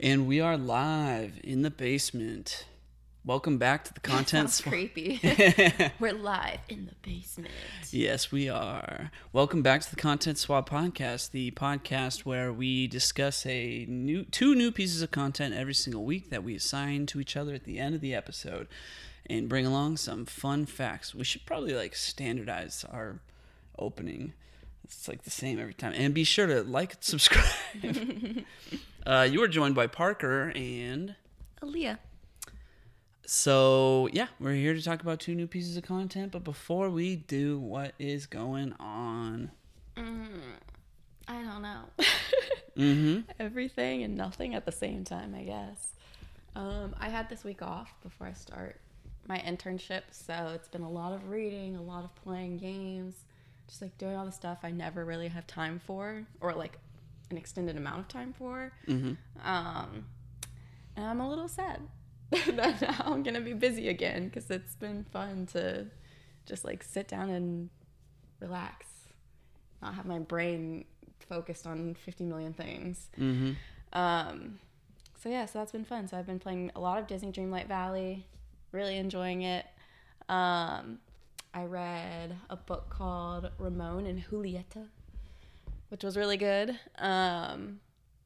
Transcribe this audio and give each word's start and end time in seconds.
And 0.00 0.26
we 0.26 0.40
are 0.40 0.56
live 0.56 1.40
in 1.44 1.62
the 1.62 1.70
basement. 1.70 2.66
Welcome 3.24 3.58
back 3.58 3.84
to 3.84 3.94
the 3.94 4.00
content. 4.00 4.50
Sounds 4.50 4.60
creepy. 4.60 5.20
We're 6.00 6.12
live 6.12 6.58
in 6.68 6.86
the 6.86 6.94
basement. 7.08 7.54
yes, 7.90 8.30
we 8.32 8.48
are. 8.48 9.10
Welcome 9.32 9.62
back 9.62 9.82
to 9.82 9.90
the 9.90 9.96
Content 9.96 10.36
Swap 10.38 10.68
podcast, 10.68 11.30
the 11.30 11.52
podcast 11.52 12.20
where 12.20 12.52
we 12.52 12.86
discuss 12.86 13.46
a 13.46 13.86
new 13.88 14.24
two 14.24 14.54
new 14.54 14.70
pieces 14.72 15.00
of 15.00 15.10
content 15.10 15.54
every 15.54 15.74
single 15.74 16.04
week 16.04 16.30
that 16.30 16.42
we 16.44 16.54
assign 16.56 17.06
to 17.06 17.20
each 17.20 17.36
other 17.36 17.54
at 17.54 17.64
the 17.64 17.78
end 17.78 17.94
of 17.94 18.00
the 18.00 18.14
episode 18.14 18.66
and 19.26 19.48
bring 19.48 19.64
along 19.64 19.96
some 19.96 20.26
fun 20.26 20.66
facts. 20.66 21.14
We 21.14 21.24
should 21.24 21.46
probably 21.46 21.72
like 21.72 21.94
standardize 21.94 22.84
our 22.90 23.20
opening. 23.78 24.34
It's 24.84 25.08
like 25.08 25.22
the 25.22 25.30
same 25.30 25.58
every 25.58 25.72
time. 25.72 25.94
And 25.96 26.12
be 26.12 26.24
sure 26.24 26.46
to 26.46 26.62
like 26.62 26.94
and 26.94 27.02
subscribe. 27.02 27.46
uh, 29.06 29.28
you 29.30 29.42
are 29.42 29.48
joined 29.48 29.74
by 29.74 29.86
Parker 29.86 30.52
and 30.54 31.14
Aaliyah. 31.62 31.98
so 33.26 34.08
yeah, 34.12 34.28
we're 34.38 34.54
here 34.54 34.74
to 34.74 34.82
talk 34.82 35.00
about 35.02 35.20
two 35.20 35.34
new 35.34 35.46
pieces 35.46 35.76
of 35.76 35.84
content. 35.84 36.32
But 36.32 36.44
before 36.44 36.90
we 36.90 37.16
do, 37.16 37.58
what 37.58 37.94
is 37.98 38.26
going 38.26 38.72
on? 38.80 39.50
I 39.96 41.42
don't 41.42 41.62
know. 41.62 41.82
Mm-hmm. 42.76 43.30
Everything 43.38 44.02
and 44.02 44.16
nothing 44.16 44.56
at 44.56 44.66
the 44.66 44.72
same 44.72 45.04
time, 45.04 45.32
I 45.32 45.42
guess. 45.44 45.92
Um, 46.56 46.92
I 46.98 47.08
had 47.08 47.28
this 47.28 47.44
week 47.44 47.62
off 47.62 47.94
before 48.02 48.26
I 48.26 48.32
start 48.32 48.80
my 49.28 49.38
internship, 49.38 50.02
so 50.10 50.50
it's 50.56 50.66
been 50.66 50.82
a 50.82 50.90
lot 50.90 51.12
of 51.12 51.28
reading, 51.28 51.76
a 51.76 51.82
lot 51.82 52.02
of 52.02 52.12
playing 52.16 52.58
games, 52.58 53.14
just 53.68 53.80
like 53.80 53.96
doing 53.96 54.16
all 54.16 54.26
the 54.26 54.32
stuff 54.32 54.58
I 54.64 54.72
never 54.72 55.04
really 55.04 55.28
have 55.28 55.46
time 55.46 55.80
for, 55.86 56.24
or 56.40 56.52
like 56.52 56.78
an 57.34 57.38
extended 57.38 57.76
amount 57.76 58.00
of 58.00 58.08
time 58.08 58.32
for. 58.32 58.72
Mm-hmm. 58.86 59.14
Um, 59.46 60.06
and 60.96 61.04
I'm 61.04 61.20
a 61.20 61.28
little 61.28 61.48
sad 61.48 61.80
that 62.30 62.80
now 62.80 63.04
I'm 63.04 63.22
gonna 63.22 63.40
be 63.40 63.52
busy 63.52 63.88
again 63.88 64.26
because 64.26 64.50
it's 64.50 64.76
been 64.76 65.04
fun 65.12 65.46
to 65.52 65.86
just 66.46 66.64
like 66.64 66.84
sit 66.84 67.08
down 67.08 67.28
and 67.30 67.70
relax, 68.40 68.86
not 69.82 69.94
have 69.94 70.06
my 70.06 70.20
brain 70.20 70.84
focused 71.28 71.66
on 71.66 71.94
50 71.94 72.24
million 72.24 72.52
things. 72.52 73.08
Mm-hmm. 73.18 73.52
Um, 73.92 74.58
so 75.20 75.28
yeah, 75.28 75.46
so 75.46 75.58
that's 75.58 75.72
been 75.72 75.84
fun. 75.84 76.06
So 76.06 76.16
I've 76.16 76.26
been 76.26 76.38
playing 76.38 76.70
a 76.76 76.80
lot 76.80 76.98
of 76.98 77.06
Disney 77.06 77.32
Dreamlight 77.32 77.66
Valley, 77.66 78.26
really 78.72 78.96
enjoying 78.96 79.42
it. 79.42 79.66
Um, 80.28 80.98
I 81.52 81.64
read 81.64 82.36
a 82.50 82.56
book 82.56 82.90
called 82.90 83.50
Ramon 83.58 84.06
and 84.06 84.24
Julieta, 84.24 84.88
which 85.94 86.02
was 86.02 86.16
really 86.16 86.36
good. 86.36 86.70
Um, 86.98 87.78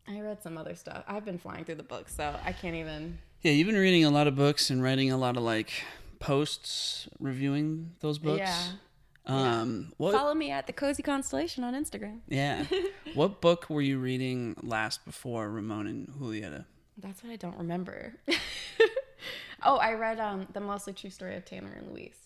I 0.08 0.20
read 0.20 0.42
some 0.42 0.56
other 0.56 0.74
stuff. 0.74 1.04
I've 1.06 1.26
been 1.26 1.36
flying 1.36 1.66
through 1.66 1.74
the 1.74 1.82
books, 1.82 2.14
so 2.16 2.34
I 2.42 2.52
can't 2.52 2.74
even. 2.74 3.18
Yeah, 3.42 3.52
you've 3.52 3.66
been 3.66 3.76
reading 3.76 4.06
a 4.06 4.10
lot 4.10 4.26
of 4.26 4.34
books 4.34 4.70
and 4.70 4.82
writing 4.82 5.12
a 5.12 5.18
lot 5.18 5.36
of 5.36 5.42
like 5.42 5.70
posts 6.18 7.08
reviewing 7.20 7.90
those 8.00 8.18
books. 8.18 8.38
Yeah. 8.38 8.64
Um. 9.26 9.92
What? 9.98 10.14
Follow 10.14 10.32
me 10.32 10.50
at 10.50 10.66
the 10.66 10.72
Cozy 10.72 11.02
Constellation 11.02 11.62
on 11.62 11.74
Instagram. 11.74 12.20
Yeah. 12.26 12.64
what 13.14 13.42
book 13.42 13.68
were 13.68 13.82
you 13.82 13.98
reading 13.98 14.56
last 14.62 15.04
before 15.04 15.50
Ramon 15.50 15.86
and 15.86 16.08
Julieta? 16.08 16.64
That's 16.96 17.22
what 17.22 17.30
I 17.34 17.36
don't 17.36 17.58
remember. 17.58 18.14
oh, 19.62 19.76
I 19.76 19.92
read 19.92 20.18
um, 20.20 20.46
the 20.54 20.60
mostly 20.60 20.94
true 20.94 21.10
story 21.10 21.36
of 21.36 21.44
Tanner 21.44 21.76
and 21.76 21.92
Louise. 21.92 22.16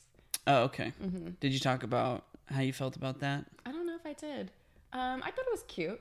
Oh, 0.46 0.62
okay. 0.66 0.92
Mm-hmm. 1.02 1.30
Did 1.40 1.52
you 1.52 1.58
talk 1.58 1.82
about 1.82 2.26
how 2.46 2.60
you 2.60 2.72
felt 2.72 2.94
about 2.94 3.18
that? 3.18 3.46
I 3.66 3.72
don't 3.72 3.88
know 3.88 3.96
if 3.96 4.06
I 4.06 4.12
did. 4.12 4.52
Um, 4.92 5.22
I 5.24 5.30
thought 5.30 5.46
it 5.46 5.52
was 5.52 5.64
cute. 5.68 6.00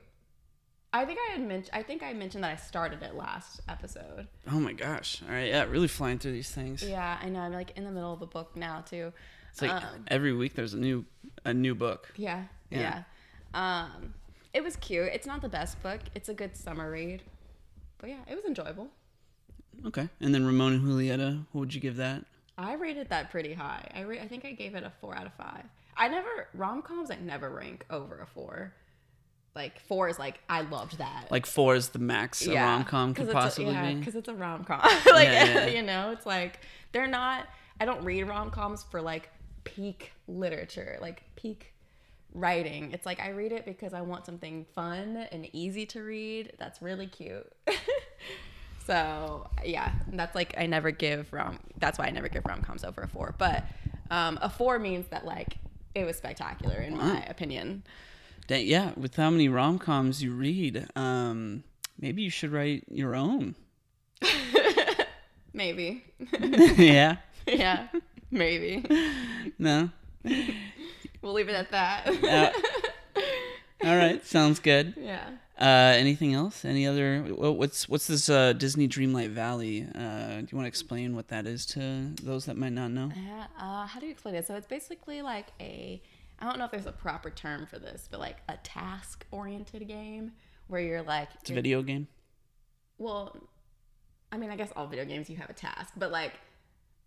I 0.94 1.06
think 1.06 1.20
I 1.30 1.32
had 1.32 1.42
mentioned. 1.48 1.70
I 1.74 1.84
think 1.84 2.04
I 2.04 2.12
mentioned 2.14 2.44
that 2.44 2.52
I 2.52 2.56
started 2.58 3.02
it 3.02 3.16
last 3.16 3.62
episode. 3.70 4.28
Oh 4.52 4.60
my 4.60 4.74
gosh! 4.74 5.22
All 5.26 5.34
right, 5.34 5.48
yeah, 5.48 5.64
really 5.64 5.88
flying 5.88 6.20
through 6.20 6.34
these 6.34 6.52
things. 6.52 6.84
Yeah, 6.84 7.18
I 7.22 7.30
know. 7.30 7.40
I'm 7.40 7.54
like 7.54 7.78
in 7.78 7.86
the 7.86 7.92
middle 7.92 8.12
of 8.12 8.22
a 8.22 8.26
book 8.28 8.56
now 8.58 8.82
too. 8.82 9.14
It's 9.52 9.62
like 9.62 9.72
Um, 9.72 10.04
every 10.10 10.34
week 10.34 10.54
there's 10.56 10.74
a 10.74 10.78
new 10.80 11.06
a 11.46 11.54
new 11.54 11.76
book. 11.76 12.12
Yeah, 12.18 12.44
Yeah. 12.70 13.04
yeah. 13.54 13.84
Um, 13.86 14.14
it 14.54 14.64
was 14.64 14.76
cute. 14.76 15.08
It's 15.14 15.26
not 15.26 15.42
the 15.42 15.48
best 15.50 15.82
book. 15.82 16.02
It's 16.14 16.28
a 16.28 16.34
good 16.34 16.58
summer 16.58 16.92
read, 16.92 17.24
but 17.98 18.10
yeah, 18.10 18.20
it 18.30 18.36
was 18.36 18.44
enjoyable. 18.44 18.90
Okay. 19.86 20.10
And 20.20 20.36
then 20.36 20.46
Ramon 20.46 20.74
and 20.74 20.84
Julieta, 20.84 21.46
what 21.54 21.60
would 21.62 21.74
you 21.74 21.80
give 21.80 21.96
that? 21.98 22.26
I 22.58 22.74
rated 22.74 23.08
that 23.10 23.32
pretty 23.32 23.54
high. 23.54 23.90
I 23.96 24.04
ra- 24.04 24.18
I 24.22 24.28
think 24.28 24.44
I 24.46 24.52
gave 24.52 24.76
it 24.76 24.84
a 24.84 24.92
four 25.00 25.16
out 25.16 25.26
of 25.26 25.34
five. 25.36 25.64
I 25.96 26.10
never 26.10 26.48
rom 26.54 26.82
coms. 26.82 27.10
I 27.12 27.16
never 27.16 27.50
rank 27.50 27.86
over 27.90 28.20
a 28.20 28.26
four. 28.28 28.74
Like 29.56 29.80
four 29.82 30.08
is 30.08 30.18
like 30.18 30.40
I 30.48 30.62
loved 30.62 30.98
that. 31.00 31.28
Like 31.30 31.46
four 31.46 31.76
is 31.76 31.90
the 31.90 32.00
max 32.00 32.46
a 32.48 32.56
rom 32.56 32.86
com 32.86 33.14
could 33.14 33.30
possibly 33.32 33.74
yeah, 33.74 33.90
be. 33.90 34.00
because 34.00 34.16
it's 34.16 34.30
a 34.30 34.34
rom 34.34 34.64
com. 34.64 34.80
like 35.08 35.28
Yeah, 35.28 35.46
yeah. 35.46 35.66
you 35.76 35.82
know, 35.82 36.12
it's 36.12 36.26
like 36.26 36.60
they're 36.92 37.08
not. 37.08 37.48
I 37.80 37.86
don't 37.86 38.04
read 38.04 38.24
rom 38.24 38.52
coms 38.52 38.84
for 38.84 39.02
like 39.02 39.30
peak 39.64 40.14
literature, 40.28 40.98
like 41.02 41.24
peak 41.36 41.74
writing. 42.34 42.92
It's 42.92 43.06
like 43.06 43.20
I 43.20 43.30
read 43.30 43.52
it 43.52 43.66
because 43.66 43.94
I 43.94 44.02
want 44.02 44.26
something 44.26 44.66
fun 44.74 45.28
and 45.32 45.48
easy 45.54 45.86
to 45.88 46.02
read. 46.02 46.54
That's 46.58 46.82
really 46.82 47.08
cute. 47.08 47.52
so 48.86 49.50
yeah, 49.66 49.92
that's 50.14 50.36
like 50.36 50.54
I 50.58 50.66
never 50.66 50.92
give 50.92 51.32
rom. 51.34 51.60
That's 51.78 52.00
why 52.00 52.06
I 52.06 52.12
never 52.12 52.30
give 52.30 52.46
rom 52.46 52.62
coms 52.62 52.84
over 52.84 53.02
a 53.02 53.08
four. 53.08 53.36
But 53.38 53.66
um, 54.10 54.40
a 54.42 54.50
four 54.50 54.80
means 54.80 55.08
that 55.08 55.26
like 55.26 55.58
it 55.94 56.06
was 56.06 56.18
spectacular 56.18 56.78
in 56.78 56.98
my 56.98 57.22
opinion. 57.24 57.84
Dang, 58.52 58.68
yeah, 58.68 58.92
with 58.98 59.16
how 59.16 59.30
many 59.30 59.48
rom 59.48 59.80
coms 59.80 60.22
you 60.22 60.34
read, 60.34 60.86
um, 60.98 61.64
maybe 61.98 62.22
you 62.22 62.30
should 62.30 62.52
write 62.52 62.84
your 62.90 63.16
own. 63.16 63.56
Maybe. 65.54 66.04
yeah. 66.78 67.16
yeah. 67.48 67.88
Maybe. 68.30 68.84
No. 69.58 69.90
We'll 71.22 71.32
leave 71.32 71.48
it 71.48 71.56
at 71.56 71.72
that. 71.72 72.08
Uh, 72.22 72.52
All 73.88 73.96
right. 73.96 74.26
Sounds 74.26 74.60
good. 74.60 74.96
yeah. 74.98 75.30
Uh, 75.58 75.96
anything 75.96 76.34
else? 76.34 76.66
Any 76.66 76.86
other? 76.86 77.22
What's 77.22 77.88
what's 77.88 78.08
this 78.08 78.28
uh, 78.30 78.52
Disney 78.52 78.90
Dreamlight 78.90 79.30
Valley? 79.30 79.88
Uh, 79.96 80.42
do 80.42 80.48
you 80.52 80.58
want 80.58 80.66
to 80.66 80.68
explain 80.68 81.16
what 81.16 81.30
that 81.30 81.48
is 81.48 81.66
to 81.68 82.16
those 82.22 82.46
that 82.48 82.58
might 82.58 82.74
not 82.74 82.92
know? 82.92 83.12
Yeah. 83.16 83.46
Uh, 83.58 83.86
how 83.86 84.00
do 84.02 84.08
you 84.08 84.12
explain 84.12 84.36
it? 84.36 84.46
So 84.46 84.56
it's 84.56 84.68
basically 84.68 85.22
like 85.22 85.48
a, 85.62 86.02
I 86.42 86.46
don't 86.46 86.58
know 86.58 86.66
if 86.66 86.72
there's 86.72 86.88
a 86.88 86.92
proper 86.92 87.30
term 87.30 87.66
for 87.68 87.78
this, 87.80 88.08
but 88.10 88.20
like 88.20 88.38
a 88.50 88.58
task 88.64 89.26
oriented 89.32 89.88
game 89.88 90.32
where 90.68 90.82
you're 90.82 91.02
like, 91.04 91.30
It's 91.42 91.50
a 91.50 91.54
you're- 91.54 91.62
video 91.62 91.82
game. 91.84 92.08
well, 92.98 93.36
I 94.32 94.38
mean, 94.38 94.50
I 94.50 94.56
guess 94.56 94.72
all 94.76 94.88
video 94.88 95.06
games 95.06 95.30
you 95.30 95.36
have 95.38 95.50
a 95.50 95.54
task, 95.54 95.94
but 95.98 96.12
like, 96.12 96.34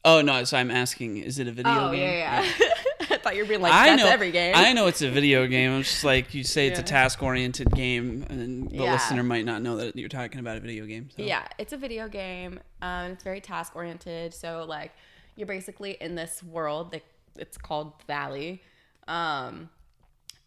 Oh 0.07 0.21
no! 0.21 0.45
So 0.45 0.59
I'm 0.59 0.71
asking, 0.71 1.17
is 1.17 1.39
it 1.39 1.49
a 1.49 1.51
video 1.53 1.89
oh, 1.89 1.91
game? 1.91 2.01
yeah, 2.03 2.43
yeah. 2.43 2.69
I 3.11 3.17
thought 3.17 3.37
you 3.37 3.43
were 3.43 3.49
being 3.49 3.63
like, 3.63 3.73
I 3.73 3.87
that's 3.89 4.03
know 4.03 4.09
every 4.11 4.31
game. 4.33 4.53
I 4.55 4.75
know 4.75 4.87
it's 4.87 5.01
a 5.01 5.11
video 5.11 5.47
game. 5.47 5.73
I'm 5.73 5.83
just 5.83 6.05
like 6.05 6.35
you 6.35 6.45
say 6.45 6.67
it's 6.67 6.79
a 6.79 6.83
task 6.83 7.23
oriented 7.23 7.71
game, 7.71 8.27
and 8.29 8.69
the 8.71 8.75
Yeah. 8.77 8.93
listener 8.93 9.23
might 9.23 9.47
not 9.47 9.63
know 9.63 9.79
that 9.79 9.97
you're 9.97 10.11
talking 10.11 10.41
about 10.41 10.59
a 10.59 10.61
video 10.61 10.85
game. 10.85 11.09
So. 11.17 11.23
Yeah, 11.23 11.49
it's 11.57 11.73
a 11.73 11.79
video 11.79 12.07
game. 12.07 12.61
Um, 12.83 13.13
it's 13.13 13.25
very 13.25 13.41
task 13.41 13.75
oriented. 13.75 14.35
So 14.35 14.67
like, 14.69 14.93
you're 15.37 15.47
basically 15.49 15.93
in 16.03 16.17
this 16.17 16.43
world 16.43 16.91
that 16.93 17.03
it's 17.39 17.57
called 17.57 17.95
Valley, 18.07 18.61
um, 19.09 19.69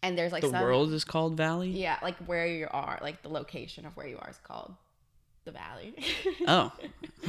and 0.02 0.16
there's 0.16 0.32
like 0.32 0.42
The 0.42 0.50
some, 0.50 0.62
world 0.62 0.92
is 0.92 1.04
called 1.04 1.36
Valley. 1.36 1.70
Yeah, 1.70 1.98
like 2.02 2.16
where 2.26 2.46
you 2.46 2.68
are, 2.70 2.98
like 3.02 3.22
the 3.22 3.28
location 3.28 3.84
of 3.86 3.96
where 3.96 4.06
you 4.06 4.18
are 4.18 4.30
is 4.30 4.38
called 4.38 4.74
the 5.44 5.52
Valley. 5.52 5.94
Oh, 6.46 6.72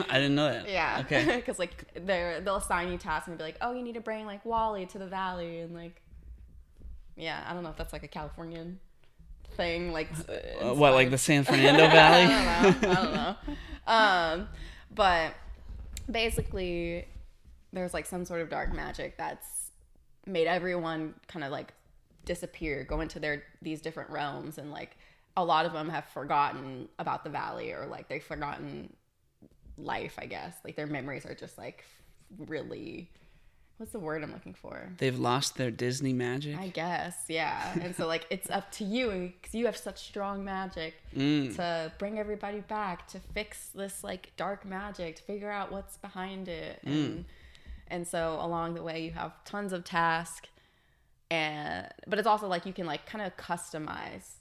I 0.09 0.15
didn't 0.19 0.35
know 0.35 0.51
that. 0.51 0.69
yeah. 0.69 1.01
Okay. 1.05 1.35
Because 1.37 1.57
like 1.59 1.85
they're 2.05 2.41
they'll 2.41 2.57
assign 2.57 2.91
you 2.91 2.97
tasks 2.97 3.27
and 3.27 3.37
be 3.37 3.43
like, 3.43 3.57
oh, 3.61 3.73
you 3.73 3.81
need 3.81 3.95
to 3.95 4.01
bring 4.01 4.25
like 4.25 4.45
Wally 4.45 4.85
to 4.87 4.97
the 4.99 5.07
Valley 5.07 5.59
and 5.59 5.73
like, 5.73 6.01
yeah, 7.15 7.43
I 7.47 7.53
don't 7.53 7.63
know 7.63 7.69
if 7.69 7.77
that's 7.77 7.93
like 7.93 8.03
a 8.03 8.07
Californian 8.07 8.79
thing, 9.55 9.91
like 9.91 10.09
Uh, 10.61 10.73
what, 10.73 10.93
like 10.93 11.09
the 11.09 11.17
San 11.17 11.43
Fernando 11.43 11.87
Valley? 11.87 12.33
I 12.33 12.63
don't 12.63 12.81
know. 12.81 12.89
I 12.91 13.03
don't 13.03 13.13
know. 13.13 14.41
Um, 14.41 14.49
but 14.93 15.33
basically, 16.09 17.07
there's 17.73 17.93
like 17.93 18.05
some 18.05 18.25
sort 18.25 18.41
of 18.41 18.49
dark 18.49 18.73
magic 18.73 19.17
that's 19.17 19.47
made 20.25 20.47
everyone 20.47 21.13
kind 21.27 21.43
of 21.43 21.51
like 21.51 21.73
disappear, 22.25 22.83
go 22.83 23.01
into 23.01 23.19
their 23.19 23.43
these 23.61 23.81
different 23.81 24.09
realms, 24.09 24.57
and 24.57 24.71
like 24.71 24.97
a 25.37 25.43
lot 25.43 25.65
of 25.65 25.73
them 25.73 25.89
have 25.89 26.05
forgotten 26.05 26.87
about 26.99 27.23
the 27.23 27.29
valley 27.29 27.71
or 27.71 27.85
like 27.87 28.07
they've 28.09 28.23
forgotten 28.23 28.93
life. 29.77 30.15
I 30.19 30.25
guess 30.25 30.55
like 30.63 30.75
their 30.75 30.87
memories 30.87 31.25
are 31.25 31.35
just 31.35 31.57
like 31.57 31.83
really. 32.37 33.09
What's 33.77 33.93
the 33.93 33.99
word 33.99 34.21
I'm 34.23 34.33
looking 34.33 34.53
for? 34.53 34.89
They've 34.97 35.17
lost 35.17 35.55
their 35.55 35.71
Disney 35.71 36.11
magic. 36.11 36.57
I 36.59 36.67
guess, 36.67 37.15
yeah. 37.29 37.79
And 37.79 37.95
so, 37.95 38.07
like, 38.07 38.27
it's 38.29 38.49
up 38.49 38.69
to 38.73 38.83
you 38.83 39.31
because 39.39 39.55
you 39.55 39.67
have 39.67 39.77
such 39.77 39.99
strong 40.05 40.43
magic 40.43 40.95
Mm. 41.15 41.55
to 41.55 41.89
bring 41.97 42.19
everybody 42.19 42.59
back 42.59 43.07
to 43.07 43.21
fix 43.21 43.69
this 43.69 44.03
like 44.03 44.33
dark 44.35 44.65
magic, 44.65 45.15
to 45.15 45.23
figure 45.23 45.49
out 45.49 45.71
what's 45.71 45.95
behind 45.95 46.49
it, 46.49 46.81
Mm. 46.85 46.91
and 46.91 47.25
and 47.89 48.07
so 48.07 48.37
along 48.41 48.75
the 48.75 48.83
way 48.83 49.03
you 49.03 49.11
have 49.11 49.43
tons 49.43 49.73
of 49.73 49.83
tasks, 49.83 50.49
and 51.31 51.87
but 52.07 52.19
it's 52.19 52.27
also 52.27 52.47
like 52.47 52.65
you 52.65 52.73
can 52.73 52.85
like 52.85 53.05
kind 53.05 53.25
of 53.25 53.35
customize 53.37 54.35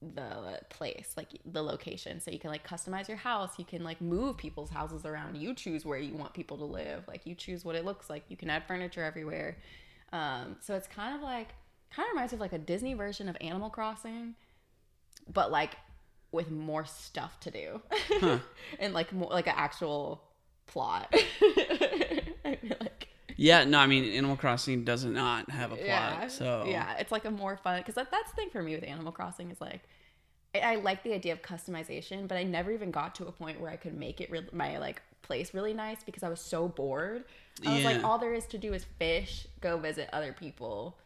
the 0.00 0.60
place, 0.68 1.14
like 1.16 1.28
the 1.44 1.62
location. 1.62 2.20
So 2.20 2.30
you 2.30 2.38
can 2.38 2.50
like 2.50 2.66
customize 2.66 3.08
your 3.08 3.16
house. 3.16 3.58
You 3.58 3.64
can 3.64 3.82
like 3.82 4.00
move 4.00 4.36
people's 4.36 4.70
houses 4.70 5.04
around. 5.04 5.36
You 5.36 5.54
choose 5.54 5.84
where 5.84 5.98
you 5.98 6.14
want 6.14 6.34
people 6.34 6.56
to 6.58 6.64
live. 6.64 7.04
Like 7.08 7.26
you 7.26 7.34
choose 7.34 7.64
what 7.64 7.74
it 7.74 7.84
looks 7.84 8.08
like. 8.08 8.24
You 8.28 8.36
can 8.36 8.50
add 8.50 8.64
furniture 8.66 9.02
everywhere. 9.02 9.56
Um, 10.12 10.56
so 10.60 10.74
it's 10.74 10.86
kind 10.86 11.14
of 11.16 11.22
like 11.22 11.48
kind 11.90 12.06
of 12.06 12.12
reminds 12.12 12.32
me 12.32 12.36
of 12.36 12.40
like 12.40 12.52
a 12.52 12.58
Disney 12.58 12.94
version 12.94 13.28
of 13.28 13.36
Animal 13.40 13.70
Crossing, 13.70 14.34
but 15.32 15.50
like 15.50 15.76
with 16.30 16.50
more 16.50 16.84
stuff 16.84 17.40
to 17.40 17.50
do 17.50 17.80
Huh. 18.20 18.38
and 18.78 18.92
like 18.92 19.12
more 19.12 19.30
like 19.30 19.46
an 19.46 19.54
actual 19.56 20.22
plot. 20.66 21.12
I 22.48 22.56
feel 22.56 22.76
like 22.80 23.08
Yeah, 23.36 23.64
no, 23.64 23.78
I 23.78 23.86
mean 23.86 24.04
Animal 24.04 24.36
Crossing 24.36 24.84
does 24.84 25.04
not 25.04 25.50
have 25.50 25.72
a 25.72 25.76
plot, 25.76 25.86
yeah, 25.86 26.28
so 26.28 26.64
yeah, 26.66 26.96
it's 26.98 27.12
like 27.12 27.24
a 27.24 27.30
more 27.30 27.56
fun 27.56 27.80
because 27.80 27.94
that, 27.94 28.10
that's 28.10 28.30
the 28.30 28.36
thing 28.36 28.50
for 28.50 28.62
me 28.62 28.74
with 28.74 28.84
Animal 28.84 29.12
Crossing 29.12 29.50
is 29.50 29.60
like 29.60 29.82
I, 30.54 30.60
I 30.60 30.74
like 30.76 31.02
the 31.02 31.12
idea 31.12 31.32
of 31.32 31.42
customization, 31.42 32.26
but 32.26 32.36
I 32.36 32.42
never 32.42 32.70
even 32.70 32.90
got 32.90 33.14
to 33.16 33.26
a 33.26 33.32
point 33.32 33.60
where 33.60 33.70
I 33.70 33.76
could 33.76 33.94
make 33.94 34.20
it 34.20 34.30
re- 34.30 34.48
my 34.52 34.78
like 34.78 35.02
place 35.22 35.52
really 35.54 35.74
nice 35.74 36.02
because 36.04 36.22
I 36.22 36.28
was 36.28 36.40
so 36.40 36.68
bored. 36.68 37.24
I 37.66 37.74
was 37.74 37.84
like, 37.84 38.04
all 38.04 38.18
there 38.18 38.34
is 38.34 38.46
to 38.46 38.58
do 38.58 38.72
is 38.72 38.84
fish, 38.98 39.46
go 39.60 39.76
visit 39.78 40.08
other 40.12 40.32
people. 40.32 40.96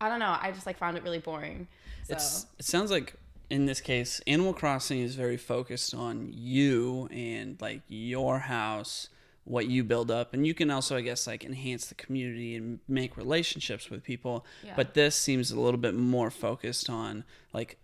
I 0.00 0.08
don't 0.08 0.18
know. 0.18 0.36
I 0.40 0.50
just 0.50 0.66
like 0.66 0.78
found 0.78 0.96
it 0.96 1.02
really 1.02 1.18
boring. 1.18 1.68
So 2.04 2.14
It's 2.14 2.46
it 2.58 2.64
sounds 2.64 2.90
like 2.90 3.14
in 3.50 3.66
this 3.66 3.80
case, 3.80 4.20
Animal 4.26 4.54
Crossing 4.54 5.00
is 5.00 5.14
very 5.14 5.36
focused 5.36 5.94
on 5.94 6.32
you 6.32 7.08
and 7.12 7.60
like 7.60 7.82
your 7.88 8.38
house, 8.38 9.08
what 9.44 9.66
you 9.66 9.82
build 9.82 10.10
up, 10.10 10.32
and 10.34 10.46
you 10.46 10.54
can 10.54 10.70
also, 10.70 10.96
I 10.96 11.00
guess, 11.00 11.26
like 11.26 11.44
enhance 11.44 11.86
the 11.86 11.94
community 11.94 12.54
and 12.56 12.78
make 12.86 13.16
relationships 13.16 13.90
with 13.90 14.02
people. 14.04 14.44
Yeah. 14.64 14.74
But 14.76 14.94
this 14.94 15.16
seems 15.16 15.50
a 15.50 15.58
little 15.58 15.80
bit 15.80 15.94
more 15.94 16.30
focused 16.30 16.88
on 16.90 17.24
like 17.52 17.78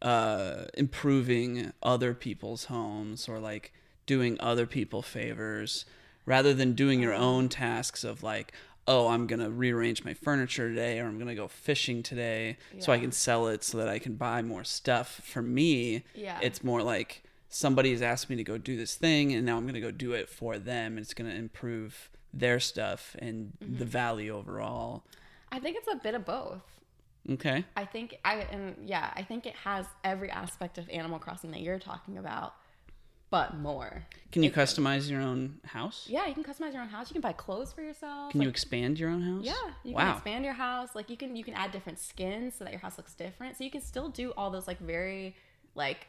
uh 0.00 0.64
improving 0.74 1.72
other 1.82 2.14
people's 2.14 2.64
homes 2.66 3.28
or 3.28 3.38
like 3.38 3.72
doing 4.06 4.36
other 4.40 4.66
people 4.66 5.02
favors 5.02 5.84
rather 6.26 6.54
than 6.54 6.72
doing 6.74 7.00
your 7.00 7.12
Uh-huh. 7.14 7.24
own 7.24 7.48
tasks 7.48 8.04
of 8.04 8.22
like 8.22 8.52
oh 8.86 9.08
i'm 9.08 9.26
gonna 9.26 9.50
rearrange 9.50 10.04
my 10.04 10.14
furniture 10.14 10.68
today 10.68 10.98
or 11.00 11.06
i'm 11.06 11.18
gonna 11.18 11.34
go 11.34 11.48
fishing 11.48 12.02
today 12.02 12.56
so 12.78 12.92
i 12.92 12.98
can 12.98 13.12
sell 13.12 13.48
it 13.48 13.62
so 13.64 13.78
that 13.78 13.88
i 13.88 13.98
can 13.98 14.14
buy 14.14 14.40
more 14.42 14.64
stuff 14.64 15.20
for 15.24 15.42
me 15.42 16.04
Yeah. 16.14 16.38
it's 16.42 16.62
more 16.64 16.82
like 16.82 17.22
somebody's 17.54 18.00
asked 18.02 18.30
me 18.30 18.36
to 18.36 18.44
go 18.44 18.56
do 18.58 18.76
this 18.76 18.94
thing 18.94 19.32
and 19.32 19.44
now 19.44 19.56
i'm 19.56 19.66
gonna 19.66 19.80
go 19.80 19.90
do 19.90 20.12
it 20.12 20.28
for 20.28 20.58
them 20.58 20.92
and 20.96 21.00
it's 21.00 21.12
gonna 21.14 21.30
improve 21.34 22.10
their 22.32 22.58
stuff 22.58 23.14
and 23.18 23.52
Mm-hmm. 23.62 23.78
the 23.78 23.84
valley 23.84 24.30
overall 24.30 25.04
I 25.54 25.58
think 25.60 25.76
it's 25.76 25.88
a 25.92 25.96
bit 25.96 26.14
of 26.14 26.24
both. 26.24 26.62
okay 27.30 27.64
I 27.76 27.84
think 27.84 28.16
I 28.24 28.36
and 28.50 28.88
yeah, 28.88 29.12
I 29.14 29.22
think 29.22 29.44
it 29.46 29.54
has 29.64 29.84
every 30.02 30.30
aspect 30.30 30.78
of 30.78 30.88
Animal 30.88 31.18
Crossing 31.18 31.50
that 31.50 31.60
you're 31.60 31.78
talking 31.78 32.16
about, 32.16 32.54
but 33.30 33.56
more. 33.58 34.04
can 34.30 34.42
you 34.42 34.48
It- 34.48 34.54
customize 34.54 35.10
your 35.10 35.20
own 35.20 35.60
house 35.64 36.06
Yeah, 36.08 36.26
you 36.26 36.32
can 36.32 36.42
customize 36.42 36.72
your 36.72 36.80
own 36.82 36.88
house. 36.88 37.10
You 37.10 37.14
can 37.14 37.20
buy 37.20 37.32
clothes 37.34 37.70
for 37.70 37.82
yourself. 37.82 38.32
can 38.32 38.40
you 38.40 38.48
expand 38.48 38.98
your 38.98 39.10
own 39.10 39.20
house 39.22 39.44
Yeah, 39.44 39.52
you 39.84 39.92
wow 39.94 40.00
can 40.04 40.12
expand 40.16 40.44
your 40.46 40.54
house. 40.54 40.94
Like 40.94 41.10
you 41.10 41.18
can 41.18 41.36
you 41.36 41.44
can 41.44 41.52
add 41.52 41.70
different 41.70 41.98
skins 41.98 42.54
so 42.56 42.64
that 42.64 42.70
your 42.72 42.80
house 42.80 42.96
looks 42.96 43.12
different. 43.12 43.58
So 43.58 43.64
you 43.64 43.70
can 43.70 43.82
still 43.82 44.08
do 44.08 44.30
all 44.38 44.50
those 44.50 44.66
like 44.66 44.78
very 44.80 45.36
like 45.74 46.06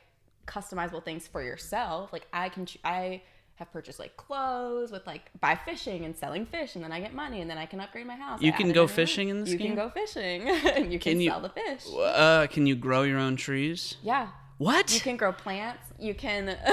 customizable 0.47 1.03
things 1.03 1.27
for 1.27 1.41
yourself. 1.41 2.11
Like 2.13 2.27
I 2.33 2.49
can 2.49 2.67
I 2.83 3.21
have 3.55 3.71
purchased 3.71 3.99
like 3.99 4.17
clothes 4.17 4.91
with 4.91 5.05
like 5.05 5.29
buy 5.39 5.55
fishing 5.63 6.05
and 6.05 6.15
selling 6.17 6.45
fish 6.45 6.73
and 6.75 6.83
then 6.83 6.91
I 6.91 6.99
get 6.99 7.13
money 7.13 7.39
and 7.41 7.49
then 7.49 7.57
I 7.59 7.65
can 7.67 7.79
upgrade 7.79 8.07
my 8.07 8.15
house. 8.15 8.41
You 8.41 8.51
I 8.51 8.55
can 8.57 8.67
go 8.67 8.71
in 8.71 8.77
a 8.77 8.79
room. 8.81 8.87
fishing 8.87 9.29
in 9.29 9.39
this 9.41 9.49
You 9.51 9.57
game? 9.57 9.67
can 9.67 9.75
go 9.75 9.89
fishing. 9.89 10.49
and 10.49 10.85
you 10.91 10.99
can, 10.99 11.13
Can 11.13 11.21
you- 11.21 11.29
sell 11.29 11.41
the 11.41 11.49
fish. 11.49 11.83
Uh, 11.95 12.47
can 12.47 12.65
you 12.65 12.75
grow 12.75 13.03
your 13.03 13.19
own 13.19 13.35
trees? 13.35 13.97
Yeah. 14.01 14.29
What? 14.59 14.93
You 14.93 15.01
can 15.01 15.17
grow 15.17 15.33
plants. 15.33 15.83
You 15.99 16.13
can. 16.13 16.57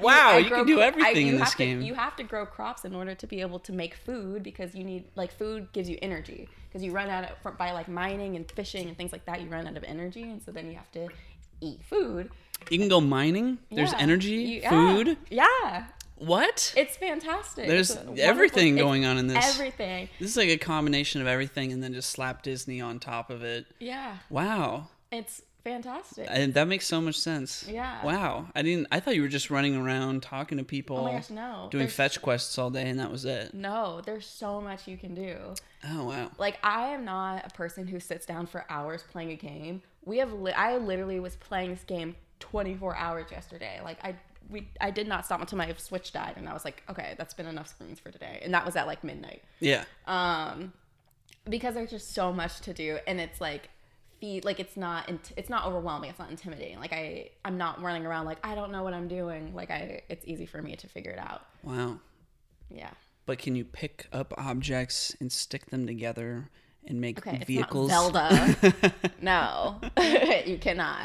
Wow, 0.00 0.32
I 0.34 0.38
you 0.38 0.50
can 0.50 0.66
do 0.66 0.74
cro- 0.76 0.82
everything 0.84 1.26
you 1.26 1.32
in 1.34 1.38
this 1.38 1.48
have 1.48 1.56
to- 1.56 1.64
game. 1.64 1.80
you 1.82 1.94
have 1.94 2.14
to 2.16 2.22
grow 2.22 2.44
crops 2.46 2.84
in 2.84 2.94
order 2.94 3.14
to 3.14 3.26
be 3.26 3.40
able 3.40 3.58
to 3.60 3.72
make 3.72 3.94
food 3.94 4.42
because 4.42 4.74
you 4.74 4.84
need 4.84 5.04
like 5.16 5.32
food 5.32 5.72
gives 5.72 5.88
you 5.88 5.98
energy 6.02 6.48
because 6.68 6.82
you 6.84 6.92
run 6.92 7.08
out 7.08 7.24
of 7.24 7.56
by 7.58 7.72
like 7.72 7.88
mining 7.88 8.36
and 8.36 8.48
fishing 8.52 8.88
and 8.88 8.96
things 8.96 9.10
like 9.12 9.24
that. 9.24 9.40
You 9.40 9.48
run 9.48 9.66
out 9.66 9.76
of 9.76 9.84
energy, 9.84 10.22
and 10.22 10.42
so 10.42 10.52
then 10.52 10.66
you 10.68 10.74
have 10.76 10.90
to 10.92 11.08
eat 11.60 11.80
food. 11.82 12.30
You 12.68 12.78
can 12.78 12.88
go 12.88 13.00
mining. 13.00 13.58
There's 13.70 13.92
Yeah. 13.92 13.98
energy, 13.98 14.30
You- 14.30 14.60
yeah. 14.62 14.70
food. 14.70 15.16
Yeah, 15.30 15.86
What? 16.16 16.74
it's 16.76 16.96
fantastic. 16.96 17.66
There's 17.66 17.90
It's 17.90 18.20
everything 18.20 18.76
going 18.76 19.04
on 19.04 19.16
in 19.18 19.26
this. 19.26 19.54
Everything. 19.54 20.08
This 20.18 20.30
is 20.30 20.36
like 20.36 20.48
a 20.50 20.58
combination 20.58 21.20
of 21.20 21.26
everything, 21.26 21.72
and 21.72 21.82
then 21.82 21.92
just 21.94 22.10
slap 22.10 22.42
Disney 22.42 22.80
on 22.80 22.98
top 23.00 23.30
of 23.30 23.42
it. 23.42 23.66
Yeah, 23.78 24.16
Wow, 24.28 24.88
it's 25.10 25.42
fantastic. 25.64 26.26
and 26.30 26.54
that 26.54 26.68
makes 26.68 26.86
so 26.86 27.00
much 27.00 27.16
sense. 27.18 27.66
Yeah. 27.68 28.04
Wow, 28.04 28.46
I 28.54 28.62
didn't. 28.62 28.86
I 28.92 29.00
thought 29.00 29.14
you 29.16 29.22
were 29.22 29.28
just 29.28 29.50
running 29.50 29.76
around 29.76 30.22
talking 30.22 30.58
to 30.58 30.64
people, 30.64 30.98
oh 30.98 31.04
my 31.04 31.12
gosh, 31.12 31.30
no. 31.30 31.68
doing 31.70 31.82
There's- 31.82 31.94
fetch 31.94 32.20
quests 32.22 32.56
all 32.58 32.70
day, 32.70 32.88
and 32.88 32.98
that 33.00 33.10
was 33.10 33.24
it. 33.24 33.54
No, 33.54 34.00
there's 34.04 34.26
so 34.26 34.60
much 34.60 34.86
you 34.86 34.96
can 34.96 35.14
do. 35.14 35.54
Oh 35.88 36.04
wow. 36.04 36.30
like 36.38 36.58
I 36.62 36.88
am 36.88 37.06
not 37.06 37.46
a 37.46 37.50
person 37.50 37.86
who 37.88 37.98
sits 38.00 38.26
down 38.26 38.46
for 38.46 38.66
hours 38.68 39.02
playing 39.10 39.30
a 39.32 39.36
game. 39.36 39.80
We 40.04 40.18
have 40.18 40.32
li- 40.32 40.52
I 40.52 40.76
literally 40.76 41.20
was 41.20 41.36
playing 41.36 41.70
this 41.70 41.84
game 41.84 42.16
24 42.40 42.96
hours 42.96 43.30
yesterday. 43.30 43.80
Like 43.84 43.98
I 44.04 44.16
we 44.50 44.68
I 44.80 44.90
did 44.90 45.06
not 45.06 45.24
stop 45.24 45.40
until 45.40 45.58
my 45.58 45.72
Switch 45.76 46.12
died 46.12 46.34
and 46.36 46.48
I 46.48 46.52
was 46.52 46.64
like, 46.64 46.82
okay, 46.90 47.14
that's 47.16 47.34
been 47.34 47.46
enough 47.46 47.68
screens 47.68 48.00
for 48.00 48.10
today. 48.10 48.40
And 48.42 48.52
that 48.54 48.66
was 48.66 48.76
at 48.76 48.86
like 48.86 49.04
midnight. 49.04 49.42
Yeah. 49.60 49.84
Um 50.06 50.72
because 51.48 51.74
there's 51.74 51.90
just 51.90 52.12
so 52.14 52.32
much 52.32 52.60
to 52.60 52.74
do 52.74 52.98
and 53.06 53.20
it's 53.20 53.40
like 53.40 53.70
feed 54.20 54.44
like 54.44 54.60
it's 54.60 54.76
not 54.76 55.08
int- 55.08 55.32
it's 55.36 55.48
not 55.48 55.64
overwhelming, 55.66 56.10
it's 56.10 56.18
not 56.18 56.30
intimidating. 56.30 56.78
Like 56.78 56.92
I 56.92 57.30
I'm 57.44 57.56
not 57.56 57.80
running 57.80 58.04
around 58.06 58.26
like 58.26 58.38
I 58.42 58.54
don't 58.54 58.72
know 58.72 58.82
what 58.82 58.94
I'm 58.94 59.08
doing. 59.08 59.54
Like 59.54 59.70
I 59.70 60.02
it's 60.08 60.26
easy 60.26 60.46
for 60.46 60.60
me 60.60 60.76
to 60.76 60.88
figure 60.88 61.12
it 61.12 61.18
out. 61.18 61.42
Wow. 61.62 61.98
Yeah. 62.70 62.90
But 63.26 63.38
can 63.38 63.54
you 63.54 63.64
pick 63.64 64.08
up 64.12 64.34
objects 64.36 65.14
and 65.20 65.30
stick 65.30 65.66
them 65.66 65.86
together 65.86 66.48
and 66.86 67.00
make 67.00 67.18
Okay, 67.18 67.44
vehicles? 67.46 67.90
it's 67.92 68.12
not 68.12 68.12
Zelda. 68.12 68.94
no, 69.22 69.80
you 70.46 70.58
cannot. 70.58 71.04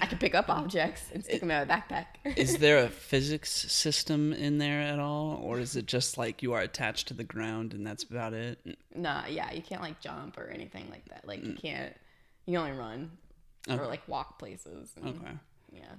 I 0.00 0.06
can 0.06 0.18
pick 0.18 0.34
up 0.34 0.48
objects 0.48 1.04
and 1.12 1.24
stick 1.24 1.40
them 1.40 1.50
in 1.50 1.66
my 1.68 1.74
backpack. 1.74 2.06
is 2.36 2.58
there 2.58 2.78
a 2.84 2.88
physics 2.88 3.50
system 3.50 4.32
in 4.32 4.58
there 4.58 4.80
at 4.80 4.98
all, 4.98 5.40
or 5.42 5.58
is 5.58 5.76
it 5.76 5.86
just 5.86 6.18
like 6.18 6.42
you 6.42 6.52
are 6.52 6.60
attached 6.60 7.08
to 7.08 7.14
the 7.14 7.24
ground 7.24 7.72
and 7.74 7.86
that's 7.86 8.02
about 8.04 8.32
it? 8.32 8.58
no, 8.94 9.22
yeah, 9.28 9.52
you 9.52 9.62
can't 9.62 9.82
like 9.82 10.00
jump 10.00 10.36
or 10.38 10.46
anything 10.48 10.88
like 10.90 11.04
that. 11.10 11.26
Like 11.26 11.40
Mm. 11.42 11.48
you 11.50 11.54
can't. 11.56 11.94
You 12.46 12.58
can 12.58 12.66
only 12.68 12.78
run 12.78 13.10
or 13.70 13.86
like 13.86 14.06
walk 14.08 14.38
places. 14.38 14.92
and- 14.96 15.08
Okay. 15.08 15.32
Yeah. 15.72 15.92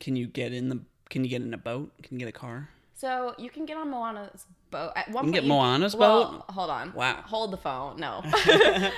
Can 0.00 0.16
you 0.16 0.26
get 0.26 0.52
in 0.52 0.68
the? 0.68 0.80
Can 1.10 1.22
you 1.24 1.30
get 1.30 1.42
in 1.42 1.52
a 1.54 1.58
boat? 1.58 1.92
Can 2.02 2.18
you 2.18 2.26
get 2.26 2.28
a 2.28 2.38
car? 2.38 2.68
So 2.94 3.34
you 3.38 3.50
can 3.50 3.66
get 3.66 3.76
on 3.76 3.90
Moana's 3.90 4.46
boat. 4.70 4.92
At 4.96 5.10
one 5.10 5.26
You 5.26 5.32
can 5.32 5.40
point, 5.40 5.44
get 5.44 5.44
Moana's 5.48 5.94
well, 5.96 6.32
boat? 6.32 6.44
Hold 6.50 6.70
on. 6.70 6.92
Wow. 6.94 7.22
Hold 7.26 7.50
the 7.52 7.56
phone. 7.56 7.98
No. 7.98 8.22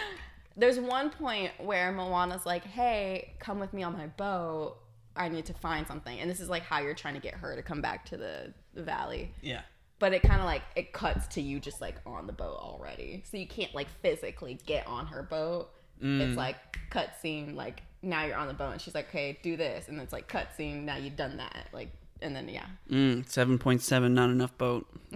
There's 0.57 0.79
one 0.79 1.11
point 1.11 1.51
where 1.59 1.91
Moana's 1.93 2.47
like, 2.47 2.65
"Hey, 2.65 3.35
come 3.41 3.59
with 3.61 3.73
me 3.73 3.83
on 3.83 3.93
my 3.93 4.07
boat. 4.07 4.77
I 5.17 5.29
need 5.29 5.47
to 5.47 5.55
find 5.55 5.87
something." 5.87 6.19
And 6.19 6.31
this 6.31 6.41
is 6.41 6.49
like 6.49 6.63
how 6.63 6.81
you're 6.81 6.95
trying 6.95 7.15
to 7.15 7.21
get 7.21 7.35
her 7.35 7.57
to 7.57 7.63
come 7.63 7.81
back 7.81 8.05
to 8.07 8.17
the, 8.17 8.53
the 8.75 8.83
valley. 8.83 9.33
Yeah. 9.43 9.63
but 10.01 10.13
it 10.13 10.23
kind 10.23 10.41
of 10.41 10.47
like 10.47 10.63
it 10.77 10.93
cuts 10.93 11.27
to 11.35 11.41
you 11.41 11.61
just 11.61 11.81
like 11.81 11.97
on 12.05 12.27
the 12.27 12.33
boat 12.33 12.59
already 12.59 13.23
so 13.31 13.37
you 13.37 13.47
can't 13.47 13.73
like 13.75 13.87
physically 14.03 14.59
get 14.67 14.87
on 14.87 15.07
her 15.07 15.23
boat 15.23 15.71
Mm. 16.03 16.21
it's 16.21 16.37
like 16.37 16.57
cut 16.91 17.11
scene 17.23 17.55
like 17.55 17.81
now 18.03 18.25
you're 18.25 18.37
on 18.37 18.49
the 18.49 18.53
boat 18.55 18.73
and 18.73 18.81
she's 18.81 18.95
like 18.97 19.09
okay 19.11 19.39
do 19.43 19.57
this 19.57 19.87
and 19.87 20.01
it's 20.01 20.13
like 20.13 20.27
cut 20.27 20.49
scene 20.57 20.85
now 20.85 20.97
you've 20.97 21.15
done 21.17 21.37
that 21.37 21.69
like 21.73 21.89
and 22.21 22.35
then 22.35 22.49
yeah 22.49 22.67
Mm, 22.91 23.27
Seven 23.29 23.57
point 23.59 23.81
seven, 23.81 24.13
not 24.13 24.29
enough 24.31 24.59
boat. 24.59 24.87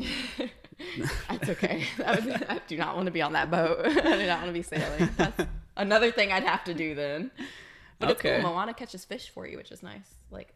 that's 1.28 1.49
okay 1.50 1.85
That 1.99 2.25
was- 2.25 2.42
i 2.49 2.61
do 2.66 2.76
not 2.76 2.94
want 2.97 3.06
to 3.06 3.12
be 3.12 3.23
on 3.23 3.32
that 3.32 3.50
boat 3.50 3.80
i 3.87 3.90
do 3.90 4.26
not 4.26 4.38
want 4.40 4.47
to 4.47 4.52
be 4.52 4.62
sailing 4.62 5.08
that's 5.16 5.44
another 5.76 6.11
thing 6.12 6.32
i'd 6.32 6.44
have 6.44 6.64
to 6.64 6.75
do 6.75 6.94
then 6.94 7.30
but 7.99 8.11
Okay. 8.11 8.35
it's 8.37 8.42
cool 8.44 8.52
moana 8.52 8.75
catches 8.75 9.04
fish 9.04 9.28
for 9.30 9.47
you 9.47 9.56
which 9.56 9.70
is 9.73 9.82
nice 9.82 10.14
like 10.30 10.49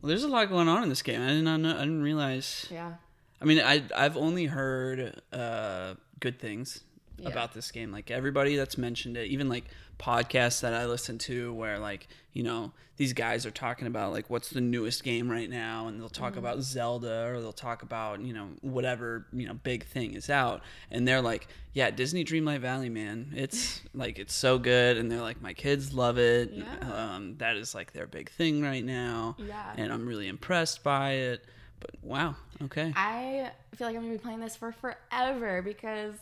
Well, 0.00 0.08
there's 0.08 0.22
a 0.24 0.28
lot 0.28 0.48
going 0.50 0.68
on 0.68 0.82
in 0.82 0.88
this 0.88 1.02
game. 1.02 1.20
I 1.22 1.28
did 1.28 1.44
not 1.44 1.58
know. 1.60 1.70
I 1.74 1.80
didn't 1.80 2.02
realize. 2.02 2.66
yeah 2.70 2.94
I 3.40 3.46
mean, 3.46 3.58
I 3.60 3.82
I've 3.96 4.16
only 4.16 4.44
heard 4.46 5.20
uh, 5.32 5.94
good 6.20 6.38
things 6.38 6.84
Yeah. 7.18 7.28
about 7.30 7.52
this 7.54 7.70
game. 7.72 7.90
Like 7.90 8.10
everybody 8.10 8.56
that's 8.56 8.76
mentioned 8.78 9.16
it, 9.16 9.26
even 9.28 9.48
like 9.48 9.64
podcasts 9.98 10.60
that 10.62 10.74
I 10.74 10.86
listen 10.86 11.18
to, 11.18 11.52
where 11.54 11.78
like 11.78 12.08
you 12.32 12.42
know 12.42 12.72
these 12.96 13.12
guys 13.12 13.44
are 13.44 13.50
talking 13.50 13.86
about 13.88 14.12
like 14.12 14.30
what's 14.30 14.50
the 14.50 14.60
newest 14.60 15.02
game 15.04 15.30
right 15.30 15.48
now, 15.50 15.88
and 15.88 16.00
they'll 16.00 16.08
talk 16.08 16.32
Mm-hmm. 16.32 16.38
about 16.40 16.60
Zelda 16.62 17.26
or 17.28 17.40
they'll 17.40 17.52
talk 17.52 17.82
about 17.82 18.20
you 18.20 18.32
know 18.32 18.48
whatever 18.60 19.26
you 19.32 19.46
know 19.46 19.54
big 19.54 19.84
thing 19.84 20.14
is 20.14 20.28
out, 20.30 20.62
and 20.90 21.06
they're 21.06 21.20
like, 21.22 21.48
yeah, 21.72 21.90
Disney 21.90 22.24
Dreamlight 22.24 22.60
Valley, 22.60 22.88
man, 22.88 23.32
it's 23.34 23.80
like 23.94 24.18
it's 24.18 24.34
so 24.34 24.58
good, 24.58 24.96
and 24.96 25.10
they're 25.10 25.20
like, 25.22 25.40
my 25.42 25.52
kids 25.54 25.92
love 25.92 26.18
it. 26.18 26.50
Yeah. 26.52 27.14
Um, 27.14 27.36
that 27.38 27.56
is 27.56 27.74
like 27.74 27.92
their 27.92 28.06
big 28.06 28.30
thing 28.30 28.62
right 28.62 28.84
now, 28.84 29.36
Yeah. 29.38 29.72
and 29.76 29.92
I'm 29.92 30.06
really 30.06 30.28
impressed 30.28 30.82
by 30.84 31.12
it. 31.12 31.44
But 31.80 31.90
wow, 32.02 32.36
okay. 32.62 32.92
I 32.96 33.50
feel 33.76 33.86
like 33.88 33.96
I'm 33.96 34.02
gonna 34.02 34.14
be 34.14 34.18
playing 34.18 34.40
this 34.40 34.56
for 34.56 34.72
forever 34.72 35.60
because 35.62 36.14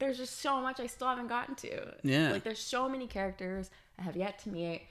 there's 0.00 0.16
just 0.16 0.40
so 0.40 0.60
much 0.60 0.80
I 0.80 0.86
still 0.86 1.08
haven't 1.08 1.28
gotten 1.28 1.54
to. 1.56 1.94
Yeah. 2.02 2.32
Like 2.32 2.42
there's 2.42 2.58
so 2.58 2.88
many 2.88 3.06
characters 3.06 3.70
I 3.98 4.02
have 4.02 4.16
yet 4.16 4.40
to 4.40 4.48
meet. 4.48 4.88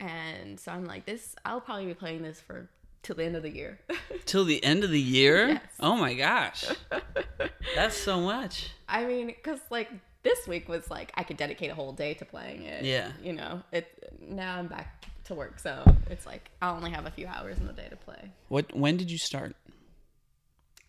And 0.00 0.60
so 0.60 0.72
I'm 0.72 0.84
like, 0.84 1.06
this. 1.06 1.34
I'll 1.44 1.60
probably 1.60 1.86
be 1.86 1.94
playing 1.94 2.22
this 2.22 2.40
for 2.40 2.68
till 3.02 3.16
the 3.16 3.24
end 3.24 3.36
of 3.36 3.42
the 3.42 3.50
year. 3.50 3.78
Till 4.26 4.44
the 4.44 4.62
end 4.62 4.84
of 4.84 4.90
the 4.90 5.00
year? 5.00 5.48
Yes. 5.48 5.62
Oh 5.80 5.96
my 5.96 6.12
gosh. 6.12 6.66
That's 7.74 7.96
so 7.96 8.20
much. 8.20 8.70
I 8.86 9.06
mean, 9.06 9.28
because 9.28 9.60
like 9.70 9.88
this 10.22 10.46
week 10.46 10.68
was 10.68 10.90
like 10.90 11.12
I 11.14 11.22
could 11.22 11.38
dedicate 11.38 11.70
a 11.70 11.74
whole 11.74 11.92
day 11.92 12.12
to 12.14 12.26
playing 12.26 12.64
it. 12.64 12.84
Yeah. 12.84 13.12
You 13.22 13.32
know, 13.32 13.62
it 13.72 14.12
now 14.20 14.58
I'm 14.58 14.66
back 14.66 15.06
to 15.24 15.34
work, 15.34 15.58
so 15.58 15.82
it's 16.10 16.26
like 16.26 16.50
I 16.60 16.70
only 16.70 16.90
have 16.90 17.06
a 17.06 17.10
few 17.10 17.26
hours 17.26 17.58
in 17.58 17.66
the 17.66 17.72
day 17.72 17.86
to 17.88 17.96
play. 17.96 18.30
What 18.48 18.76
when 18.76 18.98
did 18.98 19.10
you 19.10 19.18
start? 19.18 19.56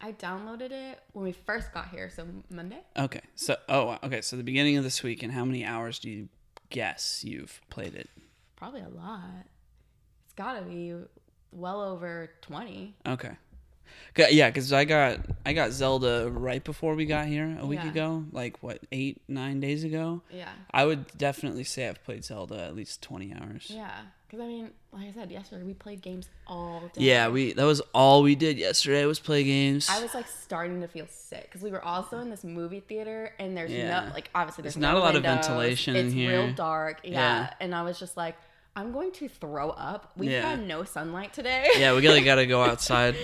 I 0.02 0.14
downloaded 0.14 0.72
it 0.72 1.00
when 1.14 1.26
we 1.26 1.32
first 1.34 1.74
got 1.74 1.90
here, 1.90 2.10
so 2.10 2.26
Monday. 2.50 2.80
Okay. 2.98 3.22
So 3.36 3.58
oh 3.68 3.98
okay, 4.04 4.22
so 4.22 4.38
the 4.38 4.44
beginning 4.44 4.78
of 4.78 4.84
this 4.84 5.04
week 5.04 5.24
and 5.24 5.32
how 5.32 5.44
many 5.44 5.66
hours 5.66 6.00
do 6.00 6.10
you 6.10 6.30
guess 6.70 7.24
you've 7.24 7.60
played 7.70 7.96
it? 7.96 8.10
Probably 8.56 8.82
a 8.82 8.90
lot. 8.90 9.46
It's 10.26 10.34
gotta 10.34 10.62
be 10.62 10.96
well 11.52 11.82
over 11.82 12.32
twenty. 12.42 12.96
Okay. 13.06 13.32
Yeah, 14.18 14.50
because 14.50 14.74
I 14.74 14.86
got 14.86 15.20
I 15.46 15.54
got 15.54 15.72
Zelda 15.72 16.30
right 16.30 16.64
before 16.64 16.96
we 16.96 17.06
got 17.06 17.28
here 17.28 17.58
a 17.60 17.66
week 17.66 17.80
Yeah. 17.84 17.90
ago, 17.92 18.26
like 18.32 18.62
what 18.62 18.80
eight 18.92 19.22
nine 19.28 19.60
days 19.60 19.84
ago. 19.84 20.22
Yeah. 20.32 20.50
I 20.72 20.86
would 20.86 21.06
definitely 21.18 21.64
say 21.64 21.88
I've 21.88 22.04
played 22.04 22.26
Zelda 22.26 22.62
at 22.64 22.76
least 22.76 23.02
twenty 23.02 23.34
hours. 23.34 23.68
Yeah. 23.74 23.92
Because 24.28 24.44
I 24.44 24.48
mean, 24.48 24.70
like 24.94 25.08
I 25.08 25.12
said 25.12 25.32
yesterday, 25.32 25.64
we 25.64 25.74
played 25.74 26.02
games 26.02 26.30
all 26.46 26.82
day. 26.94 27.02
Yeah, 27.06 27.30
we 27.30 27.54
that 27.54 27.64
was 27.64 27.82
all 27.94 28.22
we 28.22 28.36
did 28.36 28.58
yesterday 28.60 29.06
was 29.06 29.20
play 29.20 29.44
games. 29.44 29.88
I 29.90 30.02
was 30.04 30.14
like 30.14 30.28
starting 30.28 30.82
to 30.82 30.88
feel 30.88 31.08
sick 31.10 31.44
because 31.44 31.62
we 31.62 31.72
were 31.72 31.84
also 31.84 32.20
in 32.20 32.30
this 32.30 32.44
movie 32.44 32.82
theater 32.82 33.34
and 33.40 33.56
there's 33.56 33.72
Yeah. 33.72 34.08
no 34.08 34.14
like 34.14 34.30
obviously 34.36 34.64
there's 34.64 34.76
There's 34.76 34.82
not 34.82 34.94
no 34.94 35.00
a 35.00 35.02
lot 35.04 35.16
of 35.16 35.24
ventilation 35.24 35.96
in 35.96 36.08
It's 36.08 36.16
real 36.16 36.52
dark. 36.54 37.00
Yeah. 37.04 37.12
Yeah. 37.12 37.54
and 37.62 37.74
I 37.74 37.84
was 37.84 37.98
just 37.98 38.18
like, 38.18 38.36
I'm 38.80 38.92
going 38.92 39.12
to 39.14 39.28
throw 39.28 39.70
up. 39.72 40.12
We've 40.16 40.32
Yeah. 40.32 40.50
had 40.50 40.66
no 40.66 40.84
sunlight 40.84 41.34
today. 41.34 41.68
yeah, 41.78 41.94
we 41.94 42.02
really 42.02 42.22
got 42.24 42.36
to 42.36 42.46
go 42.46 42.62
outside. 42.70 43.16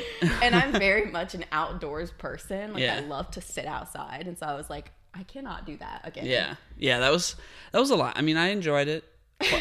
and 0.41 0.53
I'm 0.55 0.71
very 0.89 1.09
much 1.11 1.33
an 1.33 1.45
outdoors 1.51 2.11
person. 2.11 2.73
Like 2.73 2.83
Yeah. 2.83 2.97
I 2.97 2.99
love 3.01 3.31
to 3.31 3.41
sit 3.41 3.65
outside, 3.65 4.27
and 4.27 4.37
so 4.37 4.45
I 4.45 4.53
was 4.55 4.69
like, 4.69 4.91
I 5.13 5.23
cannot 5.23 5.65
do 5.65 5.77
that 5.77 6.01
again. 6.03 6.25
Yeah, 6.25 6.55
yeah, 6.77 6.99
that 6.99 7.11
was 7.11 7.35
that 7.71 7.79
was 7.79 7.89
a 7.89 7.95
lot. 7.95 8.17
I 8.17 8.21
mean, 8.21 8.35
I 8.37 8.47
enjoyed 8.49 8.87
it. 8.89 9.03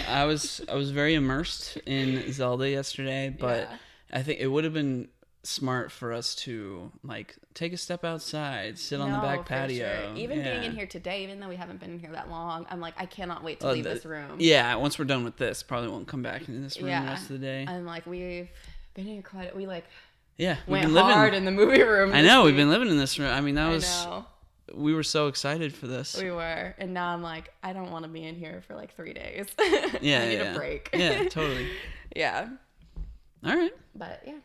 I 0.09 0.25
was 0.25 0.61
I 0.69 0.75
was 0.75 0.91
very 0.91 1.15
immersed 1.15 1.77
in 1.87 2.33
Zelda 2.33 2.69
yesterday, 2.69 3.35
but 3.39 3.69
Yeah. 3.71 3.77
I 4.19 4.23
think 4.23 4.41
it 4.41 4.47
would 4.49 4.65
have 4.65 4.73
been 4.73 5.09
smart 5.47 5.93
for 5.93 6.13
us 6.13 6.35
to 6.35 6.91
like 7.03 7.37
take 7.55 7.73
a 7.73 7.77
step 7.77 8.05
outside, 8.05 8.79
sit 8.79 9.01
on 9.01 9.13
the 9.13 9.19
back 9.19 9.45
patio. 9.47 9.89
sure. 10.07 10.15
Even 10.17 10.39
being 10.43 10.47
Yeah. 10.47 10.63
in 10.63 10.73
here 10.73 10.87
today, 10.87 11.23
even 11.25 11.39
though 11.41 11.49
we 11.49 11.57
haven't 11.57 11.81
been 11.81 11.91
in 11.93 11.99
here 11.99 12.13
that 12.13 12.31
long, 12.31 12.67
I'm 12.71 12.81
like, 12.81 12.95
I 12.97 13.07
cannot 13.07 13.43
wait 13.45 13.61
to 13.61 13.69
Oh, 13.69 13.73
leave 13.73 13.85
the- 13.85 13.91
this 13.95 14.05
room. 14.05 14.37
Yeah, 14.39 14.75
once 14.77 14.99
we're 14.99 15.05
done 15.05 15.25
with 15.25 15.37
this, 15.37 15.63
probably 15.63 15.89
won't 15.91 16.09
come 16.09 16.23
back 16.23 16.49
in 16.49 16.63
this 16.63 16.79
room 16.79 16.89
Yeah. 16.89 17.03
the 17.03 17.07
rest 17.09 17.23
of 17.25 17.41
the 17.41 17.47
day. 17.47 17.65
I'm 17.69 17.85
like, 17.87 18.07
we've 18.07 18.49
been 18.95 19.07
in 19.07 19.13
here 19.15 19.23
quite. 19.23 19.55
We 19.57 19.67
like 19.67 19.85
yeah, 20.37 20.57
we've 20.67 20.73
went 20.73 20.85
been 20.87 20.95
living. 20.95 21.13
hard 21.13 21.35
in 21.35 21.45
the 21.45 21.51
movie 21.53 21.83
room. 21.83 22.13
I 22.13 22.23
know 22.23 22.45
we've 22.45 22.57
been 22.57 22.71
living 22.71 22.89
in 22.89 22.97
this 22.99 23.19
room. 23.19 23.31
I 23.31 23.41
mean, 23.41 23.55
that 23.57 23.67
I 23.67 23.71
was 23.71 24.05
know. 24.07 24.27
we 24.75 24.93
were 24.95 25.03
so 25.05 25.29
excited 25.29 25.75
for 25.75 25.87
this. 25.87 26.21
We 26.21 26.31
were, 26.31 26.75
and 26.79 26.93
now 26.95 27.09
I'm 27.13 27.23
like, 27.23 27.53
I 27.63 27.73
don't 27.73 27.91
want 27.93 28.05
to 28.05 28.09
be 28.09 28.25
in 28.25 28.35
here 28.35 28.63
for 28.67 28.75
like 28.75 28.97
three 28.97 29.13
days. 29.13 29.47
yeah, 29.59 29.69
I 29.69 30.01
need 30.01 30.03
yeah, 30.39 30.55
a 30.55 30.57
break. 30.57 30.91
yeah, 30.93 31.25
totally. 31.29 31.69
yeah. 32.17 32.49
All 33.45 33.55
right, 33.55 33.73
But 33.95 34.23
yeah, 34.27 34.39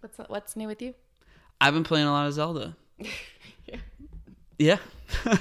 what's 0.00 0.18
what's 0.28 0.56
new 0.56 0.68
with 0.68 0.82
you? 0.82 0.94
I've 1.60 1.74
been 1.74 1.84
playing 1.84 2.06
a 2.06 2.12
lot 2.12 2.26
of 2.26 2.32
Zelda. 2.32 2.76
Yeah. 4.58 4.78
Yeah. 5.26 5.38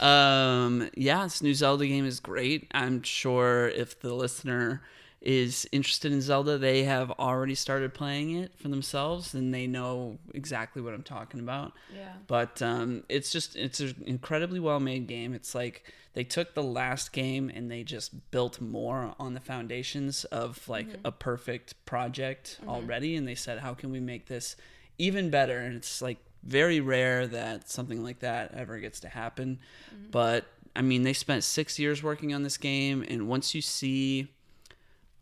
um, 0.00 0.90
yeah, 0.96 1.22
this 1.22 1.40
new 1.40 1.54
Zelda 1.54 1.86
game 1.86 2.04
is 2.04 2.18
great. 2.18 2.66
I'm 2.72 3.02
sure 3.04 3.68
if 3.68 4.00
the 4.00 4.12
listener 4.12 4.82
is 5.20 5.68
interested 5.72 6.12
in 6.12 6.20
Zelda, 6.20 6.58
they 6.58 6.84
have 6.84 7.10
already 7.12 7.54
started 7.54 7.92
playing 7.92 8.36
it 8.36 8.52
for 8.56 8.68
themselves 8.68 9.34
and 9.34 9.52
they 9.52 9.66
know 9.66 10.18
exactly 10.32 10.80
what 10.80 10.94
I'm 10.94 11.02
talking 11.02 11.40
about. 11.40 11.72
Yeah. 11.94 12.12
But 12.26 12.62
um, 12.62 13.02
it's 13.08 13.30
just 13.30 13.56
it's 13.56 13.80
an 13.80 14.04
incredibly 14.06 14.60
well 14.60 14.80
made 14.80 15.06
game. 15.08 15.34
It's 15.34 15.54
like 15.54 15.92
they 16.14 16.24
took 16.24 16.54
the 16.54 16.62
last 16.62 17.12
game 17.12 17.50
and 17.52 17.70
they 17.70 17.82
just 17.82 18.30
built 18.30 18.60
more 18.60 19.14
on 19.18 19.34
the 19.34 19.40
foundations 19.40 20.24
of 20.26 20.68
like 20.68 20.88
mm-hmm. 20.88 21.06
a 21.06 21.12
perfect 21.12 21.84
project 21.84 22.58
mm-hmm. 22.60 22.70
already, 22.70 23.16
and 23.16 23.26
they 23.26 23.34
said, 23.34 23.58
how 23.58 23.74
can 23.74 23.90
we 23.90 24.00
make 24.00 24.26
this 24.26 24.56
even 24.98 25.30
better? 25.30 25.58
And 25.58 25.74
it's 25.74 26.00
like 26.00 26.18
very 26.44 26.80
rare 26.80 27.26
that 27.26 27.68
something 27.68 28.04
like 28.04 28.20
that 28.20 28.54
ever 28.54 28.78
gets 28.78 29.00
to 29.00 29.08
happen. 29.08 29.58
Mm-hmm. 29.92 30.10
But 30.12 30.46
I 30.76 30.82
mean, 30.82 31.02
they 31.02 31.12
spent 31.12 31.42
six 31.42 31.76
years 31.78 32.04
working 32.04 32.32
on 32.34 32.44
this 32.44 32.56
game, 32.56 33.04
and 33.08 33.28
once 33.28 33.52
you 33.52 33.62
see 33.62 34.28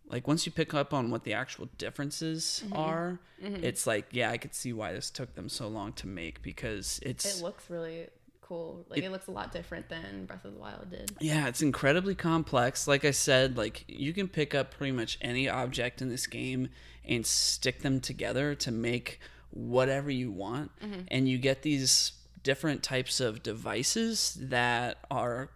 like 0.08 0.28
once 0.28 0.46
you 0.46 0.52
pick 0.52 0.74
up 0.74 0.94
on 0.94 1.10
what 1.10 1.24
the 1.24 1.32
actual 1.32 1.68
differences 1.78 2.62
mm-hmm. 2.64 2.76
are 2.76 3.20
mm-hmm. 3.42 3.64
it's 3.64 3.86
like 3.86 4.06
yeah 4.10 4.30
i 4.30 4.36
could 4.36 4.54
see 4.54 4.72
why 4.72 4.92
this 4.92 5.10
took 5.10 5.34
them 5.34 5.48
so 5.48 5.68
long 5.68 5.92
to 5.92 6.06
make 6.06 6.42
because 6.42 7.00
it's 7.02 7.38
It 7.38 7.42
looks 7.42 7.68
really 7.70 8.08
cool. 8.40 8.86
Like 8.88 9.02
it, 9.02 9.10
looks 9.10 9.26
a 9.26 9.32
lot 9.32 9.50
different 9.50 9.88
than 9.88 10.24
Breath 10.26 10.44
of 10.44 10.54
the 10.54 10.60
Wild 10.60 10.88
did. 10.90 11.10
yeah 11.20 11.48
it's 11.48 11.62
incredibly 11.62 12.14
complex 12.14 12.86
like 12.86 13.04
i 13.04 13.10
said 13.10 13.56
like 13.56 13.84
you 13.88 14.12
can 14.12 14.28
pick 14.28 14.54
up 14.54 14.72
pretty 14.72 14.92
much 14.92 15.18
any 15.20 15.48
object 15.48 16.00
in 16.00 16.08
this 16.08 16.26
game 16.26 16.68
and 17.04 17.26
stick 17.26 17.82
them 17.82 18.00
together 18.00 18.54
to 18.54 18.70
make 18.70 19.20
whatever 19.50 20.10
you 20.10 20.30
want 20.30 20.70
mm-hmm. 20.80 21.00
and 21.08 21.28
you 21.28 21.38
get 21.38 21.62
these 21.62 22.12
different 22.46 22.80
types 22.80 23.18
of 23.18 23.42
devices 23.42 24.38
that 24.40 24.98
are 25.10 25.50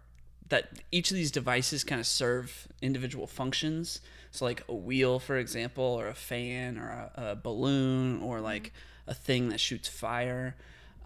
that 0.49 0.69
each 0.90 1.11
of 1.12 1.16
these 1.16 1.30
devices 1.30 1.85
kind 1.85 2.00
of 2.00 2.07
serve 2.07 2.69
individual 2.83 3.26
functions. 3.26 4.00
So, 4.31 4.45
like 4.45 4.63
a 4.69 4.75
wheel, 4.75 5.19
for 5.19 5.37
example, 5.37 5.85
or 5.85 6.07
a 6.07 6.15
fan, 6.15 6.79
or 6.79 6.89
a, 6.89 7.13
a 7.31 7.37
balloon, 7.37 8.23
or 8.23 8.41
like 8.41 8.73
a 9.07 9.15
thing 9.15 9.49
that 9.49 9.61
shoots 9.61 9.89
fire. 9.89 10.57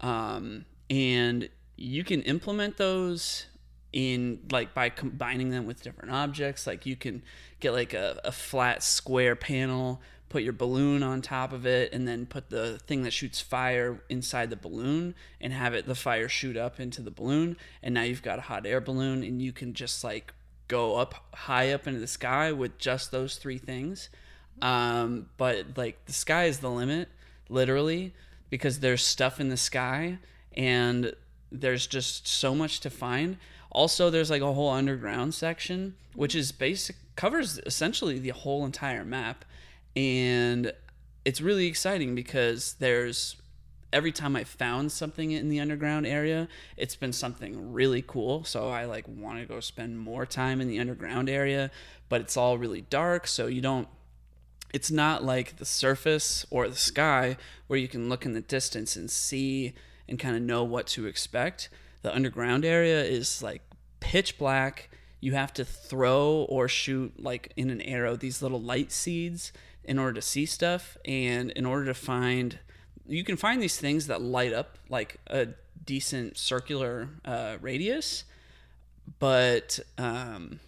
Um, 0.01 0.65
and 0.89 1.49
you 1.75 2.03
can 2.03 2.21
implement 2.21 2.77
those 2.77 3.47
in 3.91 4.39
like 4.51 4.73
by 4.73 4.89
combining 4.89 5.49
them 5.49 5.65
with 5.65 5.81
different 5.81 6.11
objects. 6.11 6.67
Like 6.67 6.85
you 6.85 6.95
can 6.95 7.23
get 7.59 7.71
like 7.71 7.93
a, 7.93 8.19
a 8.23 8.31
flat 8.31 8.83
square 8.83 9.35
panel, 9.35 10.01
put 10.29 10.43
your 10.43 10.53
balloon 10.53 11.01
on 11.01 11.21
top 11.21 11.53
of 11.53 11.65
it, 11.65 11.93
and 11.93 12.07
then 12.07 12.25
put 12.25 12.49
the 12.49 12.77
thing 12.79 13.03
that 13.03 13.11
shoots 13.11 13.39
fire 13.39 14.03
inside 14.09 14.49
the 14.49 14.55
balloon 14.57 15.15
and 15.39 15.53
have 15.53 15.73
it 15.73 15.87
the 15.87 15.95
fire 15.95 16.27
shoot 16.27 16.57
up 16.57 16.79
into 16.79 17.01
the 17.01 17.11
balloon. 17.11 17.57
And 17.81 17.93
now 17.93 18.03
you've 18.03 18.21
got 18.21 18.37
a 18.37 18.43
hot 18.43 18.65
air 18.65 18.81
balloon, 18.81 19.23
and 19.23 19.41
you 19.41 19.53
can 19.53 19.73
just 19.73 20.03
like 20.03 20.33
go 20.67 20.95
up 20.95 21.25
high 21.33 21.71
up 21.71 21.87
into 21.87 21.99
the 21.99 22.07
sky 22.07 22.51
with 22.51 22.77
just 22.77 23.11
those 23.11 23.37
three 23.37 23.57
things. 23.57 24.09
Um, 24.61 25.27
but 25.37 25.77
like 25.77 26.05
the 26.05 26.13
sky 26.13 26.45
is 26.45 26.59
the 26.59 26.69
limit, 26.69 27.09
literally, 27.49 28.13
because 28.49 28.79
there's 28.79 29.05
stuff 29.05 29.39
in 29.39 29.49
the 29.49 29.57
sky 29.57 30.17
and 30.55 31.13
there's 31.51 31.87
just 31.87 32.27
so 32.27 32.55
much 32.55 32.79
to 32.81 32.89
find. 32.89 33.37
Also, 33.71 34.09
there's 34.09 34.29
like 34.29 34.41
a 34.41 34.53
whole 34.53 34.69
underground 34.69 35.33
section, 35.33 35.95
which 36.13 36.33
is 36.33 36.51
basic 36.51 36.95
covers 37.15 37.59
essentially 37.65 38.19
the 38.19 38.29
whole 38.29 38.65
entire 38.65 39.05
map, 39.05 39.45
and 39.95 40.71
it's 41.23 41.41
really 41.41 41.67
exciting 41.67 42.15
because 42.15 42.75
there's 42.79 43.35
every 43.95 44.11
time 44.11 44.35
I 44.35 44.43
found 44.43 44.91
something 44.91 45.31
in 45.31 45.47
the 45.47 45.61
underground 45.61 46.05
area, 46.05 46.49
it's 46.75 46.97
been 46.97 47.13
something 47.13 47.71
really 47.71 48.03
cool. 48.05 48.43
So 48.43 48.67
I 48.67 48.83
like 48.83 49.07
want 49.07 49.39
to 49.39 49.45
go 49.45 49.61
spend 49.61 49.97
more 49.97 50.25
time 50.25 50.59
in 50.59 50.67
the 50.67 50.79
underground 50.79 51.29
area, 51.29 51.71
but 52.09 52.19
it's 52.19 52.35
all 52.35 52.57
really 52.57 52.81
dark, 52.81 53.25
so 53.25 53.47
you 53.47 53.61
don't 53.61 53.87
it's 54.73 54.91
not 54.91 55.23
like 55.23 55.55
the 55.55 55.65
surface 55.65 56.45
or 56.49 56.67
the 56.67 56.75
sky 56.75 57.37
where 57.67 57.79
you 57.79 57.87
can 57.87 58.09
look 58.09 58.25
in 58.25 58.33
the 58.33 58.41
distance 58.41 58.97
and 58.97 59.09
see 59.09 59.73
and 60.09 60.19
kind 60.19 60.35
of 60.35 60.41
know 60.41 60.65
what 60.65 60.87
to 60.87 61.05
expect. 61.05 61.69
The 62.01 62.13
underground 62.13 62.65
area 62.65 63.01
is 63.01 63.41
like 63.41 63.61
pitch 64.01 64.37
black. 64.37 64.89
You 65.21 65.31
have 65.31 65.53
to 65.53 65.63
throw 65.63 66.45
or 66.49 66.67
shoot 66.67 67.23
like 67.23 67.53
in 67.55 67.69
an 67.69 67.79
arrow 67.83 68.17
these 68.17 68.41
little 68.41 68.61
light 68.61 68.91
seeds 68.91 69.53
in 69.85 69.97
order 69.97 70.13
to 70.13 70.21
see 70.21 70.45
stuff 70.45 70.97
and 71.05 71.51
in 71.51 71.65
order 71.65 71.85
to 71.85 71.93
find 71.93 72.59
you 73.07 73.23
can 73.23 73.37
find 73.37 73.61
these 73.61 73.77
things 73.77 74.07
that 74.07 74.21
light 74.21 74.53
up 74.53 74.77
like 74.89 75.17
a 75.27 75.47
decent 75.85 76.37
circular 76.37 77.09
uh, 77.23 77.57
radius 77.61 78.23
but 79.19 79.79
um, 79.97 80.59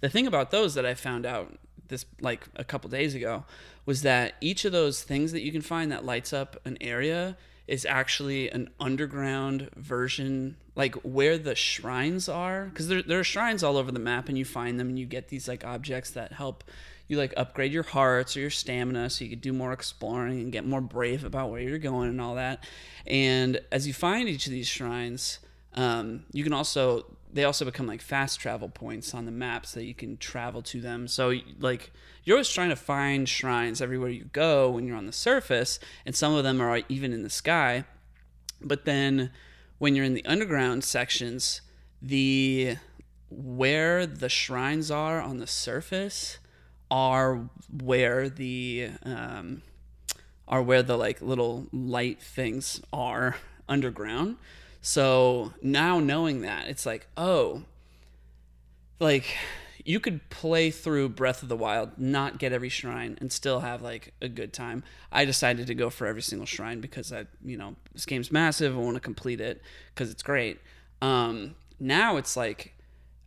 the 0.00 0.08
thing 0.08 0.26
about 0.26 0.50
those 0.50 0.74
that 0.74 0.86
I 0.86 0.94
found 0.94 1.26
out 1.26 1.58
this 1.88 2.04
like 2.20 2.46
a 2.56 2.64
couple 2.64 2.90
days 2.90 3.14
ago 3.14 3.44
was 3.84 4.02
that 4.02 4.34
each 4.40 4.64
of 4.64 4.72
those 4.72 5.02
things 5.02 5.32
that 5.32 5.42
you 5.42 5.52
can 5.52 5.62
find 5.62 5.92
that 5.92 6.04
lights 6.04 6.32
up 6.32 6.56
an 6.64 6.76
area 6.80 7.36
is 7.66 7.84
actually 7.84 8.50
an 8.50 8.70
underground 8.78 9.68
version 9.76 10.56
like 10.74 10.94
where 10.96 11.38
the 11.38 11.54
shrines 11.54 12.28
are 12.28 12.66
because 12.66 12.88
there, 12.88 13.02
there 13.02 13.18
are 13.18 13.24
shrines 13.24 13.62
all 13.62 13.76
over 13.76 13.90
the 13.90 13.98
map 13.98 14.28
and 14.28 14.38
you 14.38 14.44
find 14.44 14.78
them 14.78 14.88
and 14.88 14.98
you 14.98 15.06
get 15.06 15.28
these 15.28 15.48
like 15.48 15.64
objects 15.64 16.10
that 16.10 16.32
help 16.32 16.64
you 17.08 17.16
like 17.16 17.32
upgrade 17.36 17.72
your 17.72 17.82
hearts 17.82 18.36
or 18.36 18.40
your 18.40 18.50
stamina 18.50 19.08
so 19.08 19.24
you 19.24 19.30
can 19.30 19.38
do 19.38 19.52
more 19.52 19.72
exploring 19.72 20.40
and 20.40 20.52
get 20.52 20.66
more 20.66 20.80
brave 20.80 21.24
about 21.24 21.50
where 21.50 21.60
you're 21.60 21.78
going 21.78 22.08
and 22.08 22.20
all 22.20 22.34
that 22.34 22.64
and 23.06 23.60
as 23.70 23.86
you 23.86 23.92
find 23.92 24.28
each 24.28 24.46
of 24.46 24.52
these 24.52 24.68
shrines 24.68 25.38
um, 25.74 26.24
you 26.32 26.42
can 26.42 26.52
also 26.52 27.04
they 27.32 27.44
also 27.44 27.64
become 27.66 27.86
like 27.86 28.00
fast 28.00 28.40
travel 28.40 28.68
points 28.68 29.12
on 29.12 29.26
the 29.26 29.30
maps 29.30 29.72
that 29.72 29.84
you 29.84 29.94
can 29.94 30.16
travel 30.16 30.62
to 30.62 30.80
them. 30.80 31.06
So 31.06 31.34
like 31.60 31.92
you're 32.24 32.36
always 32.36 32.48
trying 32.48 32.70
to 32.70 32.76
find 32.76 33.28
shrines 33.28 33.82
everywhere 33.82 34.08
you 34.08 34.24
go 34.32 34.70
when 34.70 34.86
you're 34.86 34.96
on 34.96 35.06
the 35.06 35.12
surface, 35.12 35.78
and 36.06 36.14
some 36.14 36.34
of 36.34 36.44
them 36.44 36.60
are 36.60 36.80
even 36.88 37.12
in 37.12 37.22
the 37.22 37.30
sky. 37.30 37.84
But 38.60 38.86
then 38.86 39.30
when 39.78 39.94
you're 39.94 40.04
in 40.04 40.14
the 40.14 40.24
underground 40.24 40.82
sections, 40.82 41.60
the 42.00 42.76
where 43.28 44.06
the 44.06 44.28
shrines 44.28 44.90
are 44.90 45.20
on 45.20 45.38
the 45.38 45.46
surface 45.46 46.38
are 46.90 47.48
where 47.82 48.28
the 48.28 48.90
um, 49.04 49.62
are 50.48 50.62
where 50.62 50.82
the 50.82 50.96
like 50.96 51.20
little 51.20 51.66
light 51.72 52.22
things 52.22 52.80
are 52.92 53.36
underground. 53.68 54.36
So 54.80 55.52
now 55.62 55.98
knowing 55.98 56.42
that, 56.42 56.68
it's 56.68 56.86
like, 56.86 57.08
oh, 57.16 57.62
like 59.00 59.36
you 59.84 60.00
could 60.00 60.28
play 60.30 60.70
through 60.70 61.08
Breath 61.10 61.42
of 61.42 61.48
the 61.48 61.56
Wild, 61.56 61.96
not 61.96 62.38
get 62.38 62.52
every 62.52 62.68
shrine, 62.68 63.16
and 63.20 63.32
still 63.32 63.60
have 63.60 63.82
like 63.82 64.12
a 64.20 64.28
good 64.28 64.52
time. 64.52 64.82
I 65.12 65.24
decided 65.24 65.66
to 65.68 65.74
go 65.74 65.90
for 65.90 66.06
every 66.06 66.22
single 66.22 66.46
shrine 66.46 66.80
because 66.80 67.12
I, 67.12 67.26
you 67.44 67.56
know, 67.56 67.76
this 67.92 68.04
game's 68.04 68.32
massive. 68.32 68.76
I 68.76 68.80
want 68.80 68.94
to 68.94 69.00
complete 69.00 69.40
it 69.40 69.62
because 69.94 70.10
it's 70.10 70.22
great. 70.22 70.60
Um, 71.02 71.54
now 71.78 72.16
it's 72.16 72.36
like 72.36 72.74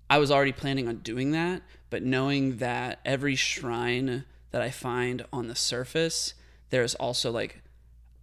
I 0.10 0.18
was 0.18 0.32
already 0.32 0.51
planning 0.51 0.88
on 0.88 0.98
doing 0.98 1.32
that, 1.32 1.62
but 1.89 2.03
knowing 2.03 2.58
that 2.58 3.00
every 3.05 3.36
shrine 3.36 4.25
that 4.51 4.62
I 4.62 4.69
find 4.69 5.25
on 5.31 5.48
the 5.48 5.55
surface, 5.55 6.34
there's 6.69 6.96
also 6.96 7.31
like 7.31 7.62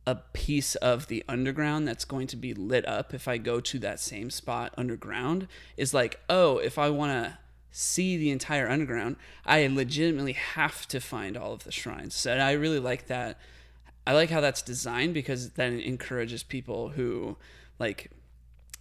a 0.06 0.14
piece 0.14 0.76
of 0.76 1.08
the 1.08 1.24
underground 1.28 1.86
that's 1.86 2.04
going 2.04 2.28
to 2.28 2.36
be 2.36 2.54
lit 2.54 2.86
up 2.86 3.12
if 3.12 3.26
I 3.26 3.38
go 3.38 3.60
to 3.60 3.78
that 3.80 3.98
same 3.98 4.30
spot 4.30 4.72
underground 4.76 5.48
is 5.76 5.92
like, 5.92 6.20
oh, 6.28 6.58
if 6.58 6.78
I 6.78 6.90
want 6.90 7.10
to 7.10 7.38
see 7.72 8.16
the 8.16 8.30
entire 8.30 8.68
underground, 8.68 9.16
I 9.44 9.66
legitimately 9.66 10.34
have 10.34 10.86
to 10.88 11.00
find 11.00 11.36
all 11.36 11.52
of 11.52 11.64
the 11.64 11.72
shrines. 11.72 12.14
So 12.14 12.32
I 12.32 12.52
really 12.52 12.78
like 12.78 13.08
that. 13.08 13.38
I 14.06 14.12
like 14.12 14.30
how 14.30 14.40
that's 14.40 14.62
designed 14.62 15.12
because 15.12 15.50
then 15.50 15.80
it 15.80 15.84
encourages 15.84 16.44
people 16.44 16.90
who 16.90 17.36
like 17.80 18.10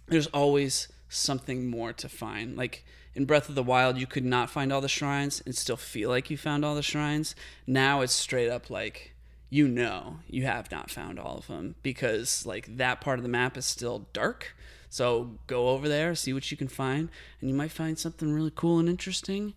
there's 0.06 0.28
always 0.28 0.88
something 1.08 1.66
more 1.66 1.92
to 1.94 2.08
find. 2.08 2.56
Like 2.56 2.84
in 3.14 3.24
Breath 3.24 3.48
of 3.48 3.54
the 3.54 3.62
Wild, 3.62 3.98
you 3.98 4.06
could 4.06 4.24
not 4.24 4.50
find 4.50 4.72
all 4.72 4.80
the 4.80 4.88
shrines 4.88 5.42
and 5.44 5.54
still 5.54 5.76
feel 5.76 6.10
like 6.10 6.30
you 6.30 6.36
found 6.36 6.64
all 6.64 6.74
the 6.74 6.82
shrines. 6.82 7.34
Now 7.66 8.00
it's 8.00 8.12
straight 8.12 8.50
up 8.50 8.70
like 8.70 9.14
you 9.48 9.68
know 9.68 10.18
you 10.28 10.44
have 10.44 10.70
not 10.70 10.90
found 10.90 11.18
all 11.18 11.38
of 11.38 11.46
them 11.46 11.76
because 11.82 12.44
like 12.44 12.76
that 12.76 13.00
part 13.00 13.18
of 13.18 13.22
the 13.22 13.28
map 13.28 13.56
is 13.56 13.64
still 13.64 14.06
dark. 14.12 14.54
So 14.88 15.38
go 15.46 15.68
over 15.70 15.88
there, 15.88 16.14
see 16.14 16.32
what 16.32 16.50
you 16.50 16.56
can 16.56 16.68
find, 16.68 17.08
and 17.40 17.50
you 17.50 17.56
might 17.56 17.70
find 17.70 17.98
something 17.98 18.32
really 18.32 18.52
cool 18.54 18.78
and 18.78 18.88
interesting. 18.88 19.54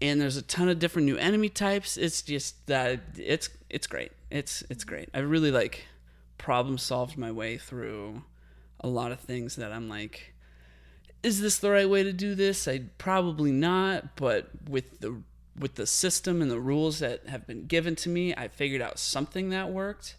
And 0.00 0.20
there's 0.20 0.36
a 0.36 0.42
ton 0.42 0.68
of 0.68 0.78
different 0.78 1.06
new 1.06 1.16
enemy 1.16 1.48
types. 1.48 1.96
It's 1.96 2.22
just 2.22 2.66
that 2.66 3.00
it's 3.16 3.48
it's 3.70 3.86
great. 3.86 4.12
It's 4.30 4.62
it's 4.68 4.84
great. 4.84 5.08
I 5.14 5.20
really 5.20 5.50
like 5.50 5.86
problem 6.38 6.78
solved 6.78 7.16
my 7.16 7.32
way 7.32 7.56
through 7.56 8.22
a 8.80 8.88
lot 8.88 9.12
of 9.12 9.20
things 9.20 9.56
that 9.56 9.72
I'm 9.72 9.88
like 9.88 10.34
is 11.26 11.40
this 11.40 11.58
the 11.58 11.72
right 11.72 11.90
way 11.90 12.04
to 12.04 12.12
do 12.12 12.36
this? 12.36 12.68
I 12.68 12.82
probably 12.98 13.50
not, 13.50 14.14
but 14.14 14.48
with 14.68 15.00
the 15.00 15.22
with 15.58 15.74
the 15.74 15.86
system 15.86 16.40
and 16.40 16.48
the 16.48 16.60
rules 16.60 17.00
that 17.00 17.26
have 17.26 17.48
been 17.48 17.66
given 17.66 17.96
to 17.96 18.08
me, 18.08 18.32
I 18.32 18.46
figured 18.46 18.80
out 18.80 19.00
something 19.00 19.50
that 19.50 19.70
worked. 19.70 20.14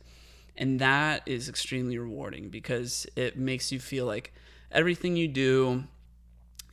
And 0.57 0.81
that 0.81 1.21
is 1.25 1.47
extremely 1.47 1.97
rewarding 1.97 2.49
because 2.49 3.07
it 3.15 3.37
makes 3.37 3.71
you 3.71 3.79
feel 3.79 4.05
like 4.05 4.33
everything 4.69 5.15
you 5.15 5.29
do, 5.29 5.85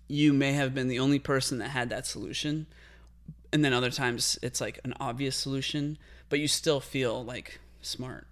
you 0.08 0.32
may 0.32 0.52
have 0.52 0.74
been 0.74 0.88
the 0.88 0.98
only 0.98 1.20
person 1.20 1.58
that 1.58 1.68
had 1.68 1.90
that 1.90 2.04
solution. 2.04 2.66
And 3.52 3.64
then 3.64 3.72
other 3.72 3.90
times 3.90 4.36
it's 4.42 4.60
like 4.60 4.80
an 4.82 4.94
obvious 4.98 5.36
solution, 5.36 5.96
but 6.28 6.40
you 6.40 6.48
still 6.48 6.80
feel 6.80 7.22
like 7.22 7.60
smart. 7.82 8.26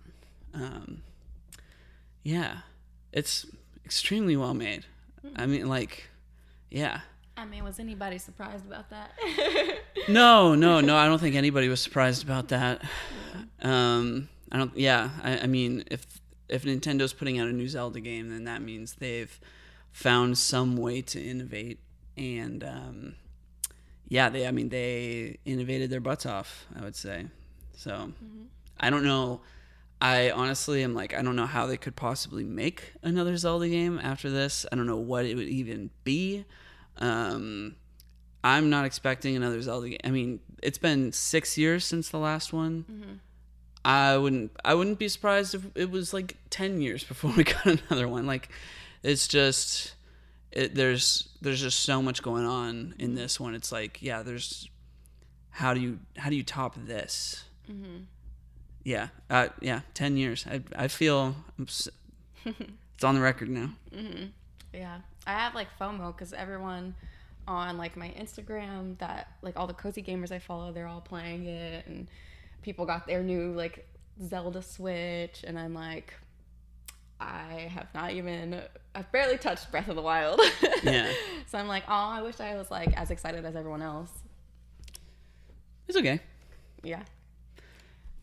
Um, 0.52 1.02
yeah, 2.24 2.62
it's 3.12 3.46
extremely 3.84 4.36
well 4.36 4.54
made. 4.54 4.86
I 5.36 5.46
mean, 5.46 5.68
like, 5.68 6.08
yeah. 6.70 7.00
I 7.36 7.44
mean, 7.44 7.64
was 7.64 7.78
anybody 7.78 8.18
surprised 8.18 8.66
about 8.66 8.90
that? 8.90 9.12
no, 10.08 10.54
no, 10.54 10.80
no. 10.80 10.96
I 10.96 11.06
don't 11.06 11.20
think 11.20 11.34
anybody 11.34 11.68
was 11.68 11.80
surprised 11.80 12.22
about 12.22 12.48
that. 12.48 12.82
Um, 13.62 14.28
I 14.50 14.58
don't. 14.58 14.76
Yeah, 14.76 15.10
I, 15.22 15.40
I 15.40 15.46
mean, 15.46 15.84
if 15.90 16.06
if 16.48 16.64
Nintendo's 16.64 17.12
putting 17.12 17.38
out 17.38 17.48
a 17.48 17.52
new 17.52 17.68
Zelda 17.68 18.00
game, 18.00 18.28
then 18.28 18.44
that 18.44 18.60
means 18.60 18.94
they've 18.94 19.40
found 19.92 20.36
some 20.36 20.76
way 20.76 21.00
to 21.02 21.20
innovate, 21.20 21.78
and 22.16 22.62
um, 22.62 23.14
yeah, 24.08 24.28
they. 24.28 24.46
I 24.46 24.50
mean, 24.50 24.68
they 24.68 25.38
innovated 25.46 25.88
their 25.88 26.00
butts 26.00 26.26
off. 26.26 26.66
I 26.76 26.82
would 26.82 26.96
say. 26.96 27.26
So, 27.74 27.92
mm-hmm. 27.92 28.44
I 28.78 28.90
don't 28.90 29.04
know. 29.04 29.40
I 30.02 30.32
honestly 30.32 30.82
am 30.82 30.96
like, 30.96 31.14
I 31.14 31.22
don't 31.22 31.36
know 31.36 31.46
how 31.46 31.68
they 31.68 31.76
could 31.76 31.94
possibly 31.94 32.42
make 32.42 32.92
another 33.04 33.36
Zelda 33.36 33.68
game 33.68 34.00
after 34.02 34.30
this. 34.30 34.66
I 34.72 34.74
don't 34.74 34.88
know 34.88 34.96
what 34.96 35.24
it 35.24 35.36
would 35.36 35.46
even 35.46 35.90
be. 36.02 36.44
Um, 36.98 37.76
I'm 38.42 38.68
not 38.68 38.84
expecting 38.84 39.36
another 39.36 39.62
Zelda 39.62 39.90
game. 39.90 40.00
I 40.02 40.10
mean, 40.10 40.40
it's 40.60 40.76
been 40.76 41.12
six 41.12 41.56
years 41.56 41.84
since 41.84 42.08
the 42.08 42.18
last 42.18 42.52
one. 42.52 42.84
Mm-hmm. 42.90 43.12
I 43.84 44.16
wouldn't. 44.16 44.50
I 44.64 44.74
wouldn't 44.74 44.98
be 44.98 45.06
surprised 45.06 45.54
if 45.54 45.62
it 45.76 45.88
was 45.88 46.12
like 46.12 46.36
ten 46.50 46.80
years 46.80 47.04
before 47.08 47.30
we 47.36 47.44
got 47.44 47.64
another 47.64 48.08
one. 48.08 48.26
Like, 48.26 48.48
it's 49.04 49.28
just. 49.28 49.94
It, 50.50 50.74
there's 50.74 51.28
there's 51.40 51.60
just 51.60 51.78
so 51.78 52.02
much 52.02 52.24
going 52.24 52.44
on 52.44 52.96
in 52.98 53.14
this 53.14 53.38
one. 53.38 53.54
It's 53.54 53.70
like 53.70 54.02
yeah, 54.02 54.24
there's 54.24 54.68
how 55.50 55.74
do 55.74 55.80
you 55.80 56.00
how 56.16 56.28
do 56.28 56.34
you 56.34 56.42
top 56.42 56.74
this? 56.76 57.44
Mm-hmm 57.70 58.02
yeah, 58.84 59.08
uh, 59.30 59.48
yeah, 59.60 59.80
ten 59.94 60.16
years. 60.16 60.46
I 60.48 60.62
I 60.76 60.88
feel 60.88 61.36
it's 61.58 61.88
on 63.02 63.14
the 63.14 63.20
record 63.20 63.48
now. 63.48 63.70
Mm-hmm. 63.94 64.26
Yeah, 64.72 64.98
I 65.26 65.32
have 65.32 65.54
like 65.54 65.68
FOMO 65.78 66.16
because 66.16 66.32
everyone 66.32 66.94
on 67.46 67.76
like 67.76 67.96
my 67.96 68.08
Instagram 68.18 68.98
that 68.98 69.28
like 69.42 69.58
all 69.58 69.66
the 69.66 69.74
cozy 69.74 70.02
gamers 70.02 70.32
I 70.32 70.38
follow, 70.38 70.72
they're 70.72 70.86
all 70.86 71.00
playing 71.00 71.46
it, 71.46 71.86
and 71.86 72.08
people 72.62 72.86
got 72.86 73.06
their 73.06 73.22
new 73.22 73.52
like 73.52 73.86
Zelda 74.22 74.62
Switch, 74.62 75.44
and 75.46 75.58
I'm 75.58 75.74
like, 75.74 76.14
I 77.20 77.70
have 77.72 77.88
not 77.94 78.12
even 78.12 78.60
I've 78.94 79.10
barely 79.12 79.38
touched 79.38 79.70
Breath 79.70 79.88
of 79.88 79.96
the 79.96 80.02
Wild. 80.02 80.40
yeah. 80.82 81.12
So 81.46 81.58
I'm 81.58 81.68
like, 81.68 81.84
oh, 81.88 81.92
I 81.92 82.22
wish 82.22 82.40
I 82.40 82.56
was 82.56 82.70
like 82.70 82.96
as 82.96 83.10
excited 83.10 83.44
as 83.44 83.56
everyone 83.56 83.82
else. 83.82 84.10
It's 85.88 85.96
okay. 85.96 86.20
Yeah. 86.82 87.02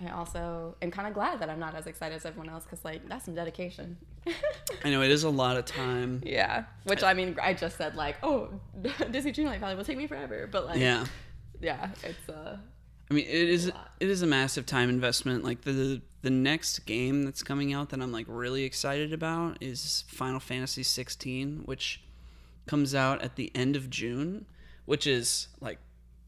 I 0.01 0.11
also 0.11 0.75
am 0.81 0.91
kind 0.91 1.07
of 1.07 1.13
glad 1.13 1.39
that 1.39 1.49
I'm 1.49 1.59
not 1.59 1.75
as 1.75 1.85
excited 1.85 2.15
as 2.15 2.25
everyone 2.25 2.49
else 2.49 2.63
because 2.63 2.85
like 2.85 3.07
that's 3.09 3.25
some 3.25 3.35
dedication. 3.35 3.97
I 4.85 4.89
know 4.89 5.01
it 5.01 5.11
is 5.11 5.23
a 5.23 5.29
lot 5.29 5.57
of 5.57 5.65
time. 5.65 6.21
Yeah, 6.25 6.65
which 6.85 7.03
I 7.03 7.13
mean, 7.13 7.37
I 7.41 7.53
just 7.53 7.77
said 7.77 7.95
like, 7.95 8.17
oh, 8.23 8.49
Disney 9.11 9.33
Dreamlight 9.33 9.59
Valley 9.59 9.75
will 9.75 9.83
take 9.83 9.97
me 9.97 10.07
forever, 10.07 10.47
but 10.49 10.65
like, 10.65 10.79
yeah, 10.79 11.05
yeah, 11.59 11.89
it's 12.03 12.29
uh. 12.29 12.57
I 13.11 13.13
mean, 13.13 13.25
it 13.25 13.49
is 13.49 13.67
it 13.67 14.09
is 14.09 14.21
a 14.21 14.27
massive 14.27 14.65
time 14.65 14.89
investment. 14.89 15.43
Like 15.43 15.61
the 15.61 16.01
the 16.21 16.29
next 16.29 16.79
game 16.79 17.23
that's 17.23 17.43
coming 17.43 17.73
out 17.73 17.89
that 17.89 18.01
I'm 18.01 18.11
like 18.11 18.25
really 18.29 18.63
excited 18.63 19.11
about 19.11 19.57
is 19.61 20.03
Final 20.07 20.39
Fantasy 20.39 20.83
16, 20.83 21.63
which 21.65 22.01
comes 22.67 22.93
out 22.93 23.21
at 23.21 23.35
the 23.35 23.51
end 23.55 23.75
of 23.75 23.89
June, 23.89 24.45
which 24.85 25.07
is 25.07 25.47
like 25.59 25.79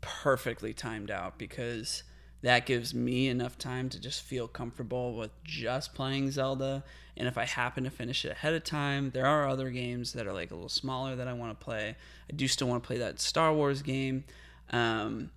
perfectly 0.01 0.73
timed 0.73 1.11
out 1.11 1.37
because 1.37 2.03
that 2.41 2.65
gives 2.65 2.93
me 2.93 3.27
enough 3.27 3.57
time 3.57 3.89
to 3.89 3.99
just 3.99 4.21
feel 4.23 4.47
comfortable 4.47 5.15
with 5.15 5.31
just 5.43 5.93
playing 5.93 6.31
Zelda. 6.31 6.83
And 7.15 7.27
if 7.27 7.37
I 7.37 7.45
happen 7.45 7.83
to 7.83 7.89
finish 7.89 8.25
it 8.25 8.31
ahead 8.31 8.53
of 8.53 8.63
time, 8.63 9.11
there 9.11 9.25
are 9.25 9.47
other 9.47 9.69
games 9.69 10.13
that 10.13 10.25
are 10.25 10.33
like 10.33 10.51
a 10.51 10.55
little 10.55 10.69
smaller 10.69 11.15
that 11.15 11.27
I 11.27 11.33
want 11.33 11.57
to 11.57 11.63
play. 11.63 11.95
I 12.29 12.35
do 12.35 12.47
still 12.47 12.67
want 12.67 12.83
to 12.83 12.87
play 12.87 12.97
that 12.97 13.19
Star 13.19 13.53
Wars 13.53 13.81
game. 13.81 14.23
Um, 14.71 15.29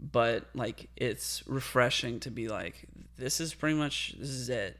but 0.00 0.48
like 0.54 0.88
it's 0.96 1.42
refreshing 1.46 2.20
to 2.20 2.30
be 2.30 2.48
like, 2.48 2.86
this 3.16 3.40
is 3.40 3.54
pretty 3.54 3.76
much 3.76 4.14
this 4.18 4.30
is 4.30 4.48
it. 4.48 4.76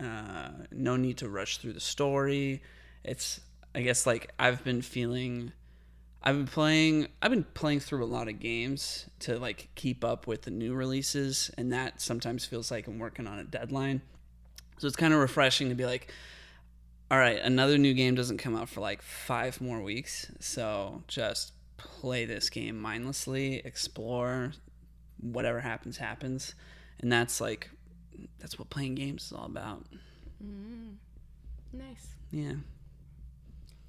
Uh, 0.00 0.50
no 0.70 0.96
need 0.96 1.18
to 1.18 1.28
rush 1.28 1.58
through 1.58 1.74
the 1.74 1.80
story. 1.80 2.62
It's 3.04 3.40
I 3.74 3.82
guess 3.82 4.06
like 4.06 4.30
I've 4.38 4.64
been 4.64 4.82
feeling 4.82 5.52
I've 6.24 6.36
been 6.36 6.46
playing 6.46 7.08
I've 7.20 7.30
been 7.30 7.44
playing 7.54 7.80
through 7.80 8.04
a 8.04 8.06
lot 8.06 8.28
of 8.28 8.38
games 8.38 9.06
to 9.20 9.38
like 9.38 9.68
keep 9.74 10.04
up 10.04 10.26
with 10.26 10.42
the 10.42 10.50
new 10.50 10.74
releases 10.74 11.50
and 11.58 11.72
that 11.72 12.00
sometimes 12.00 12.44
feels 12.44 12.70
like 12.70 12.86
I'm 12.86 12.98
working 12.98 13.26
on 13.26 13.38
a 13.38 13.44
deadline. 13.44 14.02
So 14.78 14.86
it's 14.86 14.96
kind 14.96 15.12
of 15.12 15.20
refreshing 15.20 15.68
to 15.68 15.74
be 15.74 15.84
like 15.84 16.12
all 17.10 17.18
right, 17.18 17.38
another 17.42 17.76
new 17.76 17.92
game 17.92 18.14
doesn't 18.14 18.38
come 18.38 18.56
out 18.56 18.70
for 18.70 18.80
like 18.80 19.02
5 19.02 19.60
more 19.60 19.82
weeks. 19.82 20.30
So 20.40 21.02
just 21.08 21.52
play 21.76 22.24
this 22.24 22.48
game 22.48 22.78
mindlessly, 22.80 23.60
explore 23.66 24.52
whatever 25.20 25.60
happens 25.60 25.98
happens. 25.98 26.54
And 27.00 27.12
that's 27.12 27.40
like 27.40 27.70
that's 28.38 28.58
what 28.58 28.70
playing 28.70 28.94
games 28.94 29.26
is 29.26 29.32
all 29.32 29.46
about. 29.46 29.84
Mm. 30.42 30.94
Nice. 31.72 32.06
Yeah. 32.30 32.54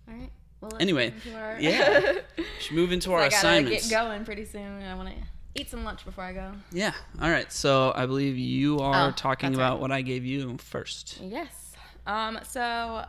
All 0.08 0.16
right. 0.16 0.32
Well, 0.64 0.78
Anyway, 0.80 1.14
our- 1.36 1.60
yeah. 1.60 2.14
Should 2.60 2.76
move 2.76 2.92
into 2.92 3.12
our 3.14 3.20
I 3.20 3.24
gotta 3.30 3.36
assignments. 3.38 3.90
get 3.90 3.96
going 4.04 4.26
pretty 4.26 4.46
soon. 4.46 4.82
I 4.84 4.96
want 4.96 5.10
to 5.10 5.16
eat 5.56 5.70
some 5.70 5.84
lunch 5.84 6.04
before 6.06 6.24
I 6.24 6.34
go. 6.34 6.52
Yeah. 6.72 6.94
All 7.22 7.30
right. 7.30 7.52
So 7.52 7.92
I 7.96 8.06
believe 8.06 8.38
you 8.38 8.80
are 8.80 9.10
Oh, 9.10 9.12
talking 9.12 9.54
about 9.54 9.74
right. 9.74 9.82
what 9.82 9.92
I 9.92 10.02
gave 10.02 10.26
you 10.26 10.58
first. 10.58 11.20
Yes. 11.22 11.76
Um. 12.08 12.40
So 12.48 13.06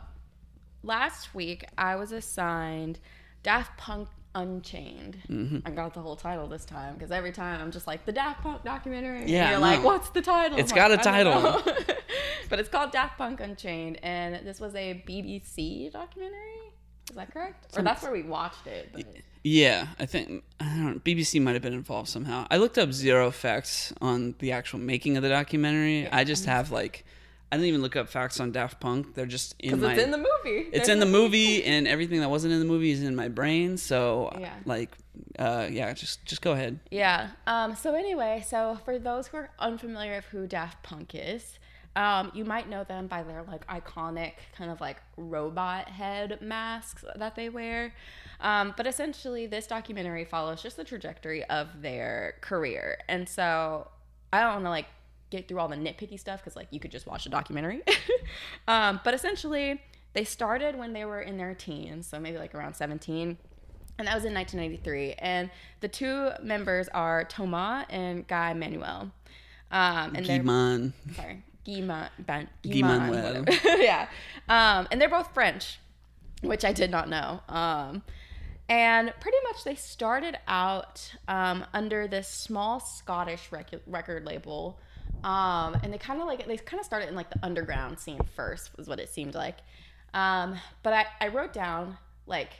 last 0.83 1.33
week 1.33 1.65
I 1.77 1.95
was 1.95 2.11
assigned 2.11 2.99
Daft 3.43 3.77
Punk 3.77 4.09
Unchained. 4.35 5.17
Mm-hmm. 5.29 5.59
I 5.65 5.71
got 5.71 5.93
the 5.93 6.01
whole 6.01 6.17
title 6.17 6.47
this 6.47 6.65
time 6.65 6.95
because 6.95 7.09
every 7.11 7.31
time 7.31 7.61
I'm 7.61 7.71
just 7.71 7.87
like 7.87 8.05
the 8.05 8.11
Daft 8.11 8.41
Punk 8.43 8.63
documentary. 8.63 9.21
and 9.21 9.29
Yeah, 9.29 9.51
You're 9.51 9.59
no. 9.59 9.65
like, 9.65 9.83
what's 9.83 10.09
the 10.09 10.21
title? 10.21 10.59
It's 10.59 10.71
I'm 10.71 10.75
got 10.75 10.91
like, 10.91 10.99
a 10.99 11.03
title." 11.03 11.61
but 12.49 12.59
it's 12.59 12.67
called 12.69 12.91
Daft 12.91 13.17
Punk 13.17 13.39
Unchained, 13.39 13.97
and 14.03 14.45
this 14.45 14.59
was 14.59 14.75
a 14.75 15.01
BBC 15.07 15.91
documentary. 15.93 16.64
Is 17.09 17.15
that 17.15 17.31
correct? 17.31 17.77
Or 17.77 17.83
that's 17.83 18.01
where 18.03 18.11
we 18.11 18.23
watched 18.23 18.65
it. 18.67 18.89
But 18.93 19.05
Yeah, 19.43 19.87
I 19.99 20.05
think 20.05 20.43
I 20.59 20.65
don't 20.65 20.85
know, 20.95 20.99
BBC 20.99 21.41
might 21.41 21.53
have 21.53 21.61
been 21.61 21.73
involved 21.73 22.09
somehow. 22.09 22.47
I 22.49 22.57
looked 22.57 22.77
up 22.77 22.91
zero 22.91 23.31
facts 23.31 23.93
on 24.01 24.35
the 24.39 24.51
actual 24.51 24.79
making 24.79 25.17
of 25.17 25.23
the 25.23 25.29
documentary. 25.29 26.07
I 26.09 26.23
just 26.23 26.45
have 26.45 26.71
like 26.71 27.05
I 27.51 27.57
didn't 27.57 27.67
even 27.67 27.81
look 27.83 27.95
up 27.95 28.09
facts 28.09 28.39
on 28.39 28.51
Daft 28.51 28.79
Punk. 28.79 29.13
They're 29.13 29.27
just 29.27 29.55
in 29.59 29.79
my 29.79 29.93
it's 29.93 30.03
in 30.03 30.11
the 30.11 30.17
movie. 30.17 30.67
it's 30.73 30.89
in 30.89 30.99
the 30.99 31.05
movie 31.05 31.63
and 31.63 31.87
everything 31.87 32.19
that 32.21 32.29
wasn't 32.29 32.53
in 32.53 32.59
the 32.59 32.65
movie 32.65 32.89
is 32.91 33.03
in 33.03 33.15
my 33.15 33.27
brain. 33.27 33.77
So 33.77 34.35
Yeah. 34.39 34.53
like 34.65 34.89
uh 35.37 35.67
yeah, 35.69 35.93
just 35.93 36.25
just 36.25 36.41
go 36.41 36.53
ahead. 36.53 36.79
Yeah. 36.89 37.29
Um, 37.45 37.75
so 37.75 37.93
anyway, 37.93 38.43
so 38.45 38.79
for 38.83 38.97
those 38.97 39.27
who 39.27 39.37
are 39.37 39.51
unfamiliar 39.59 40.15
of 40.15 40.25
who 40.25 40.47
Daft 40.47 40.81
Punk 40.81 41.11
is, 41.13 41.59
um, 41.95 42.31
you 42.33 42.43
might 42.43 42.69
know 42.69 42.83
them 42.83 43.07
by 43.07 43.23
their 43.23 43.43
like 43.43 43.65
iconic 43.67 44.33
kind 44.57 44.69
of 44.69 44.81
like 44.81 44.97
robot 45.17 45.87
head 45.87 46.39
masks 46.41 47.05
that 47.15 47.35
they 47.35 47.49
wear. 47.49 47.93
Um, 48.41 48.73
but 48.75 48.85
essentially, 48.85 49.47
this 49.47 49.67
documentary 49.67 50.25
follows 50.25 50.61
just 50.61 50.77
the 50.77 50.83
trajectory 50.83 51.43
of 51.45 51.81
their 51.81 52.35
career, 52.41 52.97
and 53.07 53.27
so 53.27 53.87
I 54.33 54.41
don't 54.41 54.53
want 54.53 54.65
to 54.65 54.69
like 54.69 54.87
get 55.29 55.47
through 55.47 55.59
all 55.59 55.67
the 55.67 55.75
nitpicky 55.75 56.19
stuff 56.19 56.41
because 56.41 56.55
like 56.55 56.67
you 56.71 56.79
could 56.79 56.91
just 56.91 57.07
watch 57.07 57.25
a 57.25 57.29
documentary. 57.29 57.81
um, 58.67 58.99
but 59.03 59.13
essentially, 59.13 59.81
they 60.13 60.23
started 60.23 60.77
when 60.77 60.93
they 60.93 61.05
were 61.05 61.21
in 61.21 61.37
their 61.37 61.55
teens, 61.55 62.07
so 62.07 62.19
maybe 62.19 62.37
like 62.37 62.53
around 62.53 62.75
seventeen 62.75 63.37
and 63.97 64.07
that 64.07 64.15
was 64.15 64.25
in 64.25 64.33
1993. 64.33 65.13
And 65.19 65.49
the 65.79 65.87
two 65.87 66.31
members 66.41 66.87
are 66.89 67.23
Toma 67.23 67.85
and 67.89 68.27
Guy 68.27 68.53
Manuel. 68.53 69.11
Um, 69.71 70.15
and 70.15 70.25
they're 70.25 70.37
Guy-Man. 70.37 70.93
sorry, 71.15 71.43
Ma- 71.67 72.09
ben, 72.19 72.47
Guy, 72.63 72.69
Guy 72.69 72.81
Man, 72.81 73.11
Manuel. 73.11 73.43
whatever. 73.43 73.67
yeah. 73.81 74.07
Um, 74.47 74.87
and 74.91 74.99
they're 75.01 75.09
both 75.09 75.33
French, 75.33 75.79
which 76.41 76.63
I 76.63 76.71
did 76.73 76.91
not 76.91 77.09
know. 77.09 77.41
Um, 77.49 78.03
and 78.67 79.13
pretty 79.19 79.37
much 79.43 79.63
they 79.63 79.75
started 79.75 80.37
out 80.47 81.13
um, 81.27 81.65
under 81.73 82.07
this 82.07 82.27
small 82.27 82.79
Scottish 82.79 83.51
rec- 83.51 83.81
record 83.87 84.25
label. 84.25 84.79
Um, 85.23 85.77
and 85.83 85.91
they 85.93 85.97
kind 85.97 86.19
of 86.21 86.27
like, 86.27 86.45
they 86.45 86.57
kind 86.57 86.79
of 86.79 86.85
started 86.85 87.09
in 87.09 87.15
like 87.15 87.29
the 87.29 87.39
underground 87.43 87.99
scene 87.99 88.21
first, 88.35 88.75
was 88.77 88.87
what 88.87 88.99
it 88.99 89.09
seemed 89.09 89.33
like. 89.35 89.57
Um, 90.13 90.55
but 90.83 90.93
I, 90.93 91.05
I 91.21 91.27
wrote 91.27 91.53
down 91.53 91.97
like 92.25 92.51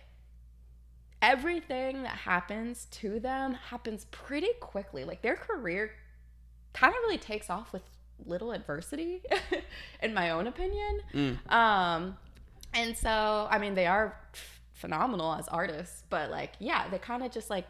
everything 1.22 2.04
that 2.04 2.12
happens 2.18 2.86
to 2.92 3.20
them 3.20 3.54
happens 3.54 4.06
pretty 4.12 4.50
quickly. 4.60 5.06
Like 5.06 5.22
their 5.22 5.36
career 5.36 5.92
kind 6.74 6.94
of 6.94 7.00
really 7.04 7.18
takes 7.18 7.50
off 7.50 7.72
with 7.74 7.84
little 8.26 8.52
adversity, 8.52 9.22
in 10.02 10.14
my 10.14 10.32
own 10.32 10.48
opinion. 10.48 11.02
Mm. 11.14 11.52
Um, 11.52 12.18
and 12.74 12.98
so, 12.98 13.48
I 13.50 13.58
mean, 13.58 13.74
they 13.74 13.88
are 13.88 14.20
phenomenal 14.74 15.34
as 15.34 15.48
artists, 15.48 16.04
but 16.10 16.30
like, 16.30 16.54
yeah, 16.60 16.88
they 16.90 16.98
kind 16.98 17.24
of 17.24 17.32
just 17.32 17.50
like, 17.50 17.70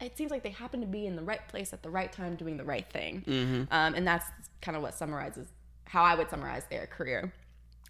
it 0.00 0.16
seems 0.16 0.30
like 0.30 0.42
they 0.42 0.50
happen 0.50 0.80
to 0.80 0.86
be 0.86 1.06
in 1.06 1.16
the 1.16 1.22
right 1.22 1.46
place 1.48 1.72
at 1.72 1.82
the 1.82 1.90
right 1.90 2.12
time 2.12 2.36
doing 2.36 2.56
the 2.56 2.64
right 2.64 2.90
thing. 2.90 3.24
Mm-hmm. 3.26 3.62
Um, 3.70 3.94
and 3.94 4.06
that's 4.06 4.26
kind 4.62 4.76
of 4.76 4.82
what 4.82 4.94
summarizes 4.94 5.48
how 5.84 6.02
I 6.02 6.14
would 6.14 6.30
summarize 6.30 6.64
their 6.70 6.86
career. 6.86 7.32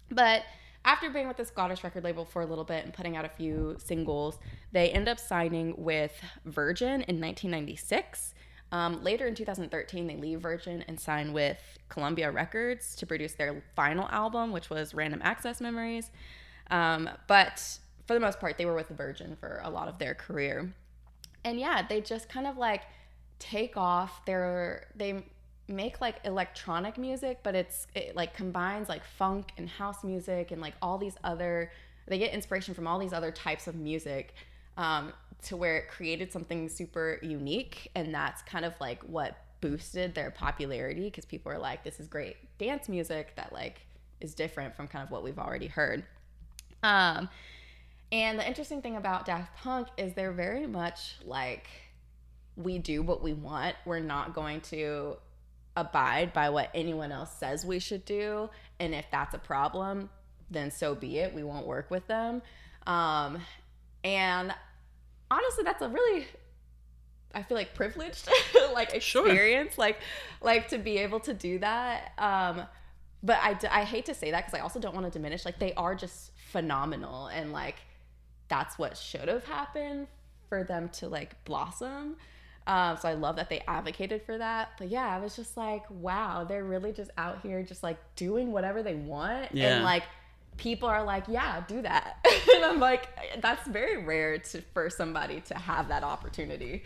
But 0.09 0.43
after 0.85 1.09
being 1.09 1.27
with 1.27 1.37
the 1.37 1.45
Scottish 1.45 1.83
record 1.83 2.03
label 2.03 2.23
for 2.25 2.41
a 2.41 2.45
little 2.45 2.63
bit 2.63 2.85
and 2.85 2.93
putting 2.93 3.17
out 3.17 3.25
a 3.25 3.29
few 3.29 3.77
singles, 3.83 4.39
they 4.71 4.89
end 4.89 5.09
up 5.09 5.19
signing 5.19 5.73
with 5.77 6.13
Virgin 6.45 7.01
in 7.01 7.19
1996. 7.19 8.33
Um, 8.71 9.03
later 9.03 9.27
in 9.27 9.35
2013, 9.35 10.07
they 10.07 10.15
leave 10.17 10.41
Virgin 10.41 10.83
and 10.87 10.99
sign 10.99 11.31
with 11.33 11.57
Columbia 11.89 12.31
Records 12.31 12.95
to 12.97 13.05
produce 13.05 13.33
their 13.33 13.63
final 13.75 14.07
album, 14.09 14.51
which 14.51 14.69
was 14.69 14.93
Random 14.93 15.21
Access 15.23 15.61
Memories. 15.61 16.11
Um, 16.69 17.09
but 17.27 17.79
for 18.07 18.13
the 18.13 18.19
most 18.19 18.39
part, 18.39 18.57
they 18.57 18.65
were 18.65 18.75
with 18.75 18.89
Virgin 18.89 19.35
for 19.39 19.61
a 19.63 19.69
lot 19.69 19.87
of 19.87 19.99
their 19.99 20.13
career. 20.13 20.73
And 21.43 21.59
yeah, 21.59 21.85
they 21.87 22.01
just 22.01 22.27
kind 22.27 22.47
of 22.47 22.57
like 22.57 22.83
take 23.39 23.77
off. 23.77 24.25
They're 24.25 24.87
they 24.95 25.23
make 25.69 26.01
like 26.01 26.17
electronic 26.23 26.97
music, 26.97 27.39
but 27.43 27.55
it's 27.55 27.87
it 27.95 28.15
like 28.15 28.33
combines 28.33 28.89
like 28.89 29.03
funk 29.03 29.51
and 29.57 29.69
house 29.69 30.03
music 30.03 30.51
and 30.51 30.61
like 30.61 30.73
all 30.81 30.97
these 30.97 31.15
other. 31.23 31.71
They 32.07 32.17
get 32.17 32.33
inspiration 32.33 32.73
from 32.73 32.87
all 32.87 32.99
these 32.99 33.13
other 33.13 33.31
types 33.31 33.67
of 33.67 33.75
music. 33.75 34.33
Um, 34.77 35.11
to 35.43 35.55
where 35.55 35.77
it 35.77 35.89
created 35.89 36.31
something 36.31 36.67
super 36.69 37.19
unique 37.21 37.89
and 37.95 38.13
that's 38.13 38.41
kind 38.41 38.65
of 38.65 38.73
like 38.79 39.01
what 39.03 39.37
boosted 39.61 40.13
their 40.13 40.31
popularity 40.31 41.03
because 41.03 41.25
people 41.25 41.51
are 41.51 41.57
like 41.57 41.83
this 41.83 41.99
is 41.99 42.07
great 42.07 42.37
dance 42.57 42.87
music 42.87 43.33
that 43.35 43.51
like 43.51 43.85
is 44.19 44.33
different 44.35 44.75
from 44.75 44.87
kind 44.87 45.03
of 45.03 45.11
what 45.11 45.23
we've 45.23 45.39
already 45.39 45.67
heard. 45.67 46.03
Um 46.83 47.29
and 48.11 48.39
the 48.39 48.47
interesting 48.47 48.81
thing 48.81 48.95
about 48.95 49.25
daft 49.25 49.55
punk 49.57 49.87
is 49.97 50.13
they're 50.13 50.31
very 50.31 50.65
much 50.65 51.15
like 51.25 51.67
we 52.55 52.79
do 52.79 53.03
what 53.03 53.21
we 53.21 53.33
want. 53.33 53.75
We're 53.85 53.99
not 53.99 54.33
going 54.33 54.61
to 54.61 55.17
abide 55.75 56.33
by 56.33 56.49
what 56.49 56.69
anyone 56.73 57.11
else 57.11 57.31
says 57.31 57.63
we 57.63 57.77
should 57.77 58.03
do 58.05 58.49
and 58.79 58.95
if 58.95 59.05
that's 59.11 59.35
a 59.35 59.39
problem 59.39 60.09
then 60.49 60.71
so 60.71 60.95
be 60.95 61.19
it. 61.19 61.33
We 61.33 61.43
won't 61.43 61.67
work 61.67 61.91
with 61.91 62.07
them. 62.07 62.41
Um 62.85 63.39
and 64.03 64.53
honestly 65.29 65.63
that's 65.63 65.81
a 65.81 65.89
really 65.89 66.25
i 67.33 67.43
feel 67.43 67.57
like 67.57 67.73
privileged 67.73 68.27
like 68.73 69.01
Sure. 69.01 69.25
experience 69.27 69.77
like 69.77 69.99
like 70.41 70.67
to 70.69 70.77
be 70.77 70.97
able 70.97 71.19
to 71.19 71.33
do 71.33 71.59
that 71.59 72.13
um 72.17 72.61
but 73.23 73.37
I, 73.41 73.57
I 73.81 73.83
hate 73.83 74.05
to 74.05 74.13
say 74.13 74.31
that 74.31 74.45
because 74.45 74.57
i 74.59 74.61
also 74.61 74.79
don't 74.79 74.93
want 74.95 75.05
to 75.05 75.11
diminish 75.11 75.43
like 75.45 75.59
they 75.59 75.73
are 75.73 75.95
just 75.95 76.31
phenomenal 76.51 77.27
and 77.27 77.51
like 77.51 77.75
that's 78.47 78.77
what 78.79 78.95
should 78.97 79.27
have 79.27 79.43
happened 79.45 80.07
for 80.47 80.63
them 80.63 80.89
to 80.89 81.07
like 81.09 81.43
blossom 81.45 82.15
um, 82.67 82.97
so 82.97 83.07
I 83.07 83.13
love 83.13 83.37
that 83.37 83.47
they 83.49 83.61
advocated 83.65 84.23
for 84.23 84.37
that. 84.37 84.71
But 84.77 84.89
yeah, 84.89 85.07
I 85.07 85.19
was 85.19 85.37
just 85.37 85.55
like, 85.55 85.89
wow, 85.89 86.43
they're 86.43 86.65
really 86.65 86.91
just 86.91 87.11
out 87.17 87.39
here 87.41 87.63
just 87.63 87.81
like 87.81 87.97
doing 88.17 88.51
whatever 88.51 88.83
they 88.83 88.95
want. 88.95 89.53
Yeah. 89.55 89.75
And 89.75 89.85
like 89.85 90.03
people 90.57 90.89
are 90.89 91.03
like, 91.03 91.25
yeah, 91.27 91.63
do 91.67 91.81
that. 91.81 92.25
and 92.55 92.65
I'm 92.65 92.79
like, 92.79 93.07
that's 93.41 93.67
very 93.67 94.03
rare 94.03 94.37
to 94.39 94.61
for 94.73 94.89
somebody 94.89 95.41
to 95.41 95.55
have 95.55 95.87
that 95.89 96.03
opportunity. 96.03 96.83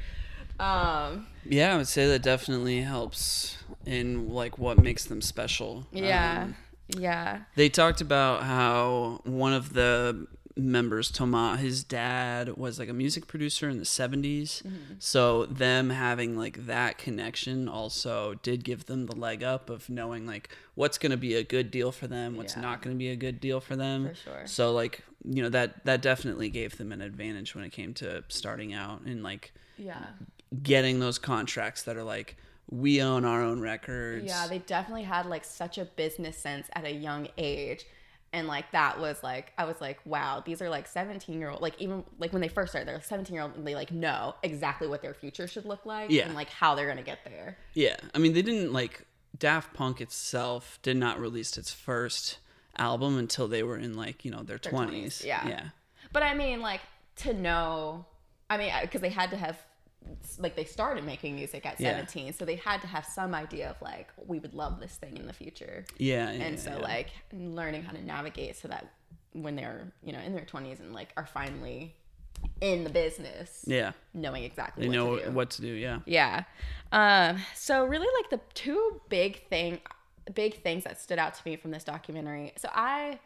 Um, 0.60 1.27
Yeah, 1.45 1.73
I 1.73 1.77
would 1.77 1.88
say 1.88 2.07
that 2.07 2.21
definitely 2.21 2.81
helps 2.81 3.57
in 3.86 4.29
like 4.29 4.57
what 4.60 4.77
makes 4.77 5.05
them 5.05 5.21
special. 5.21 5.88
yeah. 5.91 6.43
Um, 6.43 6.55
yeah. 6.97 7.39
They 7.55 7.69
talked 7.69 8.01
about 8.01 8.43
how 8.43 9.21
one 9.23 9.53
of 9.53 9.73
the 9.73 10.27
members, 10.63 11.10
Thomas, 11.12 11.60
his 11.60 11.84
dad 11.84 12.58
was 12.58 12.80
like 12.80 12.89
a 12.89 12.93
music 12.93 13.28
producer 13.28 13.69
in 13.69 13.78
the 13.80 13.86
70s. 13.86 14.62
Mm-hmm. 14.63 14.93
So 15.00 15.45
them 15.45 15.89
having 15.89 16.38
like 16.38 16.65
that 16.65 16.97
connection 16.97 17.67
also 17.67 18.36
did 18.43 18.63
give 18.63 18.86
them 18.86 19.06
the 19.06 19.15
leg 19.15 19.43
up 19.43 19.69
of 19.69 19.89
knowing 19.89 20.26
like 20.26 20.50
what's 20.76 20.97
going 20.97 21.12
to 21.12 21.17
be 21.17 21.36
a 21.36 21.43
good 21.43 21.71
deal 21.71 21.91
for 21.91 22.08
them, 22.08 22.36
what's 22.38 22.56
Yeah. 22.56 22.62
not 22.62 22.82
going 22.82 22.95
to 22.95 23.00
be 23.00 23.10
a 23.10 23.15
good 23.15 23.39
deal 23.39 23.60
for 23.60 23.76
them. 23.76 24.10
For 24.10 24.15
sure. 24.15 24.41
So 24.47 24.71
like, 24.74 25.04
you 25.24 25.43
know, 25.43 25.50
that 25.50 25.86
that 25.86 26.02
definitely 26.02 26.50
gave 26.50 26.78
them 26.78 26.91
an 26.91 27.02
advantage 27.02 27.54
when 27.56 27.63
it 27.63 27.71
came 27.71 27.93
to 27.95 28.24
starting 28.28 28.74
out 28.74 29.02
and 29.02 29.24
like 29.24 29.54
Yeah. 29.78 30.06
getting 30.63 31.00
those 31.00 31.17
contracts 31.17 31.84
that 31.84 31.95
are 31.97 32.04
like 32.04 32.38
we 32.69 33.02
own 33.02 33.26
our 33.26 33.43
own 33.43 33.60
records. 33.60 34.26
Yeah, 34.26 34.47
they 34.47 34.60
definitely 34.60 35.04
had 35.04 35.26
like 35.26 35.43
such 35.43 35.78
a 35.78 35.84
business 35.86 36.38
sense 36.38 36.67
at 36.74 36.86
a 36.86 36.91
young 36.93 37.28
age. 37.38 37.86
And 38.34 38.48
like 38.48 38.72
that 38.72 39.00
was 39.00 39.22
like 39.24 39.52
I 39.58 39.65
was 39.65 39.82
like, 39.82 40.00
wow, 40.06 40.41
these 40.46 40.62
are 40.62 40.70
like 40.70 40.88
17 40.88 41.38
year 41.39 41.50
old 41.50 41.62
like 41.62 41.76
even 41.80 42.04
like 42.17 42.32
when 42.32 42.41
they 42.41 42.48
first 42.48 42.72
started, 42.72 42.88
they're 42.88 43.02
17 43.02 43.34
year 43.34 43.44
old 43.44 43.56
and 43.56 43.67
they 43.67 43.76
like 43.76 43.91
know 43.91 44.36
exactly 44.41 44.88
what 44.88 45.02
their 45.02 45.13
future 45.13 45.48
should 45.48 45.65
look 45.65 45.86
like 45.86 46.10
Yeah. 46.10 46.26
and 46.26 46.34
like 46.36 46.50
how 46.50 46.74
they're 46.76 46.88
gonna 46.88 47.04
get 47.04 47.20
there. 47.26 47.58
Yeah, 47.74 47.98
I 48.15 48.20
mean, 48.20 48.34
they 48.34 48.41
didn't 48.41 48.72
like 48.72 49.06
Daft 49.38 49.74
Punk 49.74 50.00
itself 50.02 50.80
did 50.82 50.98
not 50.98 51.20
release 51.20 51.58
its 51.58 51.74
first 51.74 52.38
album 52.78 53.17
until 53.17 53.48
they 53.50 53.63
were 53.63 53.78
in 53.78 53.96
like 53.96 54.24
you 54.24 54.32
know 54.32 54.44
their 54.44 54.58
Their 54.58 54.72
twenties. 54.72 55.20
20s, 55.22 55.26
yeah. 55.26 55.48
yeah, 55.48 55.63
But 56.13 56.24
I 56.24 56.34
mean, 56.34 56.62
like 56.62 56.82
to 57.17 57.34
know, 57.34 58.06
I 58.50 58.58
mean, 58.58 58.72
because 58.82 59.02
they 59.02 59.10
had 59.10 59.30
to 59.32 59.38
have, 59.38 59.58
like, 60.39 60.55
they 60.55 60.63
started 60.65 61.03
making 61.03 61.35
music 61.35 61.65
at 61.65 61.79
Yeah. 61.79 61.91
17, 61.91 62.33
so 62.33 62.45
they 62.45 62.55
had 62.55 62.81
to 62.81 62.87
have 62.87 63.05
some 63.05 63.33
idea 63.35 63.69
of 63.69 63.81
like, 63.81 64.09
we 64.25 64.39
would 64.39 64.53
love 64.53 64.79
this 64.79 64.95
thing 64.95 65.17
in 65.17 65.27
the 65.27 65.33
future. 65.33 65.85
yeah. 65.97 66.31
yeah, 66.31 66.43
and 66.43 66.59
so, 66.59 66.71
yeah. 66.71 66.77
like, 66.77 67.09
learning 67.33 67.83
how 67.83 67.91
to 67.93 68.03
navigate 68.03 68.55
so 68.57 68.67
that 68.67 68.87
when 69.33 69.55
they're 69.55 69.87
you 70.03 70.11
know 70.11 70.19
in 70.19 70.33
their 70.33 70.43
20s 70.43 70.81
and 70.81 70.93
like 70.93 71.13
are 71.15 71.25
finally 71.25 71.95
in 72.59 72.83
the 72.83 72.89
business 72.89 73.63
Yeah. 73.65 73.93
knowing 74.13 74.43
exactly 74.43 74.83
They 74.83 74.89
what 74.89 74.93
know 74.95 75.17
to 75.17 75.25
do. 75.25 75.31
what 75.31 75.49
to 75.51 75.61
do. 75.61 75.67
Yeah. 75.67 75.99
Yeah. 76.05 76.43
Um, 76.91 77.37
so 77.55 77.85
really 77.85 78.07
like 78.21 78.29
the 78.29 78.41
two 78.53 78.99
big 79.07 79.47
thing 79.47 79.79
big 80.33 80.61
things 80.63 80.83
that 80.83 80.99
stood 80.99 81.17
out 81.17 81.33
to 81.35 81.41
me 81.45 81.55
from 81.55 81.71
this 81.71 81.83
documentary. 81.85 82.51
So 82.57 82.67
I 82.73 83.19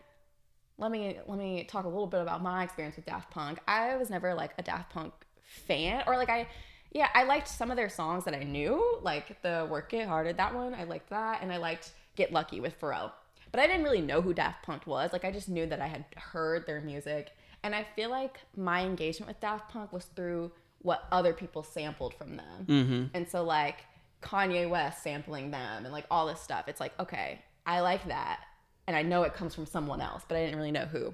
let 0.78 0.92
me 0.92 1.18
let 1.28 1.40
me 1.40 1.64
talk 1.64 1.86
a 1.86 1.90
little 1.90 2.08
bit 2.08 2.22
about 2.22 2.44
my 2.44 2.64
experience 2.64 2.96
with 2.98 3.06
Daft 3.06 3.32
Punk. 3.32 3.58
I 3.68 3.96
was 3.96 4.10
never 4.12 4.34
like 4.36 4.52
a 4.60 4.62
Daft 4.62 4.92
Punk 4.92 5.14
fan 5.56 6.04
or 6.08 6.16
like 6.18 6.30
I 6.30 6.48
yeah, 6.92 7.10
I 7.14 7.24
liked 7.24 7.50
some 7.50 7.72
of 7.72 7.76
their 7.76 7.90
songs 7.90 8.24
that 8.24 8.34
I 8.34 8.44
knew, 8.44 9.00
like 9.02 9.42
the 9.42 9.68
Work 9.70 9.94
It 9.94 10.08
Harder, 10.08 10.32
that 10.32 10.56
one. 10.56 10.74
I 10.74 10.86
liked 10.86 11.10
that 11.10 11.42
and 11.42 11.52
I 11.52 11.58
liked 11.58 11.92
Get 12.16 12.32
Lucky 12.32 12.62
with 12.62 12.80
Pharrell. 12.80 13.12
But 13.52 13.60
I 13.60 13.68
didn't 13.68 13.84
really 13.84 14.00
know 14.00 14.22
who 14.22 14.34
Daft 14.34 14.64
Punk 14.64 14.88
was. 14.88 15.12
Like 15.12 15.26
I 15.26 15.32
just 15.32 15.50
knew 15.50 15.66
that 15.66 15.82
I 15.82 15.88
had 15.88 16.06
heard 16.16 16.66
their 16.66 16.80
music 16.80 17.32
and 17.64 17.76
I 17.76 17.86
feel 17.96 18.10
like 18.10 18.40
my 18.56 18.86
engagement 18.86 19.28
with 19.28 19.42
Daft 19.42 19.72
Punk 19.72 19.92
was 19.92 20.06
through 20.16 20.52
what 20.84 21.06
other 21.12 21.34
people 21.34 21.64
sampled 21.64 22.14
from 22.14 22.38
them. 22.38 22.66
Mm-hmm. 22.66 23.04
And 23.14 23.28
so 23.28 23.44
like 23.44 23.80
Kanye 24.22 24.70
West 24.70 25.04
sampling 25.04 25.52
them 25.52 25.84
and 25.84 25.92
like 25.92 26.06
all 26.10 26.28
this 26.28 26.40
stuff. 26.40 26.68
It's 26.68 26.80
like, 26.80 26.94
okay, 27.00 27.42
I 27.66 27.82
like 27.82 28.08
that. 28.08 28.42
And 28.88 28.96
I 28.96 29.02
know 29.02 29.24
it 29.24 29.34
comes 29.34 29.54
from 29.54 29.66
someone 29.66 30.00
else, 30.00 30.24
but 30.28 30.38
I 30.38 30.46
didn't 30.46 30.58
really 30.58 30.72
know 30.72 30.86
who. 30.86 31.14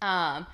Um 0.00 0.46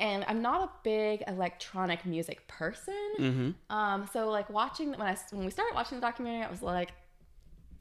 and 0.00 0.24
I'm 0.26 0.42
not 0.42 0.62
a 0.62 0.70
big 0.82 1.22
electronic 1.28 2.04
music 2.04 2.46
person. 2.48 3.12
Mm-hmm. 3.18 3.74
Um 3.74 4.08
so 4.12 4.28
like 4.28 4.50
watching 4.50 4.90
when 4.90 5.02
I 5.02 5.16
when 5.30 5.44
we 5.44 5.50
started 5.50 5.74
watching 5.74 5.98
the 5.98 6.02
documentary, 6.02 6.44
I 6.44 6.50
was 6.50 6.62
like 6.62 6.92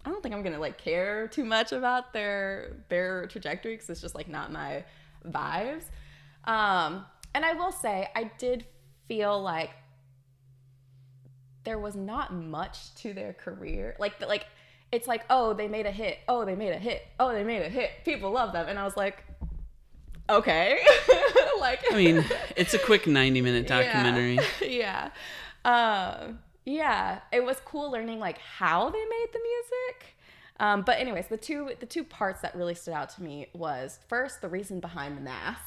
I 0.06 0.10
don't 0.10 0.22
think 0.22 0.36
I'm 0.36 0.44
to 0.44 0.60
like 0.60 0.78
care 0.78 1.28
too 1.28 1.44
much 1.44 1.72
about 1.72 2.14
their 2.14 2.78
their 2.90 3.28
trajectory 3.28 3.78
cuz 3.78 3.90
it's 3.90 4.02
just 4.02 4.16
like 4.16 4.28
not 4.28 4.52
my 4.52 4.84
vibes. 5.26 5.86
Um 6.44 7.06
and 7.34 7.46
I 7.46 7.54
will 7.54 7.72
say 7.72 8.10
I 8.16 8.32
did 8.38 8.66
feel 9.08 9.42
like 9.42 9.72
there 11.64 11.80
was 11.80 11.96
not 11.96 12.34
much 12.34 12.94
to 12.96 13.14
their 13.14 13.34
career. 13.34 13.96
Like 14.00 14.20
like 14.22 14.46
it's 14.92 15.08
like, 15.08 15.24
oh, 15.30 15.54
they 15.54 15.68
made 15.68 15.86
a 15.86 15.92
hit. 15.92 16.18
Oh, 16.28 16.46
they 16.46 16.56
made 16.56 16.72
a 16.72 16.78
hit. 16.78 17.06
Oh, 17.20 17.32
they 17.32 17.44
made 17.44 17.62
a 17.62 17.70
hit. 17.70 17.92
People 18.06 18.32
love 18.32 18.54
them. 18.54 18.68
And 18.68 18.80
I 18.80 18.84
was 18.84 18.98
like, 18.98 19.24
okay. 20.30 20.80
like 21.60 21.80
I 21.92 21.96
mean, 21.96 22.26
it's 22.56 22.74
a 22.74 22.80
quick 22.80 23.08
90 23.08 23.42
minute 23.42 23.68
documentary. 23.68 24.40
Yeah. 24.62 25.10
yeah. 25.66 26.20
Um 26.26 26.40
yeah, 26.66 27.20
it 27.32 27.44
was 27.44 27.58
cool 27.66 27.92
learning 27.92 28.20
like 28.20 28.38
how 28.38 28.90
they 28.90 29.00
made 29.00 29.28
the 29.34 29.40
music. 29.40 30.16
Um, 30.60 30.82
but 30.82 31.00
anyways, 31.00 31.28
the 31.28 31.38
two 31.38 31.72
the 31.80 31.86
two 31.86 32.04
parts 32.04 32.42
that 32.42 32.56
really 32.56 32.76
stood 32.76 32.94
out 32.94 33.10
to 33.12 33.24
me 33.24 33.48
was 33.54 34.00
first 34.08 34.42
the 34.42 34.50
reason 34.50 34.80
behind 34.80 35.18
the 35.18 35.22
masks. 35.22 35.66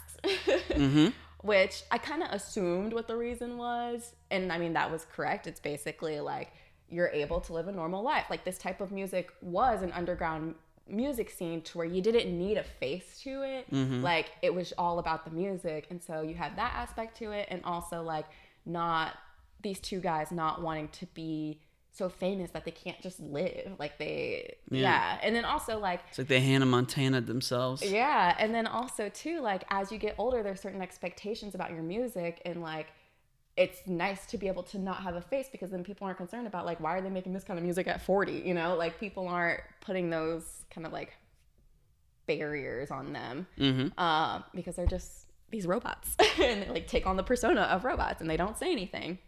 Mm-hmm. 0.68 1.08
which 1.40 1.82
I 1.90 1.98
kind 1.98 2.22
of 2.22 2.30
assumed 2.30 2.92
what 2.92 3.08
the 3.08 3.16
reason 3.16 3.58
was. 3.58 4.14
And 4.30 4.52
I 4.52 4.58
mean, 4.58 4.74
that 4.74 4.88
was 4.88 5.04
correct. 5.12 5.48
It's 5.48 5.58
basically 5.58 6.20
like 6.20 6.52
you're 6.88 7.08
able 7.08 7.40
to 7.40 7.52
live 7.52 7.66
a 7.66 7.72
normal 7.72 8.04
life. 8.04 8.26
Like 8.30 8.44
this 8.44 8.58
type 8.58 8.80
of 8.80 8.92
music 8.92 9.32
was 9.40 9.82
an 9.82 9.90
underground 9.92 10.54
music 10.88 11.30
scene 11.30 11.62
to 11.62 11.78
where 11.78 11.86
you 11.86 12.00
didn't 12.02 12.36
need 12.36 12.56
a 12.58 12.64
face 12.64 13.20
to 13.22 13.42
it. 13.42 13.70
Mm-hmm. 13.70 14.02
Like 14.02 14.26
it 14.42 14.54
was 14.54 14.72
all 14.78 14.98
about 14.98 15.24
the 15.24 15.30
music. 15.30 15.86
And 15.90 16.02
so 16.02 16.22
you 16.22 16.34
had 16.34 16.56
that 16.56 16.72
aspect 16.76 17.16
to 17.18 17.30
it. 17.32 17.48
And 17.50 17.62
also, 17.64 18.02
like, 18.02 18.26
not 18.66 19.14
these 19.62 19.80
two 19.80 20.00
guys 20.00 20.30
not 20.32 20.60
wanting 20.62 20.88
to 20.88 21.06
be 21.06 21.60
so 21.94 22.08
famous 22.08 22.50
that 22.52 22.64
they 22.64 22.70
can't 22.70 23.00
just 23.02 23.20
live. 23.20 23.72
Like 23.78 23.98
they, 23.98 24.56
Yeah. 24.70 24.80
yeah. 24.80 25.18
And 25.22 25.36
then 25.36 25.44
also, 25.44 25.78
like, 25.78 26.00
It's 26.08 26.18
like 26.18 26.28
they 26.28 26.40
Hannah 26.40 26.64
Montana 26.66 27.20
themselves. 27.20 27.82
yeah, 27.82 28.34
and 28.38 28.54
then 28.54 28.66
also 28.66 29.08
too, 29.10 29.40
like 29.40 29.64
as 29.70 29.92
you 29.92 29.98
get 29.98 30.14
older, 30.18 30.42
there's 30.42 30.60
certain 30.60 30.80
expectations 30.82 31.54
about 31.54 31.70
your 31.70 31.82
music, 31.82 32.40
and 32.46 32.62
like 32.62 32.86
it's 33.56 33.86
nice 33.86 34.24
to 34.26 34.38
be 34.38 34.48
able 34.48 34.62
to 34.62 34.78
not 34.78 35.02
have 35.02 35.14
a 35.14 35.20
face 35.20 35.48
because 35.52 35.70
then 35.70 35.84
people 35.84 36.06
aren't 36.06 36.16
concerned 36.16 36.46
about 36.46 36.64
like 36.64 36.80
why 36.80 36.96
are 36.96 37.00
they 37.02 37.10
making 37.10 37.32
this 37.34 37.44
kind 37.44 37.58
of 37.58 37.64
music 37.64 37.86
at 37.86 38.00
40? 38.00 38.32
You 38.44 38.54
know, 38.54 38.76
like 38.76 38.98
people 38.98 39.28
aren't 39.28 39.60
putting 39.82 40.08
those 40.10 40.44
kind 40.70 40.86
of 40.86 40.92
like 40.92 41.12
barriers 42.26 42.90
on 42.90 43.12
them 43.12 43.46
Mm-hmm. 43.58 43.98
um, 43.98 44.44
because 44.54 44.76
they're 44.76 44.86
just 44.86 45.26
these 45.50 45.66
robots 45.66 46.16
and 46.40 46.62
they 46.62 46.68
like 46.70 46.86
take 46.88 47.06
on 47.06 47.16
the 47.16 47.22
persona 47.22 47.62
of 47.62 47.84
robots 47.84 48.20
and 48.20 48.30
they 48.30 48.36
don't 48.36 48.56
say 48.56 48.70
anything. 48.72 49.18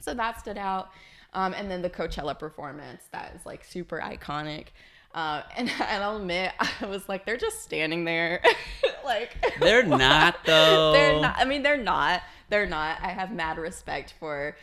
So 0.00 0.12
that 0.14 0.40
stood 0.40 0.58
out. 0.58 0.88
Um, 1.34 1.54
and 1.54 1.70
then 1.70 1.82
the 1.82 1.90
Coachella 1.90 2.36
performance 2.38 3.04
that 3.12 3.32
is 3.36 3.46
like 3.46 3.64
super 3.64 4.00
iconic. 4.04 4.66
Uh, 5.14 5.42
and, 5.56 5.70
and 5.70 5.80
I'll 6.02 6.16
admit, 6.16 6.52
I 6.80 6.86
was 6.86 7.08
like, 7.08 7.24
they're 7.26 7.36
just 7.36 7.62
standing 7.62 8.04
there. 8.04 8.42
like, 9.04 9.36
They're 9.60 9.82
not, 9.84 10.36
though. 10.44 10.92
they're 10.92 11.20
not. 11.20 11.36
I 11.38 11.44
mean, 11.44 11.62
they're 11.62 11.76
not. 11.76 12.22
They're 12.52 12.66
not. 12.66 12.98
I 13.00 13.08
have 13.08 13.32
mad 13.32 13.56
respect 13.56 14.12
for 14.20 14.54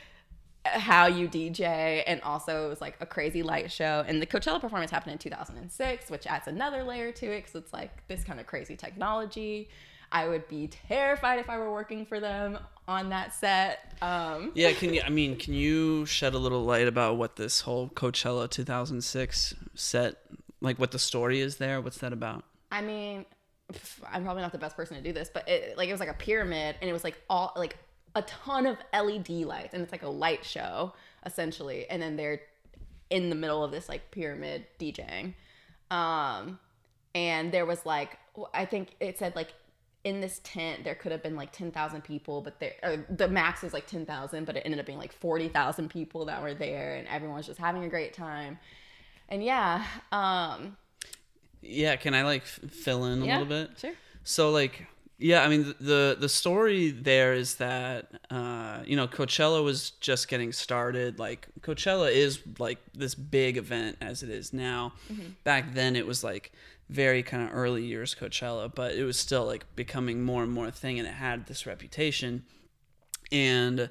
how 0.63 1.07
you 1.07 1.27
DJ, 1.27 2.03
and 2.05 2.21
also 2.21 2.67
it 2.67 2.69
was 2.69 2.81
like 2.81 2.95
a 2.99 3.05
crazy 3.07 3.41
light 3.41 3.71
show. 3.71 4.05
And 4.07 4.21
the 4.21 4.27
Coachella 4.27 4.61
performance 4.61 4.91
happened 4.91 5.13
in 5.13 5.17
2006, 5.17 6.11
which 6.11 6.27
adds 6.27 6.47
another 6.47 6.83
layer 6.83 7.11
to 7.11 7.25
it 7.25 7.37
because 7.37 7.55
it's 7.55 7.73
like 7.73 8.07
this 8.07 8.23
kind 8.23 8.39
of 8.39 8.45
crazy 8.45 8.75
technology. 8.75 9.69
I 10.11 10.27
would 10.27 10.47
be 10.47 10.67
terrified 10.67 11.39
if 11.39 11.49
I 11.49 11.57
were 11.57 11.71
working 11.71 12.05
for 12.05 12.19
them 12.19 12.59
on 12.87 13.09
that 13.09 13.33
set. 13.33 13.95
Um, 14.03 14.51
Yeah, 14.53 14.71
can 14.73 14.93
you? 14.93 15.01
I 15.03 15.09
mean, 15.09 15.35
can 15.35 15.55
you 15.55 16.05
shed 16.05 16.35
a 16.35 16.37
little 16.37 16.63
light 16.63 16.87
about 16.87 17.17
what 17.17 17.37
this 17.37 17.61
whole 17.61 17.89
Coachella 17.89 18.47
2006 18.47 19.55
set, 19.73 20.17
like 20.61 20.77
what 20.77 20.91
the 20.91 20.99
story 20.99 21.39
is 21.39 21.57
there? 21.57 21.81
What's 21.81 21.97
that 21.97 22.13
about? 22.13 22.43
I 22.71 22.81
mean, 22.81 23.25
I'm 24.11 24.23
probably 24.23 24.41
not 24.41 24.51
the 24.51 24.57
best 24.57 24.75
person 24.75 24.97
to 24.97 25.03
do 25.03 25.13
this, 25.13 25.29
but 25.33 25.47
it 25.47 25.77
like 25.77 25.89
it 25.89 25.91
was 25.91 25.99
like 25.99 26.09
a 26.09 26.13
pyramid, 26.13 26.75
and 26.81 26.89
it 26.89 26.93
was 26.93 27.03
like 27.03 27.21
all 27.29 27.53
like 27.55 27.77
a 28.15 28.21
ton 28.23 28.65
of 28.65 28.77
LED 28.93 29.29
lights, 29.29 29.73
and 29.73 29.83
it's 29.83 29.91
like 29.91 30.03
a 30.03 30.09
light 30.09 30.43
show 30.43 30.93
essentially, 31.25 31.87
and 31.89 32.01
then 32.01 32.15
they're 32.15 32.41
in 33.09 33.29
the 33.29 33.35
middle 33.35 33.63
of 33.63 33.71
this 33.71 33.89
like 33.89 34.11
pyramid 34.11 34.65
DJing, 34.79 35.33
um, 35.91 36.59
and 37.13 37.51
there 37.51 37.65
was 37.65 37.85
like 37.85 38.17
I 38.53 38.65
think 38.65 38.95
it 38.99 39.17
said 39.17 39.35
like 39.35 39.53
in 40.03 40.21
this 40.21 40.39
tent 40.43 40.83
there 40.83 40.95
could 40.95 41.11
have 41.11 41.21
been 41.21 41.35
like 41.35 41.51
10,000 41.51 42.01
people 42.03 42.41
but 42.41 42.57
there 42.61 43.05
the 43.09 43.27
max 43.27 43.65
is 43.65 43.73
like 43.73 43.85
10,000 43.85 44.45
but 44.45 44.55
it 44.55 44.61
ended 44.63 44.79
up 44.79 44.85
being 44.85 44.97
like 44.97 45.11
40,000 45.11 45.89
people 45.89 46.25
that 46.25 46.41
were 46.41 46.53
there 46.53 46.95
and 46.95 47.05
everyone 47.09 47.35
was 47.35 47.45
just 47.45 47.59
having 47.59 47.83
a 47.83 47.89
great 47.89 48.13
time. 48.13 48.59
And 49.27 49.43
yeah 49.43 49.85
um 50.11 50.77
Yeah, 51.61 51.95
can 51.95 52.13
I 52.13 52.23
like 52.23 52.43
f- 52.43 52.71
fill 52.71 53.05
in 53.05 53.21
a 53.21 53.25
yeah, 53.25 53.39
little 53.39 53.47
bit? 53.47 53.71
sure 53.79 53.93
So 54.23 54.51
like 54.51 54.87
yeah, 55.19 55.43
I 55.43 55.49
mean 55.49 55.75
the 55.81 56.15
the, 56.17 56.29
story 56.29 56.91
there 56.91 57.33
is 57.33 57.55
that 57.55 58.09
uh, 58.31 58.79
you 58.85 58.95
know 58.95 59.05
Coachella 59.05 59.61
was 59.63 59.91
just 59.99 60.29
getting 60.29 60.53
started. 60.53 61.19
Like 61.19 61.47
Coachella 61.59 62.09
is 62.11 62.39
like 62.57 62.79
this 62.93 63.15
big 63.15 63.57
event 63.57 63.97
as 63.99 64.23
it 64.23 64.29
is 64.29 64.53
now. 64.53 64.93
Back 65.43 65.73
then 65.73 65.97
it 65.97 66.07
was 66.07 66.23
like 66.23 66.53
very 66.89 67.21
kind 67.21 67.43
of 67.43 67.49
early 67.53 67.83
years 67.83 68.15
Coachella, 68.15 68.73
but 68.73 68.95
it 68.95 69.03
was 69.03 69.19
still 69.19 69.45
like 69.45 69.65
becoming 69.75 70.23
more 70.23 70.41
and 70.41 70.51
more 70.53 70.67
a 70.67 70.71
thing, 70.71 70.99
and 70.99 71.07
it 71.07 71.15
had 71.15 71.47
this 71.47 71.65
reputation. 71.65 72.45
And 73.29 73.89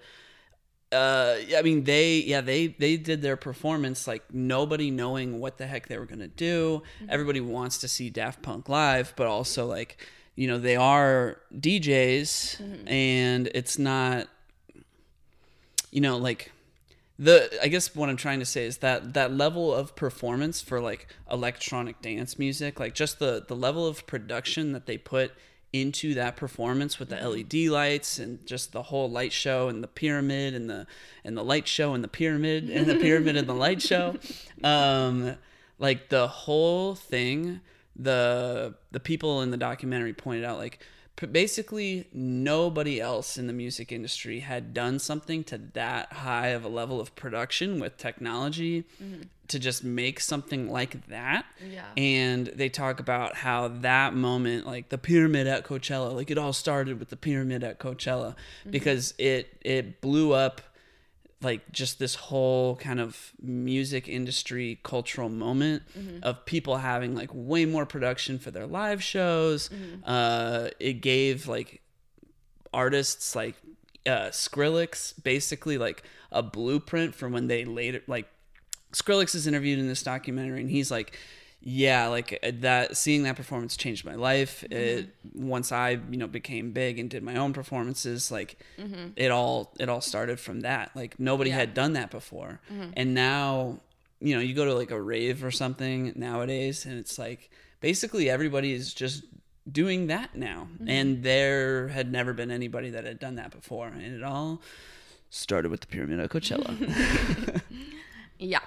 uh 0.93 1.37
i 1.57 1.61
mean 1.63 1.85
they 1.85 2.17
yeah 2.19 2.41
they 2.41 2.69
they 2.69 2.97
did 2.97 3.21
their 3.21 3.37
performance 3.37 4.07
like 4.07 4.23
nobody 4.33 4.91
knowing 4.91 5.39
what 5.39 5.59
the 5.59 5.67
heck 5.67 5.87
they 5.89 5.99
were 5.99 6.07
gonna 6.07 6.29
do. 6.29 6.83
Everybody 7.09 7.41
wants 7.41 7.79
to 7.79 7.89
see 7.89 8.09
daft 8.09 8.43
punk 8.43 8.69
live 8.69 9.13
but 9.17 9.27
also 9.27 9.67
like 9.67 9.99
you 10.35 10.47
know 10.47 10.59
they 10.59 10.77
are 10.77 11.41
djs 11.59 12.61
and 12.87 13.49
it's 13.55 13.79
not 13.79 14.29
you 15.91 16.01
know 16.01 16.17
like 16.17 16.53
the 17.19 17.51
i 17.63 17.69
guess 17.69 17.95
what 17.95 18.09
i'm 18.09 18.17
trying 18.17 18.39
to 18.39 18.47
say 18.47 18.65
is 18.65 18.79
that 18.79 19.15
that 19.15 19.33
level 19.33 19.75
of 19.75 19.97
performance 19.97 20.61
for 20.61 20.81
like 20.81 21.09
electronic 21.31 22.01
dance 22.01 22.39
music 22.39 22.79
like 22.79 22.95
just 22.95 23.19
the 23.19 23.45
the 23.49 23.57
level 23.57 23.87
of 23.87 24.07
production 24.07 24.73
that 24.73 24.87
they 24.87 24.97
put 24.97 25.33
into 25.73 26.15
that 26.15 26.37
performance 26.37 26.99
with 26.99 27.11
the 27.11 27.17
LED 27.17 27.71
lights 27.71 28.19
and 28.19 28.45
just 28.47 28.73
the 28.73 28.85
whole 28.85 29.11
light 29.11 29.33
show 29.33 29.69
and 29.69 29.83
the 29.83 29.89
pyramid 29.89 30.55
and 30.55 30.69
the 30.69 30.87
and 31.25 31.37
the 31.37 31.45
light 31.45 31.69
show 31.69 31.95
and 31.95 32.03
the 32.03 32.09
pyramid 32.09 32.71
and 32.71 32.87
the 32.87 32.97
pyramid 32.97 33.37
and 33.37 33.49
the 33.49 33.55
light 33.55 33.83
show. 33.83 34.17
Um 34.65 35.37
like 35.79 36.09
the 36.09 36.27
whole 36.27 36.97
thing 36.97 37.61
the 37.95 38.75
the 38.91 38.99
people 38.99 39.43
in 39.43 39.51
the 39.51 39.57
documentary 39.57 40.13
pointed 40.13 40.45
out 40.45 40.59
like 40.59 40.81
basically 41.27 42.07
nobody 42.13 43.01
else 43.01 43.37
in 43.37 43.47
the 43.47 43.53
music 43.53 43.91
industry 43.91 44.41
had 44.41 44.73
done 44.73 44.99
something 44.99 45.43
to 45.45 45.59
that 45.75 46.13
high 46.13 46.49
of 46.49 46.65
a 46.65 46.69
level 46.69 47.01
of 47.01 47.15
production 47.17 47.81
with 47.81 47.97
technology 47.97 48.85
mm-hmm. 49.03 49.23
to 49.49 49.59
just 49.59 49.83
make 49.83 50.21
something 50.21 50.71
like 50.71 51.07
that. 51.09 51.45
Yeah. 51.69 51.85
and 51.97 52.47
they 52.47 52.69
talk 52.69 53.01
about 53.01 53.35
how 53.35 53.69
that 53.69 54.15
moment 54.15 54.67
like 54.67 54.91
the 54.91 54.99
pyramid 54.99 55.47
at 55.47 55.65
coachella 55.65 56.15
like 56.15 56.31
it 56.31 56.39
all 56.39 56.53
started 56.53 56.99
with 56.99 57.09
the 57.09 57.17
pyramid 57.17 57.65
at 57.65 57.81
coachella 57.81 58.35
mm-hmm. 58.35 58.71
because 58.71 59.13
it 59.19 59.57
it 59.63 60.01
blew 60.01 60.33
up 60.33 60.61
like 61.41 61.71
just 61.71 61.99
this 61.99 62.15
whole 62.17 62.77
kind 62.77 62.99
of 63.01 63.33
music 63.41 64.09
industry 64.09 64.81
cultural 64.83 65.29
moment 65.29 65.83
of 66.23 66.45
people 66.47 66.79
having 66.79 67.15
like 67.15 67.31
way 67.33 67.65
more 67.65 67.87
production 67.87 68.39
for 68.39 68.51
their 68.51 68.67
live 68.67 69.03
shows. 69.03 69.71
Uh, 70.05 70.69
it 70.81 70.95
gave 70.95 71.47
like 71.47 71.81
artists 72.75 73.37
like 73.37 73.55
uh, 74.07 74.31
Skrillex 74.31 75.15
basically 75.23 75.79
like 75.79 76.03
a 76.33 76.43
blueprint 76.43 77.15
for 77.15 77.29
when 77.29 77.47
they 77.47 77.65
later 77.65 78.03
like 78.07 78.27
Skrillex 78.93 79.35
is 79.35 79.47
interviewed 79.47 79.79
in 79.79 79.87
this 79.87 80.03
documentary 80.03 80.61
and 80.61 80.71
he's 80.71 80.91
like 80.91 81.17
yeah 81.61 82.07
like 82.07 82.39
uh, 82.43 82.53
that 82.61 82.97
seeing 82.97 83.25
that 83.25 83.37
performance 83.37 83.77
changed 83.77 84.05
my 84.05 84.15
life. 84.15 84.65
It 84.71 85.09
mm-hmm. 85.27 85.49
once 85.49 85.73
i 85.73 85.91
you 85.91 86.17
know 86.17 86.27
became 86.27 86.73
big 86.73 86.99
and 86.99 87.11
did 87.11 87.23
my 87.23 87.37
own 87.37 87.53
performances 87.53 88.31
like 88.31 88.59
mm-hmm. 88.79 89.09
it 89.17 89.31
all 89.31 89.75
it 89.79 89.89
all 89.89 90.01
started 90.01 90.39
from 90.39 90.61
that. 90.61 90.91
Like 90.95 91.19
nobody 91.19 91.51
Yeah. 91.51 91.57
had 91.57 91.75
done 91.75 91.95
that 91.95 92.11
before. 92.11 92.61
Mm-hmm. 92.73 92.91
And 92.95 93.15
now 93.15 93.81
you 94.21 94.35
know 94.35 94.41
you 94.41 94.55
go 94.55 94.65
to 94.65 94.75
like 94.75 94.91
a 94.91 95.01
rave 95.01 95.45
or 95.45 95.51
something 95.51 96.13
nowadays 96.17 96.85
and 96.85 96.99
it's 96.99 97.19
like 97.19 97.51
basically 97.81 98.31
everybody 98.31 98.73
is 98.73 98.95
just 98.95 99.25
doing 99.71 100.07
that 100.07 100.35
now. 100.35 100.69
And 100.87 101.23
there 101.23 101.89
had 101.89 102.11
never 102.11 102.33
been 102.33 102.51
anybody 102.51 102.91
that 102.91 103.05
had 103.05 103.19
done 103.19 103.35
that 103.35 103.51
before. 103.51 103.89
And 103.89 104.03
it 104.03 104.23
all 104.23 104.63
started 105.31 105.71
with 105.71 105.81
the 105.81 105.87
pyramid 105.87 106.21
of 106.21 106.31
coachella. 106.31 107.61
Yeah. 108.39 108.61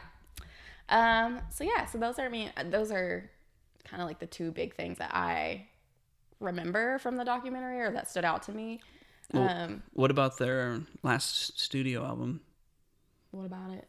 Um, 0.91 1.39
so 1.49 1.63
yeah, 1.63 1.85
so 1.85 1.97
those 1.97 2.19
are 2.19 2.29
me 2.29 2.49
those 2.65 2.91
are 2.91 3.29
kind 3.83 4.01
of 4.01 4.07
like 4.07 4.19
the 4.19 4.27
two 4.27 4.51
big 4.51 4.75
things 4.75 4.97
that 4.99 5.13
I 5.15 5.67
remember 6.39 6.99
from 6.99 7.17
the 7.17 7.25
documentary 7.25 7.79
or 7.81 7.91
that 7.91 8.09
stood 8.09 8.25
out 8.25 8.43
to 8.43 8.51
me. 8.51 8.81
Well- 9.33 9.49
Um, 9.49 9.83
what 9.93 10.11
about 10.11 10.37
their 10.37 10.81
last 11.03 11.59
studio 11.59 12.05
album 12.05 12.41
what 13.31 13.45
about 13.45 13.71
it? 13.71 13.87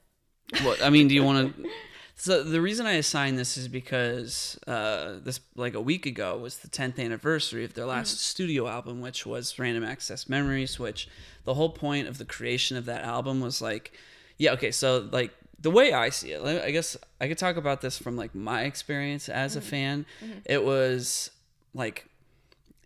What 0.62 0.80
I 0.82 0.90
mean, 0.90 1.08
do 1.08 1.14
you 1.14 1.24
want 1.24 1.56
to? 1.56 1.68
So 2.14 2.44
the 2.44 2.60
reason 2.60 2.86
I 2.86 2.92
assigned 2.92 3.36
this 3.38 3.56
is 3.56 3.66
because 3.66 4.56
uh, 4.68 5.14
this 5.24 5.40
like 5.56 5.74
a 5.74 5.80
week 5.80 6.06
ago 6.06 6.36
was 6.38 6.58
the 6.58 6.68
10th 6.68 7.00
anniversary 7.00 7.64
of 7.64 7.74
their 7.74 7.86
last 7.86 8.20
studio 8.20 8.68
album, 8.68 9.00
which 9.00 9.26
was 9.26 9.58
Random 9.58 9.82
Access 9.82 10.28
Memories. 10.28 10.78
Which 10.78 11.08
the 11.44 11.54
whole 11.54 11.70
point 11.70 12.06
of 12.06 12.18
the 12.18 12.24
creation 12.24 12.76
of 12.76 12.84
that 12.84 13.02
album 13.02 13.40
was 13.40 13.60
like, 13.60 13.92
yeah, 14.36 14.52
okay, 14.52 14.70
so 14.70 15.08
like 15.10 15.32
the 15.62 15.70
way 15.70 15.92
I 15.92 16.10
see 16.10 16.32
it, 16.32 16.42
I 16.44 16.70
guess 16.72 16.96
I 17.20 17.28
could 17.28 17.38
talk 17.38 17.56
about 17.56 17.80
this 17.80 17.96
from 17.96 18.16
like 18.16 18.34
my 18.34 18.62
experience 18.62 19.28
as 19.28 19.56
a 19.56 19.60
mm-hmm. 19.60 19.68
fan. 19.68 20.06
Mm-hmm. 20.22 20.38
It 20.44 20.64
was 20.64 21.30
like 21.72 22.06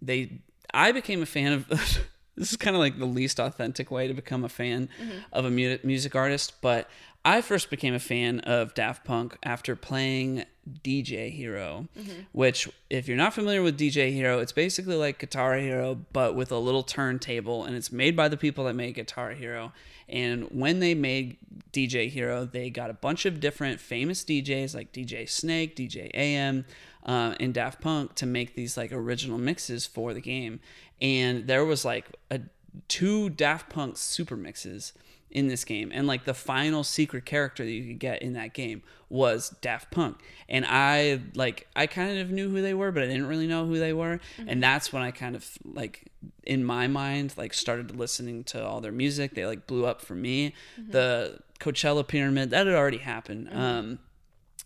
they 0.01 0.41
I 0.73 0.93
became 0.93 1.23
a 1.23 1.27
fan 1.27 1.53
of 1.53 1.69
this 2.37 2.51
is 2.53 2.57
kind 2.57 2.77
of 2.77 2.81
like 2.81 2.99
the 2.99 3.07
least 3.07 3.41
authentic 3.41 3.91
way 3.91 4.07
to 4.07 4.15
become 4.15 4.45
a 4.45 4.49
fan 4.49 4.91
mm-hmm. 5.01 5.19
of 5.33 5.47
a 5.47 5.51
mu- 5.51 5.79
music 5.83 6.15
artist, 6.15 6.55
but 6.61 6.89
I 7.25 7.41
first 7.41 7.71
became 7.71 7.95
a 7.95 7.99
fan 7.99 8.41
of 8.41 8.75
Daft 8.75 9.05
Punk 9.05 9.37
after 9.43 9.75
playing 9.75 10.45
DJ 10.83 11.31
Hero, 11.33 11.89
which 12.33 12.69
if 12.91 13.07
you're 13.09 13.17
not 13.17 13.35
familiar 13.35 13.63
with 13.63 13.79
DJ 13.79 14.13
Hero, 14.13 14.41
it's 14.41 14.53
basically 14.53 14.97
like 14.97 15.19
Guitar 15.19 15.57
Hero 15.57 15.99
but 16.13 16.35
with 16.35 16.51
a 16.51 16.59
little 16.59 16.83
turntable 16.83 17.65
and 17.65 17.77
it's 17.77 17.93
made 17.93 18.17
by 18.17 18.29
the 18.29 18.37
people 18.37 18.65
that 18.65 18.75
made 18.75 18.95
Guitar 18.95 19.33
Hero. 19.33 19.73
And 20.09 20.45
when 20.45 20.79
they 20.79 20.95
made 20.95 21.37
DJ 21.73 22.09
Hero, 22.09 22.45
they 22.45 22.71
got 22.71 22.91
a 22.91 22.95
bunch 22.95 23.27
of 23.27 23.41
different 23.41 23.81
famous 23.81 24.25
DJs 24.25 24.75
like 24.75 24.93
DJ 24.93 25.29
Snake, 25.29 25.77
DJ 25.77 26.11
AM, 26.15 26.65
uh, 27.05 27.35
and 27.41 27.53
Daft 27.53 27.81
Punk 27.81 28.15
to 28.17 28.27
make 28.27 28.55
these 28.55 28.77
like 28.77 28.93
original 28.93 29.39
mixes 29.39 29.87
for 29.87 30.15
the 30.15 30.21
game. 30.21 30.61
And 31.01 31.47
there 31.47 31.65
was 31.65 31.85
like 31.85 32.07
a 32.31 32.41
two 32.89 33.31
Daft 33.31 33.69
Punk 33.69 33.97
super 33.97 34.37
mixes 34.37 34.93
in 35.31 35.49
this 35.49 35.65
game. 35.65 35.91
And 35.93 36.07
like 36.07 36.25
the 36.25 36.35
final 36.35 36.85
secret 36.85 37.25
character 37.25 37.65
that 37.65 37.71
you 37.71 37.87
could 37.87 37.99
get 37.99 38.23
in 38.23 38.33
that 38.35 38.55
game 38.55 38.83
was 39.09 39.51
Daft 39.61 39.91
Punk. 39.91 40.19
And 40.49 40.65
I 40.67 41.21
like 41.35 41.67
I 41.77 41.87
kind 41.87 42.19
of 42.19 42.31
knew 42.31 42.49
who 42.49 42.63
they 42.63 42.75
were 42.75 42.93
but 42.93 43.03
I 43.03 43.07
didn't 43.07 43.27
really 43.27 43.47
know 43.47 43.67
who 43.67 43.79
they 43.79 43.93
were. 43.93 44.21
And 44.47 44.63
that's 44.63 44.93
when 44.93 45.03
I 45.03 45.11
kind 45.11 45.37
of 45.37 45.49
like 45.65 46.05
in 46.45 46.65
my 46.65 46.87
mind 46.87 47.35
like 47.37 47.55
started 47.55 47.97
listening 47.97 48.45
to 48.45 48.65
all 48.65 48.81
their 48.81 48.93
music. 48.93 49.35
They 49.35 49.47
like 49.47 49.67
blew 49.67 49.85
up 49.87 50.01
for 50.01 50.15
me. 50.15 50.55
The 50.77 51.41
Coachella 51.61 52.07
pyramid 52.07 52.51
that 52.51 52.67
had 52.67 52.75
already 52.77 52.99
happened. 52.99 53.49
Um 53.53 53.99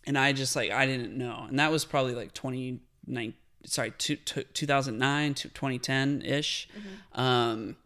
and 0.06 0.16
I 0.18 0.32
just 0.32 0.56
like 0.56 0.70
I 0.70 0.86
didn't 0.86 1.16
know, 1.16 1.46
and 1.48 1.58
that 1.58 1.70
was 1.70 1.84
probably 1.84 2.14
like 2.14 2.32
29 2.32 3.34
sorry 3.64 3.92
two, 3.98 4.16
two, 4.16 4.42
2009 4.54 5.34
to 5.34 5.48
2010 5.48 6.22
ish, 6.22 6.68
um, 7.14 7.76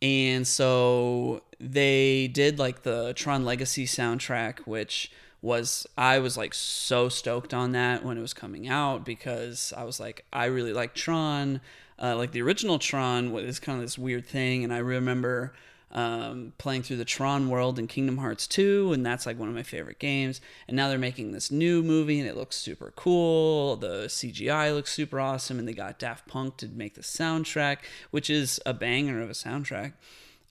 and 0.00 0.46
so 0.46 1.42
they 1.60 2.28
did 2.28 2.58
like 2.58 2.82
the 2.82 3.12
Tron 3.14 3.44
Legacy 3.44 3.84
soundtrack, 3.84 4.60
which 4.60 5.10
was 5.42 5.86
I 5.96 6.18
was 6.18 6.36
like 6.36 6.54
so 6.54 7.08
stoked 7.08 7.54
on 7.54 7.72
that 7.72 8.04
when 8.04 8.18
it 8.18 8.20
was 8.20 8.34
coming 8.34 8.68
out 8.68 9.04
because 9.04 9.72
I 9.76 9.84
was 9.84 10.00
like 10.00 10.24
I 10.32 10.46
really 10.46 10.72
like 10.72 10.94
Tron, 10.94 11.60
uh, 12.00 12.16
like 12.16 12.32
the 12.32 12.42
original 12.42 12.78
Tron 12.78 13.32
was 13.32 13.58
kind 13.60 13.78
of 13.78 13.84
this 13.84 13.98
weird 13.98 14.26
thing, 14.26 14.64
and 14.64 14.72
I 14.72 14.78
remember 14.78 15.52
um, 15.90 16.52
playing 16.58 16.82
through 16.82 16.98
the 16.98 17.04
Tron 17.04 17.48
world 17.48 17.78
in 17.78 17.86
Kingdom 17.86 18.18
Hearts 18.18 18.46
2, 18.46 18.92
and 18.92 19.04
that's 19.04 19.26
like 19.26 19.38
one 19.38 19.48
of 19.48 19.54
my 19.54 19.62
favorite 19.62 19.98
games. 19.98 20.40
And 20.66 20.76
now 20.76 20.88
they're 20.88 20.98
making 20.98 21.32
this 21.32 21.50
new 21.50 21.82
movie, 21.82 22.20
and 22.20 22.28
it 22.28 22.36
looks 22.36 22.56
super 22.56 22.92
cool. 22.94 23.76
The 23.76 24.04
CGI 24.06 24.74
looks 24.74 24.92
super 24.92 25.18
awesome, 25.18 25.58
and 25.58 25.66
they 25.66 25.72
got 25.72 25.98
Daft 25.98 26.28
Punk 26.28 26.58
to 26.58 26.68
make 26.68 26.94
the 26.94 27.02
soundtrack, 27.02 27.78
which 28.10 28.28
is 28.28 28.60
a 28.66 28.74
banger 28.74 29.22
of 29.22 29.30
a 29.30 29.34
soundtrack. 29.34 29.94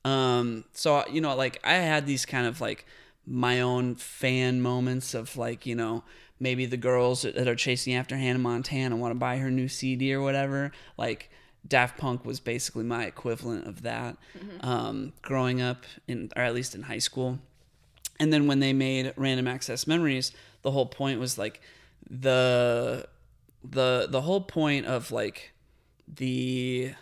Um, 0.04 0.64
so 0.74 1.04
you 1.12 1.22
know, 1.22 1.36
like 1.36 1.60
I 1.64 1.74
had 1.74 2.06
these 2.06 2.26
kind 2.26 2.48
of 2.48 2.62
like 2.62 2.86
my 3.26 3.60
own 3.62 3.96
fan 3.96 4.62
moments 4.62 5.14
of 5.14 5.36
like 5.36 5.66
you 5.66 5.76
know 5.76 6.04
maybe 6.40 6.66
the 6.66 6.78
girls 6.78 7.24
that 7.24 7.48
are 7.48 7.56
chasing 7.56 7.94
after 7.94 8.16
Hannah 8.16 8.40
Montana 8.40 8.96
want 8.96 9.12
to 9.12 9.20
buy 9.20 9.38
her 9.38 9.52
new 9.52 9.68
CD 9.68 10.14
or 10.14 10.22
whatever. 10.22 10.72
Like 10.98 11.30
Daft 11.68 11.98
Punk 11.98 12.26
was 12.26 12.40
basically 12.40 12.84
my 12.84 13.06
equivalent 13.06 13.68
of 13.68 13.82
that 13.84 14.18
um, 14.62 15.14
growing 15.22 15.62
up 15.62 15.84
in 16.08 16.30
or 16.36 16.44
at 16.44 16.54
least 16.54 16.76
in 16.76 16.84
high 16.84 17.00
school. 17.00 17.40
And 18.20 18.34
then 18.34 18.48
when 18.48 18.60
they 18.60 18.74
made 18.74 19.14
Random 19.16 19.48
Access 19.48 19.86
Memories, 19.86 20.32
the 20.64 20.72
whole 20.72 20.86
point 20.86 21.20
was 21.20 21.38
like 21.38 21.62
the 22.10 23.08
the 23.64 24.08
the 24.10 24.22
whole 24.22 24.42
point 24.42 24.86
of 24.86 25.12
like 25.12 25.54
the 26.08 26.94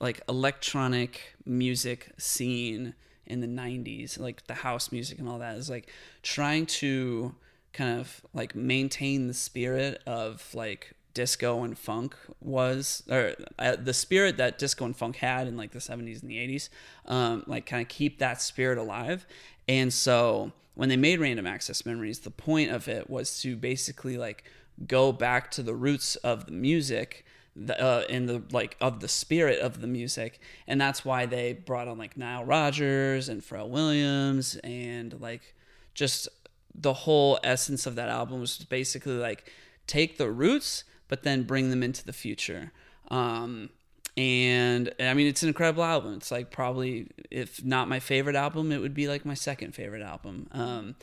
like 0.00 0.20
electronic 0.28 1.34
music 1.44 2.12
scene 2.18 2.94
in 3.26 3.40
the 3.40 3.46
90s 3.46 4.18
like 4.18 4.46
the 4.46 4.54
house 4.54 4.92
music 4.92 5.18
and 5.18 5.28
all 5.28 5.38
that 5.38 5.56
is 5.56 5.70
like 5.70 5.90
trying 6.22 6.66
to 6.66 7.34
kind 7.72 7.98
of 7.98 8.22
like 8.32 8.54
maintain 8.54 9.26
the 9.26 9.34
spirit 9.34 10.02
of 10.06 10.54
like 10.54 10.93
disco 11.14 11.62
and 11.62 11.78
funk 11.78 12.14
was 12.40 13.02
or 13.08 13.34
uh, 13.58 13.76
the 13.76 13.94
spirit 13.94 14.36
that 14.36 14.58
disco 14.58 14.84
and 14.84 14.96
funk 14.96 15.16
had 15.16 15.46
in 15.46 15.56
like 15.56 15.70
the 15.70 15.78
70s 15.78 16.20
and 16.22 16.30
the 16.30 16.36
80s 16.36 16.68
um, 17.06 17.44
like 17.46 17.66
kind 17.66 17.80
of 17.80 17.88
keep 17.88 18.18
that 18.18 18.40
spirit 18.40 18.78
alive. 18.78 19.26
And 19.68 19.92
so 19.92 20.52
when 20.74 20.88
they 20.88 20.96
made 20.96 21.20
random 21.20 21.46
access 21.46 21.86
memories 21.86 22.20
the 22.20 22.30
point 22.30 22.70
of 22.70 22.88
it 22.88 23.08
was 23.08 23.40
to 23.42 23.56
basically 23.56 24.18
like 24.18 24.44
go 24.86 25.12
back 25.12 25.50
to 25.52 25.62
the 25.62 25.74
roots 25.74 26.16
of 26.16 26.46
the 26.46 26.52
music 26.52 27.24
the, 27.56 27.80
uh, 27.80 28.04
in 28.08 28.26
the 28.26 28.42
like 28.50 28.76
of 28.80 29.00
the 29.00 29.08
spirit 29.08 29.60
of 29.60 29.80
the 29.80 29.86
music, 29.86 30.40
and 30.66 30.80
that's 30.80 31.04
why 31.04 31.26
they 31.26 31.52
brought 31.52 31.86
on 31.86 31.98
like 31.98 32.16
Nile 32.16 32.44
Rodgers 32.44 33.28
and 33.28 33.42
Pharrell 33.42 33.68
Williams 33.68 34.56
and 34.64 35.20
like 35.20 35.54
just 35.94 36.28
the 36.74 36.92
whole 36.92 37.38
essence 37.44 37.86
of 37.86 37.94
that 37.94 38.08
album 38.08 38.40
was 38.40 38.58
basically 38.58 39.14
like 39.14 39.52
take 39.86 40.18
the 40.18 40.28
roots 40.30 40.82
but 41.08 41.22
then 41.22 41.42
bring 41.42 41.70
them 41.70 41.82
into 41.82 42.04
the 42.04 42.12
future. 42.12 42.72
Um, 43.08 43.70
and 44.16 44.92
I 45.00 45.14
mean, 45.14 45.26
it's 45.26 45.42
an 45.42 45.48
incredible 45.48 45.82
album. 45.82 46.14
It's 46.14 46.30
like 46.30 46.50
probably, 46.50 47.08
if 47.30 47.64
not 47.64 47.88
my 47.88 48.00
favorite 48.00 48.36
album, 48.36 48.70
it 48.70 48.78
would 48.78 48.94
be 48.94 49.08
like 49.08 49.24
my 49.24 49.34
second 49.34 49.74
favorite 49.74 50.02
album. 50.02 50.48
Um, 50.52 50.94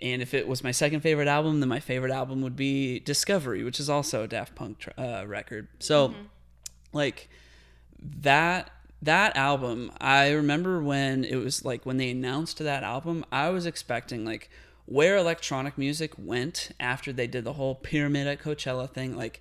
and 0.00 0.20
if 0.20 0.34
it 0.34 0.46
was 0.46 0.62
my 0.62 0.72
second 0.72 1.00
favorite 1.00 1.28
album, 1.28 1.60
then 1.60 1.68
my 1.68 1.80
favorite 1.80 2.12
album 2.12 2.42
would 2.42 2.56
be 2.56 3.00
Discovery, 3.00 3.62
which 3.62 3.80
is 3.80 3.88
also 3.88 4.24
a 4.24 4.28
Daft 4.28 4.54
Punk 4.54 4.78
tr- 4.78 4.90
uh, 4.98 5.24
record. 5.26 5.68
So, 5.78 6.14
like 6.92 7.30
that 8.20 8.70
that 9.02 9.36
album, 9.36 9.92
I 10.00 10.30
remember 10.32 10.82
when 10.82 11.24
it 11.24 11.36
was 11.36 11.64
like 11.64 11.86
when 11.86 11.96
they 11.96 12.10
announced 12.10 12.58
that 12.58 12.82
album, 12.82 13.24
I 13.30 13.50
was 13.50 13.64
expecting 13.64 14.24
like 14.24 14.50
where 14.86 15.16
electronic 15.16 15.76
music 15.76 16.12
went 16.16 16.70
after 16.78 17.12
they 17.12 17.26
did 17.26 17.44
the 17.44 17.52
whole 17.52 17.74
pyramid 17.74 18.26
at 18.26 18.40
Coachella 18.40 18.88
thing, 18.88 19.16
like 19.16 19.40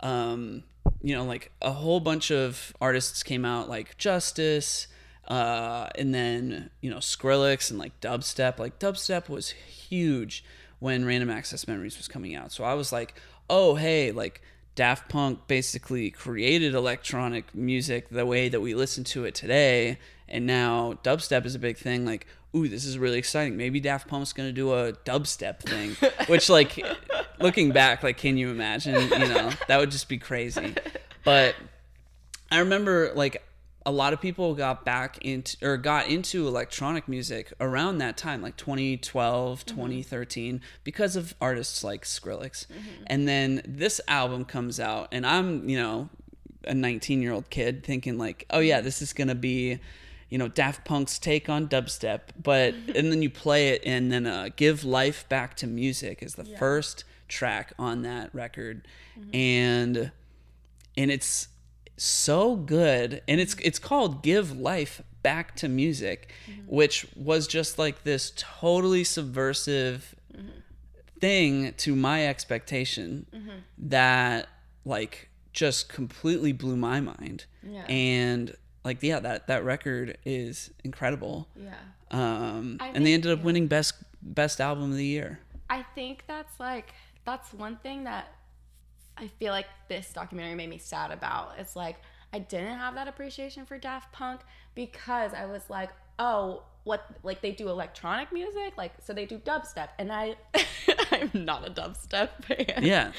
um, 0.00 0.64
you 1.02 1.14
know, 1.14 1.24
like 1.24 1.52
a 1.62 1.72
whole 1.72 2.00
bunch 2.00 2.30
of 2.30 2.74
artists 2.80 3.22
came 3.22 3.44
out, 3.44 3.68
like 3.68 3.96
Justice, 3.98 4.88
uh, 5.28 5.88
and 5.96 6.14
then 6.14 6.70
you 6.80 6.90
know 6.90 6.98
Skrillex 6.98 7.70
and 7.70 7.78
like 7.78 8.00
dubstep. 8.00 8.58
Like 8.58 8.78
dubstep 8.78 9.28
was 9.28 9.50
huge 9.50 10.44
when 10.78 11.04
Random 11.04 11.30
Access 11.30 11.66
Memories 11.68 11.96
was 11.96 12.08
coming 12.08 12.34
out. 12.34 12.52
So 12.52 12.64
I 12.64 12.74
was 12.74 12.92
like, 12.92 13.14
oh 13.48 13.74
hey, 13.74 14.12
like 14.12 14.42
Daft 14.74 15.08
Punk 15.08 15.46
basically 15.46 16.10
created 16.10 16.74
electronic 16.74 17.54
music 17.54 18.08
the 18.08 18.26
way 18.26 18.48
that 18.48 18.60
we 18.60 18.74
listen 18.74 19.04
to 19.04 19.24
it 19.24 19.34
today, 19.34 19.98
and 20.28 20.46
now 20.46 20.98
dubstep 21.02 21.44
is 21.46 21.54
a 21.54 21.58
big 21.58 21.76
thing. 21.76 22.04
Like, 22.04 22.26
ooh, 22.56 22.68
this 22.68 22.84
is 22.84 22.98
really 22.98 23.18
exciting. 23.18 23.56
Maybe 23.56 23.78
Daft 23.80 24.08
Punk's 24.08 24.32
gonna 24.32 24.52
do 24.52 24.72
a 24.72 24.92
dubstep 24.92 25.60
thing, 25.60 25.96
which 26.28 26.48
like 26.48 26.82
looking 27.40 27.70
back, 27.72 28.02
like 28.02 28.16
can 28.16 28.36
you 28.36 28.50
imagine? 28.50 28.94
You 29.10 29.28
know, 29.28 29.50
that 29.68 29.78
would 29.78 29.90
just 29.90 30.08
be 30.08 30.18
crazy. 30.18 30.74
But 31.24 31.54
I 32.50 32.58
remember 32.60 33.12
like 33.14 33.42
a 33.84 33.90
lot 33.92 34.12
of 34.12 34.20
people 34.20 34.54
got 34.54 34.84
back 34.84 35.18
into 35.24 35.56
or 35.62 35.76
got 35.76 36.08
into 36.08 36.48
electronic 36.48 37.06
music 37.06 37.52
around 37.60 37.98
that 37.98 38.16
time 38.16 38.42
like 38.42 38.56
2012 38.56 39.64
Mm-hmm. 39.64 39.76
2013 39.76 40.60
because 40.82 41.14
of 41.14 41.34
artists 41.40 41.84
like 41.84 42.04
skrillex 42.04 42.66
Mm-hmm. 42.66 43.04
and 43.06 43.28
then 43.28 43.62
this 43.64 44.00
album 44.08 44.44
comes 44.44 44.80
out 44.80 45.06
and 45.12 45.24
i'm 45.24 45.68
you 45.68 45.76
know 45.78 46.08
a 46.64 46.74
19 46.74 47.22
year 47.22 47.32
old 47.32 47.48
kid 47.48 47.84
thinking 47.84 48.18
like 48.18 48.44
oh 48.50 48.58
yeah 48.58 48.80
this 48.80 49.00
is 49.02 49.12
gonna 49.12 49.36
be 49.36 49.78
you 50.28 50.38
know 50.38 50.48
daft 50.48 50.84
punk's 50.84 51.18
take 51.18 51.48
on 51.48 51.68
dubstep 51.68 52.20
but 52.42 52.74
and 52.94 53.12
then 53.12 53.22
you 53.22 53.30
play 53.30 53.68
it 53.68 53.82
and 53.84 54.10
then 54.10 54.26
uh, 54.26 54.48
give 54.56 54.84
life 54.84 55.28
back 55.28 55.54
to 55.56 55.66
music 55.66 56.22
is 56.22 56.34
the 56.34 56.44
first 56.44 57.04
track 57.28 57.72
on 57.78 58.02
that 58.02 58.34
record. 58.34 58.86
Mm-hmm. 59.18 59.36
And 59.36 60.12
and 60.96 61.10
it's 61.10 61.48
so 61.96 62.56
good. 62.56 63.22
And 63.28 63.40
it's 63.40 63.54
mm-hmm. 63.54 63.66
it's 63.66 63.78
called 63.78 64.22
give 64.22 64.56
life 64.56 65.02
back 65.22 65.56
to 65.56 65.68
music 65.68 66.32
mm-hmm. 66.48 66.62
which 66.68 67.04
was 67.16 67.48
just 67.48 67.80
like 67.80 68.04
this 68.04 68.32
totally 68.36 69.02
subversive 69.02 70.14
thing 71.18 71.72
to 71.72 71.96
my 71.96 72.26
expectation 72.26 73.26
that 73.78 74.48
like 74.84 75.28
just 75.52 75.88
completely 75.88 76.52
blew 76.52 76.76
my 76.76 77.00
mind. 77.00 77.46
Yeah. 77.68 77.84
and 77.86 78.54
like 78.86 79.02
yeah 79.02 79.18
that 79.20 79.46
that 79.48 79.64
record 79.64 80.16
is 80.24 80.70
incredible 80.84 81.48
Yeah. 81.56 81.74
um 82.10 82.78
I 82.80 82.88
and 82.94 83.04
they 83.04 83.12
ended 83.14 83.32
up 83.32 83.40
yeah. 83.40 83.44
winning 83.44 83.66
best 83.66 83.94
best 84.22 84.60
album 84.60 84.90
of 84.92 84.96
the 84.96 85.04
year 85.04 85.40
I 85.68 85.84
think 85.94 86.24
that's 86.26 86.58
like 86.60 86.94
that's 87.24 87.52
one 87.52 87.76
thing 87.76 88.04
that 88.04 88.32
I 89.18 89.26
feel 89.26 89.52
like 89.52 89.66
this 89.88 90.12
documentary 90.12 90.54
made 90.54 90.68
me 90.70 90.78
sad 90.78 91.10
about. 91.10 91.54
It's 91.58 91.74
like 91.74 91.96
I 92.32 92.38
didn't 92.38 92.78
have 92.78 92.94
that 92.94 93.08
appreciation 93.08 93.66
for 93.66 93.78
Daft 93.78 94.12
Punk 94.12 94.40
because 94.74 95.32
I 95.34 95.46
was 95.46 95.62
like, 95.70 95.90
oh, 96.18 96.62
what 96.84 97.04
like 97.24 97.40
they 97.40 97.50
do 97.50 97.68
electronic 97.68 98.30
music, 98.32 98.74
like 98.76 98.92
so 99.02 99.12
they 99.12 99.26
do 99.26 99.38
dubstep, 99.38 99.88
and 99.98 100.12
I 100.12 100.36
I'm 101.10 101.30
not 101.34 101.66
a 101.66 101.70
dubstep 101.72 102.28
fan. 102.44 102.84
yeah 102.84 103.10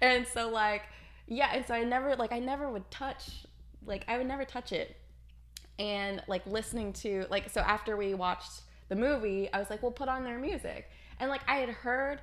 and 0.00 0.24
so 0.26 0.50
like 0.50 0.82
yeah 1.26 1.50
and 1.54 1.66
so 1.66 1.74
i 1.74 1.82
never 1.82 2.14
like 2.16 2.32
i 2.32 2.38
never 2.38 2.70
would 2.70 2.88
touch 2.90 3.44
like 3.86 4.04
i 4.08 4.16
would 4.18 4.26
never 4.26 4.44
touch 4.44 4.70
it 4.72 4.96
and 5.78 6.22
like 6.28 6.44
listening 6.46 6.92
to 6.92 7.24
like 7.30 7.48
so 7.50 7.60
after 7.60 7.96
we 7.96 8.14
watched 8.14 8.62
the 8.88 8.96
movie 8.96 9.48
i 9.52 9.58
was 9.58 9.70
like 9.70 9.82
well 9.82 9.92
put 9.92 10.08
on 10.08 10.24
their 10.24 10.38
music 10.38 10.90
and 11.20 11.30
like 11.30 11.40
i 11.48 11.56
had 11.56 11.68
heard 11.68 12.20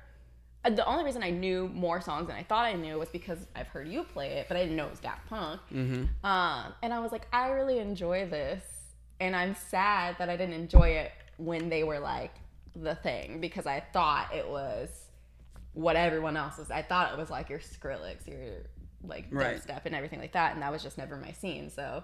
uh, 0.64 0.70
the 0.70 0.84
only 0.86 1.04
reason 1.04 1.22
i 1.22 1.30
knew 1.30 1.68
more 1.72 2.00
songs 2.00 2.26
than 2.26 2.36
i 2.36 2.42
thought 2.42 2.64
i 2.64 2.72
knew 2.74 2.98
was 2.98 3.08
because 3.08 3.38
i've 3.54 3.68
heard 3.68 3.88
you 3.88 4.02
play 4.02 4.28
it 4.38 4.46
but 4.48 4.56
i 4.56 4.60
didn't 4.60 4.76
know 4.76 4.86
it 4.86 4.90
was 4.90 5.00
daft 5.00 5.26
punk 5.28 5.60
um, 6.24 6.72
and 6.82 6.92
i 6.92 6.98
was 6.98 7.12
like 7.12 7.26
i 7.32 7.48
really 7.48 7.78
enjoy 7.78 8.26
this 8.28 8.62
and 9.20 9.34
i'm 9.36 9.54
sad 9.54 10.16
that 10.18 10.28
i 10.28 10.36
didn't 10.36 10.54
enjoy 10.54 10.88
it 10.88 11.12
when 11.38 11.68
they 11.68 11.82
were 11.84 11.98
like 11.98 12.34
the 12.74 12.94
thing 12.96 13.40
because 13.40 13.66
i 13.66 13.80
thought 13.92 14.34
it 14.34 14.46
was 14.48 14.88
what 15.72 15.94
everyone 15.94 16.38
else 16.38 16.56
was. 16.56 16.70
I 16.70 16.80
thought 16.80 17.12
it 17.12 17.18
was 17.18 17.28
like 17.28 17.50
your 17.50 17.58
Skrillex, 17.58 18.26
your 18.26 18.62
like 19.04 19.26
Right. 19.30 19.58
dubstep 19.58 19.82
and 19.84 19.94
everything 19.94 20.18
like 20.20 20.32
that, 20.32 20.54
and 20.54 20.62
that 20.62 20.72
was 20.72 20.82
just 20.82 20.96
never 20.96 21.18
my 21.18 21.32
scene. 21.32 21.68
So, 21.68 22.02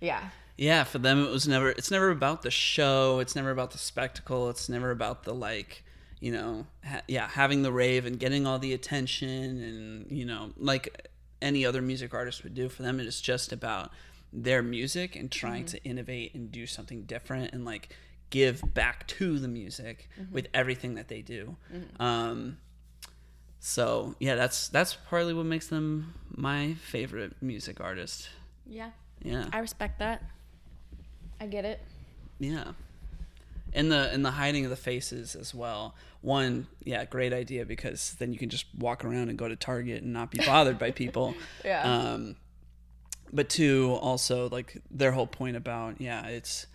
yeah, 0.00 0.30
Yeah, 0.60 0.84
for 0.84 0.98
them 0.98 1.24
it 1.24 1.30
was 1.30 1.48
never 1.48 1.70
it's 1.70 1.90
never 1.90 2.10
about 2.10 2.42
the 2.42 2.50
show, 2.50 3.18
it's 3.20 3.34
never 3.34 3.50
about 3.50 3.70
the 3.70 3.78
spectacle, 3.78 4.50
it's 4.50 4.68
never 4.68 4.90
about 4.90 5.22
the 5.22 5.34
like, 5.34 5.82
you 6.20 6.30
know, 6.32 6.66
ha- 6.84 7.00
yeah, 7.08 7.26
having 7.28 7.62
the 7.62 7.72
rave 7.72 8.04
and 8.04 8.18
getting 8.18 8.46
all 8.46 8.58
the 8.58 8.74
attention 8.74 9.30
and, 9.30 10.10
you 10.10 10.26
know, 10.26 10.50
like 10.58 11.08
any 11.40 11.64
other 11.64 11.80
music 11.80 12.12
artist 12.12 12.44
would 12.44 12.52
do 12.52 12.68
for 12.68 12.82
them 12.82 13.00
it 13.00 13.06
is 13.06 13.22
just 13.22 13.52
about 13.52 13.90
their 14.34 14.62
music 14.62 15.16
and 15.16 15.30
trying 15.30 15.64
mm-hmm. 15.64 15.78
to 15.78 15.84
innovate 15.84 16.34
and 16.34 16.52
do 16.52 16.66
something 16.66 17.04
different 17.04 17.54
and 17.54 17.64
like 17.64 17.96
give 18.28 18.62
back 18.74 19.06
to 19.06 19.38
the 19.38 19.48
music 19.48 20.10
mm-hmm. 20.20 20.30
with 20.30 20.46
everything 20.52 20.94
that 20.96 21.08
they 21.08 21.22
do. 21.22 21.56
Mm-hmm. 21.72 22.02
Um 22.02 22.58
so, 23.60 24.14
yeah, 24.20 24.34
that's 24.34 24.68
that's 24.68 24.94
partly 25.08 25.32
what 25.32 25.46
makes 25.46 25.68
them 25.68 26.12
my 26.28 26.74
favorite 26.74 27.36
music 27.40 27.80
artist. 27.80 28.28
yeah, 28.66 28.90
Yeah. 29.22 29.46
I 29.54 29.60
respect 29.60 30.00
that. 30.00 30.22
I 31.40 31.46
get 31.46 31.64
it. 31.64 31.80
Yeah. 32.38 32.72
And 33.72 33.90
the 33.90 34.10
and 34.12 34.24
the 34.24 34.32
hiding 34.32 34.64
of 34.64 34.70
the 34.70 34.76
faces 34.76 35.34
as 35.34 35.54
well. 35.54 35.94
One, 36.20 36.66
yeah, 36.84 37.04
great 37.04 37.32
idea 37.32 37.64
because 37.64 38.14
then 38.18 38.32
you 38.32 38.38
can 38.38 38.50
just 38.50 38.66
walk 38.78 39.04
around 39.04 39.30
and 39.30 39.38
go 39.38 39.48
to 39.48 39.56
Target 39.56 40.02
and 40.02 40.12
not 40.12 40.30
be 40.30 40.44
bothered 40.44 40.78
by 40.78 40.90
people. 40.90 41.34
Yeah. 41.64 41.82
Um 41.82 42.36
but 43.32 43.48
two, 43.48 43.96
also 44.00 44.48
like 44.48 44.82
their 44.90 45.12
whole 45.12 45.26
point 45.26 45.56
about, 45.56 46.00
yeah, 46.00 46.26
it's 46.26 46.66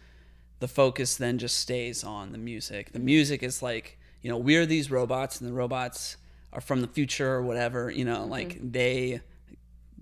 the 0.59 0.67
focus 0.67 1.17
then 1.17 1.37
just 1.37 1.59
stays 1.59 2.03
on 2.03 2.31
the 2.31 2.37
music. 2.37 2.91
The 2.91 2.99
mm-hmm. 2.99 3.05
music 3.05 3.43
is 3.43 3.61
like, 3.61 3.99
you 4.21 4.29
know, 4.29 4.37
we're 4.37 4.65
these 4.65 4.89
robots 4.89 5.41
and 5.41 5.49
the 5.49 5.53
robots 5.53 6.17
are 6.53 6.61
from 6.61 6.81
the 6.81 6.87
future 6.87 7.33
or 7.33 7.41
whatever, 7.41 7.91
you 7.91 8.05
know, 8.05 8.21
mm-hmm. 8.21 8.31
like 8.31 8.71
they 8.71 9.21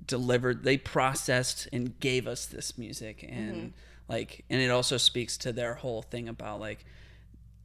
delivered 0.06 0.64
they 0.64 0.78
processed 0.78 1.68
and 1.72 2.00
gave 2.00 2.28
us 2.28 2.46
this 2.46 2.78
music 2.78 3.26
and 3.28 3.56
mm-hmm. 3.56 3.68
Like 4.08 4.44
and 4.50 4.62
it 4.62 4.70
also 4.70 4.98
speaks 4.98 5.38
to 5.38 5.52
their 5.52 5.76
whole 5.76 6.02
thing 6.02 6.28
about 6.28 6.60
like 6.60 6.86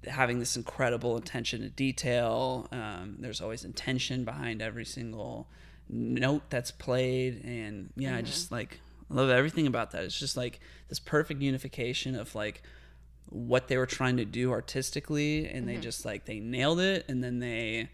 having 0.07 0.39
this 0.39 0.57
incredible 0.57 1.16
attention 1.16 1.61
to 1.61 1.68
detail. 1.68 2.68
Um, 2.70 3.16
there's 3.18 3.41
always 3.41 3.64
intention 3.64 4.24
behind 4.24 4.62
every 4.62 4.84
single 4.84 5.49
note 5.89 6.43
that's 6.51 6.70
played. 6.70 7.45
And 7.45 7.91
yeah 7.97 8.16
i 8.16 8.22
just 8.22 8.53
like 8.53 8.80
love 9.11 9.30
everything 9.30 9.66
about 9.66 9.93
that. 9.93 10.05
It's 10.05 10.18
just 10.18 10.36
like 10.36 10.61
this 10.89 10.99
perfect 10.99 11.41
unification 11.41 12.14
of 12.14 12.34
like 12.34 12.62
what 13.30 13.68
they 13.68 13.76
were 13.76 13.86
trying 13.86 14.16
to 14.18 14.24
do 14.24 14.53
artistically. 14.53 15.47
And 15.47 15.68
they 15.68 15.76
just 15.76 16.05
like 16.05 16.24
they 16.24 16.41
nailed 16.41 16.80
it. 16.80 17.05
And 17.09 17.22
then 17.22 17.39
they 17.41 17.91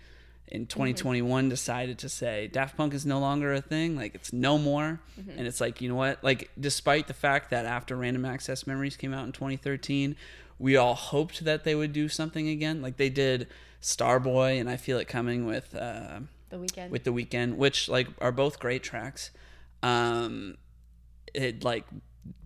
in 0.49 0.67
2021 0.67 1.49
decided 1.49 1.99
to 1.99 2.09
say 2.09 2.47
Daft 2.49 2.77
Punk 2.77 2.93
is 2.95 3.05
no 3.07 3.19
longer 3.19 3.53
a 3.55 3.61
thing 3.61 3.97
like 3.97 4.15
it's 4.15 4.33
no 4.33 4.59
more. 4.59 5.01
And 5.17 5.47
it's 5.47 5.61
like 5.61 5.81
you 5.81 5.89
know 5.89 5.95
what? 5.95 6.23
Like 6.23 6.51
despite 6.61 7.07
the 7.09 7.15
fact 7.15 7.51
that 7.51 7.65
after 7.65 7.97
Random 7.97 8.25
Access 8.25 8.67
Memories 8.67 8.97
came 8.97 9.13
out 9.15 9.25
in 9.25 9.33
2013 9.33 10.17
we 10.59 10.77
all 10.77 10.95
hoped 10.95 11.45
that 11.45 11.65
they 11.65 11.75
would 11.75 11.93
do 11.93 12.09
something 12.09 12.49
again. 12.49 12.81
Like 12.83 12.97
they 12.99 13.09
did 13.09 13.49
Starboy 13.83 14.61
and 14.61 14.71
I 14.71 14.77
Feel 14.77 14.99
It 14.99 15.09
Coming 15.09 15.47
with 15.47 15.75
uh, 15.75 16.21
The 16.51 16.57
Weeknd. 16.59 16.91
with 16.91 17.05
the 17.05 17.13
Weeknd 17.13 17.57
which 17.57 17.89
like 17.89 18.09
are 18.21 18.33
both 18.33 18.61
great 18.61 18.83
tracks. 18.83 19.31
Um 19.83 20.57
it 21.33 21.65
like 21.65 21.85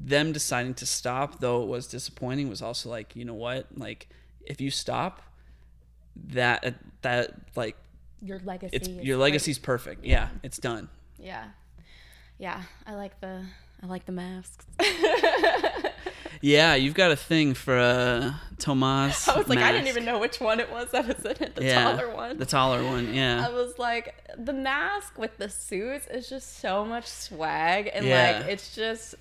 them 0.00 0.32
deciding 0.32 0.74
to 0.74 0.86
stop 0.86 1.40
though 1.40 1.62
it 1.62 1.66
was 1.66 1.86
disappointing 1.88 2.48
was 2.48 2.62
also 2.62 2.88
like 2.88 3.14
you 3.16 3.24
know 3.24 3.34
what? 3.34 3.66
Like 3.76 4.08
if 4.46 4.60
you 4.60 4.70
stop 4.70 5.22
that 6.28 6.74
that 7.02 7.34
like 7.54 7.76
your 8.22 8.38
legacy. 8.44 8.76
it's 8.76 8.88
is 8.88 9.04
your 9.04 9.16
legacy's 9.16 9.58
perfect 9.58 10.04
yeah 10.04 10.28
it's 10.42 10.58
done 10.58 10.88
Yeah, 11.18 11.44
yeah. 12.38 12.62
I 12.86 12.94
like 12.94 13.20
the 13.20 13.44
I 13.82 13.86
like 13.86 14.06
the 14.06 14.12
masks. 14.12 14.66
yeah 16.40 16.74
you've 16.74 16.94
got 16.94 17.10
a 17.10 17.16
thing 17.16 17.54
for 17.54 17.76
uh 17.78 18.32
Thomas 18.58 19.28
I 19.28 19.36
was 19.38 19.48
like, 19.48 19.58
I 19.58 19.72
didn't 19.72 19.88
even 19.88 20.04
know 20.04 20.18
which 20.18 20.40
one 20.40 20.58
it 20.60 20.70
was 20.70 20.90
that 20.92 21.06
was 21.06 21.24
in 21.24 21.42
it. 21.42 21.54
The 21.56 21.64
yeah 21.64 21.84
taller 21.84 22.14
one. 22.14 22.38
the 22.38 22.46
taller 22.46 22.84
one 22.84 23.14
Yeah. 23.14 23.46
I 23.46 23.50
was 23.52 23.78
like, 23.78 24.14
the 24.36 24.52
mask 24.52 25.16
with 25.18 25.36
the 25.38 25.48
suits 25.48 26.06
is 26.08 26.28
just 26.28 26.58
so 26.58 26.84
much 26.84 27.06
swag, 27.06 27.90
and 27.92 28.04
Yeah. 28.06 28.38
like 28.40 28.46
it's 28.52 28.74
just, 28.74 29.14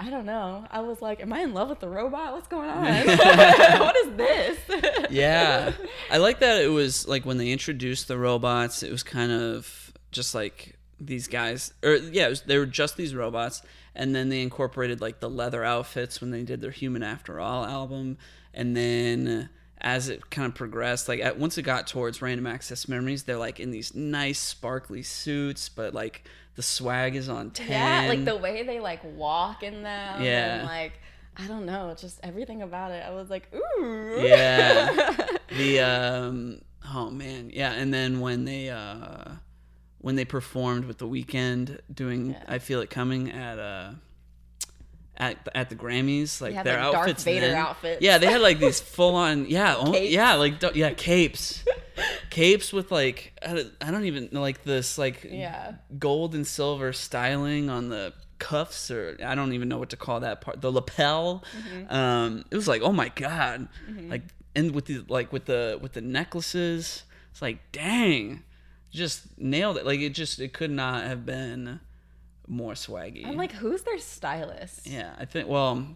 I 0.00 0.10
don't 0.10 0.26
know. 0.26 0.64
I 0.70 0.80
was 0.80 1.02
like, 1.02 1.20
am 1.20 1.32
I 1.32 1.40
in 1.40 1.54
love 1.54 1.70
with 1.70 1.80
the 1.80 1.88
robot? 1.88 2.32
What's 2.32 2.46
going 2.46 2.70
on? 2.70 2.84
what 3.80 3.96
is 3.96 4.16
this? 4.16 4.58
yeah 5.10 5.72
i 6.10 6.16
like 6.16 6.40
that 6.40 6.62
it 6.62 6.68
was 6.68 7.06
like 7.08 7.24
when 7.24 7.38
they 7.38 7.50
introduced 7.50 8.08
the 8.08 8.18
robots 8.18 8.82
it 8.82 8.90
was 8.90 9.02
kind 9.02 9.32
of 9.32 9.92
just 10.10 10.34
like 10.34 10.76
these 11.00 11.28
guys 11.28 11.72
or 11.82 11.94
yeah 11.94 12.26
it 12.26 12.30
was, 12.30 12.42
they 12.42 12.58
were 12.58 12.66
just 12.66 12.96
these 12.96 13.14
robots 13.14 13.62
and 13.94 14.14
then 14.14 14.28
they 14.28 14.42
incorporated 14.42 15.00
like 15.00 15.20
the 15.20 15.30
leather 15.30 15.64
outfits 15.64 16.20
when 16.20 16.30
they 16.30 16.42
did 16.42 16.60
their 16.60 16.70
human 16.70 17.02
after 17.02 17.40
all 17.40 17.64
album 17.64 18.16
and 18.54 18.76
then 18.76 19.48
as 19.80 20.08
it 20.08 20.30
kind 20.30 20.46
of 20.46 20.54
progressed 20.54 21.08
like 21.08 21.20
at, 21.20 21.38
once 21.38 21.56
it 21.56 21.62
got 21.62 21.86
towards 21.86 22.20
random 22.20 22.46
access 22.46 22.88
memories 22.88 23.22
they're 23.24 23.36
like 23.36 23.60
in 23.60 23.70
these 23.70 23.94
nice 23.94 24.38
sparkly 24.40 25.02
suits 25.02 25.68
but 25.68 25.94
like 25.94 26.24
the 26.56 26.62
swag 26.62 27.14
is 27.14 27.28
on 27.28 27.50
10 27.52 27.68
Yeah, 27.68 28.06
like 28.08 28.24
the 28.24 28.36
way 28.36 28.64
they 28.64 28.80
like 28.80 29.00
walk 29.16 29.62
in 29.62 29.84
them. 29.84 30.22
Yeah. 30.22 30.56
And 30.56 30.66
like, 30.66 30.94
I 31.36 31.46
don't 31.46 31.64
know, 31.66 31.94
just 31.96 32.18
everything 32.24 32.62
about 32.62 32.90
it. 32.90 33.04
I 33.06 33.10
was 33.10 33.30
like, 33.30 33.48
ooh. 33.54 34.16
Yeah. 34.20 35.26
the 35.56 35.78
um 35.80 36.60
oh 36.92 37.10
man 37.10 37.50
yeah 37.54 37.72
and 37.72 37.94
then 37.94 38.18
when 38.20 38.44
they 38.44 38.70
uh 38.70 39.30
when 40.00 40.16
they 40.16 40.24
performed 40.24 40.84
with 40.86 40.98
the 40.98 41.06
Weeknd 41.06 41.78
doing 41.94 42.30
Yeah. 42.30 42.42
i 42.48 42.58
feel 42.58 42.80
it 42.80 42.90
coming 42.90 43.30
at 43.30 43.58
uh 43.58 43.90
at 45.18 45.36
at 45.54 45.68
the 45.68 45.76
Grammys, 45.76 46.40
like 46.40 46.54
their 46.64 46.80
like, 46.82 46.92
Darth 46.92 46.94
outfits. 46.94 47.24
Vader 47.24 47.48
then. 47.48 47.56
outfits. 47.56 48.02
Yeah, 48.02 48.18
they 48.18 48.26
had 48.26 48.40
like 48.40 48.58
these 48.58 48.80
full 48.80 49.16
on. 49.16 49.46
Yeah, 49.46 49.74
oh, 49.78 49.94
yeah, 49.94 50.34
like 50.34 50.62
yeah, 50.74 50.90
capes, 50.94 51.64
capes 52.30 52.72
with 52.72 52.90
like 52.90 53.38
I 53.44 53.90
don't, 53.90 54.04
even 54.04 54.28
like 54.32 54.64
this 54.64 54.96
like 54.96 55.24
Yeah. 55.24 55.72
gold 55.98 56.34
and 56.34 56.46
silver 56.46 56.92
styling 56.92 57.68
on 57.68 57.88
the 57.88 58.12
cuffs 58.38 58.90
or 58.90 59.16
I 59.24 59.34
don't 59.34 59.52
even 59.52 59.68
know 59.68 59.78
what 59.78 59.90
to 59.90 59.96
call 59.96 60.20
that 60.20 60.40
part. 60.40 60.60
The 60.60 60.70
lapel. 60.70 61.44
Mm-hmm. 61.56 61.94
Um, 61.94 62.44
it 62.50 62.56
was 62.56 62.68
like 62.68 62.82
oh 62.82 62.92
my 62.92 63.08
god, 63.10 63.68
like 64.08 64.22
and 64.54 64.72
with 64.72 64.86
the 64.86 65.04
like 65.08 65.32
with 65.32 65.46
the 65.46 65.78
with 65.82 65.92
the 65.92 66.00
necklaces. 66.00 67.02
It's 67.32 67.42
like 67.42 67.58
dang, 67.72 68.42
just 68.92 69.38
nailed 69.38 69.76
it. 69.78 69.84
Like 69.84 70.00
it 70.00 70.10
just 70.10 70.38
it 70.40 70.52
could 70.52 70.70
not 70.70 71.04
have 71.04 71.26
been 71.26 71.80
more 72.48 72.72
swaggy. 72.72 73.26
I'm 73.26 73.36
like, 73.36 73.52
who's 73.52 73.82
their 73.82 73.98
stylist? 73.98 74.86
Yeah, 74.86 75.14
I 75.18 75.24
think. 75.24 75.48
Well, 75.48 75.86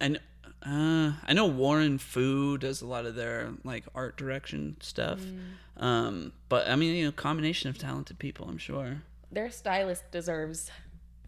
and 0.00 0.18
uh, 0.64 1.12
I 1.24 1.32
know 1.32 1.46
Warren 1.46 1.98
Fu 1.98 2.56
does 2.58 2.82
a 2.82 2.86
lot 2.86 3.06
of 3.06 3.14
their 3.14 3.50
like 3.64 3.84
art 3.94 4.16
direction 4.16 4.76
stuff. 4.80 5.20
Mm. 5.20 5.82
Um, 5.82 6.32
but 6.48 6.68
I 6.68 6.76
mean, 6.76 6.94
you 6.94 7.06
know, 7.06 7.12
combination 7.12 7.68
of 7.70 7.78
talented 7.78 8.18
people. 8.18 8.48
I'm 8.48 8.58
sure. 8.58 9.02
Their 9.30 9.50
stylist 9.50 10.10
deserves 10.10 10.70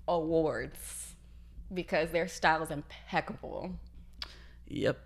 awards 0.06 1.14
because 1.72 2.10
their 2.10 2.28
style 2.28 2.62
is 2.62 2.70
impeccable. 2.70 3.72
Yep. 4.68 4.98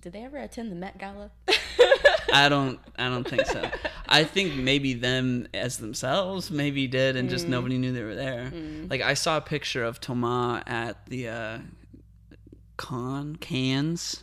Did 0.00 0.12
they 0.12 0.24
ever 0.24 0.38
attend 0.38 0.72
the 0.72 0.76
Met 0.76 0.98
Gala? 0.98 1.30
I 2.32 2.48
don't. 2.48 2.78
I 2.98 3.08
don't 3.08 3.26
think 3.28 3.46
so. 3.46 3.68
I 4.08 4.24
think 4.24 4.54
maybe 4.56 4.94
them 4.94 5.46
as 5.54 5.78
themselves 5.78 6.50
maybe 6.50 6.86
did, 6.86 7.16
and 7.16 7.28
Mm. 7.28 7.32
just 7.32 7.48
nobody 7.48 7.78
knew 7.78 7.92
they 7.92 8.02
were 8.02 8.14
there. 8.14 8.52
Like 8.88 9.00
I 9.02 9.14
saw 9.14 9.36
a 9.36 9.40
picture 9.40 9.84
of 9.84 10.00
Thomas 10.00 10.62
at 10.66 11.06
the 11.06 11.28
uh, 11.28 11.58
con 12.76 13.36
cans 13.36 14.22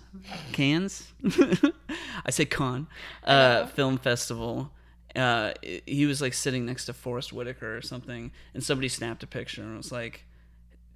cans. 0.52 1.12
I 2.26 2.32
say 2.32 2.46
con 2.46 2.88
uh, 3.24 3.68
film 3.68 3.98
festival. 3.98 4.72
Uh, 5.16 5.54
he 5.86 6.06
was 6.06 6.22
like 6.22 6.34
sitting 6.34 6.66
next 6.66 6.86
to 6.86 6.94
Forest 6.94 7.34
Whitaker 7.34 7.76
or 7.78 7.82
something, 7.82 8.32
and 8.54 8.64
somebody 8.64 8.88
snapped 8.90 9.24
a 9.24 9.28
picture 9.28 9.62
and 9.64 9.78
was 9.78 9.92
like, 9.92 10.26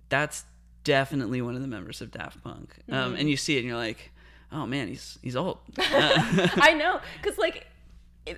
"That's 0.10 0.44
definitely 0.84 1.42
one 1.42 1.56
of 1.56 1.62
the 1.62 1.68
members 1.68 2.02
of 2.02 2.12
Daft 2.12 2.44
Punk." 2.44 2.76
Mm-hmm. 2.90 2.94
Um, 2.94 3.16
and 3.16 3.30
you 3.30 3.38
see 3.38 3.56
it, 3.56 3.60
and 3.60 3.68
you're 3.68 3.78
like, 3.78 4.12
"Oh 4.52 4.66
man, 4.66 4.88
he's 4.88 5.18
he's 5.22 5.36
old." 5.36 5.60
I 5.78 6.76
know, 6.78 7.00
because 7.22 7.38
like 7.38 7.68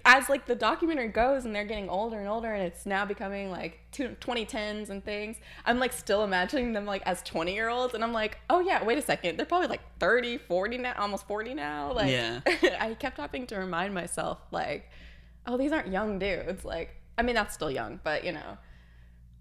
as 0.05 0.30
like 0.30 0.45
the 0.45 0.55
documentary 0.55 1.09
goes 1.09 1.43
and 1.43 1.53
they're 1.53 1.66
getting 1.66 1.89
older 1.89 2.18
and 2.18 2.28
older 2.30 2.53
and 2.53 2.64
it's 2.64 2.86
now 2.86 3.03
becoming 3.03 3.51
like 3.51 3.80
2010s 3.91 4.89
and 4.89 5.03
things 5.03 5.36
i'm 5.66 5.78
like 5.78 5.91
still 5.91 6.24
imagining 6.24 6.72
them 6.72 6.86
like 6.86 7.01
as 7.05 7.22
20 7.24 7.53
year 7.53 7.68
olds 7.68 7.93
and 7.93 8.01
i'm 8.01 8.14
like 8.14 8.38
oh 8.49 8.61
yeah 8.61 8.82
wait 8.84 8.97
a 8.97 9.01
second 9.01 9.36
they're 9.36 9.45
probably 9.45 9.68
like 9.68 9.82
30 9.99 10.38
40 10.38 10.78
now 10.78 10.93
almost 10.97 11.28
40 11.28 11.53
now 11.53 11.91
like 11.91 12.09
Yeah. 12.09 12.39
i 12.80 12.95
kept 12.97 13.18
having 13.18 13.45
to 13.47 13.57
remind 13.57 13.93
myself 13.93 14.38
like 14.51 14.89
oh 15.45 15.57
these 15.57 15.74
aren't 15.74 15.89
young 15.89 16.18
dudes 16.18 16.64
like 16.64 16.95
i 17.18 17.22
mean 17.22 17.36
that's 17.36 17.53
still 17.53 17.70
young 17.70 17.99
but 18.05 18.24
you 18.24 18.32
know 18.32 18.57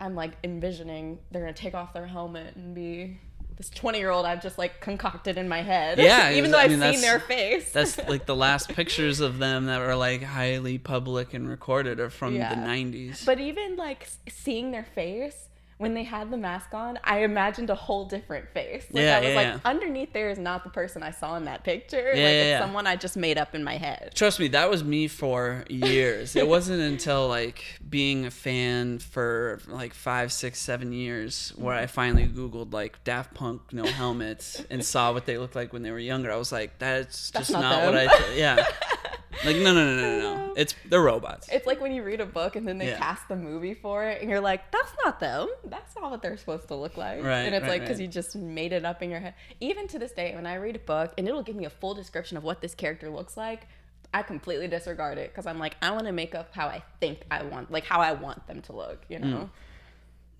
i'm 0.01 0.17
like 0.17 0.33
envisioning 0.43 1.21
they're 1.31 1.43
gonna 1.43 1.53
take 1.53 1.75
off 1.75 1.93
their 1.93 2.07
helmet 2.07 2.57
and 2.57 2.75
be 2.75 3.17
this 3.63 3.71
20 3.79 3.99
year 3.99 4.11
old 4.11 4.27
i've 4.27 4.43
just 4.43 4.59
like 4.59 4.81
concocted 4.81 5.39
in 5.39 5.49
my 5.49 5.63
head 5.63 5.97
Yeah, 5.99 6.33
even 6.35 6.51
though 6.51 6.59
I 6.59 6.63
i've 6.63 6.71
mean, 6.79 6.93
seen 6.93 7.01
their 7.01 7.21
face 7.21 7.71
That's 7.73 7.97
like 8.09 8.27
the 8.27 8.35
last 8.35 8.69
pictures 8.71 9.21
of 9.21 9.39
them 9.39 9.67
that 9.67 9.79
were 9.79 9.95
like 9.95 10.23
highly 10.23 10.79
public 10.79 11.33
and 11.33 11.49
recorded 11.49 12.01
are 12.01 12.11
from 12.11 12.35
Yeah. 12.35 12.55
the 12.55 12.61
90s. 12.61 13.25
But 13.25 13.39
even 13.41 13.77
like 13.77 14.09
seeing 14.29 14.73
their 14.73 14.85
face 14.85 15.49
when 15.83 15.95
they 15.95 16.05
had 16.05 16.31
the 16.31 16.37
mask 16.37 16.73
on, 16.75 16.97
I 17.03 17.25
imagined 17.25 17.69
a 17.69 17.75
whole 17.75 18.05
different 18.05 18.49
face. 18.55 18.87
Like 18.93 19.03
Yeah, 19.03 19.17
I 19.17 19.21
was 19.21 19.29
yeah, 19.31 19.35
like, 19.35 19.47
yeah. 19.47 19.59
underneath 19.65 20.13
there 20.13 20.31
is 20.31 20.39
not 20.39 20.63
the 20.63 20.71
person 20.71 21.03
I 21.03 21.11
saw 21.11 21.37
in 21.37 21.45
that 21.47 21.65
picture. 21.65 21.97
Yeah, 21.99 22.09
like 22.09 22.17
yeah, 22.17 22.27
it's 22.57 22.61
someone 22.63 22.87
I 22.87 22.95
just 22.95 23.17
made 23.17 23.37
up 23.37 23.55
in 23.57 23.65
my 23.65 23.77
head. 23.79 24.13
Trust 24.15 24.39
me, 24.39 24.47
that 24.49 24.71
was 24.71 24.85
me 24.85 25.09
for 25.09 25.65
years. 25.69 26.37
it 26.37 26.47
wasn't 26.47 26.81
until 26.81 27.27
like 27.27 27.65
being 27.91 28.25
a 28.27 28.31
fan 28.31 29.01
for 29.01 29.61
like 29.67 29.93
five, 29.93 30.33
six, 30.33 30.61
seven 30.61 30.93
years 30.93 31.53
where 31.57 31.75
I 31.75 31.87
finally 31.87 32.29
Googled 32.29 32.73
like 32.73 33.03
Daft 33.03 33.35
Punk 33.35 33.61
no 33.73 33.85
helmets 33.85 34.65
and 34.71 34.85
saw 34.85 35.13
what 35.13 35.27
they 35.27 35.37
looked 35.37 35.57
like 35.57 35.73
when 35.73 35.83
they 35.83 35.91
were 35.91 35.99
younger. 35.99 36.31
I 36.31 36.37
was 36.37 36.53
like, 36.53 36.79
that's, 36.79 37.31
That's 37.33 37.49
just 37.49 37.61
not 37.61 37.63
not, 37.63 37.85
what. 37.87 37.97
I. 37.97 38.07
Th- 38.07 38.39
yeah. 38.39 38.65
Like 39.45 39.57
no, 39.57 39.73
no, 39.73 39.97
no, 39.97 39.97
no, 39.97 40.37
no. 40.37 40.53
It's 40.57 40.75
they're 40.89 41.01
robots. 41.03 41.49
It's 41.51 41.67
like 41.67 41.81
when 41.81 41.93
you 41.93 42.03
read 42.03 42.21
a 42.21 42.27
book 42.27 42.57
and 42.57 42.67
then 42.67 42.79
they 42.79 42.89
Yeah. 42.89 42.99
cast 42.99 43.29
the 43.29 43.37
movie 43.37 43.75
for 43.75 44.05
it, 44.05 44.21
and 44.21 44.31
you're 44.31 44.41
like, 44.41 44.71
"That's 44.71 44.93
not 45.05 45.21
them. 45.21 45.49
That's 45.65 45.97
not 45.97 46.11
what 46.11 46.23
they're 46.23 46.37
supposed 46.37 46.69
to 46.69 46.75
look 46.75 46.97
like." 46.97 47.23
Right, 47.23 47.41
And 47.41 47.55
it's 47.55 47.63
right, 47.63 47.71
like 47.71 47.81
because 47.83 47.99
right. 47.99 48.05
you 48.05 48.09
just 48.09 48.37
made 48.37 48.73
it 48.73 48.85
up 48.85 49.03
in 49.03 49.11
your 49.11 49.21
head. 49.21 49.35
Even 49.61 49.89
to 49.89 49.99
this 49.99 50.13
day, 50.13 50.35
when 50.35 50.47
I 50.47 50.57
read 50.57 50.77
a 50.77 50.81
book 50.81 51.15
and 51.17 51.27
it'll 51.27 51.43
give 51.43 51.57
me 51.57 51.65
a 51.65 51.71
full 51.71 51.95
description 51.95 52.37
of 52.37 52.45
what 52.45 52.61
this 52.61 52.75
character 52.75 53.09
looks 53.09 53.37
like, 53.37 53.67
I 54.15 54.23
completely 54.23 54.69
disregard 54.69 55.19
it 55.19 55.31
because 55.31 55.47
I'm 55.47 55.59
like, 55.59 55.77
I 55.81 55.91
want 55.91 56.07
to 56.07 56.13
make 56.13 56.35
up 56.35 56.55
how 56.55 56.67
I 56.67 56.83
think 57.01 57.21
I 57.31 57.43
want, 57.43 57.71
like 57.71 57.85
how 57.85 58.01
I 58.01 58.13
want 58.13 58.47
them 58.47 58.61
to 58.63 58.73
look. 58.73 59.03
You 59.09 59.19
hmm. 59.19 59.31
know? 59.31 59.51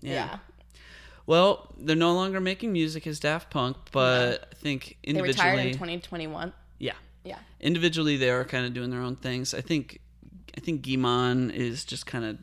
yeah. 0.01 0.37
Well, 1.25 1.71
they're 1.77 1.95
no 1.95 2.13
longer 2.13 2.41
making 2.41 2.73
music 2.73 3.07
as 3.07 3.19
Daft 3.19 3.49
Punk, 3.49 3.77
but 3.91 4.49
I 4.51 4.55
think 4.55 4.97
They 5.05 5.21
retired 5.21 5.59
in 5.59 5.71
2021. 5.71 6.51
yeah, 6.79 6.93
Yeah. 7.23 7.39
individually 7.59 8.17
they 8.17 8.29
are 8.29 8.43
kind 8.43 8.65
of 8.65 8.73
doing 8.73 8.89
their 8.89 9.01
own 9.01 9.15
things. 9.15 9.53
I 9.53 9.61
think 9.61 9.99
I 10.57 10.59
think 10.59 10.81
Guy-Man 10.85 11.51
is 11.51 11.83
just 11.85 12.05
kind 12.05 12.25
of 12.25 12.37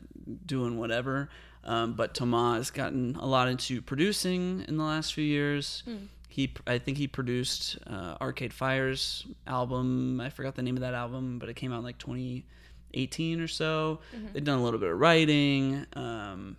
doing 0.45 0.77
whatever. 0.77 1.29
Um, 1.63 1.93
but 1.93 2.13
Thomas 2.15 2.57
has 2.57 2.71
gotten 2.71 3.15
a 3.17 3.25
lot 3.25 3.47
into 3.47 3.81
producing 3.81 4.65
in 4.67 4.77
the 4.77 4.83
last 4.83 5.13
few 5.13 5.23
years. 5.23 5.83
He, 6.27 6.51
I 6.65 6.77
think 6.79 6.97
he 6.97 7.07
produced 7.07 7.77
uh, 7.87 8.15
Arcade 8.19 8.53
Fire's 8.53 9.25
album. 9.45 10.19
I 10.21 10.29
forgot 10.29 10.55
the 10.55 10.63
name 10.63 10.75
of 10.77 10.81
that 10.81 10.93
album, 10.93 11.39
but 11.39 11.49
it 11.49 11.55
came 11.55 11.71
out 11.73 11.79
in 11.79 11.83
like 11.83 11.97
2018 11.99 13.41
or 13.41 13.47
so. 13.47 13.99
They've 14.33 14.43
done 14.43 14.59
a 14.59 14.63
little 14.63 14.79
bit 14.79 14.89
of 14.89 14.99
writing. 14.99 15.85
Um, 15.93 16.57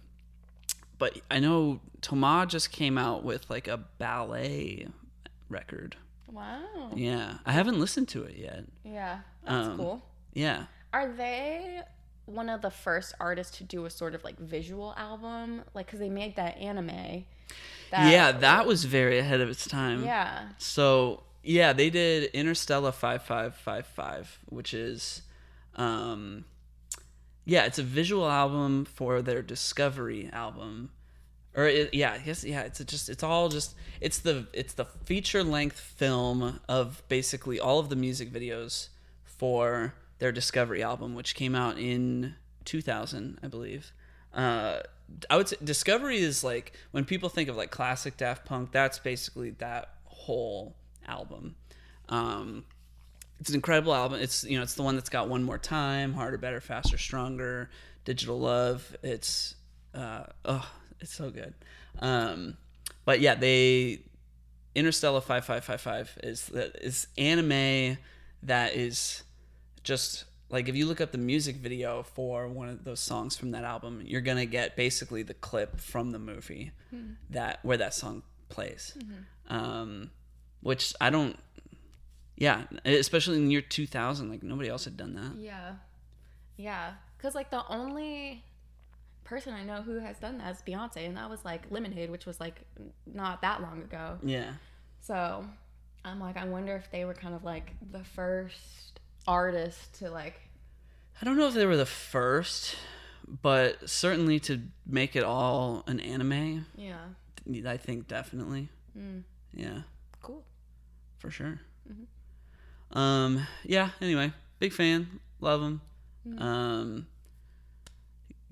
but 0.98 1.18
I 1.30 1.40
know 1.40 1.80
Thomas 2.00 2.52
just 2.52 2.70
came 2.70 2.96
out 2.98 3.24
with 3.24 3.48
like 3.50 3.66
a 3.66 3.78
ballet 3.98 4.86
record. 5.48 5.96
Wow. 6.33 6.91
Yeah, 6.97 7.35
I 7.47 7.53
haven't 7.53 7.78
listened 7.78 8.09
to 8.09 8.22
it 8.24 8.37
yet. 8.37 8.64
Yeah. 8.85 9.20
That's 9.45 9.68
Um, 9.68 9.76
cool. 9.76 10.03
Yeah. 10.33 10.64
Are 10.93 11.12
they 11.12 11.83
one 12.26 12.49
of 12.49 12.62
the 12.62 12.70
first 12.70 13.14
artists 13.20 13.59
to 13.59 13.64
do 13.64 13.85
a 13.85 13.91
sort 13.91 14.14
of 14.14 14.24
like 14.24 14.39
visual 14.39 14.95
album? 14.97 15.62
Like, 15.74 15.87
because 15.87 16.01
they 16.01 16.09
made 16.11 16.37
that 16.37 16.57
anime. 16.57 17.24
That, 17.91 18.11
yeah, 18.11 18.33
that 18.33 18.66
was 18.66 18.85
very 18.85 19.18
ahead 19.18 19.41
of 19.43 19.51
its 19.51 19.68
time. 19.68 20.05
Yeah. 20.05 20.49
So 20.57 21.24
yeah, 21.43 21.72
they 21.74 21.91
did 21.91 22.33
Interstella 22.33 22.95
five 22.95 23.22
five 23.22 23.55
five 23.55 23.87
five, 23.87 24.39
which 24.49 24.72
is, 24.72 25.22
um, 25.76 26.47
yeah, 27.45 27.64
it's 27.64 27.78
a 27.78 27.83
visual 27.83 28.30
album 28.30 28.85
for 28.87 29.20
their 29.20 29.43
Discovery 29.43 30.30
album, 30.33 30.91
or 31.55 31.66
it, 31.66 31.94
yeah, 31.94 32.12
I 32.12 32.18
guess 32.18 32.44
yeah, 32.44 32.62
it's 32.62 32.82
just 32.84 33.09
it's 33.09 33.22
all 33.22 33.48
just 33.48 33.74
it's 34.00 34.20
the 34.20 34.46
it's 34.53 34.74
the 34.74 34.86
feature 35.05 35.44
length 35.44 35.78
film 35.78 36.61
of 36.68 37.03
basically 37.09 37.61
all 37.61 37.78
of 37.78 37.88
the 37.88 37.96
music 37.96 38.32
videos 38.32 38.88
for 39.24 39.94
their 40.18 40.32
Discovery 40.32 40.82
album, 40.82 41.14
which 41.14 41.34
came 41.34 41.55
out 41.55 41.78
in 41.78 42.36
2000, 42.64 43.40
I 43.42 43.48
believe. 43.48 43.92
Uh, 44.32 44.78
I 45.28 45.36
would 45.36 45.48
say 45.48 45.57
Discovery 45.62 46.18
is 46.18 46.42
like 46.42 46.72
when 46.92 47.05
people 47.05 47.28
think 47.28 47.48
of 47.48 47.57
like 47.57 47.70
classic 47.70 48.16
Daft 48.16 48.44
Punk, 48.44 48.72
that's 48.72 48.98
basically 48.98 49.50
that 49.59 49.90
whole 50.05 50.74
album. 51.07 51.57
Um, 52.09 52.64
it's 53.40 53.48
an 53.48 53.57
incredible 53.57 53.94
album. 53.94 54.20
It's 54.20 54.44
you 54.44 54.57
know 54.57 54.62
it's 54.62 54.74
the 54.74 54.82
one 54.82 54.94
that's 54.94 55.11
got 55.11 55.28
one 55.28 55.42
more 55.42 55.59
time, 55.59 56.14
harder, 56.14 56.38
better, 56.38 56.61
faster, 56.61 56.96
stronger, 56.96 57.68
digital 58.05 58.38
love. 58.38 58.96
It's 59.03 59.57
uh, 59.94 60.24
it's 61.03 61.14
so 61.14 61.30
good. 61.30 61.55
Um, 61.98 62.57
but 63.05 63.20
yeah, 63.20 63.34
they 63.34 64.00
Interstella 64.74 65.22
five 65.22 65.44
five 65.44 65.64
five 65.64 65.80
five 65.80 66.18
is 66.22 66.50
is 66.50 67.07
anime 67.18 67.98
that 68.42 68.74
is 68.74 69.22
just 69.84 70.24
like 70.48 70.68
if 70.68 70.76
you 70.76 70.86
look 70.86 71.00
up 71.00 71.12
the 71.12 71.18
music 71.18 71.57
video 71.57 72.03
for 72.03 72.48
one 72.48 72.68
of 72.68 72.84
those 72.84 73.00
songs 73.00 73.36
from 73.36 73.50
that 73.50 73.64
album, 73.64 74.03
you're 74.05 74.20
gonna 74.20 74.46
get 74.46 74.76
basically 74.76 75.22
the 75.22 75.34
clip 75.34 75.80
from 75.80 76.12
the 76.12 76.18
movie 76.18 76.72
that 77.30 77.59
where 77.62 77.76
that 77.76 77.94
song 77.94 78.22
plays. 78.48 78.96
Um, 79.48 80.11
which 80.62 80.94
I 81.00 81.11
don't. 81.11 81.36
Yeah, 82.36 82.62
especially 82.84 83.36
in 83.36 83.44
the 83.44 83.53
year 83.53 83.61
2000, 83.61 84.30
like 84.30 84.42
nobody 84.42 84.68
else 84.68 84.84
had 84.84 84.96
done 84.96 85.14
that. 85.14 85.38
Yeah. 85.38 85.74
Yeah. 86.57 86.92
Because, 87.16 87.34
like, 87.34 87.50
the 87.50 87.64
only 87.68 88.42
person 89.33 89.55
I 89.55 89.64
know 89.64 89.80
who 89.80 89.99
has 89.99 90.18
done 90.18 90.37
that 90.39 90.55
is 90.55 90.61
Beyonce, 90.61 91.07
and 91.07 91.16
that 91.16 91.30
was 91.30 91.43
like 91.43 91.62
Lemonade, 91.70 92.11
which 92.11 92.26
was 92.26 92.39
like 92.39 92.61
not 93.07 93.41
that 93.41 93.62
long 93.62 93.80
ago. 93.80 94.18
Yeah. 94.22 94.53
So 95.01 95.47
I'm 96.05 96.20
like, 96.20 96.37
I 96.37 96.45
wonder 96.45 96.76
if 96.76 96.91
they 96.91 97.07
were 97.07 97.14
kind 97.14 97.35
of 97.35 97.43
like 97.43 97.72
the 97.93 98.05
first 98.05 99.01
artist 99.26 99.95
to 100.01 100.11
like, 100.11 100.35
I 101.18 101.24
don't 101.24 101.39
know 101.39 101.49
if 101.49 101.55
they 101.55 101.64
were 101.64 101.78
the 101.78 101.87
first, 101.87 102.76
but 103.41 103.89
certainly 103.89 104.39
to 104.41 104.61
make 104.87 105.16
it 105.16 105.24
all 105.24 105.83
an 105.87 105.99
anime, 105.99 106.66
yeah. 106.76 106.99
I 107.66 107.78
think 107.78 108.09
definitely. 108.09 108.68
Mm, 108.99 109.22
Yeah, 109.55 109.78
cool. 110.20 110.45
for 111.16 111.30
sure. 111.30 111.59
Mm-hmm. 111.91 112.99
Um, 112.99 113.47
yeah. 113.64 113.89
Anyway, 114.03 114.35
big 114.59 114.74
fan. 114.74 115.20
Love 115.41 115.62
them. 115.62 115.80
Mm. 116.28 116.41
Um, 116.43 117.07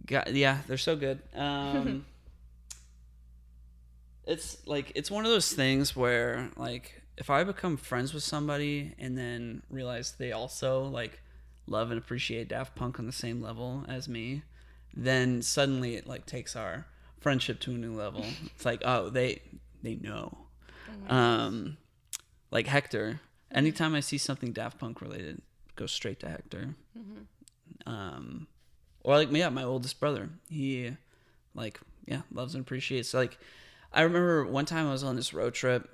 got, 0.07 0.33
yeah, 0.35 0.59
they're 0.67 0.79
so 0.79 0.97
good. 0.97 1.21
Um, 1.35 2.05
it's 4.27 4.59
like 4.67 4.93
it's 4.95 5.11
one 5.11 5.25
of 5.25 5.31
those 5.33 5.53
things 5.53 5.97
where 5.97 6.51
like 6.57 7.03
if 7.17 7.31
I 7.31 7.43
become 7.43 7.77
friends 7.77 8.15
with 8.15 8.23
somebody 8.23 8.95
and 8.99 9.19
then 9.19 9.63
realize 9.69 10.13
they 10.13 10.31
also 10.33 10.85
like 10.85 11.21
love 11.67 11.91
and 11.91 11.99
appreciate 11.99 12.49
Daft 12.49 12.75
Punk 12.77 12.99
on 12.99 13.07
the 13.07 13.13
same 13.13 13.43
level 13.43 13.85
as 13.89 14.09
me, 14.09 14.43
then 14.95 15.43
suddenly 15.43 15.97
it 15.97 16.07
like 16.07 16.27
takes 16.27 16.55
our 16.55 16.87
friendship 17.19 17.61
to 17.61 17.73
a 17.73 17.75
new 17.75 17.93
level. 17.93 18.25
it's 18.55 18.65
like 18.65 18.83
oh 18.85 19.11
they 19.11 19.43
they 19.83 19.97
know. 19.97 20.37
Um, 21.09 21.77
like 22.51 22.67
Hector. 22.67 23.21
Anytime 23.53 23.95
I 23.95 24.01
see 24.01 24.19
something 24.19 24.53
Daft 24.53 24.79
Punk 24.79 25.01
related, 25.01 25.43
go 25.75 25.87
straight 25.87 26.21
to 26.21 26.29
Hector. 26.29 26.75
Um, 27.87 28.47
or 29.03 29.17
like 29.17 29.31
yeah, 29.33 29.49
my 29.49 29.65
oldest 29.65 30.01
brother. 30.01 30.29
He 30.49 30.97
like 31.55 31.81
yeah 32.07 32.23
loves 32.33 32.55
and 32.55 32.63
appreciates. 32.63 33.15
Like 33.15 33.39
I 33.93 34.03
remember 34.03 34.45
one 34.45 34.67
time 34.67 34.87
I 34.87 34.93
was 34.93 35.05
on 35.05 35.17
this 35.17 35.35
road 35.35 35.55
trip 35.55 35.89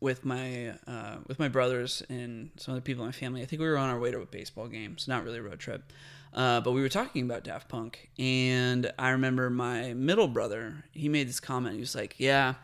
with 0.00 0.24
my 0.24 0.70
uh, 0.86 1.16
with 1.26 1.38
my 1.38 1.48
brothers 1.48 2.02
and 2.08 2.50
some 2.56 2.72
other 2.72 2.80
people 2.80 3.04
in 3.04 3.08
my 3.08 3.12
family. 3.12 3.42
I 3.42 3.46
think 3.46 3.60
we 3.60 3.68
were 3.68 3.78
on 3.78 3.90
our 3.90 3.98
way 3.98 4.10
to 4.10 4.20
a 4.20 4.26
baseball 4.26 4.68
game, 4.68 4.98
so 4.98 5.12
not 5.12 5.24
really 5.24 5.38
a 5.38 5.42
road 5.42 5.58
trip. 5.58 5.92
Uh, 6.32 6.60
but 6.60 6.72
we 6.72 6.82
were 6.82 6.88
talking 6.88 7.24
about 7.24 7.44
Daft 7.44 7.68
Punk, 7.68 8.10
and 8.18 8.92
I 8.98 9.10
remember 9.10 9.48
my 9.48 9.94
middle 9.94 10.28
brother. 10.28 10.84
He 10.92 11.08
made 11.08 11.28
this 11.28 11.40
comment. 11.40 11.74
He 11.74 11.80
was 11.80 11.94
like, 11.94 12.16
"Yeah, 12.18 12.54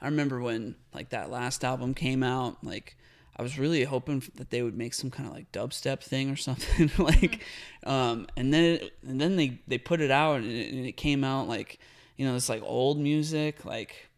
I 0.00 0.06
remember 0.06 0.40
when 0.40 0.74
like 0.92 1.10
that 1.10 1.30
last 1.30 1.64
album 1.64 1.94
came 1.94 2.22
out. 2.22 2.62
Like, 2.62 2.96
I 3.36 3.42
was 3.42 3.58
really 3.58 3.84
hoping 3.84 4.22
that 4.36 4.50
they 4.50 4.62
would 4.62 4.76
make 4.76 4.94
some 4.94 5.10
kind 5.10 5.28
of 5.28 5.34
like 5.34 5.50
dubstep 5.52 6.02
thing 6.02 6.30
or 6.30 6.36
something. 6.48 6.90
like, 6.98 7.40
um, 7.84 8.26
and 8.36 8.52
then 8.52 8.64
it, 8.64 8.92
and 9.06 9.20
then 9.20 9.36
they 9.36 9.60
they 9.66 9.78
put 9.78 10.00
it 10.00 10.10
out, 10.10 10.40
and 10.40 10.50
it, 10.50 10.72
and 10.72 10.86
it 10.86 10.92
came 10.92 11.24
out 11.24 11.48
like 11.48 11.78
you 12.16 12.26
know 12.26 12.34
it's 12.34 12.48
like 12.48 12.62
old 12.64 12.98
music, 12.98 13.64
like 13.64 14.08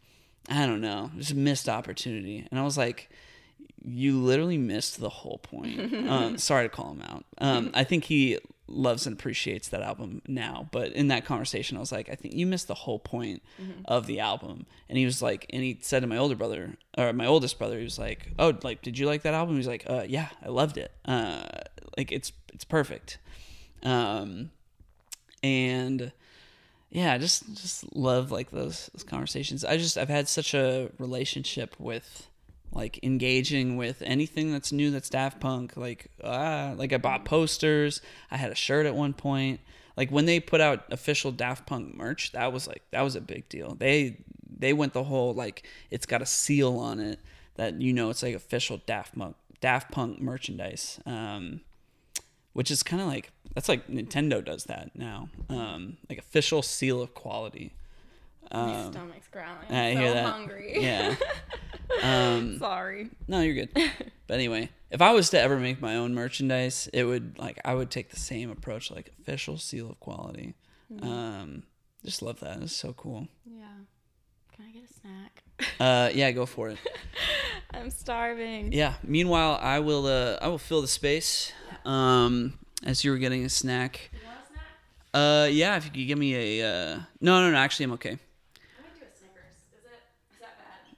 I 0.49 0.67
don't 0.67 0.81
know, 0.81 1.11
just 1.17 1.31
a 1.31 1.37
missed 1.37 1.69
opportunity. 1.69 2.47
And 2.51 2.61
I 2.61 2.65
was 2.65 2.77
like, 2.77 3.09
you 3.85 4.21
literally 4.21 4.59
missed 4.59 5.01
the 5.01 5.09
whole 5.09 5.39
point. 5.39 5.95
um, 6.09 6.39
sorry 6.39 6.67
to 6.67 6.69
call 6.69 6.93
him 6.93 7.03
out. 7.03 7.25
Um, 7.39 7.71
I 7.75 7.85
think 7.85 8.05
he 8.05 8.39
loves 8.67 9.07
and 9.07 9.15
appreciates 9.19 9.69
that 9.69 9.83
album 9.83 10.23
now, 10.27 10.69
but 10.73 10.93
in 10.93 11.09
that 11.09 11.25
conversation, 11.25 11.77
I 11.77 11.81
was 11.81 11.93
like, 11.93 12.09
I 12.09 12.15
think 12.15 12.35
you 12.35 12.47
missed 12.47 12.69
the 12.69 12.75
whole 12.75 12.99
point 12.99 13.43
of 13.85 14.07
the 14.07 14.21
album. 14.21 14.67
And 14.89 14.97
he 14.97 15.05
was 15.05 15.21
like, 15.21 15.47
and 15.51 15.62
he 15.62 15.79
said 15.83 16.01
to 16.01 16.07
my 16.07 16.17
older 16.17 16.35
brother 16.35 16.77
or 16.97 17.12
my 17.12 17.27
oldest 17.27 17.59
brother, 17.59 17.79
he 17.79 17.85
was 17.85 17.99
like, 17.99 18.33
oh, 18.39 18.57
like, 18.62 18.83
did 18.83 18.99
you 18.99 19.07
like 19.07 19.23
that 19.23 19.35
album? 19.35 19.57
He's 19.57 19.67
like, 19.67 19.85
uh, 19.89 20.05
yeah, 20.09 20.29
I 20.43 20.49
loved 20.49 20.79
it. 20.79 20.93
Uh, 21.05 21.43
like 21.97 22.11
it's 22.11 22.33
it's 22.53 22.65
perfect. 22.65 23.19
Um, 23.83 24.51
and 25.43 26.12
yeah, 26.91 27.12
I 27.12 27.19
just 27.19 27.47
just 27.55 27.95
love 27.95 28.31
like 28.31 28.51
those, 28.51 28.91
those 28.95 29.05
conversations. 29.05 29.65
I 29.65 29.77
just 29.77 29.99
I've 29.99 30.09
had 30.09 30.29
such 30.29 30.55
a 30.55 30.91
relationship 30.99 31.77
with 31.79 32.29
like 32.73 32.99
engaging 33.03 33.77
with 33.77 34.03
anything 34.03 34.53
that's 34.53 34.73
new 34.73 34.91
that's 34.91 35.09
Daft 35.09 35.41
Punk. 35.41 35.77
Like 35.77 36.11
ah, 36.23 36.75
like 36.77 36.93
I 36.93 36.99
bought 36.99 37.25
posters. 37.25 38.01
I 38.31 38.37
had 38.37 38.51
a 38.51 38.57
shirt 38.57 38.87
at 38.87 38.95
one 38.95 39.12
point. 39.12 39.61
Like 39.97 40.11
when 40.11 40.27
they 40.27 40.41
put 40.41 40.61
out 40.61 40.85
official 40.93 41.31
Daft 41.31 41.67
Punk 41.67 41.95
merch, 41.95 42.33
that 42.33 42.53
was 42.53 42.67
like 42.67 42.83
that 42.91 43.03
was 43.03 43.17
a 43.17 43.21
big 43.21 43.49
deal. 43.49 43.75
They 43.75 44.19
they 44.59 44.73
went 44.73 44.93
the 44.93 45.05
whole 45.05 45.33
like 45.35 45.67
it's 45.91 46.07
got 46.07 46.23
a 46.23 46.27
seal 46.27 46.79
on 46.79 47.01
it 47.01 47.21
that 47.57 47.81
you 47.81 47.93
know 47.93 48.11
it's 48.11 48.23
like 48.23 48.35
official 48.35 48.81
Daft 48.87 49.17
Punk 49.17 49.37
Daft 49.61 49.93
Punk 49.93 50.21
merchandise. 50.21 51.01
Um, 51.07 51.61
which 52.55 52.71
is 52.71 52.83
kind 52.83 53.03
of 53.03 53.09
like 53.09 53.31
that's 53.55 53.69
like 53.69 53.87
Nintendo 53.89 54.43
does 54.43 54.65
that 54.65 54.91
now, 54.95 55.29
um, 55.51 55.99
like 56.09 56.19
official 56.19 56.62
seal 56.62 57.03
of 57.03 57.15
quality. 57.15 57.73
My 58.53 58.74
Um, 58.84 58.92
stomach's 58.92 59.28
growling. 59.28 59.57
I 59.70 59.72
hear 59.72 59.74
that. 59.74 59.95
I'm 59.95 59.97
hear 60.03 60.14
that. 60.14 60.32
hungry. 60.32 60.82
yeah. 60.82 61.14
Um, 62.03 62.59
Sorry. 62.59 63.11
no, 63.28 63.40
you're 63.40 63.55
good. 63.66 63.70
But 64.26 64.34
anyway, 64.34 64.70
if 64.90 65.03
I 65.03 65.12
was 65.12 65.28
to 65.30 65.40
ever 65.40 65.59
make 65.59 65.82
my 65.82 65.97
own 65.97 66.14
merchandise, 66.14 66.88
it 66.95 67.05
would 67.05 67.38
like 67.38 67.61
I 67.62 67.74
would 67.74 67.90
take 67.90 68.09
the 68.11 68.18
same 68.18 68.51
approach, 68.51 68.90
like 68.90 69.12
official 69.20 69.59
seal 69.59 69.90
of 69.90 70.01
quality. 70.01 70.55
Um, 71.03 71.64
just 72.05 72.22
love 72.22 72.40
that. 72.40 72.62
It's 72.62 72.74
so 72.74 72.95
cool. 72.95 73.28
Yeah. 73.45 73.66
Can 74.57 74.64
I 74.66 74.70
get 74.72 74.84
a 74.90 74.92
snack? 74.95 75.42
Uh, 75.78 76.11
yeah, 76.14 76.30
go 76.30 76.47
for 76.47 76.70
it. 76.70 76.78
I'm 77.74 77.90
starving. 77.90 78.72
Yeah. 78.72 78.95
Meanwhile, 79.03 79.59
I 79.61 79.80
will 79.80 80.07
uh, 80.07 80.38
I 80.40 80.49
will 80.49 80.59
fill 80.59 80.80
the 80.80 80.88
space. 80.88 81.53
Um, 81.84 82.59
as 82.82 83.05
you 83.05 83.11
were 83.11 83.18
getting 83.18 83.45
a 83.45 83.51
snack. 83.51 84.09
You 84.12 84.20
want 84.26 84.38
a 84.42 84.47
snack? 84.53 84.64
Uh, 85.12 85.49
yeah. 85.53 85.76
If 85.76 85.84
you 85.84 85.90
could 85.90 86.07
give 86.09 86.18
me 86.18 86.61
a 86.61 86.66
uh, 86.66 87.01
no, 87.20 87.42
no, 87.42 87.51
no. 87.51 87.59
Actually, 87.59 87.84
I'm 87.84 87.92
okay. 87.92 88.11
I'm 88.11 88.16
gonna 88.84 88.88
do 88.99 89.05
a 89.05 89.18
Snickers. 89.18 89.53
Is 89.76 89.84
it? 89.84 90.01
Is 90.32 90.40
that 90.40 90.57
bad? 90.59 90.97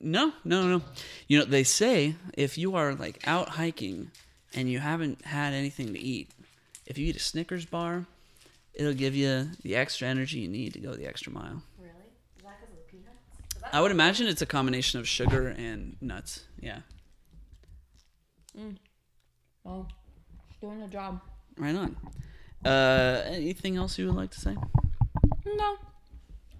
No, 0.00 0.32
no, 0.44 0.66
no. 0.66 0.82
You 1.28 1.38
know, 1.38 1.44
they 1.44 1.64
say 1.64 2.16
if 2.34 2.58
you 2.58 2.74
are 2.74 2.94
like 2.94 3.26
out 3.26 3.50
hiking 3.50 4.10
and 4.54 4.70
you 4.70 4.78
haven't 4.78 5.24
had 5.24 5.54
anything 5.54 5.92
to 5.94 5.98
eat, 5.98 6.30
if 6.86 6.98
you 6.98 7.06
eat 7.06 7.16
a 7.16 7.20
Snickers 7.20 7.64
bar, 7.64 8.06
it'll 8.74 8.92
give 8.92 9.14
you 9.14 9.48
the 9.62 9.76
extra 9.76 10.08
energy 10.08 10.40
you 10.40 10.48
need 10.48 10.74
to 10.74 10.80
go 10.80 10.94
the 10.94 11.06
extra 11.06 11.32
mile. 11.32 11.62
Really? 11.78 11.90
Is 12.36 12.42
that 12.42 12.60
because 12.60 12.70
of 12.70 12.76
the 12.76 12.90
peanuts? 12.90 13.72
I 13.72 13.80
would 13.80 13.90
imagine 13.90 14.26
it's 14.26 14.42
a 14.42 14.46
combination 14.46 15.00
of 15.00 15.08
sugar 15.08 15.48
and 15.48 15.96
nuts. 16.00 16.44
Yeah. 16.60 16.80
Well, 19.64 19.88
doing 20.60 20.80
the 20.80 20.88
job. 20.88 21.20
Right 21.56 21.74
on. 21.74 21.96
Uh, 22.64 23.22
anything 23.26 23.76
else 23.76 23.98
you 23.98 24.06
would 24.06 24.14
like 24.14 24.30
to 24.32 24.40
say? 24.40 24.56
No. 25.46 25.76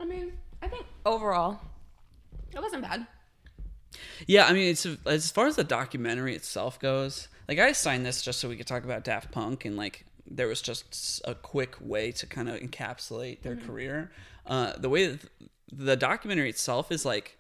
I 0.01 0.05
mean, 0.05 0.32
I 0.62 0.68
think 0.68 0.87
overall, 1.07 1.61
it 2.53 2.61
wasn't 2.61 2.82
bad. 2.82 3.07
Yeah, 4.26 4.47
I 4.47 4.53
mean, 4.53 4.68
it's 4.70 4.86
as 5.07 5.30
far 5.30 5.47
as 5.47 5.57
the 5.57 5.64
documentary 5.64 6.34
itself 6.34 6.78
goes. 6.78 7.28
Like, 7.49 7.59
I 7.59 7.72
signed 7.72 8.07
this 8.07 8.22
just 8.22 8.40
so 8.40 8.49
we 8.49 8.57
could 8.57 8.66
talk 8.66 8.84
about 8.84 9.05
Daft 9.05 9.30
Punk, 9.30 9.64
and 9.64 9.76
like, 9.76 10.05
there 10.26 10.49
was 10.49 10.62
just 10.62 11.20
a 11.26 11.34
quick 11.34 11.76
way 11.80 12.11
to 12.12 12.26
kind 12.26 12.49
of 12.49 12.59
encapsulate 12.61 13.42
their 13.42 13.57
career. 13.57 14.11
Uh, 14.47 14.72
the 14.78 14.88
way 14.88 15.07
that 15.09 15.20
the 15.70 15.97
documentary 15.97 16.49
itself 16.49 16.90
is 16.90 17.05
like 17.05 17.38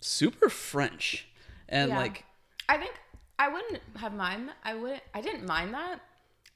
super 0.00 0.48
French, 0.48 1.26
and 1.68 1.90
Yeah. 1.90 1.98
like, 1.98 2.24
I 2.68 2.76
think 2.76 2.94
I 3.38 3.48
wouldn't 3.48 3.80
have 3.96 4.14
mind. 4.14 4.50
I 4.62 4.74
wouldn't. 4.74 5.02
I 5.14 5.20
didn't 5.20 5.46
mind 5.46 5.74
that, 5.74 6.00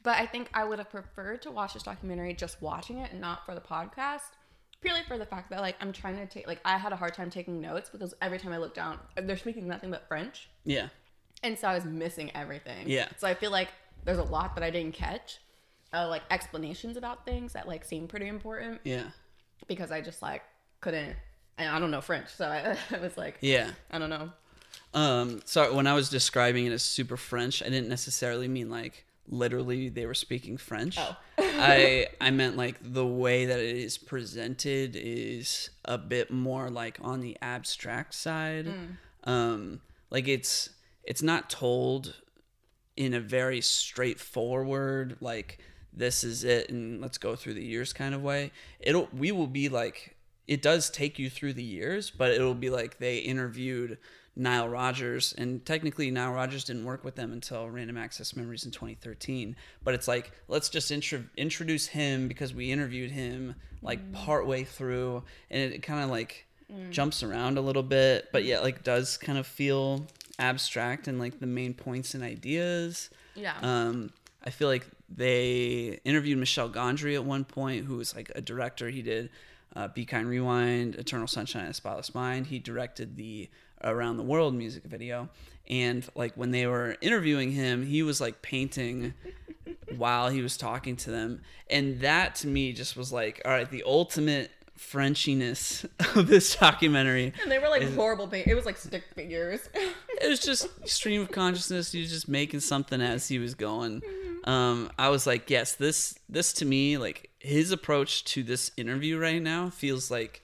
but 0.02 0.16
I 0.18 0.26
think 0.26 0.48
I 0.54 0.64
would 0.64 0.78
have 0.78 0.90
preferred 0.90 1.42
to 1.42 1.50
watch 1.50 1.74
this 1.74 1.82
documentary 1.82 2.34
just 2.34 2.60
watching 2.62 2.98
it 2.98 3.10
and 3.10 3.20
not 3.20 3.44
for 3.44 3.54
the 3.54 3.60
podcast. 3.60 4.20
Purely 4.84 5.02
for 5.08 5.16
the 5.16 5.24
fact 5.24 5.48
that 5.50 5.60
like 5.60 5.76
I'm 5.80 5.92
trying 5.92 6.16
to 6.16 6.26
take 6.26 6.46
like 6.46 6.60
I 6.64 6.76
had 6.76 6.92
a 6.92 6.96
hard 6.96 7.14
time 7.14 7.30
taking 7.30 7.60
notes 7.60 7.88
because 7.88 8.12
every 8.20 8.38
time 8.38 8.52
I 8.52 8.58
look 8.58 8.74
down, 8.74 8.98
they're 9.16 9.36
speaking 9.36 9.66
nothing 9.66 9.90
but 9.90 10.06
French, 10.06 10.50
yeah, 10.64 10.88
and 11.42 11.58
so 11.58 11.68
I 11.68 11.74
was 11.74 11.84
missing 11.84 12.30
everything. 12.34 12.88
Yeah. 12.88 13.08
So 13.16 13.26
I 13.26 13.34
feel 13.34 13.50
like 13.50 13.68
there's 14.04 14.18
a 14.18 14.24
lot 14.24 14.54
that 14.56 14.62
I 14.62 14.70
didn't 14.70 14.94
catch, 14.94 15.38
uh, 15.92 16.06
like 16.08 16.22
explanations 16.30 16.96
about 16.96 17.24
things 17.24 17.54
that 17.54 17.66
like 17.66 17.84
seem 17.84 18.08
pretty 18.08 18.28
important 18.28 18.80
yeah, 18.84 19.04
because 19.68 19.90
I 19.90 20.00
just 20.00 20.20
like 20.20 20.42
couldn't. 20.80 21.16
And 21.56 21.68
I 21.70 21.78
don't 21.78 21.90
know 21.90 22.00
French, 22.00 22.28
so 22.28 22.46
I, 22.46 22.76
I 22.94 22.98
was 22.98 23.16
like, 23.16 23.38
yeah. 23.40 23.70
I 23.90 23.98
don't 23.98 24.10
know. 24.10 24.30
Um, 24.92 25.40
so 25.44 25.74
when 25.74 25.86
I 25.86 25.94
was 25.94 26.10
describing 26.10 26.66
it 26.66 26.72
as 26.72 26.82
super 26.82 27.16
French, 27.16 27.62
I 27.62 27.68
didn't 27.68 27.88
necessarily 27.88 28.48
mean 28.48 28.70
like 28.70 29.04
literally 29.28 29.88
they 29.88 30.06
were 30.06 30.14
speaking 30.14 30.56
French. 30.56 30.98
Oh. 30.98 31.16
I 31.38 32.06
I 32.20 32.30
meant 32.30 32.56
like 32.56 32.76
the 32.82 33.06
way 33.06 33.46
that 33.46 33.58
it 33.58 33.76
is 33.76 33.98
presented 33.98 34.96
is 34.96 35.70
a 35.84 35.98
bit 35.98 36.30
more 36.30 36.70
like 36.70 36.98
on 37.00 37.20
the 37.20 37.36
abstract 37.40 38.14
side. 38.14 38.66
Um, 39.24 39.80
like 40.10 40.28
it's 40.28 40.70
it's 41.02 41.22
not 41.22 41.50
told 41.50 42.14
in 42.96 43.14
a 43.14 43.20
very 43.20 43.60
straightforward 43.60 45.16
like 45.20 45.58
this 45.92 46.22
is 46.22 46.44
it 46.44 46.70
and 46.70 47.00
let's 47.00 47.18
go 47.18 47.34
through 47.34 47.54
the 47.54 47.64
years 47.64 47.92
kind 47.92 48.14
of 48.14 48.22
way. 48.22 48.52
It'll 48.80 49.08
we 49.12 49.32
will 49.32 49.46
be 49.46 49.68
like 49.68 50.16
it 50.46 50.60
does 50.60 50.90
take 50.90 51.18
you 51.18 51.30
through 51.30 51.54
the 51.54 51.62
years, 51.62 52.10
but 52.10 52.30
it'll 52.30 52.54
be 52.54 52.70
like 52.70 52.98
they 52.98 53.18
interviewed 53.18 53.98
Nile 54.36 54.68
Rodgers, 54.68 55.34
and 55.38 55.64
technically 55.64 56.10
Nile 56.10 56.32
Rodgers 56.32 56.64
didn't 56.64 56.84
work 56.84 57.04
with 57.04 57.14
them 57.14 57.32
until 57.32 57.70
Random 57.70 57.96
Access 57.96 58.34
Memories 58.34 58.64
in 58.64 58.72
2013. 58.72 59.54
But 59.82 59.94
it's 59.94 60.08
like 60.08 60.32
let's 60.48 60.68
just 60.68 60.90
intro- 60.90 61.24
introduce 61.36 61.86
him 61.86 62.26
because 62.28 62.52
we 62.52 62.72
interviewed 62.72 63.10
him 63.10 63.54
like 63.82 64.12
partway 64.12 64.64
through, 64.64 65.22
and 65.50 65.72
it, 65.72 65.82
kind 65.82 66.02
of 66.02 66.10
like 66.10 66.46
jumps 66.90 67.22
around 67.22 67.58
a 67.58 67.60
little 67.60 67.82
bit, 67.82 68.28
but 68.32 68.44
yet 68.44 68.62
like 68.62 68.82
does 68.82 69.16
kind 69.16 69.38
of 69.38 69.46
feel 69.46 70.06
abstract 70.38 71.06
and 71.06 71.18
like 71.18 71.38
the 71.38 71.46
main 71.46 71.74
points 71.74 72.14
and 72.14 72.24
ideas. 72.24 73.10
Yeah. 73.34 73.54
Um, 73.62 74.10
I 74.44 74.50
feel 74.50 74.68
like 74.68 74.86
they 75.08 76.00
interviewed 76.04 76.38
Michel 76.38 76.68
Gondry 76.68 77.14
at 77.14 77.24
one 77.24 77.44
point, 77.44 77.84
who 77.84 77.96
was 77.96 78.14
like 78.14 78.32
a 78.34 78.40
director. 78.40 78.88
He 78.88 79.02
did 79.02 79.30
uh, 79.76 79.88
Be 79.88 80.04
Kind 80.04 80.28
Rewind, 80.28 80.96
Eternal 80.96 81.26
Sunshine 81.26 81.62
of 81.62 81.68
the 81.68 81.74
Spotless 81.74 82.14
Mind. 82.14 82.46
He 82.46 82.58
directed 82.58 83.16
the 83.16 83.48
Around 83.84 84.16
the 84.16 84.22
World 84.22 84.54
music 84.54 84.84
video. 84.84 85.28
And 85.68 86.06
like 86.14 86.34
when 86.34 86.50
they 86.50 86.66
were 86.66 86.96
interviewing 87.00 87.52
him, 87.52 87.86
he 87.86 88.02
was 88.02 88.20
like 88.20 88.42
painting 88.42 89.14
while 89.96 90.28
he 90.28 90.42
was 90.42 90.56
talking 90.56 90.96
to 90.96 91.10
them. 91.10 91.42
And 91.70 92.00
that 92.00 92.34
to 92.36 92.46
me 92.46 92.72
just 92.72 92.96
was 92.96 93.12
like, 93.12 93.40
all 93.44 93.52
right, 93.52 93.70
the 93.70 93.82
ultimate 93.86 94.50
Frenchiness 94.78 95.84
of 96.16 96.26
this 96.26 96.56
documentary. 96.56 97.32
And 97.42 97.50
they 97.50 97.58
were 97.58 97.68
like 97.68 97.82
horrible. 97.94 98.26
Paint. 98.26 98.46
It 98.48 98.54
was 98.54 98.66
like 98.66 98.76
stick 98.76 99.04
figures. 99.14 99.68
It 100.22 100.28
was 100.28 100.38
just 100.38 100.68
stream 100.88 101.22
of 101.22 101.32
consciousness. 101.32 101.90
He 101.90 102.00
was 102.00 102.08
just 102.08 102.28
making 102.28 102.60
something 102.60 103.00
as 103.00 103.26
he 103.26 103.40
was 103.40 103.56
going. 103.56 104.00
Um, 104.44 104.88
I 104.96 105.08
was 105.08 105.26
like, 105.26 105.50
yes, 105.50 105.74
this 105.74 106.18
this 106.28 106.52
to 106.54 106.64
me, 106.64 106.98
like 106.98 107.30
his 107.40 107.72
approach 107.72 108.24
to 108.26 108.44
this 108.44 108.70
interview 108.76 109.18
right 109.18 109.42
now 109.42 109.70
feels 109.70 110.12
like 110.12 110.40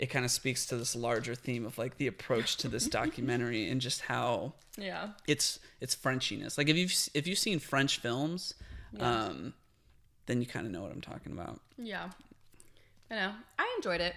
it 0.00 0.06
kind 0.06 0.24
of 0.24 0.30
speaks 0.30 0.64
to 0.64 0.78
this 0.78 0.96
larger 0.96 1.34
theme 1.34 1.66
of 1.66 1.76
like 1.76 1.98
the 1.98 2.06
approach 2.06 2.56
to 2.56 2.68
this 2.68 2.86
documentary 2.86 3.68
and 3.70 3.82
just 3.82 4.00
how 4.00 4.54
yeah. 4.78 5.10
it's 5.28 5.60
it's 5.80 5.94
Frenchiness. 5.94 6.56
Like 6.56 6.70
if 6.70 6.76
you've 6.76 6.94
if 7.12 7.26
you've 7.26 7.38
seen 7.38 7.58
French 7.58 7.98
films, 7.98 8.54
um, 8.98 9.52
then 10.24 10.40
you 10.40 10.46
kind 10.46 10.64
of 10.64 10.72
know 10.72 10.80
what 10.80 10.90
I'm 10.90 11.02
talking 11.02 11.32
about. 11.32 11.60
Yeah. 11.76 12.08
I 13.10 13.14
know. 13.14 13.32
I 13.58 13.74
enjoyed 13.76 14.00
it. 14.00 14.14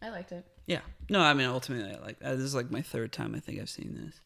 I 0.00 0.10
liked 0.10 0.30
it. 0.30 0.46
Yeah. 0.66 0.82
No, 1.10 1.20
I 1.20 1.34
mean 1.34 1.46
ultimately, 1.46 1.92
I 1.92 1.98
like 1.98 2.18
uh, 2.24 2.36
this 2.36 2.44
is 2.44 2.54
like 2.54 2.70
my 2.70 2.82
third 2.82 3.12
time 3.12 3.34
I 3.34 3.40
think 3.40 3.60
I've 3.60 3.68
seen 3.68 4.00
this. 4.00 4.20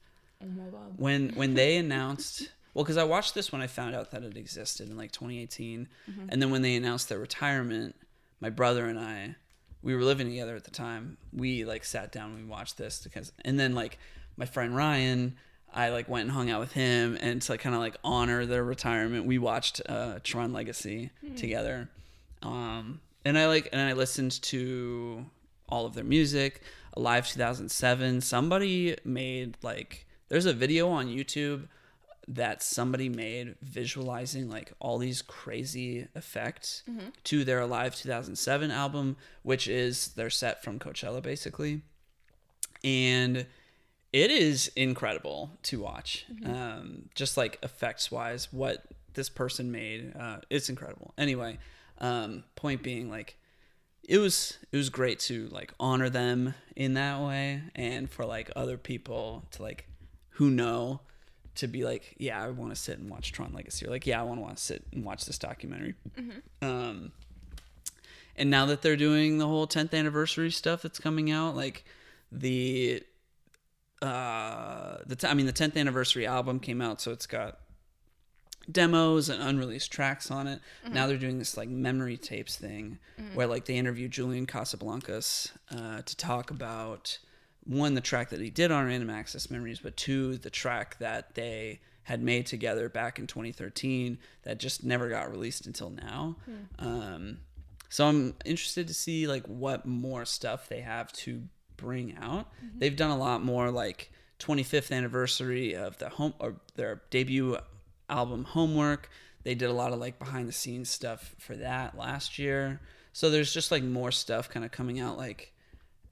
Oh 0.45 0.49
my 0.49 0.71
god. 0.71 0.99
When 0.99 1.31
when 1.31 1.55
they 1.55 1.77
announced, 1.79 2.51
well, 2.75 2.85
because 2.85 2.99
I 2.99 3.05
watched 3.05 3.35
this 3.35 3.53
when 3.53 3.63
I 3.63 3.69
found 3.69 3.95
out 3.95 4.11
that 4.11 4.23
it 4.23 4.37
existed 4.37 4.91
in 4.91 4.99
like 4.99 5.13
2018, 5.13 5.89
and 6.29 6.43
then 6.43 6.51
when 6.51 6.61
they 6.61 6.77
announced 6.77 7.09
their 7.09 7.19
retirement, 7.19 7.97
my 8.39 8.51
brother 8.51 8.85
and 8.85 8.99
I, 8.99 9.37
we 9.83 9.95
were 9.95 10.03
living 10.03 10.29
together 10.29 10.57
at 10.57 10.65
the 10.65 10.71
time. 10.71 11.17
We 11.33 11.65
like 11.65 11.85
sat 11.85 12.13
down 12.13 12.31
and 12.31 12.39
we 12.39 12.45
watched 12.45 12.77
this 12.77 13.01
because, 13.03 13.33
and 13.45 13.59
then 13.59 13.75
like 13.75 13.99
my 14.37 14.47
friend 14.47 14.75
Ryan. 14.77 15.37
I 15.73 15.91
like 15.91 16.09
went 16.09 16.23
and 16.23 16.33
hung 16.33 16.51
out 16.51 16.59
with 16.59 16.73
him, 16.73 17.17
and 17.21 17.41
to 17.43 17.53
like, 17.53 17.61
kind 17.61 17.77
of 17.77 17.81
like 17.81 17.97
honor 18.03 18.45
their 18.45 18.65
retirement, 18.65 19.25
we 19.25 19.39
watched 19.39 19.81
uh, 19.89 20.19
Tron 20.25 20.53
Legacy 20.53 21.11
together. 21.37 21.89
Um, 22.43 23.01
and 23.25 23.39
I 23.39 23.47
like 23.47 23.69
and 23.73 23.81
I 23.81 23.93
listened 23.93 24.43
to 24.43 25.27
all 25.69 25.87
of 25.87 25.95
their 25.95 26.05
music. 26.05 26.63
Alive 26.95 27.29
2007. 27.29 28.21
Somebody 28.21 28.97
made 29.05 29.57
like 29.63 30.07
there's 30.29 30.47
a 30.47 30.53
video 30.53 30.89
on 30.89 31.07
YouTube 31.07 31.69
that 32.31 32.63
somebody 32.63 33.09
made 33.09 33.57
visualizing 33.61 34.49
like 34.49 34.73
all 34.79 34.99
these 34.99 35.21
crazy 35.21 36.07
effects 36.15 36.85
to 37.25 37.45
their 37.45 37.61
Alive 37.61 37.95
2007 37.97 38.71
album, 38.71 39.17
which 39.43 39.67
is 39.67 40.09
their 40.15 40.31
set 40.31 40.63
from 40.63 40.79
Coachella 40.79 41.21
basically. 41.23 41.83
And 42.85 43.47
it 44.13 44.31
is 44.31 44.71
incredible 44.77 45.59
to 45.65 45.81
watch. 45.81 46.25
Um, 46.45 47.09
just 47.15 47.37
like 47.37 47.59
effects 47.63 48.11
wise, 48.11 48.53
what 48.53 48.85
this 49.15 49.29
person 49.29 49.71
made, 49.73 50.15
uh, 50.19 50.39
it's 50.51 50.69
incredible. 50.69 51.13
Anyway, 51.19 51.59
um, 51.99 52.45
point 52.55 52.83
being, 52.83 53.11
like, 53.11 53.37
it 54.09 54.19
was 54.19 54.59
it 54.73 54.77
was 54.77 54.89
great 54.89 55.21
to 55.21 55.49
like 55.49 55.73
honor 55.79 56.09
them 56.09 56.55
in 56.75 56.95
that 56.95 57.21
way, 57.21 57.63
and 57.77 58.11
for 58.11 58.25
like 58.25 58.51
other 58.57 58.77
people 58.77 59.45
to 59.53 59.63
like 59.63 59.87
who 60.31 60.51
know 60.51 61.01
to 61.57 61.67
be 61.67 61.85
like, 61.85 62.15
yeah, 62.19 62.43
I 62.43 62.49
want 62.49 62.75
to 62.75 62.81
sit 62.81 62.99
and 62.99 63.11
watch 63.11 63.33
Tron 63.33 63.53
Legacy, 63.53 63.87
or 63.87 63.91
like, 63.91 64.07
yeah, 64.07 64.21
I 64.21 64.23
want 64.23 64.39
to 64.39 64.43
want 64.43 64.57
to 64.57 64.63
sit 64.63 64.85
and 64.93 65.05
watch 65.05 65.25
this 65.27 65.39
documentary. 65.39 65.95
Um, 66.63 67.13
and 68.37 68.49
now 68.51 68.67
that 68.67 68.83
they're 68.83 68.97
doing 68.97 69.39
the 69.39 69.47
whole 69.47 69.67
10th 69.67 69.93
anniversary 69.93 70.51
stuff 70.51 70.83
that's 70.83 70.99
coming 70.99 71.31
out, 71.31 71.57
like 71.57 71.85
the 72.33 73.03
uh 74.03 74.97
the 75.05 75.15
t- 75.17 75.27
I 75.27 75.35
mean 75.35 75.45
the 75.47 75.53
10th 75.53 75.77
anniversary 75.77 76.27
album 76.27 76.59
came 76.59 76.81
out 76.81 77.03
so 77.03 77.11
it's 77.11 77.27
got 77.27 77.59
demos 78.71 79.29
and 79.29 79.43
unreleased 79.43 79.91
tracks 79.93 80.31
on 80.31 80.47
it. 80.47 80.61
Now 80.91 81.07
they're 81.07 81.17
doing 81.19 81.39
this 81.39 81.57
like 81.57 81.69
memory 81.69 82.17
tapes 82.17 82.57
thing 82.57 82.99
where 83.35 83.47
like 83.47 83.65
they 83.67 83.77
interview 83.77 84.09
Julian 84.09 84.47
Casablancas 84.47 85.51
uh, 85.71 86.03
to 86.03 86.17
talk 86.17 86.51
about 86.51 87.19
one 87.71 87.95
the 87.95 88.01
track 88.01 88.31
that 88.31 88.41
he 88.41 88.51
did 88.51 88.73
on 88.73 88.85
Random 88.87 89.11
Access 89.11 89.49
Memories, 89.51 89.79
but 89.79 89.97
two 89.97 90.37
the 90.37 90.51
track 90.51 90.99
that 90.99 91.35
they 91.37 91.81
had 92.03 92.21
made 92.23 92.45
together 92.47 92.89
back 92.89 93.19
in 93.21 93.27
2013 93.29 94.19
that 94.43 94.59
just 94.59 94.83
never 94.83 95.09
got 95.09 95.31
released 95.31 95.67
until 95.67 95.91
now. 95.91 96.37
Um, 96.81 97.39
so 97.89 98.07
I'm 98.07 98.35
interested 98.45 98.89
to 98.89 98.95
see 98.95 99.29
like 99.29 99.47
what 99.47 99.87
more 99.87 100.25
stuff 100.25 100.69
they 100.69 100.81
have 100.81 101.13
to 101.15 101.43
bring 101.77 102.17
out. 102.21 102.49
They've 102.79 102.97
done 102.97 103.11
a 103.11 103.19
lot 103.19 103.45
more 103.45 103.71
like 103.71 104.11
25th 104.41 104.91
anniversary 104.91 105.75
of 105.77 105.99
the 105.99 106.09
home 106.09 106.35
or 106.41 106.57
their 106.75 107.03
debut 107.11 107.57
album 108.09 108.45
Homework. 108.45 109.09
They 109.45 109.55
did 109.55 109.71
a 109.71 109.73
lot 109.75 109.93
of 109.93 110.01
like 110.01 110.19
behind 110.19 110.49
the 110.49 110.53
scenes 110.53 110.91
stuff 110.91 111.37
for 111.39 111.55
that 111.57 111.97
last 111.97 112.39
year. 112.39 112.81
So 113.13 113.31
there's 113.31 113.53
just 113.55 113.71
like 113.71 113.85
more 113.85 114.11
stuff 114.11 114.49
kind 114.49 114.65
of 114.65 114.73
coming 114.73 114.99
out 114.99 115.17
like 115.17 115.53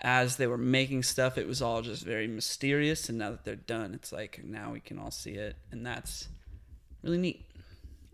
as 0.00 0.36
they 0.36 0.46
were 0.46 0.58
making 0.58 1.02
stuff 1.02 1.36
it 1.36 1.46
was 1.46 1.60
all 1.60 1.82
just 1.82 2.04
very 2.04 2.28
mysterious 2.28 3.08
and 3.08 3.18
now 3.18 3.30
that 3.30 3.44
they're 3.44 3.56
done 3.56 3.94
it's 3.94 4.12
like 4.12 4.40
now 4.44 4.72
we 4.72 4.80
can 4.80 4.98
all 4.98 5.10
see 5.10 5.32
it 5.32 5.56
and 5.72 5.84
that's 5.84 6.28
really 7.02 7.18
neat. 7.18 7.44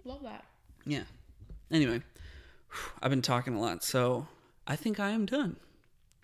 Love 0.04 0.22
that. 0.22 0.44
Yeah. 0.86 1.04
Anyway, 1.70 2.02
I've 3.02 3.10
been 3.10 3.22
talking 3.22 3.54
a 3.54 3.60
lot, 3.60 3.82
so 3.82 4.26
I 4.66 4.76
think 4.76 5.00
I 5.00 5.10
am 5.10 5.26
done. 5.26 5.56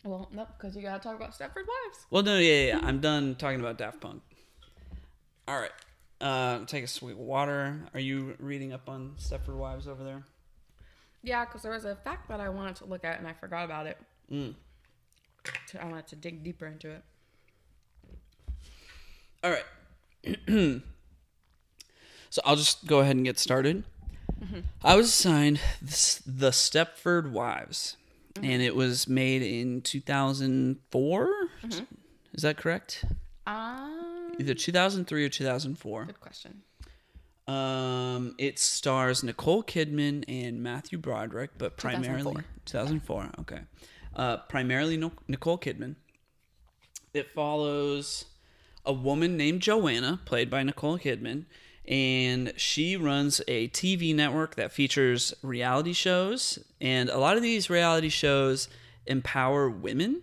Well, 0.04 0.28
no, 0.32 0.46
because 0.56 0.76
you 0.76 0.82
gotta 0.82 1.02
talk 1.02 1.16
about 1.16 1.32
Stepford 1.32 1.66
Wives. 1.66 2.06
Well, 2.10 2.22
no, 2.22 2.38
yeah, 2.38 2.66
yeah. 2.66 2.80
I'm 2.82 3.00
done 3.00 3.34
talking 3.34 3.60
about 3.60 3.78
Daft 3.78 4.00
Punk. 4.00 4.22
All 5.46 5.58
right. 5.58 5.72
Uh, 6.20 6.64
take 6.66 6.84
a 6.84 6.86
sweet 6.86 7.16
water. 7.16 7.80
Are 7.94 8.00
you 8.00 8.36
reading 8.38 8.72
up 8.72 8.88
on 8.88 9.14
Stepford 9.18 9.56
Wives 9.56 9.88
over 9.88 10.04
there? 10.04 10.22
Yeah, 11.22 11.44
because 11.44 11.62
there 11.62 11.72
was 11.72 11.84
a 11.84 11.96
fact 11.96 12.28
that 12.28 12.40
I 12.40 12.48
wanted 12.48 12.76
to 12.76 12.84
look 12.86 13.04
at 13.04 13.18
and 13.18 13.26
I 13.26 13.32
forgot 13.32 13.64
about 13.64 13.86
it. 13.86 13.98
Mm. 14.30 14.54
So 15.66 15.78
I 15.80 15.84
wanted 15.86 16.06
to 16.08 16.16
dig 16.16 16.42
deeper 16.44 16.66
into 16.66 16.90
it. 16.90 17.02
All 19.42 19.50
right. 19.50 19.64
so 22.30 22.42
I'll 22.44 22.56
just 22.56 22.86
go 22.86 23.00
ahead 23.00 23.16
and 23.16 23.24
get 23.24 23.38
started. 23.38 23.84
I 24.82 24.96
was 24.96 25.08
assigned 25.08 25.60
the 25.82 26.50
Stepford 26.50 27.30
Wives, 27.30 27.96
and 28.42 28.62
it 28.62 28.74
was 28.74 29.06
made 29.06 29.42
in 29.42 29.82
2004. 29.82 31.30
Is 32.32 32.42
that 32.42 32.56
correct? 32.56 33.04
Um, 33.46 34.32
Either 34.38 34.54
2003 34.54 35.24
or 35.24 35.28
2004. 35.28 36.04
good 36.06 36.20
question. 36.20 36.62
Um, 37.46 38.34
it 38.38 38.58
stars 38.58 39.22
Nicole 39.24 39.62
Kidman 39.62 40.24
and 40.28 40.62
Matthew 40.62 40.98
Broderick, 40.98 41.50
but 41.58 41.76
primarily 41.76 42.36
2004. 42.64 43.24
2004. 43.26 43.30
Okay, 43.40 43.60
uh, 44.14 44.38
primarily 44.48 44.96
Nicole 45.28 45.58
Kidman. 45.58 45.96
It 47.12 47.30
follows 47.30 48.26
a 48.84 48.92
woman 48.92 49.36
named 49.36 49.62
Joanna, 49.62 50.20
played 50.24 50.50
by 50.50 50.62
Nicole 50.62 50.98
Kidman, 50.98 51.46
and 51.86 52.52
she 52.56 52.96
runs 52.96 53.40
a 53.48 53.68
TV 53.68 54.14
network 54.14 54.54
that 54.54 54.72
features 54.72 55.34
reality 55.42 55.92
shows, 55.92 56.58
and 56.80 57.08
a 57.08 57.18
lot 57.18 57.36
of 57.36 57.42
these 57.42 57.68
reality 57.68 58.08
shows 58.08 58.68
empower 59.06 59.68
women 59.68 60.22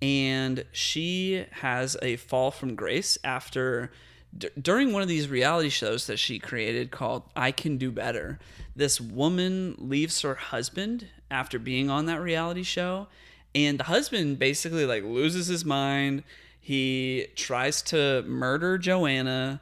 and 0.00 0.64
she 0.72 1.44
has 1.50 1.96
a 2.02 2.16
fall 2.16 2.50
from 2.50 2.74
grace 2.74 3.18
after 3.24 3.90
d- 4.38 4.48
during 4.60 4.92
one 4.92 5.02
of 5.02 5.08
these 5.08 5.28
reality 5.28 5.68
shows 5.68 6.06
that 6.06 6.18
she 6.18 6.38
created 6.38 6.90
called 6.90 7.24
I 7.36 7.50
Can 7.52 7.76
Do 7.76 7.90
Better. 7.90 8.38
This 8.74 9.00
woman 9.00 9.74
leaves 9.78 10.22
her 10.22 10.34
husband 10.34 11.08
after 11.30 11.58
being 11.58 11.90
on 11.90 12.06
that 12.06 12.20
reality 12.20 12.62
show 12.62 13.08
and 13.54 13.78
the 13.78 13.84
husband 13.84 14.38
basically 14.38 14.86
like 14.86 15.02
loses 15.02 15.46
his 15.46 15.64
mind. 15.64 16.22
He 16.60 17.26
tries 17.34 17.82
to 17.82 18.22
murder 18.22 18.78
Joanna 18.78 19.60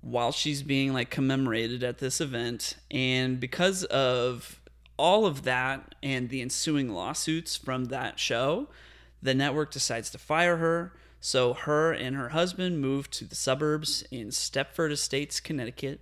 while 0.00 0.32
she's 0.32 0.62
being 0.62 0.92
like 0.92 1.10
commemorated 1.10 1.82
at 1.82 1.98
this 1.98 2.20
event 2.20 2.76
and 2.90 3.40
because 3.40 3.84
of 3.84 4.60
all 4.98 5.26
of 5.26 5.42
that 5.42 5.94
and 6.02 6.30
the 6.30 6.40
ensuing 6.40 6.92
lawsuits 6.92 7.56
from 7.56 7.86
that 7.86 8.18
show, 8.18 8.68
the 9.22 9.34
network 9.34 9.70
decides 9.70 10.10
to 10.10 10.18
fire 10.18 10.56
her. 10.56 10.92
So 11.26 11.54
her 11.54 11.92
and 11.92 12.14
her 12.14 12.28
husband 12.28 12.80
moved 12.80 13.12
to 13.14 13.24
the 13.24 13.34
suburbs 13.34 14.04
in 14.12 14.28
Stepford 14.28 14.92
Estates, 14.92 15.40
Connecticut. 15.40 15.98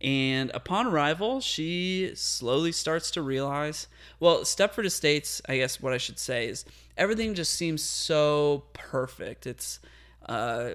And 0.00 0.50
upon 0.52 0.88
arrival, 0.88 1.40
she 1.40 2.10
slowly 2.16 2.72
starts 2.72 3.12
to 3.12 3.22
realize 3.22 3.86
well, 4.18 4.40
Stepford 4.40 4.84
Estates, 4.84 5.40
I 5.48 5.58
guess 5.58 5.80
what 5.80 5.92
I 5.92 5.96
should 5.98 6.18
say 6.18 6.48
is 6.48 6.64
everything 6.96 7.34
just 7.34 7.54
seems 7.54 7.84
so 7.84 8.64
perfect. 8.72 9.46
It's 9.46 9.78
uh, 10.26 10.70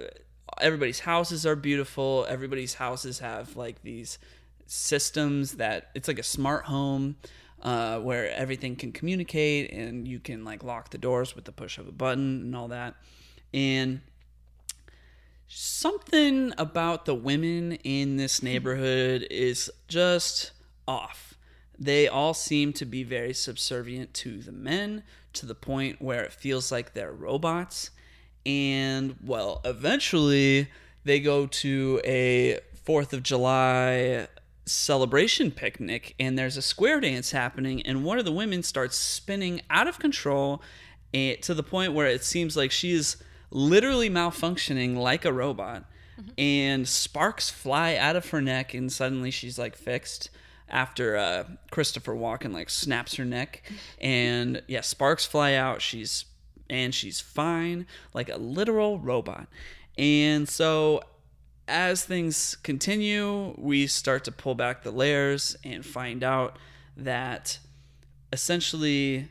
everybody's 0.61 1.01
houses 1.01 1.45
are 1.45 1.57
beautiful. 1.57 2.25
Everybody's 2.29 2.75
houses 2.75 3.19
have 3.19 3.57
like 3.57 3.81
these 3.81 4.17
systems 4.65 5.55
that 5.55 5.89
it's 5.93 6.07
like 6.07 6.19
a 6.19 6.23
smart 6.23 6.63
home 6.63 7.17
uh, 7.61 7.99
where 7.99 8.31
everything 8.31 8.77
can 8.77 8.93
communicate 8.93 9.73
and 9.73 10.07
you 10.07 10.21
can 10.21 10.45
like 10.45 10.63
lock 10.63 10.91
the 10.91 10.97
doors 10.97 11.35
with 11.35 11.43
the 11.43 11.51
push 11.51 11.77
of 11.77 11.89
a 11.89 11.91
button 11.91 12.43
and 12.43 12.55
all 12.55 12.69
that. 12.69 12.95
And 13.53 14.01
something 15.47 16.53
about 16.57 17.05
the 17.05 17.15
women 17.15 17.73
in 17.83 18.17
this 18.17 18.41
neighborhood 18.41 19.27
is 19.29 19.69
just 19.87 20.51
off. 20.87 21.35
They 21.77 22.07
all 22.07 22.33
seem 22.33 22.73
to 22.73 22.85
be 22.85 23.03
very 23.03 23.33
subservient 23.33 24.13
to 24.15 24.39
the 24.39 24.51
men 24.51 25.03
to 25.33 25.45
the 25.45 25.55
point 25.55 26.01
where 26.01 26.23
it 26.23 26.31
feels 26.31 26.71
like 26.71 26.93
they're 26.93 27.11
robots. 27.11 27.91
And 28.45 29.15
well, 29.23 29.61
eventually 29.65 30.69
they 31.03 31.19
go 31.19 31.47
to 31.47 32.01
a 32.03 32.59
4th 32.85 33.13
of 33.13 33.23
July 33.23 34.27
celebration 34.65 35.51
picnic 35.51 36.15
and 36.19 36.37
there's 36.37 36.55
a 36.55 36.61
square 36.61 37.01
dance 37.01 37.31
happening 37.31 37.81
and 37.81 38.05
one 38.05 38.17
of 38.17 38.23
the 38.23 38.31
women 38.31 38.63
starts 38.63 38.95
spinning 38.95 39.61
out 39.69 39.87
of 39.87 39.99
control 39.99 40.61
and 41.13 41.41
to 41.41 41.53
the 41.53 41.63
point 41.63 41.91
where 41.91 42.07
it 42.07 42.23
seems 42.23 42.55
like 42.55 42.71
she 42.71 42.93
is 42.93 43.17
literally 43.53 44.09
malfunctioning 44.09 44.97
like 44.97 45.25
a 45.25 45.31
robot 45.31 45.85
and 46.37 46.87
sparks 46.87 47.49
fly 47.49 47.95
out 47.95 48.15
of 48.15 48.29
her 48.31 48.41
neck 48.41 48.73
and 48.73 48.91
suddenly 48.91 49.31
she's 49.31 49.57
like 49.57 49.75
fixed 49.75 50.29
after 50.69 51.15
uh, 51.15 51.43
Christopher 51.71 52.13
Walken 52.13 52.51
like 52.51 52.69
snaps 52.69 53.15
her 53.15 53.25
neck. 53.25 53.61
And 54.01 54.61
yeah 54.67 54.81
sparks 54.81 55.25
fly 55.25 55.53
out. 55.53 55.81
She's 55.81 56.25
and 56.69 56.93
she's 56.93 57.21
fine 57.21 57.85
like 58.13 58.29
a 58.29 58.37
literal 58.37 58.99
robot. 58.99 59.47
And 59.97 60.49
so 60.49 61.03
as 61.67 62.03
things 62.03 62.57
continue, 62.63 63.53
we 63.57 63.87
start 63.87 64.23
to 64.25 64.31
pull 64.31 64.55
back 64.55 64.83
the 64.83 64.91
layers 64.91 65.55
and 65.63 65.85
find 65.85 66.23
out 66.23 66.57
that 66.97 67.59
essentially, 68.33 69.29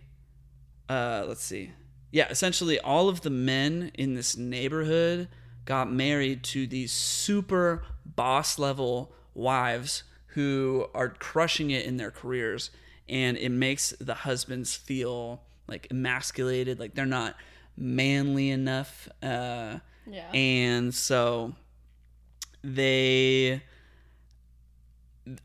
uh, 0.89 1.25
let's 1.27 1.45
see, 1.45 1.73
yeah, 2.13 2.29
essentially 2.29 2.79
all 2.79 3.09
of 3.09 3.23
the 3.23 3.31
men 3.31 3.91
in 3.95 4.15
this 4.15 4.37
neighborhood 4.37 5.27
got 5.65 5.91
married 5.91 6.45
to 6.45 6.67
these 6.69 6.93
super 6.93 7.83
boss 8.05 8.59
level 8.59 9.13
wives 9.35 10.05
who 10.35 10.87
are 10.95 11.09
crushing 11.09 11.71
it 11.71 11.85
in 11.87 11.97
their 11.97 12.11
careers, 12.13 12.71
and 13.09 13.37
it 13.37 13.49
makes 13.51 13.91
the 14.01 14.15
husbands 14.15 14.77
feel 14.77 15.43
like 15.67 15.87
emasculated, 15.91 16.79
like 16.79 16.95
they're 16.95 17.07
not 17.07 17.35
manly 17.77 18.51
enough. 18.51 19.09
Uh, 19.23 19.79
Yeah. 20.07 20.31
and 20.33 20.95
so 20.95 21.55
they 22.63 23.63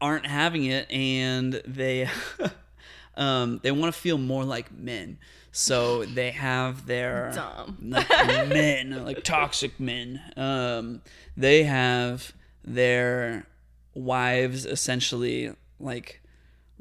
aren't 0.02 0.26
having 0.26 0.66
it 0.66 0.90
and 0.92 1.62
they 1.66 2.10
um 3.16 3.60
they 3.64 3.72
want 3.72 3.94
to 3.94 4.00
feel 4.00 4.18
more 4.18 4.44
like 4.44 4.72
men 4.72 5.18
so 5.52 6.06
they 6.06 6.32
have 6.32 6.86
their 6.86 7.32
Dumb. 7.34 7.78
like 7.82 8.10
men 8.50 9.06
like 9.06 9.24
toxic 9.24 9.80
men 9.80 10.22
um 10.36 11.02
they 11.36 11.64
have 11.64 12.34
their 12.64 13.48
wives 13.94 14.66
essentially 14.66 15.52
like 15.80 16.22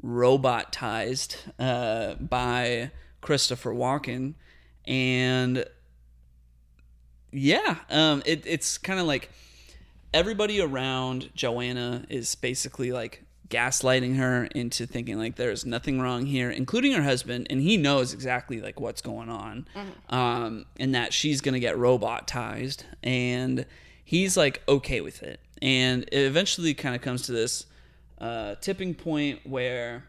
robotized 0.03 1.37
uh 1.59 2.15
by 2.15 2.91
Christopher 3.21 3.73
Walken 3.73 4.35
and 4.85 5.65
yeah 7.31 7.77
um 7.89 8.21
it, 8.25 8.43
it's 8.45 8.77
kind 8.77 8.99
of 8.99 9.05
like 9.05 9.29
everybody 10.13 10.61
around 10.61 11.29
joanna 11.35 12.05
is 12.09 12.35
basically 12.35 12.91
like 12.91 13.23
gaslighting 13.49 14.17
her 14.17 14.45
into 14.55 14.85
thinking 14.85 15.17
like 15.17 15.35
there's 15.35 15.65
nothing 15.65 16.01
wrong 16.01 16.25
here 16.25 16.49
including 16.49 16.91
her 16.91 17.03
husband 17.03 17.47
and 17.49 17.61
he 17.61 17.77
knows 17.77 18.13
exactly 18.13 18.59
like 18.59 18.79
what's 18.79 19.01
going 19.01 19.29
on 19.29 19.65
um 20.09 20.65
and 20.79 20.93
that 20.93 21.13
she's 21.13 21.39
gonna 21.39 21.59
get 21.59 21.75
robotized 21.75 22.83
and 23.03 23.65
he's 24.07 24.37
like 24.37 24.61
okay 24.69 25.01
with 25.01 25.21
it. 25.21 25.41
And 25.61 26.03
it 26.03 26.21
eventually 26.21 26.73
kind 26.73 26.95
of 26.95 27.01
comes 27.01 27.23
to 27.23 27.33
this 27.33 27.65
uh 28.19 28.55
tipping 28.61 28.95
point 28.95 29.45
where 29.45 30.05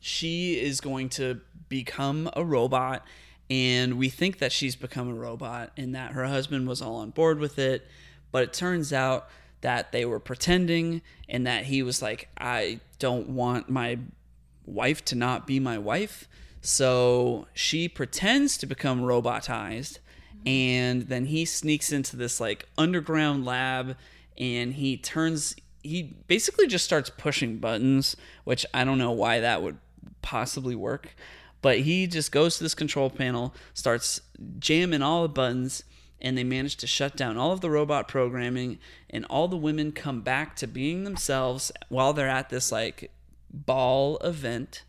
she 0.00 0.60
is 0.60 0.80
going 0.80 1.08
to 1.10 1.40
become 1.68 2.28
a 2.34 2.44
robot 2.44 3.04
and 3.48 3.98
we 3.98 4.08
think 4.08 4.38
that 4.38 4.52
she's 4.52 4.76
become 4.76 5.08
a 5.08 5.14
robot 5.14 5.72
and 5.76 5.94
that 5.94 6.12
her 6.12 6.26
husband 6.26 6.68
was 6.68 6.80
all 6.82 6.96
on 6.96 7.10
board 7.10 7.38
with 7.38 7.58
it 7.58 7.86
but 8.32 8.42
it 8.42 8.52
turns 8.52 8.92
out 8.92 9.28
that 9.62 9.92
they 9.92 10.04
were 10.04 10.20
pretending 10.20 11.02
and 11.28 11.46
that 11.46 11.64
he 11.64 11.82
was 11.82 12.00
like 12.00 12.28
i 12.38 12.80
don't 12.98 13.28
want 13.28 13.68
my 13.68 13.98
wife 14.70 15.04
to 15.06 15.14
not 15.14 15.46
be 15.46 15.58
my 15.60 15.78
wife. 15.78 16.28
So 16.62 17.46
she 17.54 17.88
pretends 17.88 18.56
to 18.58 18.66
become 18.66 19.00
robotized 19.00 19.98
and 20.46 21.02
then 21.02 21.26
he 21.26 21.44
sneaks 21.44 21.92
into 21.92 22.16
this 22.16 22.40
like 22.40 22.66
underground 22.78 23.44
lab 23.44 23.96
and 24.38 24.74
he 24.74 24.96
turns 24.96 25.54
he 25.82 26.14
basically 26.28 26.66
just 26.66 26.84
starts 26.84 27.10
pushing 27.10 27.58
buttons 27.58 28.16
which 28.44 28.64
i 28.72 28.82
don't 28.82 28.96
know 28.96 29.10
why 29.10 29.38
that 29.40 29.62
would 29.62 29.76
possibly 30.22 30.74
work 30.74 31.14
but 31.60 31.80
he 31.80 32.06
just 32.06 32.32
goes 32.32 32.56
to 32.56 32.62
this 32.62 32.74
control 32.74 33.10
panel 33.10 33.54
starts 33.74 34.22
jamming 34.58 35.02
all 35.02 35.22
the 35.22 35.28
buttons 35.28 35.84
and 36.20 36.36
they 36.36 36.44
manage 36.44 36.76
to 36.76 36.86
shut 36.86 37.16
down 37.16 37.36
all 37.36 37.52
of 37.52 37.60
the 37.60 37.70
robot 37.70 38.08
programming 38.08 38.78
and 39.08 39.24
all 39.26 39.48
the 39.48 39.56
women 39.56 39.92
come 39.92 40.20
back 40.20 40.56
to 40.56 40.66
being 40.66 41.04
themselves 41.04 41.72
while 41.88 42.12
they're 42.12 42.28
at 42.28 42.50
this 42.50 42.70
like 42.70 43.10
ball 43.52 44.18
event. 44.18 44.84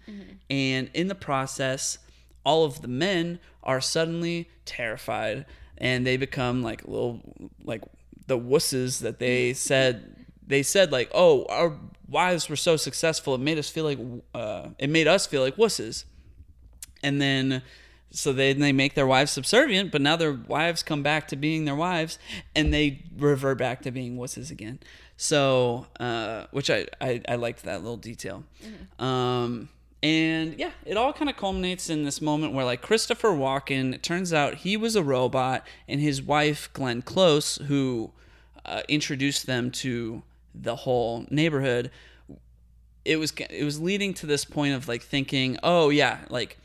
And 0.50 0.90
in 0.94 1.08
the 1.08 1.16
process 1.16 1.98
all 2.44 2.66
of 2.66 2.82
the 2.82 2.88
men 2.88 3.40
are 3.64 3.82
suddenly 3.82 4.50
terrified 4.66 5.46
and 5.78 6.06
they 6.06 6.18
become 6.18 6.64
like 6.64 6.84
little 6.88 7.22
like 7.64 7.84
the 8.28 8.38
wusses 8.38 9.02
that 9.02 9.20
they 9.20 9.54
said 9.70 10.26
they 10.46 10.64
said 10.64 10.92
like 10.92 11.10
oh 11.14 11.46
our 11.50 11.78
wives 12.12 12.50
were 12.50 12.56
so 12.56 12.76
successful 12.76 13.36
it 13.36 13.40
made 13.40 13.58
us 13.58 13.70
feel 13.70 13.86
like 13.86 14.00
uh, 14.36 14.68
it 14.78 14.90
made 14.90 15.08
us 15.08 15.26
feel 15.26 15.42
like 15.42 15.56
wusses. 15.56 16.04
And 17.04 17.20
then 17.20 17.64
so 18.12 18.34
they 18.34 18.54
they 18.54 18.72
make 18.72 18.94
their 18.94 19.08
wives 19.08 19.32
subservient 19.32 19.92
but 19.92 20.02
now 20.02 20.16
their 20.16 20.34
wives 20.34 20.84
come 20.84 21.02
back 21.02 21.28
to 21.28 21.36
being 21.36 21.66
their 21.66 21.76
wives 21.76 22.20
and 22.56 22.74
they 22.74 23.02
revert 23.18 23.58
back 23.58 23.82
to 23.82 23.92
being 23.92 24.18
wusses 24.18 24.52
again. 24.52 24.80
So 25.18 25.88
uh, 26.00 26.46
which 26.52 26.70
I, 26.70 26.88
I 27.00 27.22
i 27.28 27.36
liked 27.36 27.64
that 27.64 27.82
little 27.82 27.98
detail. 27.98 28.44
Um 29.00 29.70
and 30.04 30.58
yeah 30.58 30.72
it 30.84 30.98
all 30.98 31.14
kind 31.14 31.30
of 31.30 31.38
culminates 31.38 31.88
in 31.88 32.06
this 32.06 32.22
moment 32.22 32.54
where 32.54 32.66
like 32.66 32.82
christopher 32.82 33.30
walken 33.30 33.94
it 33.94 34.02
turns 34.02 34.34
out 34.34 34.56
he 34.56 34.76
was 34.76 34.96
a 34.96 35.04
robot 35.04 35.64
and 35.88 36.02
his 36.02 36.24
wife 36.24 36.74
glenn 36.74 37.04
close 37.04 37.58
who 37.68 38.12
uh, 38.66 38.82
introduced 38.90 39.46
them 39.46 39.70
to 39.70 40.24
the 40.56 40.76
whole 40.76 41.28
neighborhood 41.30 41.92
it 43.06 43.18
was 43.18 43.34
it 43.50 43.64
was 43.64 43.80
leading 43.80 44.14
to 44.16 44.26
this 44.26 44.46
point 44.46 44.74
of 44.74 44.88
like 44.88 45.02
thinking, 45.02 45.58
oh 45.64 45.90
yeah, 45.90 46.20
like 46.30 46.58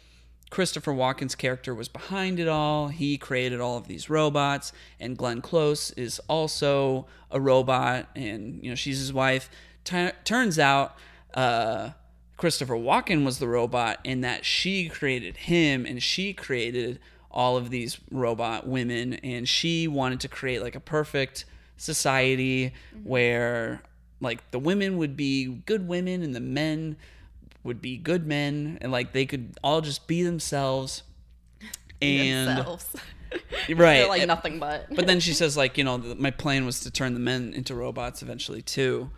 Christopher 0.50 0.92
Walken's 0.92 1.34
character 1.34 1.74
was 1.74 1.88
behind 1.88 2.38
it 2.38 2.48
all. 2.48 2.88
He 2.88 3.18
created 3.18 3.60
all 3.60 3.76
of 3.76 3.88
these 3.88 4.08
robots, 4.08 4.72
and 5.00 5.16
Glenn 5.16 5.40
Close 5.40 5.90
is 5.92 6.20
also 6.28 7.06
a 7.30 7.40
robot, 7.40 8.08
and 8.14 8.62
you 8.62 8.70
know 8.70 8.76
she's 8.76 8.98
his 8.98 9.12
wife. 9.12 9.50
T- 9.84 10.10
turns 10.24 10.58
out, 10.58 10.96
uh, 11.34 11.90
Christopher 12.36 12.74
Walken 12.74 13.24
was 13.24 13.38
the 13.38 13.48
robot, 13.48 13.98
and 14.04 14.22
that 14.22 14.44
she 14.44 14.88
created 14.88 15.36
him, 15.36 15.84
and 15.84 16.02
she 16.02 16.32
created 16.32 17.00
all 17.30 17.56
of 17.56 17.70
these 17.70 17.98
robot 18.10 18.66
women, 18.66 19.14
and 19.14 19.48
she 19.48 19.88
wanted 19.88 20.20
to 20.20 20.28
create 20.28 20.62
like 20.62 20.76
a 20.76 20.80
perfect 20.80 21.44
society 21.76 22.72
where 23.02 23.82
like 24.20 24.50
the 24.50 24.58
women 24.58 24.96
would 24.96 25.16
be 25.16 25.44
good 25.66 25.86
women 25.86 26.22
and 26.22 26.34
the 26.34 26.40
men 26.40 26.96
would 27.66 27.82
be 27.82 27.96
good 27.96 28.26
men 28.26 28.78
and 28.80 28.90
like 28.90 29.12
they 29.12 29.26
could 29.26 29.58
all 29.62 29.80
just 29.80 30.06
be 30.06 30.22
themselves 30.22 31.02
and 32.02 32.48
themselves. 32.58 32.86
right 33.32 33.76
They're 33.76 34.08
like 34.08 34.22
and- 34.22 34.28
nothing 34.28 34.58
but. 34.58 34.86
but 34.94 35.06
then 35.06 35.20
she 35.20 35.32
says 35.32 35.56
like 35.56 35.76
you 35.76 35.84
know 35.84 35.98
my 35.98 36.30
plan 36.30 36.64
was 36.64 36.80
to 36.80 36.90
turn 36.90 37.12
the 37.14 37.20
men 37.20 37.52
into 37.54 37.74
robots 37.74 38.22
eventually 38.22 38.62
too 38.62 39.10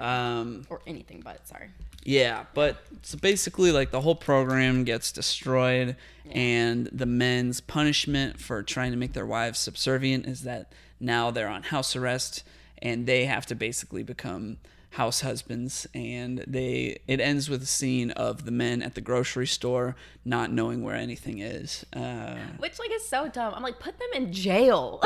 um 0.00 0.64
or 0.70 0.80
anything 0.86 1.20
but. 1.24 1.46
Sorry. 1.48 1.68
yeah, 2.04 2.44
but 2.54 2.76
so 3.02 3.18
basically, 3.18 3.72
like 3.72 3.90
the 3.90 4.00
whole 4.00 4.14
program 4.14 4.84
gets 4.84 5.10
destroyed, 5.10 5.96
and 6.30 6.86
the 6.92 7.06
men's 7.06 7.60
punishment 7.60 8.38
for 8.40 8.62
trying 8.62 8.92
to 8.92 8.96
make 8.96 9.14
their 9.14 9.26
wives 9.26 9.58
subservient 9.58 10.26
is 10.26 10.42
that 10.42 10.72
now 11.00 11.32
they're 11.32 11.48
on 11.48 11.64
house 11.64 11.96
arrest 11.96 12.44
and 12.80 13.06
they 13.06 13.24
have 13.24 13.46
to 13.46 13.54
basically 13.56 14.04
become 14.04 14.58
house 14.90 15.20
husbands. 15.20 15.86
And 15.94 16.44
they 16.46 16.98
it 17.06 17.20
ends 17.20 17.48
with 17.48 17.62
a 17.62 17.66
scene 17.66 18.10
of 18.12 18.44
the 18.44 18.50
men 18.50 18.82
at 18.82 18.94
the 18.94 19.00
grocery 19.00 19.46
store 19.46 19.96
not 20.24 20.50
knowing 20.52 20.82
where 20.82 20.94
anything 20.96 21.38
is. 21.38 21.84
Uh, 21.92 22.36
Which 22.58 22.78
like 22.78 22.90
is 22.92 23.06
so 23.08 23.28
dumb. 23.28 23.54
I'm 23.54 23.62
like, 23.62 23.78
put 23.78 23.98
them 23.98 24.08
in 24.14 24.32
jail. 24.32 25.00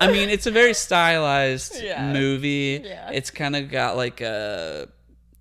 I 0.00 0.08
mean, 0.10 0.28
it's 0.28 0.46
a 0.46 0.50
very 0.50 0.74
stylized 0.74 1.80
Yeah. 1.82 2.12
movie. 2.12 2.82
Yeah. 2.84 3.10
It's 3.12 3.30
kind 3.30 3.54
of 3.56 3.70
got 3.70 3.96
like 3.96 4.20
a 4.20 4.88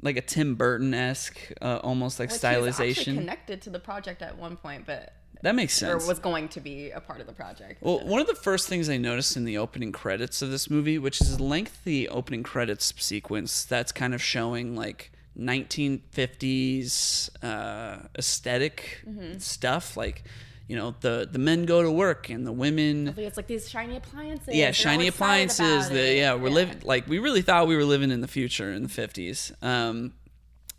like 0.01 0.17
a 0.17 0.21
Tim 0.21 0.55
Burton 0.55 0.93
esque, 0.93 1.39
uh, 1.61 1.79
almost 1.81 2.19
like 2.19 2.29
Which 2.29 2.41
he 2.41 2.57
was 2.57 2.79
actually 2.79 2.93
stylization. 2.93 3.15
connected 3.15 3.61
to 3.63 3.69
the 3.69 3.79
project 3.79 4.21
at 4.21 4.37
one 4.37 4.57
point, 4.57 4.85
but 4.85 5.13
That 5.43 5.53
makes 5.55 5.73
sense. 5.75 6.03
or 6.03 6.07
was 6.07 6.19
going 6.19 6.47
to 6.49 6.59
be 6.61 6.89
a 6.91 6.99
part 6.99 7.21
of 7.21 7.27
the 7.27 7.33
project. 7.33 7.81
Well, 7.81 7.99
one 8.05 8.19
of 8.21 8.27
the 8.27 8.35
first 8.35 8.67
things 8.67 8.89
I 8.89 8.97
noticed 8.97 9.37
in 9.37 9.43
the 9.45 9.57
opening 9.57 9.91
credits 9.91 10.41
of 10.41 10.49
this 10.51 10.69
movie, 10.69 10.97
which 10.97 11.21
is 11.21 11.33
a 11.35 11.43
lengthy 11.43 12.07
opening 12.09 12.43
credits 12.43 12.93
sequence 12.97 13.63
that's 13.65 13.91
kind 13.91 14.13
of 14.15 14.21
showing 14.23 14.75
like 14.75 15.11
1950s 15.37 17.29
uh, 17.43 18.07
aesthetic 18.17 19.01
Mm-hmm. 19.07 19.37
stuff, 19.39 19.97
like 19.97 20.23
you 20.67 20.77
know 20.77 20.95
the 21.01 21.27
the 21.29 21.39
men 21.39 21.65
go 21.65 21.83
to 21.83 21.91
work 21.91 22.29
and 22.29 22.47
the 22.47 22.51
women 22.53 23.13
it's 23.17 23.35
like 23.35 23.47
these 23.47 23.69
shiny 23.69 23.97
appliances. 23.97 24.55
yeah 24.55 24.71
shiny 24.71 25.07
appliances 25.07 25.89
the 25.89 26.13
yeah 26.15 26.33
we're 26.35 26.49
living 26.49 26.79
like 26.83 27.05
we 27.05 27.19
really 27.19 27.41
thought 27.41 27.67
we 27.67 27.75
were 27.75 27.83
living 27.83 28.11
in 28.11 28.21
the 28.21 28.29
future 28.29 28.71
in 28.71 28.81
the 28.83 28.87
50s 28.89 29.51
um 29.61 30.13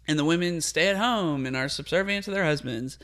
and 0.08 0.18
the 0.18 0.24
women 0.24 0.62
stay 0.62 0.88
at 0.88 0.96
home 0.96 1.44
and 1.44 1.54
are 1.54 1.68
subservient 1.68 2.24
to 2.24 2.30
their 2.30 2.44
husbands 2.44 2.98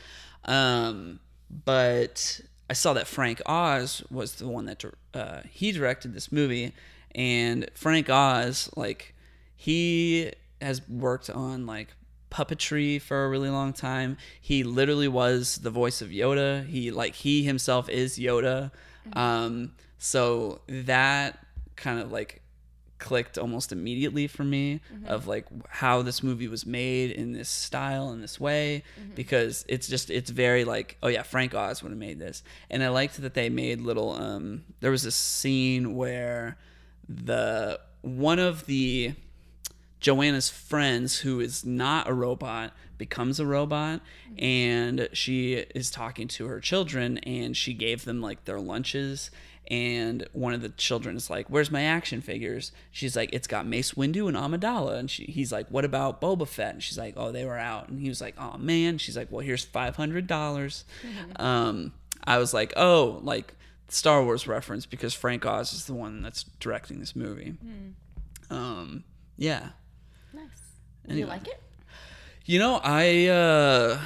um 0.45 1.19
but 1.65 2.41
i 2.69 2.73
saw 2.73 2.93
that 2.93 3.07
frank 3.07 3.41
oz 3.45 4.03
was 4.09 4.35
the 4.35 4.47
one 4.47 4.65
that 4.65 4.83
uh, 5.13 5.41
he 5.49 5.71
directed 5.71 6.13
this 6.13 6.31
movie 6.31 6.73
and 7.13 7.69
frank 7.73 8.09
oz 8.09 8.69
like 8.75 9.13
he 9.55 10.31
has 10.61 10.87
worked 10.87 11.29
on 11.29 11.65
like 11.65 11.89
puppetry 12.31 12.99
for 12.99 13.25
a 13.25 13.29
really 13.29 13.49
long 13.49 13.73
time. 13.73 14.17
He 14.39 14.63
literally 14.63 15.07
was 15.07 15.57
the 15.57 15.69
voice 15.69 16.01
of 16.01 16.09
Yoda. 16.09 16.65
He 16.65 16.89
like 16.89 17.13
he 17.13 17.43
himself 17.43 17.89
is 17.89 18.17
Yoda. 18.17 18.71
Um 19.13 19.73
so 19.97 20.61
that 20.67 21.45
kind 21.75 21.99
of 21.99 22.11
like 22.11 22.40
clicked 23.01 23.37
almost 23.37 23.73
immediately 23.73 24.27
for 24.27 24.45
me 24.45 24.79
mm-hmm. 24.93 25.07
of 25.07 25.27
like 25.27 25.45
how 25.67 26.01
this 26.01 26.23
movie 26.23 26.47
was 26.47 26.65
made 26.65 27.11
in 27.11 27.33
this 27.33 27.49
style 27.49 28.11
in 28.11 28.21
this 28.21 28.39
way 28.39 28.83
mm-hmm. 28.97 29.15
because 29.15 29.65
it's 29.67 29.87
just 29.87 30.09
it's 30.09 30.29
very 30.29 30.63
like 30.63 30.97
oh 31.03 31.09
yeah 31.09 31.23
Frank 31.23 31.53
Oz 31.53 31.83
would 31.83 31.89
have 31.89 31.99
made 31.99 32.19
this. 32.19 32.43
And 32.69 32.81
I 32.83 32.89
liked 32.89 33.21
that 33.21 33.33
they 33.33 33.49
made 33.49 33.81
little 33.81 34.11
um 34.11 34.63
there 34.79 34.91
was 34.91 35.03
a 35.03 35.11
scene 35.11 35.95
where 35.95 36.57
the 37.09 37.79
one 38.01 38.39
of 38.39 38.65
the 38.67 39.13
Joanna's 39.99 40.49
friends, 40.49 41.19
who 41.19 41.39
is 41.39 41.63
not 41.63 42.09
a 42.09 42.13
robot, 42.13 42.73
becomes 42.97 43.39
a 43.39 43.45
robot, 43.45 44.01
mm-hmm. 44.31 44.43
and 44.43 45.09
she 45.13 45.53
is 45.53 45.91
talking 45.91 46.27
to 46.29 46.47
her 46.47 46.59
children, 46.59 47.19
and 47.19 47.55
she 47.55 47.73
gave 47.73 48.03
them 48.05 48.21
like 48.21 48.45
their 48.45 48.59
lunches. 48.59 49.29
And 49.69 50.27
one 50.33 50.53
of 50.53 50.61
the 50.61 50.69
children 50.69 51.15
is 51.15 51.29
like, 51.29 51.49
"Where's 51.49 51.71
my 51.71 51.83
action 51.83 52.19
figures?" 52.21 52.71
She's 52.91 53.15
like, 53.15 53.29
"It's 53.31 53.47
got 53.47 53.65
Mace 53.65 53.93
Windu 53.93 54.27
and 54.27 54.35
Amidala." 54.35 54.97
And 54.97 55.09
she, 55.09 55.23
he's 55.25 55.51
like, 55.51 55.67
"What 55.69 55.85
about 55.85 56.19
Boba 56.19 56.47
Fett?" 56.47 56.73
And 56.73 56.83
she's 56.83 56.97
like, 56.97 57.13
"Oh, 57.15 57.31
they 57.31 57.45
were 57.45 57.57
out." 57.57 57.87
And 57.87 57.99
he 57.99 58.09
was 58.09 58.19
like, 58.19 58.35
"Oh 58.37 58.57
man." 58.57 58.97
She's 58.97 59.15
like, 59.15 59.31
"Well, 59.31 59.39
here's 59.45 59.63
five 59.63 59.95
hundred 59.95 60.27
dollars." 60.27 60.83
Um, 61.37 61.93
I 62.25 62.37
was 62.37 62.53
like, 62.53 62.73
"Oh, 62.75 63.19
like 63.23 63.53
Star 63.87 64.23
Wars 64.23 64.45
reference 64.47 64.85
because 64.85 65.13
Frank 65.13 65.45
Oz 65.45 65.73
is 65.73 65.85
the 65.85 65.93
one 65.93 66.21
that's 66.21 66.43
directing 66.59 66.99
this 66.99 67.15
movie." 67.15 67.55
Um, 68.49 69.05
yeah. 69.37 69.69
Nice. 70.33 70.43
Do 71.07 71.15
you 71.15 71.25
like 71.27 71.47
it? 71.47 71.61
You 72.45 72.59
know, 72.59 72.81
I 72.83 73.27
uh 73.27 74.01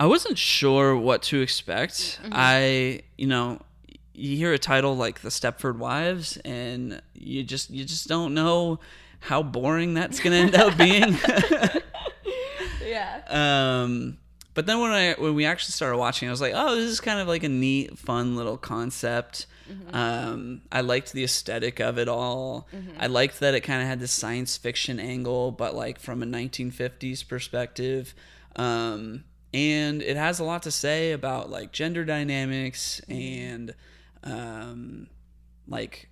I 0.00 0.06
wasn't 0.06 0.38
sure 0.38 0.96
what 0.96 1.22
to 1.24 1.40
expect. 1.40 2.20
I, 2.30 3.02
you 3.16 3.26
know, 3.26 3.60
you 4.18 4.36
hear 4.36 4.52
a 4.52 4.58
title 4.58 4.96
like 4.96 5.20
The 5.20 5.28
Stepford 5.30 5.78
Wives 5.78 6.36
and 6.44 7.00
you 7.14 7.42
just 7.44 7.70
you 7.70 7.84
just 7.84 8.08
don't 8.08 8.34
know 8.34 8.80
how 9.20 9.42
boring 9.42 9.94
that's 9.94 10.20
going 10.20 10.32
to 10.32 10.38
end 10.38 10.54
up 10.54 10.76
being. 10.78 11.16
Yeah. 12.84 13.20
um 13.28 14.18
but 14.54 14.66
then 14.66 14.80
when 14.80 14.90
I 14.90 15.14
when 15.18 15.34
we 15.36 15.44
actually 15.44 15.72
started 15.72 15.98
watching, 15.98 16.26
I 16.26 16.32
was 16.32 16.40
like, 16.40 16.52
"Oh, 16.56 16.74
this 16.74 16.90
is 16.90 17.00
kind 17.00 17.20
of 17.20 17.28
like 17.28 17.44
a 17.44 17.48
neat, 17.48 17.96
fun 17.96 18.34
little 18.34 18.56
concept." 18.56 19.46
Um, 19.92 20.62
I 20.72 20.80
liked 20.80 21.12
the 21.12 21.22
aesthetic 21.22 21.78
of 21.78 21.96
it 21.98 22.08
all. 22.08 22.66
I 22.98 23.06
liked 23.06 23.38
that 23.38 23.54
it 23.54 23.60
kind 23.60 23.82
of 23.82 23.86
had 23.86 24.00
this 24.00 24.10
science 24.10 24.56
fiction 24.56 24.98
angle, 24.98 25.52
but 25.52 25.76
like 25.76 26.00
from 26.00 26.24
a 26.24 26.26
1950s 26.26 27.28
perspective. 27.28 28.14
Um, 28.56 29.22
and 29.54 30.02
it 30.02 30.16
has 30.16 30.40
a 30.40 30.44
lot 30.44 30.62
to 30.64 30.70
say 30.72 31.12
about 31.12 31.50
like 31.50 31.70
gender 31.70 32.04
dynamics 32.04 33.00
and 33.08 33.74
um, 34.24 35.08
like 35.66 36.08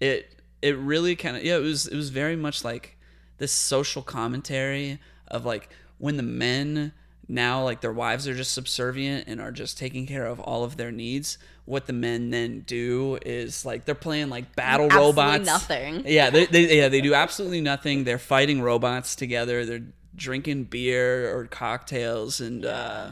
it 0.00 0.34
it 0.62 0.76
really 0.76 1.16
kind 1.16 1.36
of 1.36 1.44
yeah 1.44 1.56
it 1.56 1.62
was 1.62 1.86
it 1.86 1.96
was 1.96 2.10
very 2.10 2.36
much 2.36 2.64
like 2.64 2.96
this 3.38 3.52
social 3.52 4.02
commentary 4.02 4.98
of 5.28 5.44
like 5.44 5.68
when 5.98 6.16
the 6.16 6.22
men 6.22 6.92
now 7.28 7.62
like 7.62 7.80
their 7.80 7.92
wives 7.92 8.26
are 8.26 8.34
just 8.34 8.52
subservient 8.52 9.28
and 9.28 9.40
are 9.40 9.52
just 9.52 9.76
taking 9.78 10.06
care 10.06 10.24
of 10.26 10.40
all 10.40 10.64
of 10.64 10.76
their 10.76 10.90
needs 10.90 11.36
what 11.66 11.86
the 11.86 11.92
men 11.92 12.30
then 12.30 12.60
do 12.60 13.18
is 13.26 13.64
like 13.66 13.84
they're 13.84 13.94
playing 13.94 14.30
like 14.30 14.56
battle 14.56 14.86
Absolutely 14.86 15.06
robots. 15.22 15.44
nothing. 15.46 16.02
yeah 16.06 16.30
they, 16.30 16.46
they 16.46 16.78
yeah 16.78 16.88
they 16.88 17.02
do 17.02 17.12
absolutely 17.12 17.60
nothing. 17.60 18.04
They're 18.04 18.18
fighting 18.18 18.62
robots 18.62 19.14
together. 19.14 19.66
They're 19.66 19.82
drinking 20.16 20.64
beer 20.64 21.36
or 21.36 21.44
cocktails 21.44 22.40
and 22.40 22.64
uh 22.64 23.10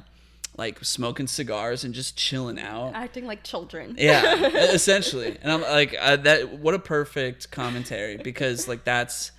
like 0.57 0.83
smoking 0.85 1.27
cigars 1.27 1.85
and 1.85 1.95
just 1.95 2.17
chilling 2.17 2.59
out 2.59 2.93
Acting 2.95 3.27
like 3.27 3.43
children. 3.43 3.95
yeah, 3.99 4.35
essentially. 4.47 5.37
And 5.43 5.53
I'm 5.53 5.63
like 5.63 5.95
uh, 6.01 6.17
that. 6.17 6.59
What 6.59 6.75
a 6.75 6.79
perfect 6.79 7.51
commentary 7.51 8.17
because 8.17 8.67
like 8.67 8.85
that's, 8.85 9.33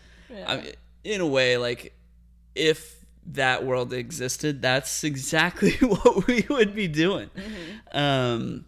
I, 0.45 0.57
mean, 0.57 0.71
in 1.03 1.21
a 1.21 1.27
way, 1.27 1.57
like 1.57 1.93
if 2.55 3.03
that 3.27 3.65
world 3.65 3.93
existed, 3.93 4.61
that's 4.61 5.03
exactly 5.03 5.71
what 5.81 6.27
we 6.27 6.45
would 6.49 6.73
be 6.75 6.87
doing. 6.87 7.29
Um, 7.91 8.65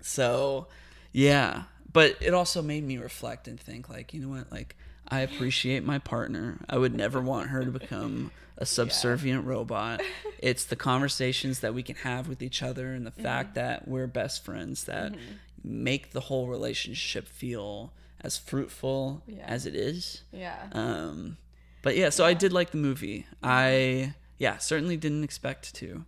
so 0.00 0.68
yeah, 1.12 1.64
but 1.92 2.16
it 2.20 2.34
also 2.34 2.60
made 2.62 2.84
me 2.84 2.98
reflect 2.98 3.46
and 3.46 3.58
think 3.58 3.88
like, 3.88 4.12
you 4.14 4.20
know 4.20 4.28
what, 4.28 4.50
like 4.50 4.76
I 5.08 5.20
appreciate 5.20 5.84
my 5.84 5.98
partner. 5.98 6.58
I 6.68 6.78
would 6.78 6.94
never 6.94 7.20
want 7.20 7.50
her 7.50 7.64
to 7.64 7.70
become 7.70 8.30
a 8.58 8.66
subservient 8.66 9.44
robot. 9.46 10.00
It's 10.38 10.64
the 10.66 10.76
conversations 10.76 11.60
that 11.60 11.72
we 11.72 11.82
can 11.82 11.96
have 11.96 12.28
with 12.28 12.42
each 12.42 12.62
other 12.62 12.92
and 12.92 13.06
the 13.06 13.10
fact 13.10 13.54
that 13.54 13.88
we're 13.88 14.06
best 14.06 14.44
friends 14.44 14.84
that 14.84 15.14
make 15.62 16.10
the 16.12 16.20
whole 16.20 16.48
relationship 16.48 17.26
feel 17.26 17.94
as 18.20 18.36
fruitful 18.36 19.22
Yeah. 19.26 19.46
as 19.46 19.64
it 19.64 19.74
is. 19.74 20.22
Yeah. 20.32 20.66
Um, 20.72 21.38
but 21.80 21.96
yeah, 21.96 22.10
so 22.10 22.26
I 22.26 22.34
did 22.34 22.52
like 22.52 22.72
the 22.72 22.76
movie. 22.76 23.26
I 23.42 24.12
yeah 24.36 24.58
certainly 24.58 24.98
didn't 24.98 25.24
expect 25.24 25.74
to, 25.76 26.04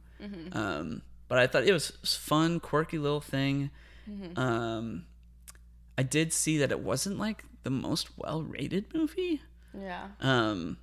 um, 0.53 1.01
but 1.29 1.39
I 1.39 1.47
thought 1.47 1.65
it 1.65 1.73
was, 1.73 1.89
it 1.89 2.01
was 2.03 2.15
fun, 2.15 2.61
quirky 2.61 2.99
little 2.99 3.23
thing. 3.23 3.71
Um, 4.37 5.07
I 5.97 6.03
did 6.03 6.33
see 6.35 6.59
that 6.59 6.71
it 6.71 6.81
wasn't 6.81 7.19
like 7.19 7.43
the 7.63 7.71
most 7.71 8.19
well-rated 8.19 8.93
movie, 8.93 9.41
yeah. 9.73 10.09
um, 10.21 10.77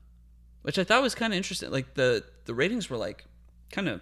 which 0.64 0.80
I 0.80 0.84
thought 0.84 1.02
was 1.02 1.14
kind 1.14 1.32
of 1.32 1.38
interesting. 1.38 1.72
Like 1.72 1.94
the 1.94 2.24
the 2.46 2.54
ratings 2.54 2.90
were 2.90 2.98
like 2.98 3.26
kind 3.72 3.88
of, 3.88 4.02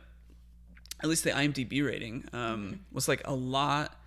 at 1.03 1.09
least 1.09 1.24
the 1.24 1.32
IMDb 1.32 1.86
rating 1.86 2.26
um, 2.34 2.39
mm-hmm. 2.39 2.76
was 2.91 3.07
like 3.07 3.22
a 3.26 3.34
lot. 3.34 3.97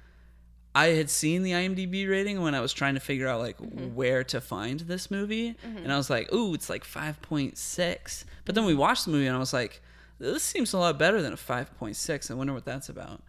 I 0.77 0.87
had 0.87 1.09
seen 1.09 1.45
the 1.45 1.53
IMDb 1.53 2.09
rating 2.09 2.43
when 2.43 2.55
I 2.55 2.61
was 2.61 2.73
trying 2.73 2.95
to 2.95 3.01
figure 3.01 3.29
out 3.29 3.41
like 3.41 3.59
mm-hmm. 3.59 3.95
where 3.95 4.25
to 4.25 4.41
find 4.41 4.81
this 4.81 5.11
movie, 5.11 5.51
mm-hmm. 5.51 5.79
and 5.79 5.93
I 5.93 5.97
was 5.97 6.11
like, 6.11 6.33
"Ooh, 6.33 6.55
it's 6.55 6.71
like 6.71 6.85
five 6.85 7.21
point 7.23 7.59
six. 7.59 8.25
But 8.45 8.55
then 8.55 8.65
we 8.65 8.75
watched 8.75 9.05
the 9.05 9.11
movie, 9.11 9.27
and 9.27 9.37
I 9.37 9.39
was 9.39 9.53
like, 9.53 9.83
"This 10.19 10.43
seems 10.43 10.73
a 10.73 10.79
lot 10.79 10.99
better 10.99 11.23
than 11.23 11.33
a 11.33 11.37
five 11.37 11.77
point 11.79 11.97
six. 11.97 12.31
I 12.31 12.35
wonder 12.35 12.53
what 12.53 12.65
that's 12.65 12.89
about." 12.89 13.23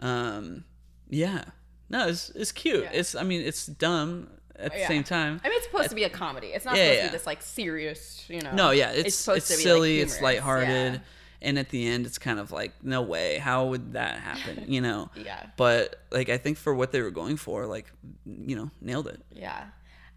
Um, 0.00 0.64
yeah, 1.08 1.44
no, 1.90 2.08
it's 2.08 2.30
it's 2.30 2.52
cute. 2.52 2.84
Yeah. 2.84 2.90
It's 2.92 3.14
I 3.14 3.22
mean, 3.22 3.42
it's 3.42 3.66
dumb 3.66 4.28
at 4.62 4.72
the 4.72 4.78
Yeah. 4.78 4.88
same 4.88 5.04
time. 5.04 5.40
I 5.44 5.48
mean, 5.48 5.56
it's 5.58 5.66
supposed 5.66 5.90
to 5.90 5.94
be 5.94 6.04
a 6.04 6.10
comedy. 6.10 6.48
It's 6.48 6.64
not 6.64 6.76
Yeah, 6.76 6.84
supposed 6.84 7.00
to 7.00 7.06
be 7.08 7.12
this 7.18 7.26
like 7.26 7.42
serious, 7.42 8.24
you 8.28 8.40
know. 8.40 8.52
No, 8.52 8.70
yeah, 8.70 8.90
it's 8.90 9.08
it's, 9.08 9.16
supposed 9.16 9.46
to 9.48 9.52
be, 9.52 9.56
like, 9.56 9.62
silly, 9.62 10.00
it's 10.00 10.20
lighthearted, 10.20 11.00
and 11.42 11.58
at 11.58 11.70
the 11.70 11.86
end, 11.86 12.06
it's 12.06 12.18
kind 12.18 12.38
of 12.38 12.52
like, 12.52 12.72
no 12.82 13.02
way, 13.02 13.38
how 13.38 13.66
would 13.66 13.94
that 13.94 14.18
happen? 14.18 14.64
You 14.68 14.80
know? 14.80 15.10
Yeah. 15.16 15.46
But 15.56 15.96
like, 16.10 16.28
I 16.28 16.38
think 16.38 16.56
for 16.58 16.74
what 16.74 16.92
they 16.92 17.00
were 17.00 17.10
going 17.10 17.36
for, 17.36 17.66
like, 17.66 17.92
you 18.24 18.56
know, 18.56 18.70
nailed 18.80 19.08
it. 19.08 19.20
Yeah. 19.32 19.64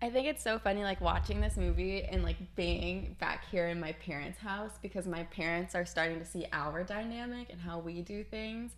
I 0.02 0.10
think 0.10 0.28
it's 0.28 0.44
so 0.44 0.60
funny, 0.60 0.84
like 0.84 1.02
watching 1.02 1.42
this 1.42 1.58
movie 1.58 2.04
and 2.04 2.22
like 2.22 2.36
being 2.56 3.16
back 3.20 3.46
here 3.50 3.68
in 3.68 3.80
my 3.80 3.94
parents' 3.94 4.38
house 4.38 4.72
because 4.82 5.08
my 5.08 5.24
parents 5.24 5.74
are 5.74 5.86
starting 5.86 6.20
to 6.20 6.26
see 6.26 6.46
our 6.52 6.84
dynamic 6.84 7.48
and 7.50 7.60
how 7.62 7.80
we 7.80 8.02
do 8.02 8.24
things 8.24 8.74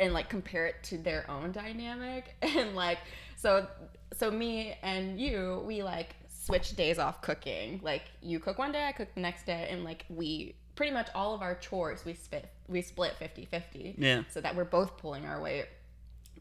and 0.00 0.12
like 0.12 0.28
compare 0.28 0.66
it 0.66 0.82
to 0.84 0.98
their 0.98 1.30
own 1.30 1.52
dynamic. 1.52 2.36
And 2.42 2.74
like, 2.74 2.98
so, 3.36 3.66
so 4.12 4.30
me 4.30 4.74
and 4.82 5.20
you, 5.20 5.62
we 5.66 5.82
like 5.84 6.16
switch 6.28 6.74
days 6.74 6.98
off 6.98 7.22
cooking. 7.22 7.80
Like, 7.82 8.02
you 8.22 8.40
cook 8.40 8.58
one 8.58 8.72
day, 8.72 8.84
I 8.86 8.92
cook 8.92 9.08
the 9.14 9.20
next 9.20 9.46
day, 9.46 9.68
and 9.70 9.84
like 9.84 10.04
we 10.08 10.56
pretty 10.74 10.92
much 10.92 11.08
all 11.14 11.34
of 11.34 11.42
our 11.42 11.54
chores 11.56 12.04
we 12.04 12.14
split, 12.14 12.50
we 12.66 12.80
split 12.82 13.14
50 13.18 13.44
50 13.44 13.94
Yeah. 13.98 14.22
so 14.30 14.40
that 14.40 14.56
we're 14.56 14.64
both 14.64 14.96
pulling 14.96 15.26
our 15.26 15.40
weight 15.40 15.66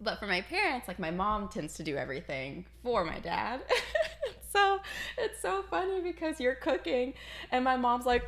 But 0.01 0.17
for 0.19 0.27
my 0.27 0.39
parents, 0.41 0.87
like 0.87 0.97
my 0.97 1.11
mom 1.11 1.49
tends 1.49 1.73
to 1.75 1.83
do 1.83 1.97
everything 1.97 2.65
for 2.83 3.03
my 3.03 3.19
dad. 3.19 3.61
so 4.53 4.79
it's 5.17 5.41
so 5.41 5.63
funny 5.69 5.99
because 6.01 6.39
you're 6.39 6.55
cooking 6.55 7.13
and 7.51 7.63
my 7.65 7.75
mom's 7.75 8.05
like, 8.05 8.23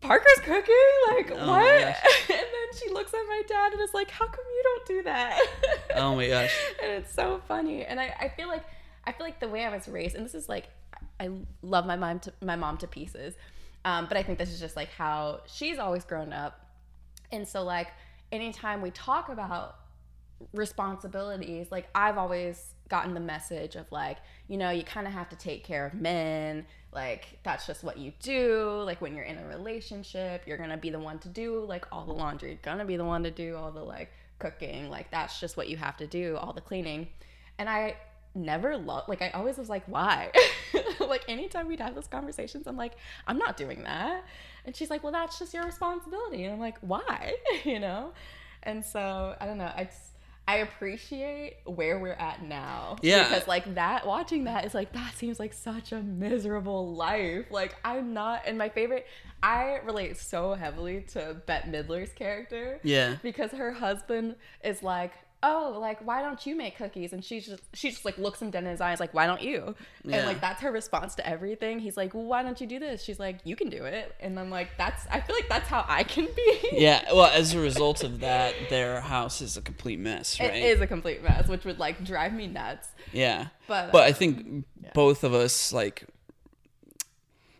Parker's 0.00 0.40
cooking? 0.42 0.74
Like, 1.08 1.30
Oh 1.32 1.48
what? 1.48 1.62
and 1.62 1.94
then 2.28 2.78
she 2.78 2.90
looks 2.90 3.14
at 3.14 3.20
my 3.28 3.42
dad 3.48 3.72
and 3.72 3.80
is 3.80 3.94
like, 3.94 4.10
How 4.10 4.26
come 4.26 4.44
you 4.54 4.62
don't 4.64 4.86
do 4.86 5.02
that? 5.04 5.40
Oh 5.94 6.14
my 6.14 6.28
gosh. 6.28 6.54
and 6.82 6.92
it's 6.92 7.12
so 7.12 7.40
funny. 7.48 7.84
And 7.84 7.98
I, 7.98 8.14
I 8.20 8.28
feel 8.28 8.48
like 8.48 8.64
I 9.04 9.12
feel 9.12 9.24
like 9.24 9.40
the 9.40 9.48
way 9.48 9.64
I 9.64 9.74
was 9.74 9.88
raised, 9.88 10.14
and 10.14 10.24
this 10.24 10.34
is 10.34 10.48
like 10.48 10.68
I 11.18 11.30
love 11.62 11.86
my 11.86 11.96
mom 11.96 12.20
to 12.20 12.32
my 12.42 12.56
mom 12.56 12.76
to 12.78 12.86
pieces. 12.86 13.34
Um, 13.84 14.06
but 14.08 14.18
I 14.18 14.22
think 14.22 14.38
this 14.38 14.50
is 14.50 14.60
just 14.60 14.76
like 14.76 14.90
how 14.90 15.40
she's 15.46 15.78
always 15.78 16.04
grown 16.04 16.32
up. 16.32 16.60
And 17.32 17.48
so 17.48 17.62
like 17.62 17.88
anytime 18.30 18.82
we 18.82 18.90
talk 18.90 19.28
about 19.30 19.76
responsibilities, 20.52 21.68
like 21.70 21.88
I've 21.94 22.18
always 22.18 22.74
gotten 22.88 23.14
the 23.14 23.20
message 23.20 23.76
of 23.76 23.90
like, 23.90 24.18
you 24.48 24.56
know, 24.56 24.70
you 24.70 24.82
kind 24.82 25.06
of 25.06 25.12
have 25.12 25.28
to 25.30 25.36
take 25.36 25.64
care 25.64 25.86
of 25.86 25.94
men. 25.94 26.66
Like 26.96 27.38
that's 27.42 27.66
just 27.66 27.84
what 27.84 27.98
you 27.98 28.10
do. 28.22 28.82
Like 28.86 29.02
when 29.02 29.14
you're 29.14 29.26
in 29.26 29.36
a 29.36 29.46
relationship, 29.46 30.44
you're 30.46 30.56
going 30.56 30.70
to 30.70 30.78
be 30.78 30.88
the 30.88 30.98
one 30.98 31.18
to 31.20 31.28
do 31.28 31.60
like 31.60 31.84
all 31.92 32.06
the 32.06 32.12
laundry, 32.12 32.48
you're 32.48 32.58
going 32.62 32.78
to 32.78 32.86
be 32.86 32.96
the 32.96 33.04
one 33.04 33.22
to 33.24 33.30
do 33.30 33.54
all 33.54 33.70
the 33.70 33.82
like 33.82 34.10
cooking. 34.38 34.88
Like 34.88 35.10
that's 35.10 35.38
just 35.38 35.58
what 35.58 35.68
you 35.68 35.76
have 35.76 35.98
to 35.98 36.06
do, 36.06 36.38
all 36.38 36.54
the 36.54 36.62
cleaning. 36.62 37.08
And 37.58 37.68
I 37.68 37.96
never 38.34 38.78
loved 38.78 39.10
like 39.10 39.20
I 39.20 39.28
always 39.30 39.58
was 39.58 39.68
like, 39.68 39.84
why? 39.86 40.32
like 41.00 41.24
anytime 41.28 41.68
we'd 41.68 41.80
have 41.80 41.94
those 41.94 42.06
conversations, 42.06 42.66
I'm 42.66 42.78
like, 42.78 42.94
I'm 43.26 43.36
not 43.36 43.58
doing 43.58 43.82
that. 43.82 44.24
And 44.64 44.74
she's 44.74 44.88
like, 44.88 45.02
Well, 45.02 45.12
that's 45.12 45.38
just 45.38 45.52
your 45.52 45.66
responsibility. 45.66 46.44
And 46.44 46.54
I'm 46.54 46.60
like, 46.60 46.78
why? 46.80 47.34
you 47.64 47.78
know? 47.78 48.12
And 48.62 48.82
so 48.82 49.36
I 49.38 49.44
don't 49.44 49.58
know. 49.58 49.70
I 49.76 49.84
just 49.84 50.15
I 50.48 50.56
appreciate 50.58 51.56
where 51.64 51.98
we're 51.98 52.12
at 52.12 52.42
now. 52.44 52.96
Yeah. 53.02 53.28
Because 53.28 53.48
like 53.48 53.74
that 53.74 54.06
watching 54.06 54.44
that 54.44 54.64
is 54.64 54.74
like 54.74 54.92
that 54.92 55.16
seems 55.16 55.40
like 55.40 55.52
such 55.52 55.90
a 55.92 56.00
miserable 56.00 56.94
life. 56.94 57.46
Like 57.50 57.74
I'm 57.84 58.14
not 58.14 58.42
and 58.46 58.56
my 58.56 58.68
favorite 58.68 59.06
I 59.42 59.80
relate 59.84 60.16
so 60.16 60.54
heavily 60.54 61.02
to 61.12 61.36
Bette 61.46 61.68
Midler's 61.68 62.12
character 62.12 62.80
Yeah. 62.82 63.16
because 63.22 63.50
her 63.52 63.70
husband 63.72 64.36
is 64.64 64.82
like, 64.82 65.12
"Oh, 65.42 65.76
like 65.80 66.04
why 66.06 66.22
don't 66.22 66.44
you 66.46 66.56
make 66.56 66.76
cookies?" 66.76 67.12
And 67.12 67.24
she's 67.24 67.46
just 67.46 67.62
she 67.74 67.90
just 67.90 68.04
like 68.04 68.18
looks 68.18 68.40
him 68.40 68.50
dead 68.50 68.64
in 68.64 68.70
his 68.70 68.80
eyes, 68.80 69.00
like, 69.00 69.12
"Why 69.14 69.26
don't 69.26 69.42
you?" 69.42 69.74
Yeah. 70.04 70.16
And 70.16 70.26
like 70.26 70.40
that's 70.40 70.60
her 70.62 70.72
response 70.72 71.14
to 71.16 71.26
everything. 71.28 71.78
He's 71.78 71.96
like, 71.96 72.14
well, 72.14 72.24
"Why 72.24 72.42
don't 72.42 72.60
you 72.60 72.66
do 72.66 72.78
this?" 72.78 73.02
She's 73.02 73.18
like, 73.18 73.38
"You 73.44 73.56
can 73.56 73.68
do 73.68 73.84
it." 73.84 74.14
And 74.20 74.38
I'm 74.40 74.50
like, 74.50 74.70
"That's 74.78 75.06
I 75.10 75.20
feel 75.20 75.36
like 75.36 75.48
that's 75.48 75.68
how 75.68 75.84
I 75.88 76.02
can 76.04 76.26
be." 76.36 76.68
Yeah. 76.72 77.02
Well, 77.14 77.30
as 77.32 77.54
a 77.54 77.58
result 77.60 78.02
of 78.04 78.20
that, 78.20 78.54
their 78.70 79.00
house 79.00 79.40
is 79.40 79.56
a 79.56 79.62
complete 79.62 79.98
mess, 79.98 80.38
right? 80.40 80.54
It 80.54 80.64
is 80.64 80.80
a 80.80 80.86
complete 80.86 81.22
mess, 81.22 81.48
which 81.48 81.64
would 81.64 81.78
like 81.78 82.04
drive 82.04 82.32
me 82.32 82.46
nuts. 82.46 82.88
Yeah. 83.12 83.48
But, 83.68 83.92
but 83.92 84.02
uh, 84.02 84.06
I 84.06 84.12
think 84.12 84.64
both 84.94 85.24
of 85.24 85.32
us 85.34 85.72
like 85.72 86.04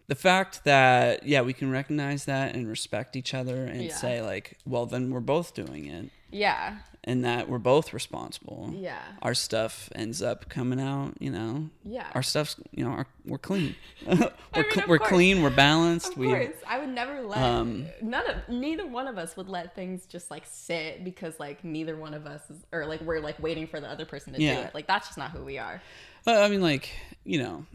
the 0.08 0.14
fact 0.14 0.64
that 0.64 1.26
yeah, 1.26 1.42
we 1.42 1.52
can 1.52 1.70
recognize 1.70 2.24
that 2.26 2.54
and 2.54 2.68
respect 2.68 3.16
each 3.16 3.34
other 3.34 3.64
and 3.64 3.84
Yeah. 3.84 3.94
say 3.94 4.22
like, 4.22 4.58
well, 4.66 4.86
then 4.86 5.10
we're 5.10 5.20
both 5.20 5.54
doing 5.54 5.86
it 5.86 6.10
Yeah. 6.30 6.78
and 7.04 7.24
that 7.24 7.48
we're 7.48 7.58
both 7.58 7.92
responsible. 7.94 8.72
Yeah. 8.74 8.98
Our 9.22 9.32
stuff 9.34 9.88
ends 9.94 10.20
up 10.22 10.48
coming 10.48 10.80
out, 10.80 11.14
you 11.20 11.30
know. 11.30 11.70
Yeah. 11.84 12.08
Our 12.14 12.22
stuff's, 12.22 12.56
you 12.72 12.84
know, 12.84 12.90
our, 12.90 13.06
we're 13.24 13.38
clean. 13.38 13.76
we're 14.06 14.12
mean, 14.14 14.18
cl- 14.18 14.82
of 14.84 14.88
we're 14.88 14.98
course. 14.98 15.08
clean, 15.10 15.42
we're 15.42 15.50
balanced. 15.54 16.12
Of 16.12 16.16
we 16.18 16.26
course, 16.28 16.48
I 16.66 16.78
would 16.80 16.88
never 16.88 17.22
let 17.22 17.38
Um, 17.40 17.86
none 18.02 18.28
of 18.28 18.36
neither 18.48 18.86
one 18.86 19.06
of 19.06 19.18
us 19.18 19.36
would 19.36 19.48
let 19.48 19.74
things 19.76 20.04
just 20.06 20.30
like 20.32 20.42
sit 20.46 21.04
because 21.04 21.38
like 21.38 21.62
neither 21.64 21.96
one 21.96 22.12
of 22.12 22.26
us 22.26 22.42
is 22.50 22.58
or 22.72 22.86
like 22.86 23.00
we're 23.02 23.20
like 23.20 23.40
waiting 23.40 23.66
for 23.68 23.78
the 23.80 23.88
other 23.88 24.04
person 24.04 24.32
to 24.32 24.42
Yeah. 24.42 24.56
do 24.56 24.60
it. 24.62 24.74
Like 24.74 24.88
that's 24.88 25.06
just 25.06 25.18
not 25.18 25.30
who 25.30 25.44
we 25.44 25.58
are. 25.58 25.80
Well, 26.26 26.42
I 26.42 26.48
mean, 26.48 26.60
like 26.60 26.90
you 27.24 27.40
know, 27.40 27.66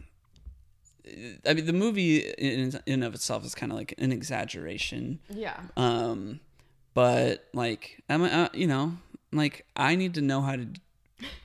I 1.48 1.54
mean, 1.54 1.66
the 1.66 1.72
movie 1.72 2.18
in 2.18 2.60
in 2.70 2.80
and 2.86 3.04
of 3.04 3.14
itself 3.14 3.44
is 3.44 3.54
kind 3.54 3.72
of 3.72 3.78
like 3.78 3.94
an 3.98 4.12
exaggeration. 4.12 5.18
Yeah. 5.30 5.58
Um, 5.76 6.40
but 6.94 7.48
like 7.54 8.02
I'm, 8.08 8.22
uh, 8.22 8.48
you 8.52 8.66
know, 8.66 8.94
like 9.32 9.64
I 9.76 9.94
need 9.96 10.14
to 10.14 10.20
know 10.20 10.40
how 10.42 10.56
to 10.56 10.66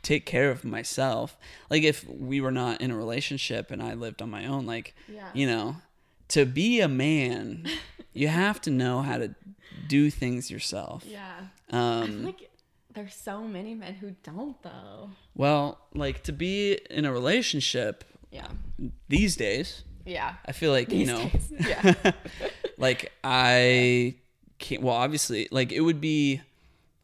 take 0.02 0.26
care 0.26 0.50
of 0.52 0.64
myself. 0.66 1.38
Like 1.70 1.84
if 1.84 2.08
we 2.08 2.42
were 2.42 2.52
not 2.52 2.82
in 2.82 2.92
a 2.92 2.96
relationship 2.98 3.70
and 3.72 3.82
I 3.82 3.94
lived 3.94 4.22
on 4.22 4.30
my 4.30 4.46
own, 4.46 4.66
like 4.66 4.96
Yeah. 5.08 5.30
you 5.34 5.46
know, 5.48 5.78
to 6.30 6.46
be 6.46 6.82
a 6.82 6.88
man, 6.88 7.66
you 8.14 8.28
have 8.28 8.60
to 8.62 8.72
know 8.72 9.02
how 9.02 9.18
to 9.18 9.36
do 9.88 10.10
things 10.10 10.50
yourself. 10.52 11.04
Yeah. 11.06 11.40
Um, 11.70 12.26
like 12.26 12.50
there's 12.94 13.14
so 13.16 13.44
many 13.44 13.76
men 13.76 13.94
who 13.94 14.12
don't 14.24 14.62
though. 14.64 15.12
well, 15.36 15.78
like 15.94 16.24
to 16.24 16.32
be 16.34 16.74
in 16.90 17.06
a 17.06 17.12
relationship 17.12 18.04
Yeah. 18.32 18.48
these 19.08 19.36
days, 19.36 19.84
Yeah. 20.06 20.34
I 20.46 20.52
feel 20.54 20.72
like 20.72 20.92
you 20.92 21.06
know, 21.06 21.30
days. 21.30 21.54
Yeah. 21.60 21.94
like 22.80 23.12
I 23.24 24.16
can't. 24.60 24.82
Well, 24.84 24.96
obviously, 24.96 25.48
like 25.52 25.72
it 25.72 25.82
would 25.82 26.02
be 26.02 26.42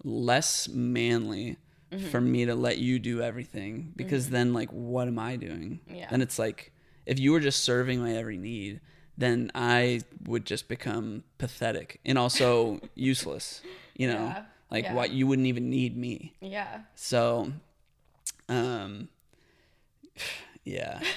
less 0.04 0.68
manly 0.68 1.58
Mm-hmm. 1.92 2.08
for 2.08 2.20
me 2.20 2.44
to 2.46 2.56
let 2.56 2.80
you 2.80 2.98
do 2.98 3.22
everything 3.22 3.94
because 3.96 4.32
then, 4.32 4.52
like, 4.52 4.70
what 4.72 5.08
am 5.08 5.20
I 5.20 5.36
doing? 5.36 5.80
Yeah. 5.88 6.10
Then 6.10 6.24
it's 6.24 6.40
like 6.40 6.72
if 7.06 7.20
you 7.20 7.32
were 7.32 7.40
just 7.40 7.60
serving 7.64 8.02
my 8.02 8.16
every 8.16 8.36
need, 8.36 8.80
then 9.16 9.52
I 9.54 10.02
would 10.26 10.44
just 10.44 10.68
become 10.68 11.24
pathetic 11.38 12.00
and 12.04 12.18
also 12.18 12.80
useless. 12.96 13.62
You 13.96 14.08
know, 14.08 14.14
Yeah. 14.26 14.44
like 14.72 14.86
Yeah. 14.86 14.94
what 14.96 15.12
you 15.12 15.28
wouldn't 15.28 15.48
even 15.48 15.70
need 15.70 15.96
me. 15.96 16.34
yeah. 16.42 16.80
So, 16.96 17.54
um, 18.50 19.10
yeah. 20.64 21.00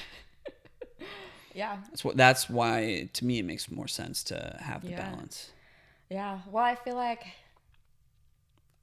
Yeah. 1.55 1.78
That's 1.89 2.05
what. 2.05 2.18
That's 2.18 2.51
why, 2.51 3.09
to 3.14 3.24
me, 3.24 3.39
it 3.39 3.45
makes 3.47 3.70
more 3.70 3.89
sense 3.89 4.22
to 4.24 4.59
have 4.61 4.82
the 4.82 4.91
Yeah. 4.91 5.11
balance. 5.11 5.53
Yeah. 6.11 6.40
Well, 6.50 6.64
I 6.64 6.74
feel 6.76 6.94
like 6.94 7.24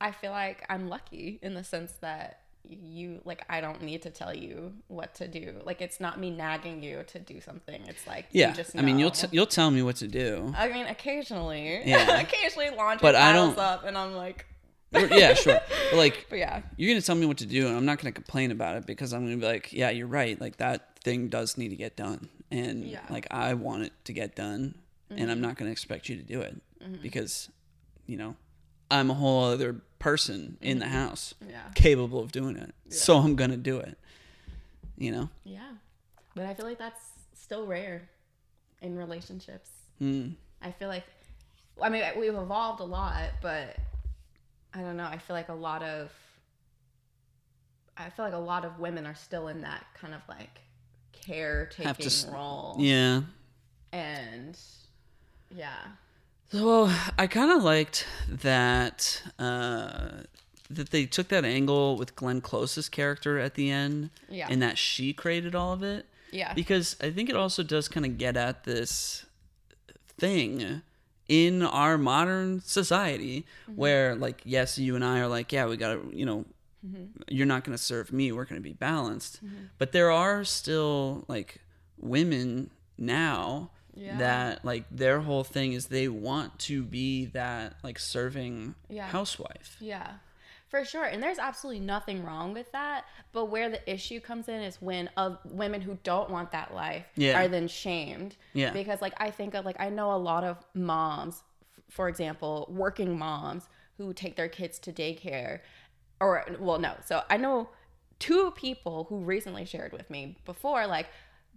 I 0.01 0.11
feel 0.11 0.31
like 0.31 0.65
I'm 0.69 0.89
lucky 0.89 1.39
in 1.41 1.53
the 1.53 1.63
sense 1.63 1.93
that 2.01 2.39
you 2.65 3.19
like 3.25 3.43
I 3.49 3.59
don't 3.61 3.81
need 3.81 4.01
to 4.03 4.09
tell 4.09 4.33
you 4.35 4.73
what 4.87 5.15
to 5.15 5.27
do. 5.27 5.55
Like 5.65 5.81
it's 5.81 5.99
not 5.99 6.19
me 6.19 6.29
nagging 6.29 6.81
you 6.83 7.03
to 7.07 7.19
do 7.19 7.41
something. 7.41 7.81
It's 7.87 8.05
like 8.07 8.25
you 8.31 8.41
Yeah, 8.41 8.53
just 8.53 8.77
I 8.77 8.81
mean, 8.81 8.99
you'll 8.99 9.11
t- 9.11 9.27
you'll 9.31 9.45
tell 9.45 9.69
me 9.71 9.81
what 9.81 9.97
to 9.97 10.07
do. 10.07 10.53
I 10.57 10.69
mean, 10.69 10.85
occasionally, 10.87 11.81
Yeah. 11.85 12.19
occasionally 12.21 12.69
laundry 12.71 13.01
But 13.01 13.15
I 13.15 13.33
don't- 13.33 13.57
up, 13.57 13.83
and 13.85 13.97
I'm 13.97 14.13
like, 14.15 14.45
yeah, 14.93 15.33
sure. 15.33 15.59
But 15.91 15.97
like, 15.97 16.27
but 16.29 16.39
yeah, 16.39 16.61
you're 16.77 16.91
gonna 16.93 17.01
tell 17.01 17.15
me 17.15 17.25
what 17.25 17.37
to 17.39 17.45
do, 17.45 17.67
and 17.67 17.75
I'm 17.75 17.85
not 17.85 17.97
gonna 17.99 18.11
complain 18.11 18.51
about 18.51 18.77
it 18.77 18.85
because 18.85 19.11
I'm 19.13 19.25
gonna 19.25 19.37
be 19.37 19.45
like, 19.45 19.73
yeah, 19.73 19.89
you're 19.89 20.07
right. 20.07 20.39
Like 20.39 20.57
that 20.57 20.99
thing 20.99 21.27
does 21.29 21.57
need 21.57 21.69
to 21.69 21.75
get 21.75 21.95
done, 21.97 22.29
and 22.51 22.85
Yeah. 22.85 22.99
like 23.09 23.27
I 23.31 23.55
want 23.55 23.83
it 23.83 23.93
to 24.05 24.13
get 24.13 24.35
done, 24.35 24.75
and 25.15 25.21
Mm-hmm. 25.21 25.31
I'm 25.31 25.41
not 25.41 25.57
gonna 25.57 25.71
expect 25.71 26.09
you 26.09 26.15
to 26.17 26.23
do 26.23 26.41
it 26.41 26.55
because, 27.01 27.49
you 28.07 28.17
know, 28.17 28.35
I'm 28.91 29.09
a 29.09 29.13
whole 29.13 29.43
other 29.45 29.81
person 29.99 30.57
in 30.61 30.79
Mm-hmm. 30.79 30.79
the 30.79 30.87
house 30.97 31.33
yeah, 31.49 31.61
capable 31.75 32.19
of 32.19 32.31
doing 32.31 32.57
it. 32.57 32.73
So 32.89 33.17
I'm 33.17 33.35
gonna 33.35 33.57
do 33.57 33.77
it. 33.79 33.97
You 34.97 35.11
know. 35.11 35.29
yeah. 35.43 35.71
But 36.35 36.45
I 36.45 36.53
feel 36.53 36.65
like 36.65 36.77
that's 36.79 37.01
still 37.33 37.65
rare 37.67 38.09
in 38.81 38.95
relationships. 38.97 39.69
Mm. 40.01 40.33
I 40.61 40.71
feel 40.71 40.87
like, 40.87 41.03
I 41.81 41.89
mean, 41.89 42.03
we've 42.17 42.33
evolved 42.33 42.79
a 42.79 42.83
lot, 42.85 43.29
but 43.41 43.75
I 44.73 44.81
don't 44.81 44.97
know. 44.97 45.05
I 45.05 45.17
feel 45.17 45.35
like 45.35 45.49
a 45.49 45.53
lot 45.53 45.83
of, 45.83 46.11
I 47.97 48.09
feel 48.09 48.25
like 48.25 48.33
a 48.33 48.37
lot 48.37 48.65
of 48.65 48.79
women 48.79 49.05
are 49.05 49.15
still 49.15 49.47
in 49.47 49.61
that 49.61 49.85
kind 49.99 50.13
of 50.13 50.21
like 50.27 50.59
caretaking 51.11 52.05
s- 52.05 52.25
role, 52.31 52.75
Yeah. 52.79 53.21
and 53.91 54.57
yeah, 55.55 55.77
So 56.51 56.89
I 57.17 57.27
kind 57.27 57.51
of 57.51 57.63
liked 57.63 58.05
that 58.27 59.21
uh, 59.39 60.23
that 60.69 60.89
they 60.91 61.05
took 61.05 61.27
that 61.29 61.45
angle 61.45 61.97
with 61.97 62.15
Glenn 62.15 62.41
Close's 62.41 62.89
character 62.89 63.39
at 63.39 63.55
the 63.55 63.69
end, 63.69 64.09
Yeah. 64.29 64.47
and 64.49 64.61
that 64.61 64.77
she 64.77 65.13
created 65.13 65.55
all 65.55 65.73
of 65.73 65.83
it. 65.83 66.05
yeah, 66.31 66.53
Because 66.53 66.95
I 67.01 67.11
think 67.11 67.29
it 67.29 67.35
also 67.35 67.63
does 67.63 67.87
kind 67.87 68.05
of 68.05 68.17
get 68.17 68.35
at 68.37 68.63
this 68.63 69.25
thing 70.17 70.81
in 71.27 71.61
our 71.61 71.97
modern 71.97 72.61
society 72.61 73.45
mm-hmm. 73.63 73.75
where, 73.75 74.15
like, 74.15 74.41
yes, 74.43 74.77
you 74.77 74.95
and 74.95 75.05
I 75.05 75.19
are 75.19 75.27
like, 75.27 75.51
yeah, 75.51 75.65
we 75.67 75.77
gotta, 75.77 76.01
you 76.11 76.25
know, 76.25 76.45
mm-hmm. 76.85 77.05
you're 77.29 77.45
not 77.45 77.63
gonna 77.63 77.77
serve 77.77 78.11
me. 78.11 78.31
We're 78.31 78.45
gonna 78.45 78.61
be 78.61 78.73
balanced. 78.73 79.45
Mm-hmm. 79.45 79.65
But 79.77 79.91
there 79.91 80.11
are 80.11 80.43
still 80.43 81.25
like 81.27 81.61
women 81.97 82.71
now 82.97 83.71
Yeah. 83.95 84.17
that 84.17 84.65
like 84.65 84.85
their 84.91 85.19
whole 85.21 85.43
thing 85.43 85.73
is 85.73 85.87
they 85.87 86.07
want 86.07 86.57
to 86.59 86.83
be 86.83 87.25
that 87.27 87.75
like 87.83 87.99
serving 87.99 88.75
Yeah. 88.89 89.07
housewife. 89.07 89.77
Yeah, 89.79 90.13
for 90.67 90.83
sure. 90.85 91.05
And 91.05 91.21
there's 91.21 91.37
absolutely 91.39 91.81
nothing 91.81 92.23
wrong 92.23 92.53
with 92.53 92.71
that. 92.71 93.05
But 93.31 93.45
where 93.45 93.69
the 93.69 93.87
issue 93.91 94.19
comes 94.19 94.47
in 94.47 94.61
is 94.61 94.81
when 94.81 95.09
uh, 95.17 95.35
women 95.45 95.81
who 95.81 95.97
don't 96.03 96.29
want 96.29 96.51
that 96.51 96.73
life 96.73 97.05
Yeah. 97.15 97.39
are 97.39 97.47
then 97.47 97.67
shamed. 97.67 98.35
Yeah. 98.53 98.71
Because, 98.71 99.01
like, 99.01 99.13
I 99.17 99.29
think 99.31 99.53
of, 99.53 99.65
like, 99.65 99.79
I 99.79 99.89
know 99.89 100.11
a 100.13 100.17
lot 100.17 100.43
of 100.43 100.57
moms, 100.73 101.43
for 101.89 102.07
example, 102.09 102.67
working 102.69 103.17
moms 103.17 103.69
who 103.97 104.13
take 104.13 104.35
their 104.35 104.49
kids 104.49 104.79
to 104.79 104.91
daycare. 104.91 105.59
or 106.19 106.45
well, 106.59 106.79
no. 106.79 106.95
So 107.05 107.21
I 107.29 107.37
know 107.37 107.69
two 108.19 108.51
people 108.51 109.05
who 109.09 109.17
recently 109.17 109.65
shared 109.65 109.91
with 109.91 110.09
me 110.09 110.37
before, 110.45 110.87
like 110.87 111.07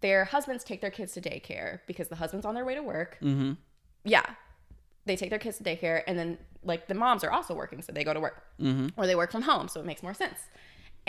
their 0.06 0.24
husbands 0.24 0.62
take 0.62 0.80
their 0.80 0.90
kids 0.98 1.12
to 1.14 1.20
daycare 1.20 1.80
because 1.88 2.06
the 2.06 2.14
husband's 2.14 2.46
on 2.46 2.54
their 2.54 2.64
way 2.64 2.76
to 2.76 2.82
work. 2.82 3.18
Mm-hmm. 3.20 3.54
Yeah, 4.04 4.24
they 5.04 5.16
take 5.16 5.30
their 5.30 5.40
kids 5.40 5.58
to 5.58 5.64
daycare, 5.64 6.02
and 6.06 6.16
then 6.16 6.38
like 6.62 6.86
the 6.86 6.94
moms 6.94 7.24
are 7.24 7.32
also 7.32 7.54
working, 7.54 7.82
so 7.82 7.90
they 7.92 8.04
go 8.04 8.14
to 8.14 8.20
work 8.20 8.44
Mm-hmm. 8.60 8.88
or 8.96 9.06
they 9.08 9.16
work 9.16 9.32
from 9.32 9.42
home, 9.42 9.66
so 9.66 9.80
it 9.80 9.86
makes 9.86 10.02
more 10.04 10.14
sense. 10.14 10.38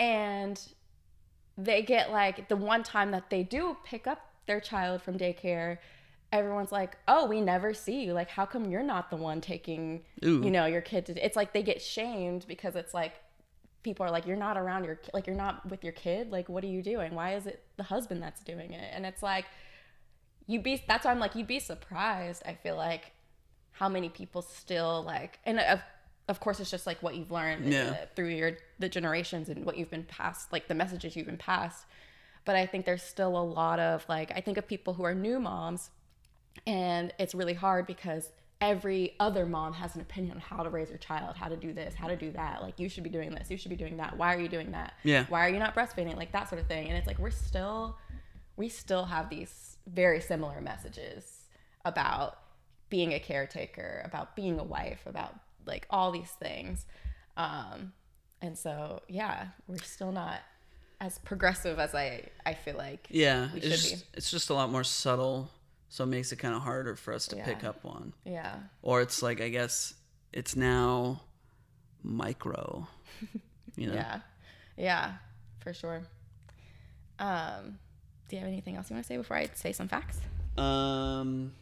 And 0.00 0.60
they 1.56 1.82
get 1.82 2.10
like 2.10 2.48
the 2.48 2.56
one 2.56 2.82
time 2.82 3.12
that 3.12 3.30
they 3.30 3.42
do 3.44 3.76
pick 3.84 4.06
up 4.08 4.20
their 4.46 4.60
child 4.60 5.00
from 5.00 5.16
daycare, 5.16 5.78
everyone's 6.32 6.72
like, 6.72 6.96
"Oh, 7.06 7.26
we 7.26 7.40
never 7.40 7.72
see 7.72 8.04
you. 8.04 8.12
Like, 8.14 8.30
how 8.30 8.46
come 8.46 8.64
you're 8.72 8.82
not 8.82 9.10
the 9.10 9.16
one 9.16 9.40
taking, 9.40 10.02
Ooh. 10.24 10.42
you 10.44 10.50
know, 10.50 10.66
your 10.66 10.82
kid 10.82 11.06
to?" 11.06 11.24
It's 11.24 11.36
like 11.36 11.52
they 11.52 11.62
get 11.62 11.80
shamed 11.80 12.46
because 12.48 12.74
it's 12.74 12.94
like 12.94 13.14
people 13.82 14.04
are 14.06 14.10
like, 14.10 14.26
"You're 14.26 14.36
not 14.36 14.56
around 14.56 14.84
your 14.84 14.98
like 15.12 15.26
you're 15.26 15.36
not 15.36 15.68
with 15.70 15.82
your 15.84 15.92
kid. 15.92 16.30
Like, 16.30 16.48
what 16.48 16.62
are 16.64 16.68
you 16.68 16.82
doing? 16.82 17.14
Why 17.14 17.34
is 17.34 17.46
it 17.46 17.62
the 17.76 17.84
husband 17.84 18.22
that's 18.22 18.42
doing 18.42 18.72
it?" 18.72 18.90
And 18.92 19.04
it's 19.06 19.22
like 19.22 19.46
you'd 20.46 20.62
be 20.62 20.82
that's 20.88 21.04
why 21.04 21.10
I'm 21.10 21.18
like 21.18 21.34
you'd 21.34 21.46
be 21.46 21.60
surprised. 21.60 22.42
I 22.46 22.54
feel 22.54 22.76
like 22.76 23.12
how 23.72 23.88
many 23.88 24.08
people 24.08 24.42
still 24.42 25.02
like 25.04 25.38
and 25.46 25.60
of 25.60 25.80
of 26.26 26.40
course 26.40 26.58
it's 26.58 26.70
just 26.70 26.86
like 26.86 27.00
what 27.02 27.14
you've 27.14 27.30
learned 27.30 27.72
Yeah. 27.72 27.90
uh, 28.02 28.06
through 28.16 28.30
your 28.30 28.52
the 28.80 28.88
generations 28.88 29.48
and 29.48 29.64
what 29.64 29.76
you've 29.78 29.90
been 29.90 30.02
passed 30.04 30.52
like 30.52 30.66
the 30.66 30.74
messages 30.74 31.14
you've 31.14 31.26
been 31.26 31.36
passed 31.38 31.86
but 32.44 32.56
i 32.56 32.66
think 32.66 32.84
there's 32.86 33.04
still 33.04 33.38
a 33.38 33.44
lot 33.44 33.78
of 33.78 34.04
like 34.08 34.32
i 34.34 34.40
think 34.40 34.58
of 34.58 34.66
people 34.66 34.94
who 34.94 35.04
are 35.04 35.14
new 35.14 35.38
moms 35.38 35.90
and 36.66 37.14
it's 37.20 37.36
really 37.36 37.54
hard 37.54 37.86
because 37.86 38.30
every 38.60 39.14
other 39.20 39.46
mom 39.46 39.72
has 39.72 39.94
an 39.94 40.00
opinion 40.00 40.34
on 40.34 40.40
how 40.40 40.62
to 40.64 40.68
raise 40.70 40.88
your 40.88 40.98
child 40.98 41.36
how 41.36 41.48
to 41.48 41.56
do 41.56 41.72
this 41.72 41.94
how 41.94 42.08
to 42.08 42.16
do 42.16 42.32
that 42.32 42.60
like 42.60 42.78
you 42.80 42.88
should 42.88 43.04
be 43.04 43.10
doing 43.10 43.30
this 43.30 43.50
you 43.50 43.56
should 43.56 43.68
be 43.70 43.76
doing 43.76 43.96
that 43.98 44.16
why 44.16 44.34
are 44.34 44.40
you 44.40 44.48
doing 44.48 44.72
that 44.72 44.94
Yeah. 45.04 45.24
why 45.28 45.46
are 45.46 45.48
you 45.48 45.58
not 45.60 45.74
breastfeeding 45.76 46.16
like 46.16 46.32
that 46.32 46.48
sort 46.48 46.60
of 46.60 46.66
thing 46.66 46.88
and 46.88 46.96
it's 46.96 47.06
like 47.06 47.18
we're 47.20 47.30
still 47.30 47.96
we 48.56 48.68
still 48.68 49.04
have 49.04 49.30
these 49.30 49.76
very 49.86 50.20
similar 50.20 50.60
messages 50.60 51.42
about 51.84 52.38
being 52.90 53.12
a 53.12 53.20
caretaker, 53.20 54.02
about 54.04 54.34
being 54.34 54.58
a 54.58 54.64
wife, 54.64 55.00
about 55.06 55.34
like 55.66 55.86
all 55.90 56.10
these 56.10 56.30
things. 56.40 56.84
Um, 57.36 57.92
and 58.42 58.58
so, 58.58 59.02
yeah, 59.08 59.48
we're 59.68 59.76
still 59.78 60.10
not 60.10 60.40
as 61.00 61.18
progressive 61.18 61.78
as 61.78 61.94
I, 61.94 62.24
I 62.44 62.54
feel 62.54 62.76
like. 62.76 63.06
Yeah, 63.10 63.48
We 63.52 63.60
it's 63.60 63.66
should 63.82 63.90
just, 63.90 64.04
it's 64.14 64.30
just 64.30 64.50
a 64.50 64.54
lot 64.54 64.70
more 64.72 64.82
subtle, 64.84 65.50
so 65.88 66.04
it 66.04 66.08
makes 66.08 66.32
it 66.32 66.36
kind 66.36 66.54
of 66.54 66.62
harder 66.62 66.94
for 66.96 67.12
us 67.14 67.26
to 67.28 67.36
pick 67.36 67.64
up 67.64 67.80
on. 67.84 68.12
Yeah. 68.24 68.56
Or 68.82 69.00
it's 69.00 69.22
like 69.22 69.40
I 69.40 69.48
guess 69.48 69.94
it's 70.32 70.56
now 70.56 71.22
micro. 72.02 72.86
You 73.76 73.88
know. 73.88 73.94
Yeah. 73.94 74.20
Yeah, 74.76 75.12
for 75.60 75.72
sure. 75.72 76.02
Um, 77.18 77.78
do 78.28 78.36
you 78.36 78.40
have 78.40 78.48
anything 78.48 78.76
else 78.76 78.88
you 78.90 78.94
want 78.94 79.04
to 79.04 79.08
say 79.08 79.16
before 79.16 79.36
I 79.36 79.48
say 79.54 79.72
some 79.72 79.88
facts? 79.88 80.18
Um. 80.56 81.52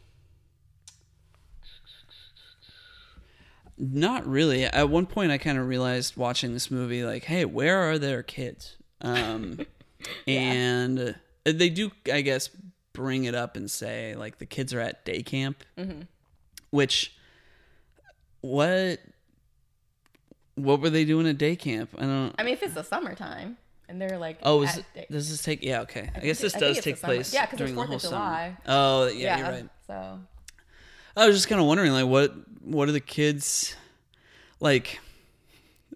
Not 3.79 4.27
really. 4.27 4.65
At 4.65 4.89
one 4.89 5.07
point, 5.07 5.31
I 5.33 5.39
kind 5.39 5.59
of 5.59 5.67
realized 5.69 6.17
watching 6.17 6.55
this 6.55 6.71
movie, 6.71 7.05
like, 7.05 7.25
hey, 7.25 7.45
where 7.45 7.91
are 7.91 7.99
their 7.99 8.23
kids? 8.23 8.77
Um, 9.03 9.61
and 10.27 11.15
they 11.45 11.69
do, 11.69 11.91
I 12.11 12.23
guess, 12.23 12.49
bring 12.97 13.25
it 13.25 13.35
up 13.35 13.57
and 13.57 13.71
say, 13.71 14.15
like, 14.17 14.39
the 14.39 14.47
kids 14.47 14.73
are 14.73 14.81
at 14.81 15.05
day 15.05 15.23
camp, 15.23 15.63
mm-hmm. 15.79 16.03
which, 16.71 17.15
what, 18.41 18.99
what 20.55 20.81
were 20.81 20.91
they 20.91 21.05
doing 21.05 21.27
at 21.29 21.37
day 21.39 21.57
camp? 21.57 21.91
I 21.99 22.03
don't. 22.03 22.35
I 22.39 22.43
mean, 22.43 22.55
if 22.55 22.63
it's 22.63 22.75
the 22.75 22.83
summertime 22.83 23.59
and 23.89 24.01
they're 24.01 24.19
like, 24.19 24.39
Oh, 24.43 24.63
is 24.63 24.79
it, 24.79 24.85
day- 24.95 25.07
does 25.11 25.29
this 25.31 25.43
take? 25.43 25.63
Yeah, 25.63 25.83
okay. 25.83 26.11
I, 26.15 26.21
guess 26.21 26.41
this 26.41 26.55
I 26.55 26.59
think 26.59 26.75
does 26.77 26.85
take 26.85 26.97
summer. 26.97 27.15
place 27.15 27.33
Yeah, 27.35 27.45
'cause 27.47 27.53
it's 27.55 27.59
during 27.59 27.75
the 27.75 27.83
4th 27.83 27.87
whole 27.87 27.97
of 27.97 28.03
summer. 28.03 28.17
July. 28.17 28.57
Oh, 28.67 29.07
yeah, 29.09 29.39
you're 29.39 29.49
right. 29.49 29.69
So, 29.87 30.19
I 31.17 31.27
was 31.27 31.37
just 31.37 31.49
kind 31.49 31.61
of 31.61 31.67
wondering, 31.67 31.93
like, 31.93 32.07
what 32.07 32.35
what 32.63 32.89
are 32.89 32.93
the 32.93 33.01
kids 33.01 33.77
like? 34.61 35.01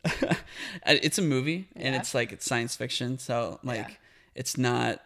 it's 0.86 1.18
a 1.18 1.22
movie, 1.22 1.68
and 1.76 1.94
it's 1.94 2.14
like 2.14 2.32
it's 2.32 2.46
science 2.46 2.74
fiction, 2.76 3.18
so 3.18 3.58
like 3.62 3.88
Yeah. 3.88 3.94
it's 4.34 4.56
not. 4.56 5.02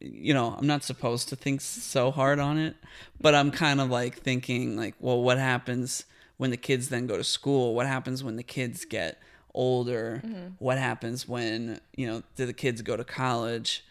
You 0.00 0.34
know, 0.34 0.56
I'm 0.58 0.66
not 0.66 0.84
supposed 0.84 1.28
to 1.30 1.36
think 1.36 1.60
so 1.60 2.10
hard 2.10 2.38
on 2.38 2.58
it, 2.58 2.76
but 3.20 3.34
I'm 3.34 3.50
kind 3.50 3.80
of 3.80 3.90
like 3.90 4.16
thinking, 4.16 4.76
like, 4.76 4.94
well, 5.00 5.22
what 5.22 5.38
happens 5.38 6.04
when 6.36 6.50
the 6.50 6.56
kids 6.56 6.88
then 6.88 7.06
go 7.06 7.16
to 7.16 7.24
school? 7.24 7.74
What 7.74 7.86
happens 7.86 8.22
when 8.22 8.36
the 8.36 8.42
kids 8.42 8.84
get 8.84 9.20
older? 9.54 10.22
Mm-hmm. 10.24 10.46
What 10.58 10.78
happens 10.78 11.26
when 11.26 11.80
you 11.96 12.06
know? 12.06 12.22
Do 12.36 12.46
the 12.46 12.52
kids 12.52 12.82
go 12.82 12.96
to 12.96 13.04
college? 13.04 13.84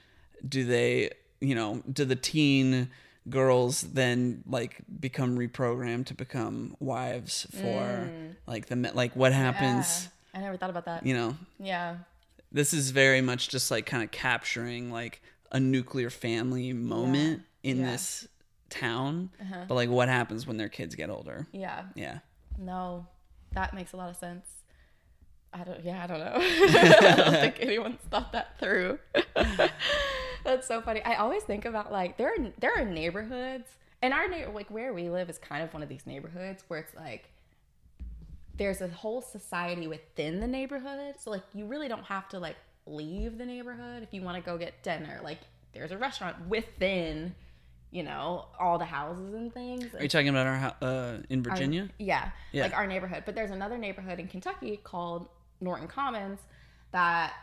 Do 0.47 0.63
they, 0.63 1.11
you 1.41 1.55
know, 1.55 1.81
do 1.91 2.05
the 2.05 2.15
teen 2.15 2.89
girls 3.29 3.81
then 3.81 4.43
like 4.47 4.81
become 4.99 5.37
reprogrammed 5.37 6.05
to 6.07 6.13
become 6.13 6.75
wives 6.79 7.45
for 7.51 8.07
mm. 8.09 8.35
like 8.47 8.67
the 8.67 8.75
men- 8.75 8.95
like 8.95 9.15
what 9.15 9.33
happens? 9.33 10.09
Yeah. 10.33 10.39
I 10.39 10.43
never 10.43 10.57
thought 10.57 10.69
about 10.69 10.85
that. 10.85 11.05
You 11.05 11.13
know, 11.13 11.37
Yeah. 11.59 11.97
this 12.51 12.73
is 12.73 12.91
very 12.91 13.21
much 13.21 13.49
just 13.49 13.71
like 13.71 13.85
kind 13.85 14.03
of 14.03 14.11
capturing 14.11 14.91
like 14.91 15.21
a 15.51 15.59
nuclear 15.59 16.09
family 16.09 16.73
moment 16.73 17.43
in 17.63 17.77
Yeah. 17.77 17.83
Uh-huh. 17.83 17.91
this 17.93 18.27
town, 18.69 19.29
but 19.67 19.73
like 19.75 19.89
what 19.89 20.09
happens 20.09 20.45
when 20.45 20.57
their 20.57 20.69
kids 20.69 20.95
get 20.95 21.09
older? 21.09 21.47
Yeah. 21.51 21.85
Yeah. 21.95 22.19
No, 22.57 23.07
that 23.53 23.73
makes 23.73 23.93
a 23.93 23.97
lot 23.97 24.09
of 24.09 24.15
sense. 24.17 24.45
I 25.51 25.63
don't. 25.63 25.83
Yeah, 25.83 26.03
I 26.03 26.07
don't 26.07 26.19
know. 26.19 26.33
I 26.35 27.13
don't 27.17 27.31
think 27.33 27.55
anyone's 27.59 28.01
thought 28.11 28.31
that 28.33 28.59
through. 28.59 28.99
That's 30.43 30.67
so 30.67 30.81
funny. 30.81 31.01
I 31.03 31.15
always 31.15 31.43
think 31.43 31.65
about 31.65 31.91
like 31.91 32.17
there 32.17 32.29
are 32.29 32.51
there 32.59 32.71
are 32.77 32.85
neighborhoods, 32.85 33.67
and 34.01 34.13
our 34.13 34.27
neighbor 34.27 34.51
like 34.53 34.69
where 34.69 34.93
we 34.93 35.09
live 35.09 35.29
is 35.29 35.37
kind 35.39 35.63
of 35.63 35.73
one 35.73 35.81
of 35.81 35.89
these 35.89 36.05
neighborhoods 36.05 36.63
where 36.67 36.79
it's 36.79 36.93
like 36.95 37.29
there's 38.55 38.81
a 38.81 38.87
whole 38.89 39.21
society 39.21 39.87
within 39.87 40.39
the 40.39 40.47
neighborhood. 40.47 41.15
So 41.19 41.31
like 41.31 41.43
you 41.53 41.65
really 41.65 41.87
don't 41.87 42.03
have 42.05 42.29
to 42.29 42.39
like 42.39 42.55
leave 42.89 43.37
the 43.37 43.45
neighborhood 43.45 44.03
if 44.03 44.13
you 44.13 44.21
want 44.21 44.37
to 44.37 44.47
go 44.49 44.57
get 44.57 44.81
dinner. 44.83 45.19
Like 45.23 45.39
there's 45.73 45.91
a 45.91 45.97
restaurant 45.97 46.47
within, 46.47 47.35
you 47.91 48.03
know, 48.03 48.45
all 48.59 48.77
the 48.77 48.85
houses 48.85 49.33
and 49.33 49.53
things. 49.53 49.93
Are 49.93 50.01
you 50.01 50.09
talking 50.09 50.29
about 50.29 50.47
our 50.47 50.75
uh 50.81 51.17
in 51.29 51.39
Our- 51.45 51.51
Virginia? 51.55 51.89
yeah, 51.97 52.31
Yeah. 52.51 52.63
like 52.63 52.75
our 52.75 52.87
neighborhood. 52.87 53.23
But 53.25 53.35
there's 53.35 53.51
another 53.51 53.77
neighborhood 53.77 54.19
in 54.19 54.27
Kentucky 54.27 54.77
called 54.83 55.27
Norton 55.61 55.87
Commons 55.87 56.39
that 56.91 57.33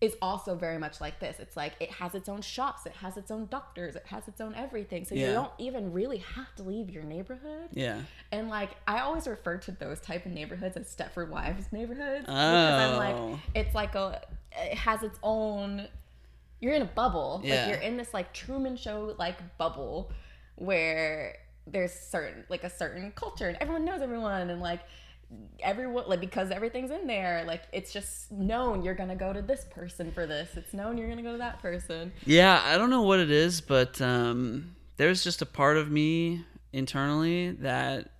is 0.00 0.16
also 0.20 0.56
very 0.56 0.78
much 0.78 1.00
like 1.00 1.20
this. 1.20 1.38
It's 1.38 1.56
like 1.56 1.74
it 1.78 1.88
has 1.92 2.16
its 2.16 2.28
own 2.28 2.42
shops, 2.42 2.86
it 2.86 2.92
has 2.94 3.16
its 3.16 3.30
own 3.30 3.46
doctors, 3.46 3.94
it 3.94 4.04
has 4.06 4.26
its 4.26 4.40
own 4.40 4.52
everything. 4.56 5.04
So 5.04 5.14
Yeah. 5.14 5.28
you 5.28 5.32
don't 5.32 5.52
even 5.58 5.92
really 5.92 6.18
have 6.18 6.52
to 6.56 6.64
leave 6.64 6.90
your 6.90 7.04
neighborhood. 7.04 7.68
yeah. 7.70 8.00
And 8.32 8.48
like 8.48 8.70
I 8.88 8.98
always 8.98 9.28
refer 9.28 9.58
to 9.58 9.70
those 9.70 10.00
type 10.00 10.26
of 10.26 10.32
neighborhoods 10.32 10.76
as 10.76 10.92
Stepford 10.94 11.28
Wives 11.28 11.66
neighborhoods 11.70 12.26
because 12.26 12.34
I'm 12.34 12.94
Oh. 12.94 13.30
like 13.30 13.40
it's 13.54 13.74
like 13.76 13.94
a 13.94 14.22
it 14.56 14.74
has 14.74 15.02
its 15.02 15.18
own 15.22 15.88
you're 16.62 16.74
in 16.74 16.82
a 16.82 16.86
bubble. 16.86 17.40
Yeah. 17.44 17.56
Like 17.56 17.68
you're 17.68 17.82
in 17.82 17.96
this 17.96 18.14
like 18.14 18.32
Truman 18.32 18.76
show 18.76 19.14
like 19.18 19.36
bubble 19.58 20.12
where 20.54 21.36
there's 21.66 21.92
certain 21.92 22.44
like 22.48 22.64
a 22.64 22.70
certain 22.70 23.12
culture 23.12 23.48
and 23.48 23.58
everyone 23.60 23.84
knows 23.84 24.00
everyone 24.00 24.48
and 24.48 24.60
like 24.60 24.80
everyone 25.60 26.04
like 26.08 26.20
because 26.20 26.50
everything's 26.50 26.90
in 26.90 27.06
there 27.06 27.44
like 27.46 27.62
it's 27.72 27.92
just 27.92 28.30
known 28.30 28.82
you're 28.82 28.94
gonna 28.94 29.16
go 29.16 29.32
to 29.32 29.40
this 29.40 29.64
person 29.70 30.12
for 30.12 30.26
this 30.26 30.50
it's 30.56 30.74
known 30.74 30.98
you're 30.98 31.08
gonna 31.08 31.22
go 31.22 31.32
to 31.32 31.38
that 31.38 31.60
person 31.62 32.12
Yeah, 32.26 32.60
I 32.64 32.76
don't 32.76 32.90
know 32.90 33.02
what 33.02 33.18
it 33.20 33.30
is, 33.30 33.60
but 33.60 34.00
um, 34.00 34.76
there's 34.96 35.24
just 35.24 35.42
a 35.42 35.46
part 35.46 35.76
of 35.76 35.90
me 35.90 36.44
internally 36.72 37.52
that 37.52 38.10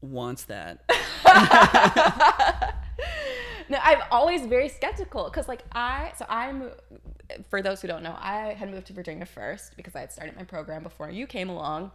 wants 0.00 0.44
that. 0.44 0.84
no 3.70 3.78
i'm 3.82 4.00
always 4.10 4.44
very 4.46 4.68
skeptical 4.68 5.24
because 5.24 5.48
like 5.48 5.62
i 5.72 6.12
so 6.18 6.26
i'm 6.28 6.70
for 7.48 7.62
those 7.62 7.80
who 7.80 7.88
don't 7.88 8.02
know 8.02 8.16
i 8.20 8.52
had 8.58 8.70
moved 8.70 8.86
to 8.86 8.92
virginia 8.92 9.24
first 9.24 9.76
because 9.76 9.94
i 9.96 10.00
had 10.00 10.12
started 10.12 10.36
my 10.36 10.44
program 10.44 10.82
before 10.82 11.08
you 11.10 11.26
came 11.26 11.48
along 11.48 11.90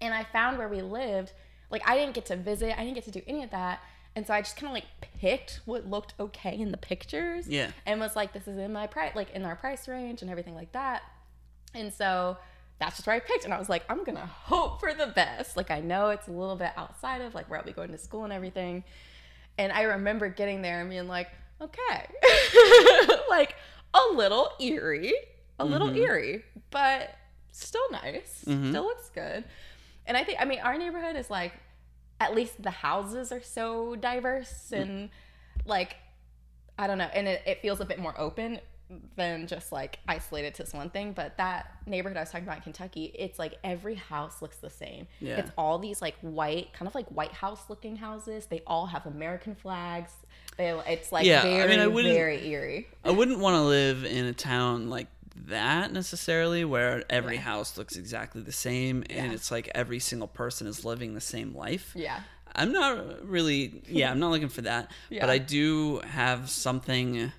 and 0.00 0.14
i 0.14 0.24
found 0.24 0.56
where 0.56 0.68
we 0.68 0.80
lived 0.80 1.32
like 1.70 1.82
i 1.88 1.96
didn't 1.98 2.14
get 2.14 2.24
to 2.26 2.36
visit 2.36 2.72
i 2.78 2.82
didn't 2.82 2.94
get 2.94 3.04
to 3.04 3.10
do 3.10 3.20
any 3.26 3.42
of 3.42 3.50
that 3.50 3.80
and 4.16 4.26
so 4.26 4.32
i 4.32 4.40
just 4.40 4.56
kind 4.56 4.68
of 4.68 4.72
like 4.74 4.86
picked 5.20 5.60
what 5.66 5.86
looked 5.88 6.14
okay 6.18 6.56
in 6.56 6.70
the 6.70 6.76
pictures 6.78 7.46
Yeah. 7.48 7.70
and 7.84 8.00
was 8.00 8.16
like 8.16 8.32
this 8.32 8.46
is 8.48 8.56
in 8.58 8.72
my 8.72 8.86
price 8.86 9.14
like 9.14 9.30
in 9.34 9.44
our 9.44 9.56
price 9.56 9.86
range 9.88 10.22
and 10.22 10.30
everything 10.30 10.54
like 10.54 10.72
that 10.72 11.02
and 11.74 11.92
so 11.92 12.36
that's 12.80 12.96
just 12.96 13.06
where 13.06 13.14
I 13.14 13.20
picked. 13.20 13.44
And 13.44 13.52
I 13.52 13.58
was 13.58 13.68
like, 13.68 13.82
I'm 13.90 14.04
gonna 14.04 14.24
hope 14.24 14.80
for 14.80 14.94
the 14.94 15.08
best. 15.08 15.54
Like 15.54 15.70
I 15.70 15.80
know 15.80 16.08
it's 16.08 16.28
a 16.28 16.32
little 16.32 16.56
bit 16.56 16.70
outside 16.78 17.20
of 17.20 17.34
like 17.34 17.50
where 17.50 17.58
I'll 17.58 17.64
be 17.64 17.72
going 17.72 17.92
to 17.92 17.98
school 17.98 18.24
and 18.24 18.32
everything. 18.32 18.84
And 19.58 19.72
I 19.72 19.82
remember 19.82 20.28
getting 20.28 20.62
there 20.62 20.80
and 20.80 20.90
being 20.90 21.08
like, 21.08 21.28
okay. 21.60 22.08
like 23.30 23.54
a 23.94 24.14
little 24.14 24.50
eerie. 24.60 25.12
A 25.58 25.64
little 25.64 25.88
mm-hmm. 25.88 25.98
eerie, 25.98 26.44
but 26.70 27.10
still 27.52 27.90
nice. 27.90 28.44
Mm-hmm. 28.46 28.70
Still 28.70 28.84
looks 28.84 29.10
good. 29.10 29.44
And 30.06 30.16
I 30.16 30.24
think 30.24 30.38
I 30.40 30.46
mean 30.46 30.60
our 30.60 30.78
neighborhood 30.78 31.16
is 31.16 31.28
like 31.28 31.52
at 32.18 32.34
least 32.34 32.62
the 32.62 32.70
houses 32.70 33.30
are 33.30 33.42
so 33.42 33.94
diverse 33.96 34.70
mm. 34.72 34.80
and 34.80 35.10
like 35.66 35.96
I 36.78 36.86
don't 36.86 36.96
know, 36.96 37.10
and 37.12 37.28
it, 37.28 37.42
it 37.46 37.60
feels 37.60 37.80
a 37.80 37.84
bit 37.84 37.98
more 37.98 38.18
open 38.18 38.58
than 39.16 39.46
just 39.46 39.72
like 39.72 39.98
isolated 40.08 40.54
to 40.56 40.64
this 40.64 40.72
one 40.72 40.90
thing. 40.90 41.12
But 41.12 41.36
that 41.36 41.70
neighborhood 41.86 42.16
I 42.16 42.20
was 42.20 42.30
talking 42.30 42.46
about 42.46 42.56
in 42.58 42.62
Kentucky, 42.64 43.04
it's 43.16 43.38
like 43.38 43.54
every 43.62 43.94
house 43.94 44.42
looks 44.42 44.56
the 44.58 44.70
same. 44.70 45.06
Yeah. 45.20 45.36
It's 45.38 45.50
all 45.56 45.78
these 45.78 46.02
like 46.02 46.16
white, 46.20 46.72
kind 46.72 46.88
of 46.88 46.94
like 46.94 47.06
White 47.08 47.32
House 47.32 47.62
looking 47.68 47.96
houses. 47.96 48.46
They 48.46 48.62
all 48.66 48.86
have 48.86 49.06
American 49.06 49.54
flags. 49.54 50.12
They, 50.56 50.70
it's 50.88 51.12
like 51.12 51.24
Yeah, 51.26 51.40
I 51.40 51.42
very, 51.42 51.68
mean, 51.70 51.80
I 51.80 51.86
wouldn't- 51.86 52.14
very 52.14 52.46
eerie. 52.48 52.88
I 53.04 53.10
wouldn't 53.10 53.38
want 53.38 53.54
to 53.54 53.62
live 53.62 54.04
in 54.04 54.24
a 54.26 54.32
town 54.32 54.90
like 54.90 55.06
that 55.46 55.92
necessarily, 55.92 56.64
where 56.64 57.04
every 57.08 57.36
Yeah. 57.36 57.42
house 57.42 57.78
looks 57.78 57.96
exactly 57.96 58.42
the 58.42 58.52
same 58.52 59.04
and 59.08 59.28
Yeah. 59.28 59.32
it's 59.32 59.50
like 59.50 59.70
every 59.74 60.00
single 60.00 60.28
person 60.28 60.66
is 60.66 60.84
living 60.84 61.14
the 61.14 61.20
same 61.20 61.54
life. 61.56 61.92
Yeah. 61.94 62.20
I'm 62.52 62.72
not 62.72 63.24
really, 63.26 63.80
yeah, 63.86 64.10
I'm 64.10 64.18
not 64.18 64.32
looking 64.32 64.48
for 64.48 64.62
that, 64.62 64.90
Yeah. 65.08 65.20
but 65.20 65.30
I 65.30 65.38
do 65.38 65.98
have 66.00 66.50
something 66.50 67.30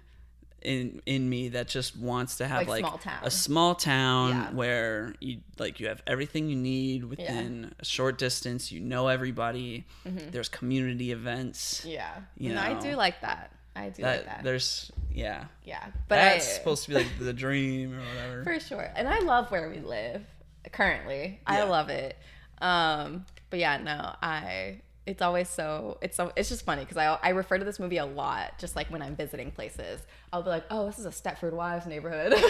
in 0.61 1.01
in 1.05 1.29
me 1.29 1.49
that 1.49 1.67
just 1.67 1.97
wants 1.97 2.37
to 2.37 2.47
have 2.47 2.67
Like 2.67 2.83
like, 2.83 3.01
small 3.01 3.13
a 3.23 3.31
small 3.31 3.75
town 3.75 4.29
Yeah. 4.29 4.51
where 4.51 5.15
you 5.19 5.39
like 5.57 5.79
you 5.79 5.87
have 5.87 6.01
everything 6.05 6.49
you 6.49 6.55
need 6.55 7.03
within 7.05 7.73
a 7.79 7.85
short 7.85 8.17
distance. 8.17 8.71
You 8.71 8.79
know 8.79 9.07
everybody. 9.07 9.85
There's 10.05 10.49
community 10.49 11.11
events. 11.11 11.83
Yeah. 11.85 12.11
You 12.37 12.51
and 12.51 12.59
I 12.59 12.79
do 12.79 12.95
like 12.95 13.21
that. 13.21 13.51
I 13.75 13.89
do 13.89 14.01
That, 14.03 14.17
like 14.17 14.25
that. 14.25 14.43
there's 14.43 14.91
yeah. 15.11 15.45
Yeah. 15.63 15.85
But 16.07 16.15
That's 16.15 16.47
I, 16.47 16.51
supposed 16.57 16.83
to 16.83 16.89
be 16.89 16.95
like 16.95 17.07
the 17.19 17.33
dream 17.33 17.93
or 17.97 17.99
whatever. 18.01 18.43
For 18.45 18.59
sure. 18.59 18.91
And 18.95 19.07
I 19.07 19.19
love 19.19 19.49
where 19.49 19.69
we 19.69 19.79
live 19.79 20.23
currently. 20.71 21.39
I 21.47 21.63
love 21.63 21.89
it. 21.89 22.17
Um, 22.61 23.25
but 23.49 23.59
yeah, 23.59 23.77
no, 23.77 24.13
I 24.21 24.81
it's 25.07 25.21
always 25.21 25.49
so 25.49 25.97
it's 26.01 26.15
so 26.15 26.31
it's 26.35 26.49
just 26.49 26.63
funny 26.63 26.81
because 26.83 26.97
I 26.97 27.17
I 27.23 27.29
refer 27.29 27.57
to 27.57 27.65
this 27.65 27.79
movie 27.79 27.97
a 27.97 28.05
lot 28.05 28.59
just 28.59 28.75
like 28.75 28.87
when 28.91 29.01
I'm 29.01 29.15
visiting 29.15 29.51
places. 29.51 30.01
I'll 30.31 30.43
be 30.43 30.49
like, 30.49 30.65
"Oh, 30.69 30.85
this 30.85 30.99
is 30.99 31.05
a 31.05 31.09
Stepford 31.09 31.53
Wives 31.53 31.85
neighborhood." 31.87 32.33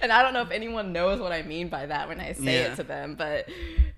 and 0.00 0.12
I 0.12 0.22
don't 0.22 0.32
know 0.34 0.42
if 0.42 0.50
anyone 0.50 0.92
knows 0.92 1.20
what 1.20 1.32
I 1.32 1.42
mean 1.42 1.68
by 1.68 1.86
that 1.86 2.08
when 2.08 2.20
I 2.20 2.32
say 2.32 2.60
Yeah. 2.62 2.72
it 2.72 2.76
to 2.76 2.82
them, 2.84 3.14
but 3.16 3.48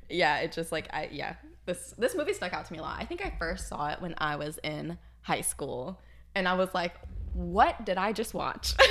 yeah, 0.08 0.38
it 0.38 0.52
just 0.52 0.72
like 0.72 0.88
I 0.92 1.08
yeah. 1.12 1.34
This 1.66 1.94
this 1.98 2.14
movie 2.14 2.32
stuck 2.32 2.52
out 2.52 2.64
to 2.66 2.72
me 2.72 2.78
a 2.78 2.82
lot. 2.82 2.96
I 3.00 3.04
think 3.04 3.24
I 3.24 3.34
first 3.38 3.68
saw 3.68 3.88
it 3.88 4.00
when 4.00 4.14
I 4.18 4.36
was 4.36 4.58
in 4.62 4.98
high 5.22 5.40
school 5.40 6.00
and 6.34 6.46
I 6.46 6.54
was 6.54 6.72
like, 6.74 6.94
"What 7.32 7.84
did 7.84 7.98
I 7.98 8.12
just 8.12 8.34
watch?" 8.34 8.74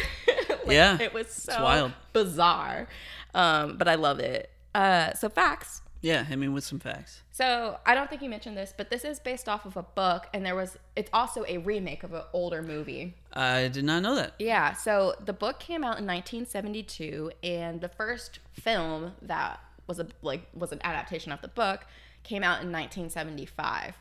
Like, 0.66 0.74
Yeah, 0.74 0.98
it 1.00 1.14
was 1.14 1.28
so 1.32 1.62
wild. 1.64 1.92
bizarre. 2.12 2.88
Um, 3.36 3.78
but 3.78 3.88
I 3.88 3.94
love 3.96 4.18
it. 4.20 4.50
Uh, 4.74 5.14
so 5.14 5.30
facts. 5.30 5.84
Yeah, 6.06 6.24
hit 6.24 6.38
me 6.38 6.48
with 6.48 6.64
some 6.64 6.78
facts. 6.78 7.24
So 7.32 7.80
I 7.84 7.96
don't 7.96 8.08
think 8.08 8.22
you 8.22 8.30
mentioned 8.30 8.56
this, 8.56 8.72
but 8.78 8.92
this 8.92 9.04
is 9.04 9.18
based 9.18 9.50
off 9.50 9.66
of 9.66 9.76
a 9.76 9.82
book, 9.82 10.28
and 10.36 10.46
there 10.46 10.54
was 10.54 10.78
it's 10.96 11.10
also 11.12 11.44
a 11.48 11.58
remake 11.58 12.04
of 12.04 12.14
an 12.14 12.22
older 12.32 12.62
movie. 12.62 13.16
I 13.34 13.70
did 13.70 13.86
not 13.86 14.04
know 14.04 14.14
that. 14.14 14.36
Yeah. 14.38 14.74
So 14.74 15.16
the 15.26 15.34
book 15.34 15.60
came 15.60 15.84
out 15.84 15.98
in 15.98 16.06
1972, 16.06 17.32
and 17.42 17.82
the 17.82 17.90
first 17.90 18.38
film 18.54 19.14
that 19.24 19.60
was 19.88 19.98
a 19.98 20.06
like 20.22 20.44
was 20.54 20.72
an 20.72 20.80
adaptation 20.84 21.32
of 21.32 21.42
the 21.42 21.48
book 21.48 21.88
came 22.22 22.44
out 22.44 22.62
in 22.62 22.72
1975. 22.72 23.96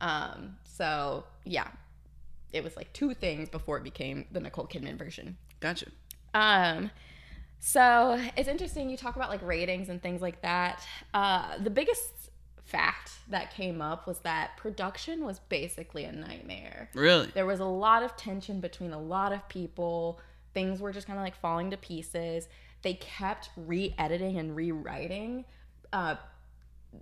Um, 0.00 0.58
so 0.62 1.24
yeah, 1.44 1.66
it 2.52 2.62
was 2.62 2.76
like 2.76 2.92
two 2.92 3.14
things 3.14 3.48
before 3.48 3.78
it 3.78 3.82
became 3.82 4.26
the 4.30 4.38
Nicole 4.38 4.68
Kidman 4.68 4.96
version. 4.96 5.36
Gotcha. 5.58 5.86
Um, 6.34 6.92
so 7.60 8.20
it's 8.36 8.48
interesting 8.48 8.88
you 8.88 8.96
talk 8.96 9.16
about 9.16 9.30
like 9.30 9.42
ratings 9.42 9.88
and 9.88 10.02
things 10.02 10.20
like 10.20 10.42
that. 10.42 10.82
Uh, 11.14 11.58
the 11.58 11.70
biggest 11.70 12.30
fact 12.64 13.12
that 13.30 13.52
came 13.54 13.80
up 13.80 14.06
was 14.06 14.18
that 14.20 14.56
production 14.56 15.24
was 15.24 15.38
basically 15.48 16.04
a 16.04 16.12
nightmare. 16.12 16.90
Really? 16.94 17.30
There 17.34 17.46
was 17.46 17.60
a 17.60 17.64
lot 17.64 18.02
of 18.02 18.16
tension 18.16 18.60
between 18.60 18.92
a 18.92 19.00
lot 19.00 19.32
of 19.32 19.48
people. 19.48 20.20
Things 20.54 20.80
were 20.80 20.92
just 20.92 21.06
kind 21.06 21.18
of 21.18 21.24
like 21.24 21.36
falling 21.36 21.70
to 21.70 21.76
pieces. 21.76 22.48
They 22.82 22.94
kept 22.94 23.50
re-editing 23.56 24.38
and 24.38 24.54
rewriting 24.54 25.44
uh, 25.92 26.16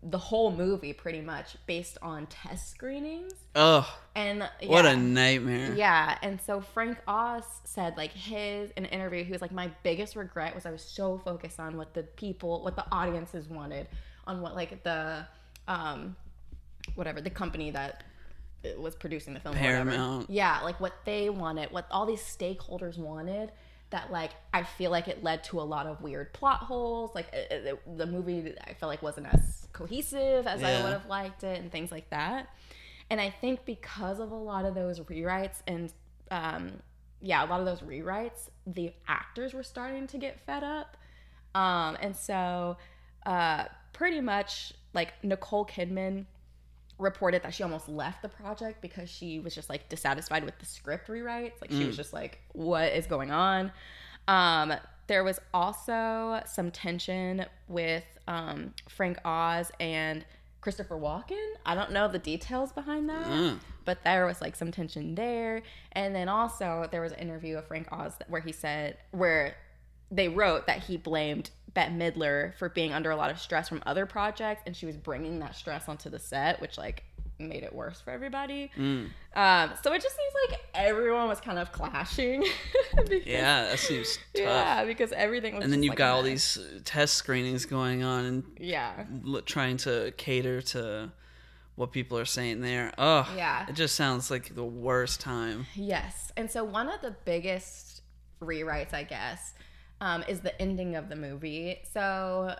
the 0.03 0.19
whole 0.19 0.51
movie 0.53 0.93
pretty 0.93 1.21
much 1.21 1.57
based 1.67 1.97
on 2.03 2.27
test 2.27 2.71
screenings. 2.71 3.33
Oh, 3.55 3.89
And 4.15 4.49
what 4.65 4.85
a 4.85 4.97
nightmare. 4.97 5.75
Yeah, 5.75 6.19
and 6.23 6.41
so 6.41 6.61
Frank 6.61 6.99
Oz 7.07 7.45
said 7.65 7.97
like 7.97 8.11
his 8.13 8.71
in 8.77 8.85
an 8.85 8.91
interview, 8.91 9.25
he 9.25 9.33
was 9.33 9.41
like, 9.41 9.53
my 9.53 9.71
biggest 9.83 10.17
regret 10.17 10.55
was 10.55 10.67
I 10.67 10.71
was 10.73 10.83
so 10.83 11.19
focused 11.19 11.61
on 11.61 11.77
what 11.77 11.95
the 11.95 12.03
people, 12.03 12.63
what 12.65 12.75
the 12.77 12.85
audiences 12.93 13.49
wanted, 13.49 13.89
on 14.27 14.41
what 14.43 14.55
like 14.57 14.83
the, 14.83 15.25
um, 15.69 16.17
whatever 16.95 17.21
the 17.21 17.31
company 17.31 17.71
that 17.71 18.03
was 18.79 18.97
producing 18.97 19.35
the 19.35 19.41
film, 19.41 19.55
whatever. 19.55 19.91
Paramount. 19.91 20.29
Yeah, 20.31 20.61
like 20.63 20.81
what 20.81 20.93
they 21.05 21.31
wanted, 21.31 21.71
what 21.71 21.87
all 21.91 22.07
these 22.07 22.21
stakeholders 22.23 22.99
wanted. 22.99 23.53
That 23.91 24.11
like 24.11 24.33
I 24.53 24.65
feel 24.65 24.91
like 24.91 25.07
it 25.07 25.23
led 25.23 25.45
to 25.45 25.61
a 25.61 25.63
lot 25.63 25.87
of 25.87 26.01
weird 26.03 26.33
plot 26.35 26.59
holes. 26.59 27.13
Like 27.15 27.33
it, 27.33 27.53
it- 27.53 27.97
the 27.99 28.07
movie, 28.07 28.53
I 28.67 28.75
felt 28.75 28.91
like 28.91 29.01
wasn't 29.01 29.29
as 29.33 29.66
cohesive 29.77 30.47
as 30.47 30.63
I 30.63 30.83
would 30.83 30.93
have 30.93 31.07
liked 31.07 31.45
it, 31.45 31.61
and 31.61 31.71
things 31.71 31.91
like 31.91 32.11
that. 32.11 32.49
And 33.11 33.21
I 33.21 33.31
think 33.31 33.65
because 33.65 34.19
of 34.19 34.31
a 34.33 34.37
lot 34.37 34.65
of 34.65 34.75
those 34.75 35.01
rewrites 35.01 35.63
and 35.67 35.93
um, 36.31 36.73
yeah, 37.21 37.45
a 37.45 37.47
lot 37.47 37.61
of 37.61 37.67
those 37.67 37.81
rewrites, 37.81 38.49
the 38.67 38.93
actors 39.09 39.55
were 39.55 39.63
starting 39.63 40.07
to 40.09 40.19
get 40.19 40.41
fed 40.41 40.65
up. 40.65 40.97
Um, 41.55 41.97
and 42.01 42.15
so 42.15 42.77
uh, 43.25 43.65
pretty 43.93 44.21
much 44.21 44.73
like 44.93 45.13
Nicole 45.23 45.67
Kidman 45.67 46.27
reported 46.99 47.43
that 47.43 47.55
she 47.55 47.63
almost 47.63 47.89
left 47.89 48.23
the 48.23 48.29
project 48.29 48.81
because 48.81 49.11
she 49.11 49.39
was 49.39 49.55
just 49.55 49.69
like 49.69 49.89
dissatisfied 49.89 50.45
with 50.45 50.59
the 50.59 50.67
script 50.67 51.09
rewrites. 51.09 51.61
Like 51.61 51.71
she 51.71 51.85
was 51.85 51.97
just 51.97 52.13
like, 52.13 52.41
what 52.53 52.93
is 52.93 53.07
going 53.07 53.31
on? 53.31 53.71
Um, 54.29 54.73
there 55.07 55.23
was 55.25 55.39
also 55.55 56.41
some 56.47 56.71
tension 56.71 57.47
with 57.69 58.05
um, 58.29 58.75
Frank 58.89 59.19
Oz 59.25 59.71
and 59.81 60.25
Christopher 60.61 60.97
Walken. 60.97 61.53
I 61.65 61.75
don't 61.75 61.93
know 61.93 62.09
the 62.09 62.19
details 62.19 62.73
behind 62.73 63.09
that, 63.09 63.25
Mm. 63.27 63.59
but 63.85 64.03
there 64.03 64.27
was 64.27 64.41
like 64.41 64.57
some 64.57 64.73
tension 64.73 65.15
there. 65.15 65.63
And 65.93 66.15
then 66.15 66.29
also 66.29 66.89
there 66.91 67.01
was 67.01 67.13
an 67.13 67.19
interview 67.21 67.57
of 67.59 67.67
Frank 67.69 67.89
Oz 67.93 68.15
where 68.29 68.41
he 68.41 68.51
said 68.53 68.97
where 69.13 69.55
they 70.11 70.29
wrote 70.29 70.67
that 70.67 70.85
he 70.85 70.97
blamed 70.97 71.51
Bette 71.73 71.93
Midler 71.93 72.55
for 72.57 72.69
being 72.69 72.93
under 72.93 73.11
a 73.11 73.17
lot 73.17 73.31
of 73.31 73.39
stress 73.39 73.69
from 73.69 73.83
other 73.87 74.07
projects, 74.07 74.63
and 74.67 74.75
she 74.77 74.87
was 74.87 74.97
bringing 74.97 75.39
that 75.41 75.55
stress 75.55 75.89
onto 75.89 76.09
the 76.11 76.19
set, 76.19 76.61
which 76.61 76.79
like 76.79 77.05
made 77.39 77.63
it 77.63 77.75
worse 77.75 78.01
for 78.01 78.11
everybody. 78.11 78.71
Mm. 78.77 79.11
Um, 79.35 79.73
so 79.83 79.93
it 79.93 80.03
just 80.03 80.17
seems 80.17 80.33
like 80.51 80.61
everyone 80.75 81.29
was 81.29 81.41
kind 81.41 81.59
of 81.59 81.71
clashing. 81.73 82.45
because- 82.97 83.27
Yeah, 83.27 83.65
that 83.69 83.79
seems 83.79 84.17
tough. 84.35 84.43
yeah, 84.45 84.85
because 84.85 85.13
everything 85.13 85.57
was. 85.57 85.65
And 85.65 85.73
then 85.73 85.83
you've 85.83 85.91
like, 85.91 85.99
got 85.99 86.15
all 86.15 86.23
these 86.23 86.57
uh, 86.59 86.81
test 86.85 87.15
screenings 87.15 87.67
going 87.67 88.03
on 88.03 88.25
and 88.25 88.45
Yeah, 88.59 89.05
trying 89.45 89.77
to 89.79 90.13
cater 90.17 90.63
to 90.63 91.13
what 91.75 91.93
people 91.93 92.19
are 92.19 92.25
saying 92.25 92.63
there. 92.63 92.93
Oh, 92.97 93.31
Yeah. 93.37 93.67
It 93.69 93.75
just 93.75 93.95
sounds 93.97 94.31
like 94.31 94.55
the 94.55 94.65
worst 94.65 95.21
time. 95.21 95.67
Yes. 95.75 96.33
And 96.37 96.51
so 96.51 96.65
one 96.65 96.89
of 96.89 97.03
the 97.03 97.15
biggest 97.27 98.01
rewrites, 98.41 98.95
I 98.95 99.03
guess, 99.03 99.53
um, 100.01 100.25
is 100.27 100.41
the 100.41 100.59
ending 100.61 100.95
of 100.97 101.09
the 101.11 101.17
movie. 101.17 101.81
So 101.93 102.55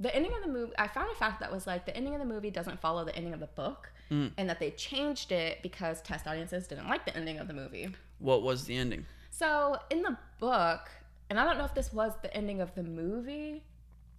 the 0.00 0.14
ending 0.14 0.32
of 0.34 0.42
the 0.42 0.48
movie, 0.50 0.72
I 0.78 0.88
found 0.88 1.10
a 1.10 1.14
fact 1.14 1.40
that 1.40 1.52
was 1.52 1.66
like 1.66 1.84
the 1.86 1.94
ending 1.96 2.14
of 2.14 2.20
the 2.20 2.26
movie 2.26 2.50
doesn't 2.50 2.80
follow 2.80 3.04
the 3.04 3.14
ending 3.16 3.32
of 3.34 3.40
the 3.40 3.46
book, 3.46 3.92
Mm. 4.10 4.32
and 4.38 4.48
that 4.48 4.60
they 4.60 4.70
changed 4.72 5.32
it 5.32 5.62
because 5.62 6.00
test 6.02 6.26
audiences 6.26 6.66
didn't 6.68 6.88
like 6.88 7.04
the 7.04 7.16
ending 7.16 7.38
of 7.38 7.48
the 7.48 7.54
movie. 7.54 7.88
What 8.18 8.42
was 8.42 8.64
the 8.64 8.76
ending? 8.76 9.04
So 9.30 9.78
in 9.90 10.02
the 10.02 10.16
book, 10.38 10.88
and 11.28 11.40
I 11.40 11.44
don't 11.44 11.58
know 11.58 11.64
if 11.64 11.74
this 11.74 11.92
was 11.92 12.12
the 12.22 12.34
ending 12.36 12.60
of 12.60 12.74
the 12.74 12.82
movie 12.84 13.64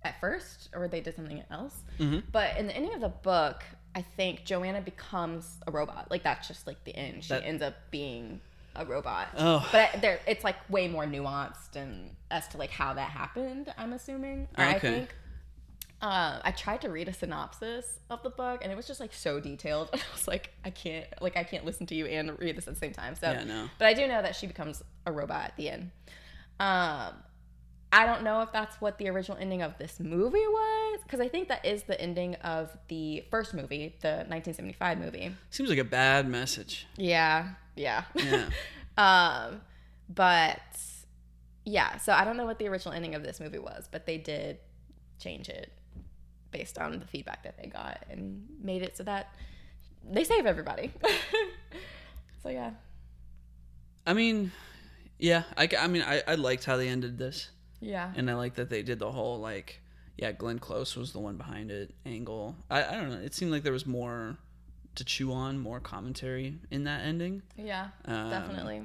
at 0.03 0.19
first 0.19 0.69
or 0.73 0.88
they 0.88 0.99
did 1.01 1.15
something 1.15 1.41
else, 1.49 1.81
Mhm. 1.99 2.23
but 2.31 2.57
in 2.57 2.68
the 2.68 2.76
ending 2.76 2.93
of 2.93 3.01
the 3.01 3.09
book, 3.09 3.64
I 3.95 4.01
think 4.01 4.43
Joanna 4.45 4.81
becomes 4.81 5.57
a 5.65 5.72
robot. 5.72 6.11
Like 6.11 6.22
that's 6.23 6.47
just 6.47 6.68
like 6.68 6.84
the 6.84 6.95
end. 6.95 7.23
She 7.23 7.30
That- 7.30 7.43
ends 7.43 7.64
up 7.64 7.73
being 7.89 8.41
a 8.76 8.85
robot. 8.85 9.30
Oh. 9.38 9.68
But 9.72 10.01
there, 10.01 10.19
it's 10.27 10.43
like 10.43 10.57
way 10.69 10.88
more 10.88 11.05
nuanced 11.05 11.76
and 11.76 12.15
as 12.30 12.47
to 12.49 12.57
like 12.57 12.69
how 12.69 12.93
that 12.93 13.09
happened. 13.09 13.73
I'm 13.77 13.93
assuming. 13.93 14.49
Or 14.57 14.64
I 14.65 14.76
Okay. 14.76 14.80
think. 14.99 15.15
Uh, 16.01 16.39
I 16.43 16.51
tried 16.51 16.81
to 16.81 16.89
read 16.89 17.07
a 17.07 17.13
synopsis 17.13 17.99
of 18.09 18.21
the 18.21 18.29
book 18.29 18.59
and 18.61 18.71
it 18.71 18.75
was 18.75 18.85
just 18.85 18.99
like 18.99 19.13
so 19.13 19.39
detailed. 19.39 19.89
I 19.93 19.99
was 20.13 20.27
like, 20.27 20.51
I 20.63 20.69
can't, 20.69 21.07
like, 21.21 21.35
I 21.35 21.43
can't 21.43 21.65
listen 21.65 21.87
to 21.87 21.95
you 21.95 22.05
and 22.05 22.37
read 22.39 22.55
this 22.55 22.67
at 22.67 22.75
the 22.75 22.79
same 22.79 22.93
time. 22.93 23.15
So, 23.15 23.31
Yeah, 23.31 23.43
no. 23.43 23.69
but 23.79 23.87
I 23.87 23.93
do 23.93 24.07
know 24.07 24.21
that 24.21 24.35
she 24.35 24.45
becomes 24.45 24.83
a 25.05 25.11
robot 25.11 25.45
at 25.45 25.57
the 25.57 25.69
end. 25.69 25.91
Um, 26.59 27.13
I 27.91 28.05
don't 28.05 28.23
know 28.23 28.41
if 28.41 28.51
that's 28.51 28.79
what 28.81 28.97
the 28.97 29.09
original 29.09 29.37
ending 29.39 29.61
of 29.61 29.77
this 29.77 29.99
movie 29.99 30.37
was 30.37 30.99
because 31.03 31.19
I 31.19 31.29
think 31.29 31.47
that 31.47 31.65
is 31.65 31.83
the 31.83 31.99
ending 31.99 32.35
of 32.35 32.75
the 32.89 33.23
first 33.31 33.53
movie, 33.53 33.95
the 34.01 34.25
1975 34.27 34.99
movie. 34.99 35.35
Seems 35.49 35.69
like 35.69 35.79
a 35.79 35.83
bad 35.83 36.27
message. 36.27 36.85
Yeah, 36.97 37.49
yeah. 37.75 38.03
Yeah. 38.13 38.49
um, 38.97 39.61
but 40.09 40.59
yeah, 41.63 41.97
so 41.97 42.13
I 42.13 42.23
don't 42.23 42.37
know 42.37 42.45
what 42.45 42.59
the 42.59 42.67
original 42.67 42.93
ending 42.93 43.15
of 43.15 43.23
this 43.23 43.39
movie 43.39 43.59
was, 43.59 43.87
but 43.91 44.05
they 44.05 44.17
did 44.17 44.59
change 45.19 45.49
it 45.49 45.71
based 46.57 46.77
on 46.79 46.99
the 46.99 47.05
feedback 47.05 47.43
that 47.43 47.55
they 47.61 47.67
got 47.67 48.03
and 48.09 48.45
made 48.61 48.81
it 48.81 48.97
so 48.97 49.03
that 49.03 49.34
they 50.09 50.23
save 50.23 50.45
everybody. 50.45 50.91
So 52.43 52.49
yeah. 52.49 52.71
I 54.05 54.13
mean, 54.13 54.51
yeah, 55.19 55.43
I, 55.57 55.67
I 55.77 55.88
mean, 55.88 56.03
I, 56.03 56.21
I 56.27 56.35
liked 56.35 56.63
how 56.65 56.77
they 56.77 56.88
ended 56.88 57.17
this, 57.17 57.49
Yeah. 57.81 58.13
and 58.15 58.29
I 58.29 58.35
like 58.35 58.53
that 58.55 58.69
they 58.69 58.84
did 58.84 58.99
the 58.99 59.11
whole 59.11 59.39
like, 59.39 59.81
yeah, 60.17 60.31
Glenn 60.31 60.59
Close 60.59 60.95
was 60.95 61.11
the 61.11 61.19
one 61.19 61.35
behind 61.35 61.71
it 61.71 61.93
angle. 62.05 62.55
I, 62.69 62.84
I 62.85 62.91
don't 62.95 63.09
know. 63.09 63.17
It 63.19 63.34
seemed 63.34 63.51
like 63.51 63.63
there 63.63 63.73
was 63.73 63.85
more 63.85 64.38
to 64.95 65.03
chew 65.03 65.34
on, 65.34 65.59
more 65.59 65.79
commentary 65.81 66.57
in 66.71 66.85
that 66.85 67.01
ending. 67.01 67.41
Yeah. 67.57 67.88
Um, 68.05 68.29
Definitely. 68.29 68.84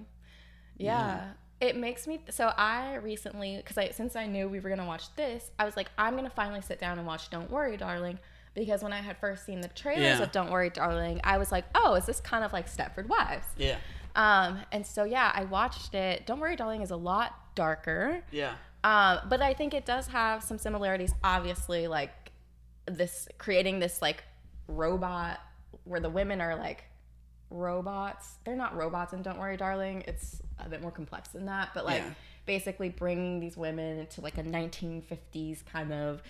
Yeah. 0.78 1.32
It 1.62 1.76
makes 1.76 2.08
me 2.08 2.20
so 2.28 2.52
I 2.56 2.96
recently 2.96 3.56
because 3.56 3.78
I 3.78 3.90
since 3.90 4.16
I 4.16 4.26
knew 4.26 4.48
we 4.48 4.58
were 4.58 4.68
gonna 4.68 4.84
watch 4.84 5.14
this, 5.14 5.50
I 5.60 5.64
was 5.64 5.76
like, 5.76 5.88
I'm 5.96 6.16
gonna 6.16 6.28
finally 6.28 6.60
sit 6.60 6.80
down 6.80 6.98
and 6.98 7.06
watch 7.06 7.30
Don't 7.30 7.50
Worry, 7.50 7.76
Darling. 7.76 8.18
Because 8.54 8.82
when 8.82 8.92
I 8.92 9.00
had 9.00 9.16
first 9.16 9.46
seen 9.46 9.60
the 9.62 9.68
trailers 9.68 10.18
Yeah. 10.18 10.22
of 10.22 10.32
Don't 10.32 10.50
Worry, 10.50 10.70
Darling, 10.70 11.20
I 11.24 11.38
was 11.38 11.52
like, 11.52 11.64
oh, 11.74 11.94
is 11.94 12.04
this 12.04 12.20
kind 12.20 12.44
of 12.44 12.52
like 12.52 12.66
Stepford 12.68 13.06
Wives? 13.06 13.46
Yeah. 13.56 13.76
Um, 14.16 14.58
and 14.72 14.84
so 14.84 15.04
yeah, 15.04 15.30
I 15.34 15.44
watched 15.44 15.94
it. 15.94 16.26
Don't 16.26 16.40
Worry, 16.40 16.56
Darling 16.56 16.82
is 16.82 16.90
a 16.90 16.96
lot 16.96 17.54
darker. 17.54 18.22
Yeah. 18.32 18.54
Um, 18.84 19.20
but 19.28 19.40
I 19.40 19.54
think 19.54 19.72
it 19.72 19.86
does 19.86 20.08
have 20.08 20.42
some 20.42 20.58
similarities. 20.58 21.14
Obviously, 21.22 21.86
like 21.86 22.10
this 22.86 23.28
creating 23.38 23.78
this 23.78 24.02
like 24.02 24.24
robot 24.66 25.38
where 25.84 26.00
the 26.00 26.10
women 26.10 26.40
are 26.40 26.56
like 26.56 26.84
robots. 27.52 28.38
They're 28.44 28.56
not 28.56 28.76
robots, 28.76 29.12
and 29.12 29.22
don't 29.22 29.38
worry, 29.38 29.56
darling. 29.56 30.04
It's 30.06 30.40
a 30.58 30.68
bit 30.68 30.80
more 30.82 30.90
complex 30.90 31.28
than 31.30 31.46
that. 31.46 31.70
But 31.74 31.84
like 31.84 32.02
Yeah. 32.02 32.10
basically 32.46 32.88
bringing 32.88 33.40
these 33.40 33.56
women 33.56 33.98
into 33.98 34.20
like 34.20 34.38
a 34.38 34.42
1950s 34.42 35.62
kind 35.64 35.92
of 35.92 36.22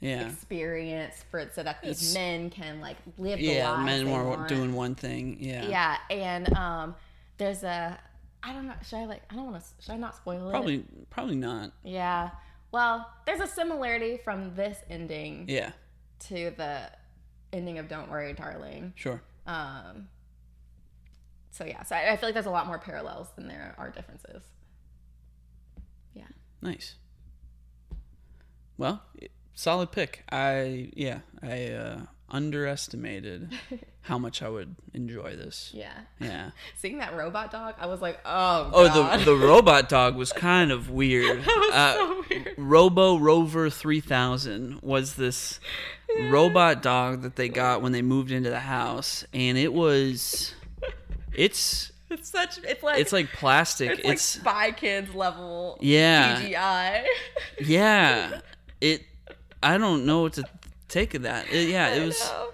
Yeah. 0.00 0.26
experience 0.28 1.24
for 1.30 1.48
so 1.54 1.62
that 1.62 1.80
these 1.82 2.02
It's- 2.02 2.14
men 2.14 2.50
can 2.50 2.80
like 2.80 2.96
live 3.18 3.38
the 3.38 3.44
Yeah. 3.46 3.76
Men 3.82 4.10
were 4.10 4.24
want. 4.24 4.48
doing 4.48 4.74
one 4.74 4.94
thing. 4.94 5.38
Yeah. 5.40 5.64
Yeah, 5.66 5.96
and 6.10 6.54
um, 6.56 6.96
there's 7.38 7.62
a 7.62 7.98
I 8.46 8.52
don't 8.52 8.66
know. 8.66 8.74
Should 8.86 8.98
I 8.98 9.04
like? 9.06 9.22
I 9.30 9.36
don't 9.36 9.50
want 9.52 9.64
to. 9.64 9.82
Should 9.82 9.92
I 9.92 9.96
not 9.96 10.14
spoil 10.16 10.48
it? 10.48 10.50
Probably. 10.50 10.84
Probably 11.08 11.36
not. 11.36 11.72
Yeah. 11.82 12.28
Well, 12.72 13.10
there's 13.24 13.40
a 13.40 13.46
similarity 13.46 14.18
from 14.18 14.54
this 14.54 14.76
ending 14.90 15.46
Yeah. 15.48 15.70
to 16.28 16.50
the 16.50 16.90
ending 17.54 17.78
of 17.78 17.88
Don't 17.88 18.10
Worry, 18.10 18.34
Darling. 18.34 18.92
Sure. 18.96 19.22
Um, 19.46 20.08
so 21.54 21.64
yeah, 21.64 21.82
so 21.84 21.94
I, 21.94 22.12
I 22.12 22.16
feel 22.16 22.28
like 22.28 22.34
there's 22.34 22.46
a 22.46 22.50
lot 22.50 22.66
more 22.66 22.78
parallels 22.78 23.28
than 23.36 23.46
there 23.48 23.74
are 23.78 23.90
differences. 23.90 24.42
Yeah. 26.14 26.24
Nice. 26.60 26.96
Well, 28.76 29.02
solid 29.54 29.92
pick. 29.92 30.24
I 30.32 30.90
yeah, 30.96 31.20
I 31.42 31.66
uh, 31.68 32.00
underestimated 32.28 33.52
how 34.02 34.18
much 34.18 34.42
I 34.42 34.48
would 34.48 34.74
enjoy 34.92 35.36
this. 35.36 35.70
Yeah. 35.72 35.92
Yeah. 36.20 36.50
Seeing 36.76 36.98
that 36.98 37.14
robot 37.14 37.52
dog, 37.52 37.74
I 37.78 37.86
was 37.86 38.02
like, 38.02 38.18
oh 38.24 38.70
Oh, 38.72 38.88
god. 38.88 39.20
the 39.20 39.24
the 39.26 39.36
robot 39.46 39.88
dog 39.88 40.16
was 40.16 40.32
kind 40.32 40.72
of 40.72 40.90
weird. 40.90 41.44
that 41.44 41.46
was 41.46 41.70
Uh, 41.72 41.94
so 41.94 42.24
weird. 42.28 42.54
Robo 42.58 43.18
Rover 43.18 43.70
3000 43.70 44.80
was 44.82 45.14
this 45.14 45.60
robot 46.30 46.82
dog 46.82 47.22
that 47.22 47.36
they 47.36 47.48
got 47.48 47.80
when 47.80 47.92
they 47.92 48.02
moved 48.02 48.30
into 48.32 48.50
the 48.50 48.60
house 48.60 49.24
and 49.32 49.56
it 49.56 49.72
was 49.72 50.52
it's 51.34 51.92
It's 52.10 52.28
such. 52.28 52.58
It's 52.64 52.82
like. 52.82 53.00
it's 53.00 53.12
like 53.12 53.28
plastic. 53.32 53.90
It's, 53.90 54.04
like 54.04 54.18
Spy 54.18 54.70
Kids 54.72 55.14
level. 55.14 55.78
Yeah. 55.80 56.40
CGI. 56.40 57.04
yeah. 57.60 58.40
It 58.80 59.02
I 59.62 59.78
don't 59.78 60.04
know 60.04 60.22
what 60.22 60.34
to 60.34 60.44
take 60.88 61.14
of 61.14 61.22
that. 61.22 61.50
It- 61.50 61.68
yeah, 61.70 61.94
it 61.94 62.04
was 62.04 62.20
know. 62.20 62.50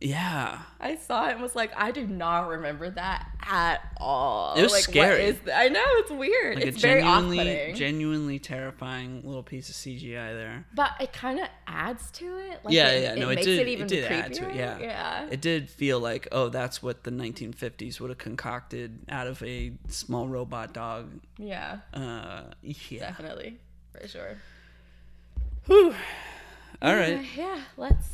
Yeah. 0.00 0.60
I 0.80 0.96
saw 0.96 1.28
it 1.28 1.32
and 1.32 1.42
was 1.42 1.54
like, 1.54 1.72
I 1.76 1.90
do 1.90 2.06
not 2.06 2.48
remember 2.48 2.88
that 2.90 3.28
at 3.42 3.80
all. 3.98 4.54
It 4.54 4.62
was 4.62 4.72
like, 4.72 4.82
scary. 4.84 5.20
What 5.20 5.28
is 5.28 5.36
th- 5.44 5.54
I 5.56 5.68
know 5.68 5.82
it's 5.84 6.10
weird. 6.10 6.56
Like 6.56 6.64
it's 6.66 6.78
a 6.78 6.80
very 6.80 7.02
genuinely 7.02 7.72
genuinely 7.74 8.38
terrifying 8.38 9.22
little 9.24 9.42
piece 9.42 9.68
of 9.68 9.74
CGI 9.76 10.32
there. 10.34 10.64
but 10.74 10.92
it 11.00 11.12
kind 11.12 11.38
of 11.38 11.48
adds 11.66 12.10
to 12.12 12.38
it. 12.38 12.60
Like 12.64 12.72
Yeah, 12.72 12.88
it, 12.92 13.02
yeah, 13.02 13.14
no, 13.16 13.28
it 13.30 13.34
makes 13.36 13.46
did- 13.46 13.58
it 13.60 13.68
it 13.68 13.70
even 13.72 13.86
did 13.88 14.04
creepier. 14.10 14.22
add 14.24 14.34
to 14.34 14.48
it, 14.48 14.56
yeah. 14.56 14.78
yeah. 14.78 15.28
It 15.30 15.40
did 15.42 15.68
feel 15.68 16.00
like, 16.00 16.28
oh, 16.32 16.48
that's 16.48 16.82
what 16.82 17.04
the 17.04 17.10
1950s 17.10 18.00
would 18.00 18.08
have 18.10 18.18
concocted 18.18 19.00
out 19.10 19.26
of 19.26 19.42
a 19.42 19.72
small 19.88 20.28
robot 20.28 20.72
dog. 20.72 21.10
yeah, 21.38 21.78
Uh, 21.92 22.44
yeah. 22.62 23.00
definitely 23.00 23.58
for 23.92 24.08
sure. 24.08 24.38
Whew. 25.66 25.94
All 26.82 26.90
Uh, 26.92 26.96
right. 26.96 27.26
yeah, 27.36 27.60
let's. 27.76 28.08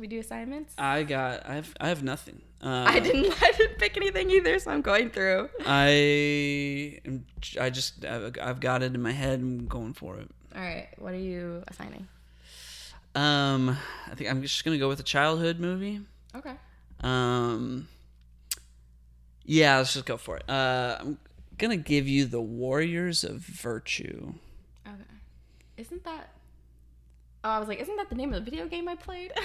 Should 0.00 0.08
we 0.10 0.16
do 0.16 0.20
assignments? 0.20 0.72
I 0.78 1.02
got. 1.02 1.44
I 1.46 1.56
have. 1.56 1.74
I 1.78 1.88
have 1.88 2.02
nothing. 2.02 2.40
Uh, 2.64 2.86
I 2.88 3.00
didn't. 3.00 3.34
I 3.42 3.52
didn't 3.52 3.76
pick 3.76 3.98
anything 3.98 4.30
either, 4.30 4.58
so 4.58 4.70
I'm 4.70 4.80
going 4.80 5.10
through. 5.10 5.50
I. 5.66 7.00
am- 7.04 7.26
I 7.60 7.68
just. 7.68 8.02
I've, 8.06 8.34
I've 8.40 8.60
got 8.60 8.82
it 8.82 8.94
in 8.94 9.02
my 9.02 9.12
head. 9.12 9.40
I'm 9.40 9.66
going 9.66 9.92
for 9.92 10.16
it. 10.16 10.30
All 10.56 10.62
right, 10.62 10.88
what 10.96 11.12
are 11.12 11.18
you 11.18 11.62
assigning? 11.68 12.08
Um. 13.14 13.76
I 14.10 14.14
think 14.14 14.30
I'm 14.30 14.40
just 14.40 14.64
gonna 14.64 14.78
go 14.78 14.88
with 14.88 15.00
a 15.00 15.02
childhood 15.02 15.60
movie. 15.60 16.00
Okay. 16.34 16.54
Um. 17.00 17.86
Yeah, 19.44 19.76
let's 19.76 19.92
just 19.92 20.06
go 20.06 20.16
for 20.16 20.38
it. 20.38 20.48
Uh, 20.48 20.96
I'm 20.98 21.18
gonna 21.58 21.76
give 21.76 22.08
you 22.08 22.24
the 22.24 22.40
Warriors 22.40 23.22
of 23.22 23.40
Virtue. 23.40 24.32
Okay. 24.86 24.96
Isn't 25.76 26.04
that? 26.04 26.30
Oh, 27.44 27.50
I 27.50 27.58
was 27.58 27.68
like, 27.68 27.80
isn't 27.80 27.96
that 27.96 28.08
the 28.08 28.14
name 28.14 28.32
of 28.32 28.42
the 28.42 28.50
video 28.50 28.66
game 28.66 28.88
I 28.88 28.94
played? 28.94 29.32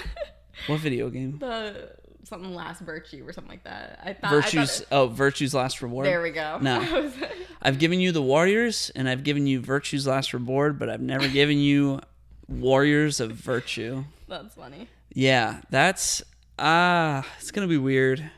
What 0.66 0.80
video 0.80 1.10
game? 1.10 1.38
the 1.38 1.90
something 2.24 2.54
last 2.54 2.80
virtue 2.80 3.24
or 3.26 3.32
something 3.32 3.50
like 3.52 3.62
that. 3.64 4.00
I 4.04 4.12
thought 4.12 4.30
Virtue's. 4.30 4.80
I 4.80 4.84
thought 4.84 4.96
Oh, 4.96 5.06
Virtue's 5.08 5.54
Last 5.54 5.80
Reward. 5.82 6.06
there 6.06 6.20
we 6.22 6.30
go. 6.32 6.58
No. 6.60 7.12
I've 7.62 7.78
given 7.78 8.00
you 8.00 8.10
the 8.12 8.22
Warriors, 8.22 8.90
and 8.96 9.08
I've 9.08 9.22
given 9.22 9.46
you 9.46 9.60
Virtue's 9.60 10.06
Last 10.06 10.32
Reward, 10.34 10.78
but 10.78 10.88
I've 10.90 11.00
never 11.00 11.28
given 11.28 11.58
you 11.58 12.00
Warriors 12.48 13.20
of 13.20 13.32
Virtue. 13.32 14.04
That's 14.28 14.54
funny. 14.54 14.88
Yeah, 15.12 15.60
that's 15.70 16.22
ah, 16.58 17.26
it's 17.38 17.50
gonna 17.52 17.66
be 17.68 17.78
weird. 17.78 18.28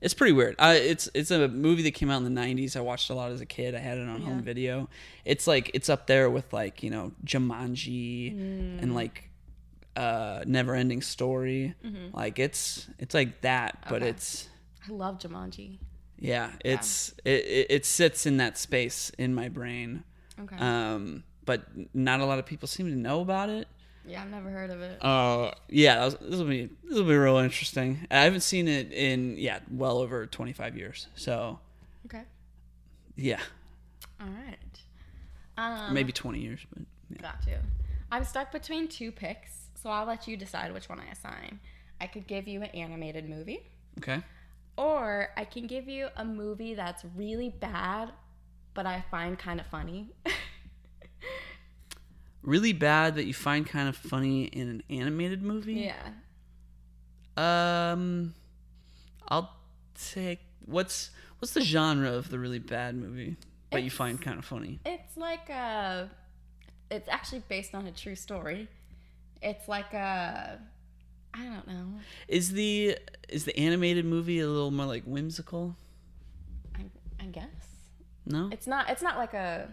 It's 0.00 0.14
pretty 0.14 0.32
weird. 0.32 0.56
Uh, 0.58 0.74
it's 0.76 1.08
it's 1.14 1.30
a 1.30 1.46
movie 1.46 1.82
that 1.84 1.92
came 1.92 2.10
out 2.10 2.22
in 2.22 2.34
the 2.34 2.40
'90s. 2.40 2.76
I 2.76 2.80
watched 2.80 3.08
a 3.08 3.14
lot 3.14 3.30
as 3.30 3.40
a 3.40 3.46
kid. 3.46 3.76
I 3.76 3.78
had 3.78 3.98
it 3.98 4.08
on 4.08 4.20
home 4.22 4.42
video. 4.42 4.88
It's 5.24 5.46
like 5.46 5.70
it's 5.74 5.88
up 5.88 6.08
there 6.08 6.28
with 6.28 6.52
like 6.52 6.82
you 6.82 6.90
know 6.90 7.12
Jumanji 7.24 8.34
Mm. 8.34 8.82
and 8.82 8.94
like 8.96 9.28
uh 9.96 10.42
Never 10.46 10.74
Ending 10.74 11.02
Story. 11.02 11.74
Like 12.12 12.38
it's 12.38 12.88
it's 12.98 13.14
like 13.14 13.40
that, 13.42 13.78
but 13.88 14.00
Mm-hmm. 14.02 14.08
It's 14.10 14.48
I 14.88 14.92
love 14.92 15.18
Jumanji. 15.18 15.78
yeah, 16.18 16.50
it's 16.64 17.14
it, 17.24 17.44
it 17.44 17.66
it 17.70 17.86
sits 17.86 18.26
in 18.26 18.36
that 18.38 18.58
space 18.58 19.10
in 19.18 19.34
my 19.34 19.48
brain. 19.48 20.04
Okay. 20.40 20.56
Um, 20.56 21.24
but 21.44 21.62
not 21.94 22.20
a 22.20 22.24
lot 22.24 22.38
of 22.38 22.46
people 22.46 22.66
seem 22.68 22.88
to 22.88 22.96
know 22.96 23.20
about 23.20 23.48
it. 23.50 23.68
yeah, 24.06 24.22
I've 24.22 24.30
never 24.30 24.50
heard 24.50 24.70
of 24.70 24.80
it. 24.80 24.98
Uh, 25.04 25.52
yeah, 25.68 26.04
was, 26.04 26.16
this 26.16 26.38
will 26.38 26.46
be 26.46 26.68
this 26.84 26.98
will 26.98 27.04
be 27.04 27.14
real 27.16 27.36
interesting. 27.36 28.06
I 28.10 28.20
haven't 28.20 28.40
seen 28.42 28.66
it 28.68 28.92
in 28.92 29.36
yeah, 29.38 29.60
well 29.70 29.98
over 29.98 30.26
twenty 30.26 30.52
five 30.52 30.76
years. 30.76 31.06
So 31.14 31.58
Okay. 32.06 32.22
yeah, 33.16 33.40
All 34.20 34.26
right. 34.28 34.58
Um, 35.56 35.92
maybe 35.94 36.12
twenty 36.12 36.40
years, 36.40 36.60
but 36.74 36.82
yeah. 37.10 37.22
Got 37.22 37.46
you. 37.46 37.58
I'm 38.10 38.24
stuck 38.24 38.50
between 38.52 38.88
two 38.88 39.12
picks, 39.12 39.61
so 39.82 39.90
I'll 39.90 40.06
let 40.06 40.28
you 40.28 40.36
decide 40.36 40.72
which 40.72 40.88
one 40.88 41.00
I 41.00 41.10
assign. 41.10 41.58
I 42.00 42.06
could 42.06 42.26
give 42.26 42.48
you 42.48 42.62
an 42.62 42.70
animated 42.70 43.28
movie, 43.28 43.60
okay. 43.98 44.22
or 44.76 45.28
I 45.36 45.44
can 45.44 45.66
give 45.66 45.88
you 45.88 46.08
a 46.16 46.24
movie 46.24 46.74
that's 46.74 47.04
really 47.16 47.50
bad, 47.50 48.12
but 48.74 48.86
I 48.86 49.04
find 49.10 49.38
kind 49.38 49.60
of 49.60 49.66
funny. 49.66 50.10
Really 52.42 52.72
bad 52.72 53.14
that 53.14 53.26
you 53.26 53.34
find 53.34 53.64
kind 53.64 53.88
of 53.88 53.96
funny 53.96 54.44
in 54.46 54.68
an 54.68 54.82
animated 54.90 55.42
movie. 55.42 55.92
yeah. 55.92 56.08
Um, 57.36 58.34
I'll 59.28 59.54
take 60.10 60.40
what's 60.66 61.10
what's 61.38 61.54
the 61.54 61.60
genre 61.60 62.10
of 62.10 62.30
the 62.30 62.40
really 62.40 62.58
bad 62.58 62.96
movie 62.96 63.36
that 63.70 63.84
you 63.84 63.90
find 63.90 64.20
kind 64.20 64.38
of 64.38 64.44
funny. 64.44 64.80
It's 64.84 65.16
like 65.16 65.48
a. 65.50 66.10
It's 66.90 67.08
actually 67.08 67.44
based 67.48 67.76
on 67.76 67.86
a 67.86 67.92
true 67.92 68.16
story. 68.16 68.68
It's 69.42 69.68
like 69.68 69.92
a. 69.94 70.58
I 71.34 71.44
don't 71.44 71.66
know. 71.66 71.86
Is 72.28 72.52
the 72.52 72.96
is 73.28 73.44
the 73.44 73.56
animated 73.58 74.04
movie 74.04 74.40
a 74.40 74.46
little 74.46 74.70
more 74.70 74.86
like 74.86 75.04
whimsical? 75.04 75.76
I, 76.76 76.84
I 77.20 77.24
guess 77.26 77.46
No, 78.26 78.48
it's 78.52 78.66
not. 78.66 78.90
It's 78.90 79.02
not 79.02 79.16
like 79.16 79.34
a. 79.34 79.68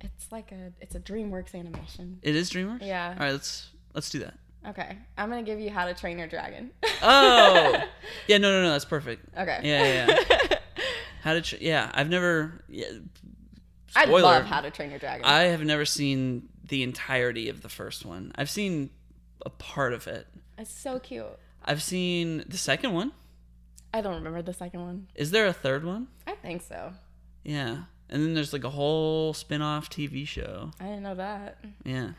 It's 0.00 0.30
like 0.32 0.52
a. 0.52 0.72
It's 0.80 0.94
a 0.94 1.00
DreamWorks 1.00 1.54
animation. 1.54 2.18
it 2.22 2.34
is 2.36 2.50
DreamWorks. 2.50 2.86
Yeah. 2.86 3.14
All 3.18 3.24
right, 3.26 3.32
let's 3.32 3.70
let's 3.94 4.10
do 4.10 4.20
that. 4.20 4.34
Okay, 4.68 4.96
I'm 5.18 5.28
gonna 5.28 5.42
give 5.42 5.58
you 5.58 5.70
How 5.70 5.86
to 5.86 5.94
Train 5.94 6.18
Your 6.18 6.28
Dragon. 6.28 6.70
Oh, 7.02 7.82
yeah, 8.28 8.38
no, 8.38 8.50
no, 8.52 8.62
no, 8.62 8.70
that's 8.70 8.84
perfect. 8.84 9.26
okay. 9.36 9.58
Yeah, 9.64 10.06
yeah, 10.06 10.58
How 11.22 11.34
did? 11.34 11.42
Tr- 11.44 11.56
yeah, 11.60 11.90
I've 11.92 12.08
never. 12.08 12.64
Yeah, 12.68 12.86
I 13.96 14.04
love 14.04 14.44
How 14.44 14.60
to 14.60 14.70
Train 14.70 14.90
Your 14.90 15.00
Dragon. 15.00 15.24
I 15.24 15.42
have 15.44 15.64
never 15.64 15.84
seen 15.84 16.48
the 16.72 16.82
entirety 16.82 17.50
of 17.50 17.60
the 17.60 17.68
first 17.68 18.06
one. 18.06 18.32
I've 18.34 18.48
seen 18.48 18.88
a 19.44 19.50
part 19.50 19.92
of 19.92 20.06
it. 20.06 20.26
it's 20.56 20.70
so 20.72 20.98
cute. 20.98 21.26
I've 21.62 21.82
seen 21.82 22.44
the 22.48 22.56
second 22.56 22.94
one. 22.94 23.12
I 23.92 24.00
don't 24.00 24.14
remember 24.14 24.40
the 24.40 24.54
second 24.54 24.80
one. 24.80 25.06
Is 25.14 25.32
there 25.32 25.46
a 25.46 25.52
third 25.52 25.84
one? 25.84 26.08
I 26.26 26.32
think 26.32 26.62
so. 26.62 26.94
Yeah. 27.44 27.82
And 28.08 28.22
then 28.22 28.32
there's 28.32 28.54
like 28.54 28.64
a 28.64 28.70
whole 28.70 29.34
spin-off 29.34 29.90
TV 29.90 30.26
show. 30.26 30.70
I 30.80 30.84
didn't 30.84 31.02
know 31.02 31.14
that. 31.16 31.58
Yeah. 31.84 32.12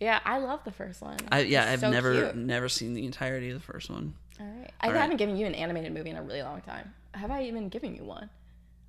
Yeah, 0.00 0.18
I 0.24 0.38
love 0.38 0.60
the 0.64 0.72
first 0.72 1.02
one. 1.02 1.18
I 1.30 1.40
yeah, 1.40 1.64
It's 1.64 1.72
I've 1.74 1.80
so 1.80 1.90
never 1.90 2.14
cute. 2.14 2.36
never 2.36 2.70
seen 2.70 2.94
the 2.94 3.04
entirety 3.04 3.50
of 3.50 3.54
the 3.60 3.72
first 3.72 3.90
one. 3.90 4.14
All 4.40 4.46
right. 4.46 4.70
I 4.80 4.86
All 4.86 4.92
right. 4.94 5.00
haven't 5.02 5.18
given 5.18 5.36
you 5.36 5.44
an 5.44 5.54
animated 5.54 5.92
movie 5.92 6.08
in 6.08 6.16
a 6.16 6.22
really 6.22 6.42
long 6.42 6.62
time. 6.62 6.94
Have 7.12 7.30
I 7.30 7.42
even 7.42 7.68
given 7.68 7.94
you 7.94 8.04
one? 8.04 8.30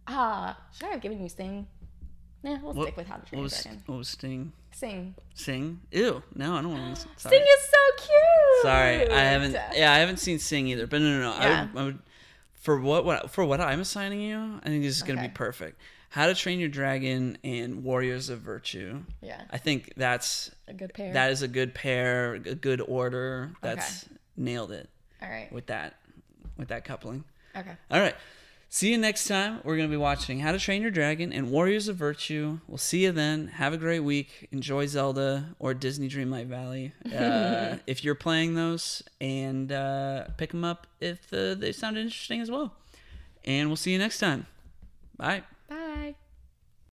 Ah, 0.07 0.57
should 0.73 0.87
I 0.87 0.91
have 0.93 1.01
given 1.01 1.21
you 1.21 1.27
Sing? 1.27 1.67
Nah, 2.43 2.59
we'll 2.63 2.73
What- 2.73 2.85
stick 2.87 2.95
with 2.97 3.07
How 3.07 3.17
to 3.17 3.25
Train 3.25 3.41
Your 3.41 3.49
Dragon. 3.49 3.83
what 3.87 3.97
was 3.97 4.07
Sting? 4.07 4.53
Sing. 4.73 5.15
Sing? 5.33 5.79
Ew. 5.91 6.23
No, 6.35 6.55
I 6.55 6.61
don't 6.61 6.71
want 6.71 6.95
to. 6.95 7.01
Sorry. 7.17 7.35
Sing 7.35 7.41
is 7.41 7.69
so 7.69 8.05
cute. 8.05 8.63
Sorry, 8.63 9.09
I 9.11 9.19
haven't. 9.19 9.53
Yeah, 9.75 9.93
I 9.93 9.97
haven't 9.97 10.17
seen 10.17 10.39
Sing 10.39 10.67
either. 10.67 10.87
But 10.87 11.01
no, 11.01 11.19
no, 11.19 11.21
no. 11.21 11.31
I, 11.31 11.61
would, 11.61 11.77
I 11.77 11.83
would. 11.85 11.99
For 12.53 12.79
what, 12.79 13.05
what 13.05 13.31
for 13.31 13.43
what 13.43 13.59
I'm 13.59 13.79
assigning 13.79 14.21
you, 14.21 14.59
I 14.63 14.67
think 14.69 14.83
this 14.83 14.95
is 14.95 15.03
gonna 15.03 15.21
be 15.21 15.29
perfect. 15.29 15.79
How 16.09 16.27
to 16.27 16.35
Train 16.35 16.59
Your 16.59 16.67
Dragon 16.69 17.37
and 17.43 17.83
Warriors 17.83 18.29
of 18.29 18.41
Virtue. 18.41 19.01
Yeah, 19.21 19.41
I 19.49 19.57
think 19.57 19.93
that's 19.95 20.51
a 20.67 20.73
good 20.73 20.93
pair. 20.93 21.13
that 21.13 21.31
is 21.31 21.41
a 21.41 21.47
good 21.47 21.73
pair, 21.73 22.33
a 22.33 22.39
good 22.39 22.81
order. 22.81 23.51
That's 23.61 24.07
nailed 24.35 24.71
it 24.71 24.89
All 25.21 25.29
right. 25.29 25.51
with 25.51 25.67
that 25.67 25.95
with 26.57 26.67
that 26.67 26.83
coupling. 26.85 27.23
Okay. 27.55 27.71
All 27.89 27.99
right. 27.99 28.15
See 28.73 28.89
you 28.89 28.97
next 28.97 29.27
time. 29.27 29.59
We're 29.65 29.75
going 29.75 29.89
to 29.89 29.93
be 29.93 29.97
watching 29.97 30.39
How 30.39 30.53
to 30.53 30.57
Train 30.57 30.81
Your 30.81 30.91
Dragon 30.91 31.33
and 31.33 31.51
Warriors 31.51 31.89
of 31.89 31.97
Virtue. 31.97 32.59
We'll 32.69 32.77
see 32.77 33.03
you 33.03 33.11
then. 33.11 33.49
Have 33.49 33.73
a 33.73 33.77
great 33.77 33.99
week. 33.99 34.47
Enjoy 34.53 34.87
Zelda 34.87 35.57
or 35.59 35.73
Disney 35.73 36.07
Dreamlight 36.07 36.45
Valley 36.45 36.93
uh, 37.13 37.75
if 37.85 38.05
you're 38.05 38.15
playing 38.15 38.55
those, 38.55 39.03
and 39.19 39.73
uh, 39.73 40.27
pick 40.37 40.51
them 40.51 40.63
up 40.63 40.87
if 41.01 41.33
uh, 41.33 41.55
they 41.55 41.73
sound 41.73 41.97
interesting 41.97 42.39
as 42.39 42.49
well. 42.49 42.73
And 43.43 43.67
we'll 43.67 43.75
see 43.75 43.91
you 43.91 43.99
next 43.99 44.19
time. 44.19 44.47
Bye. 45.17 45.43
Bye. 45.67 46.15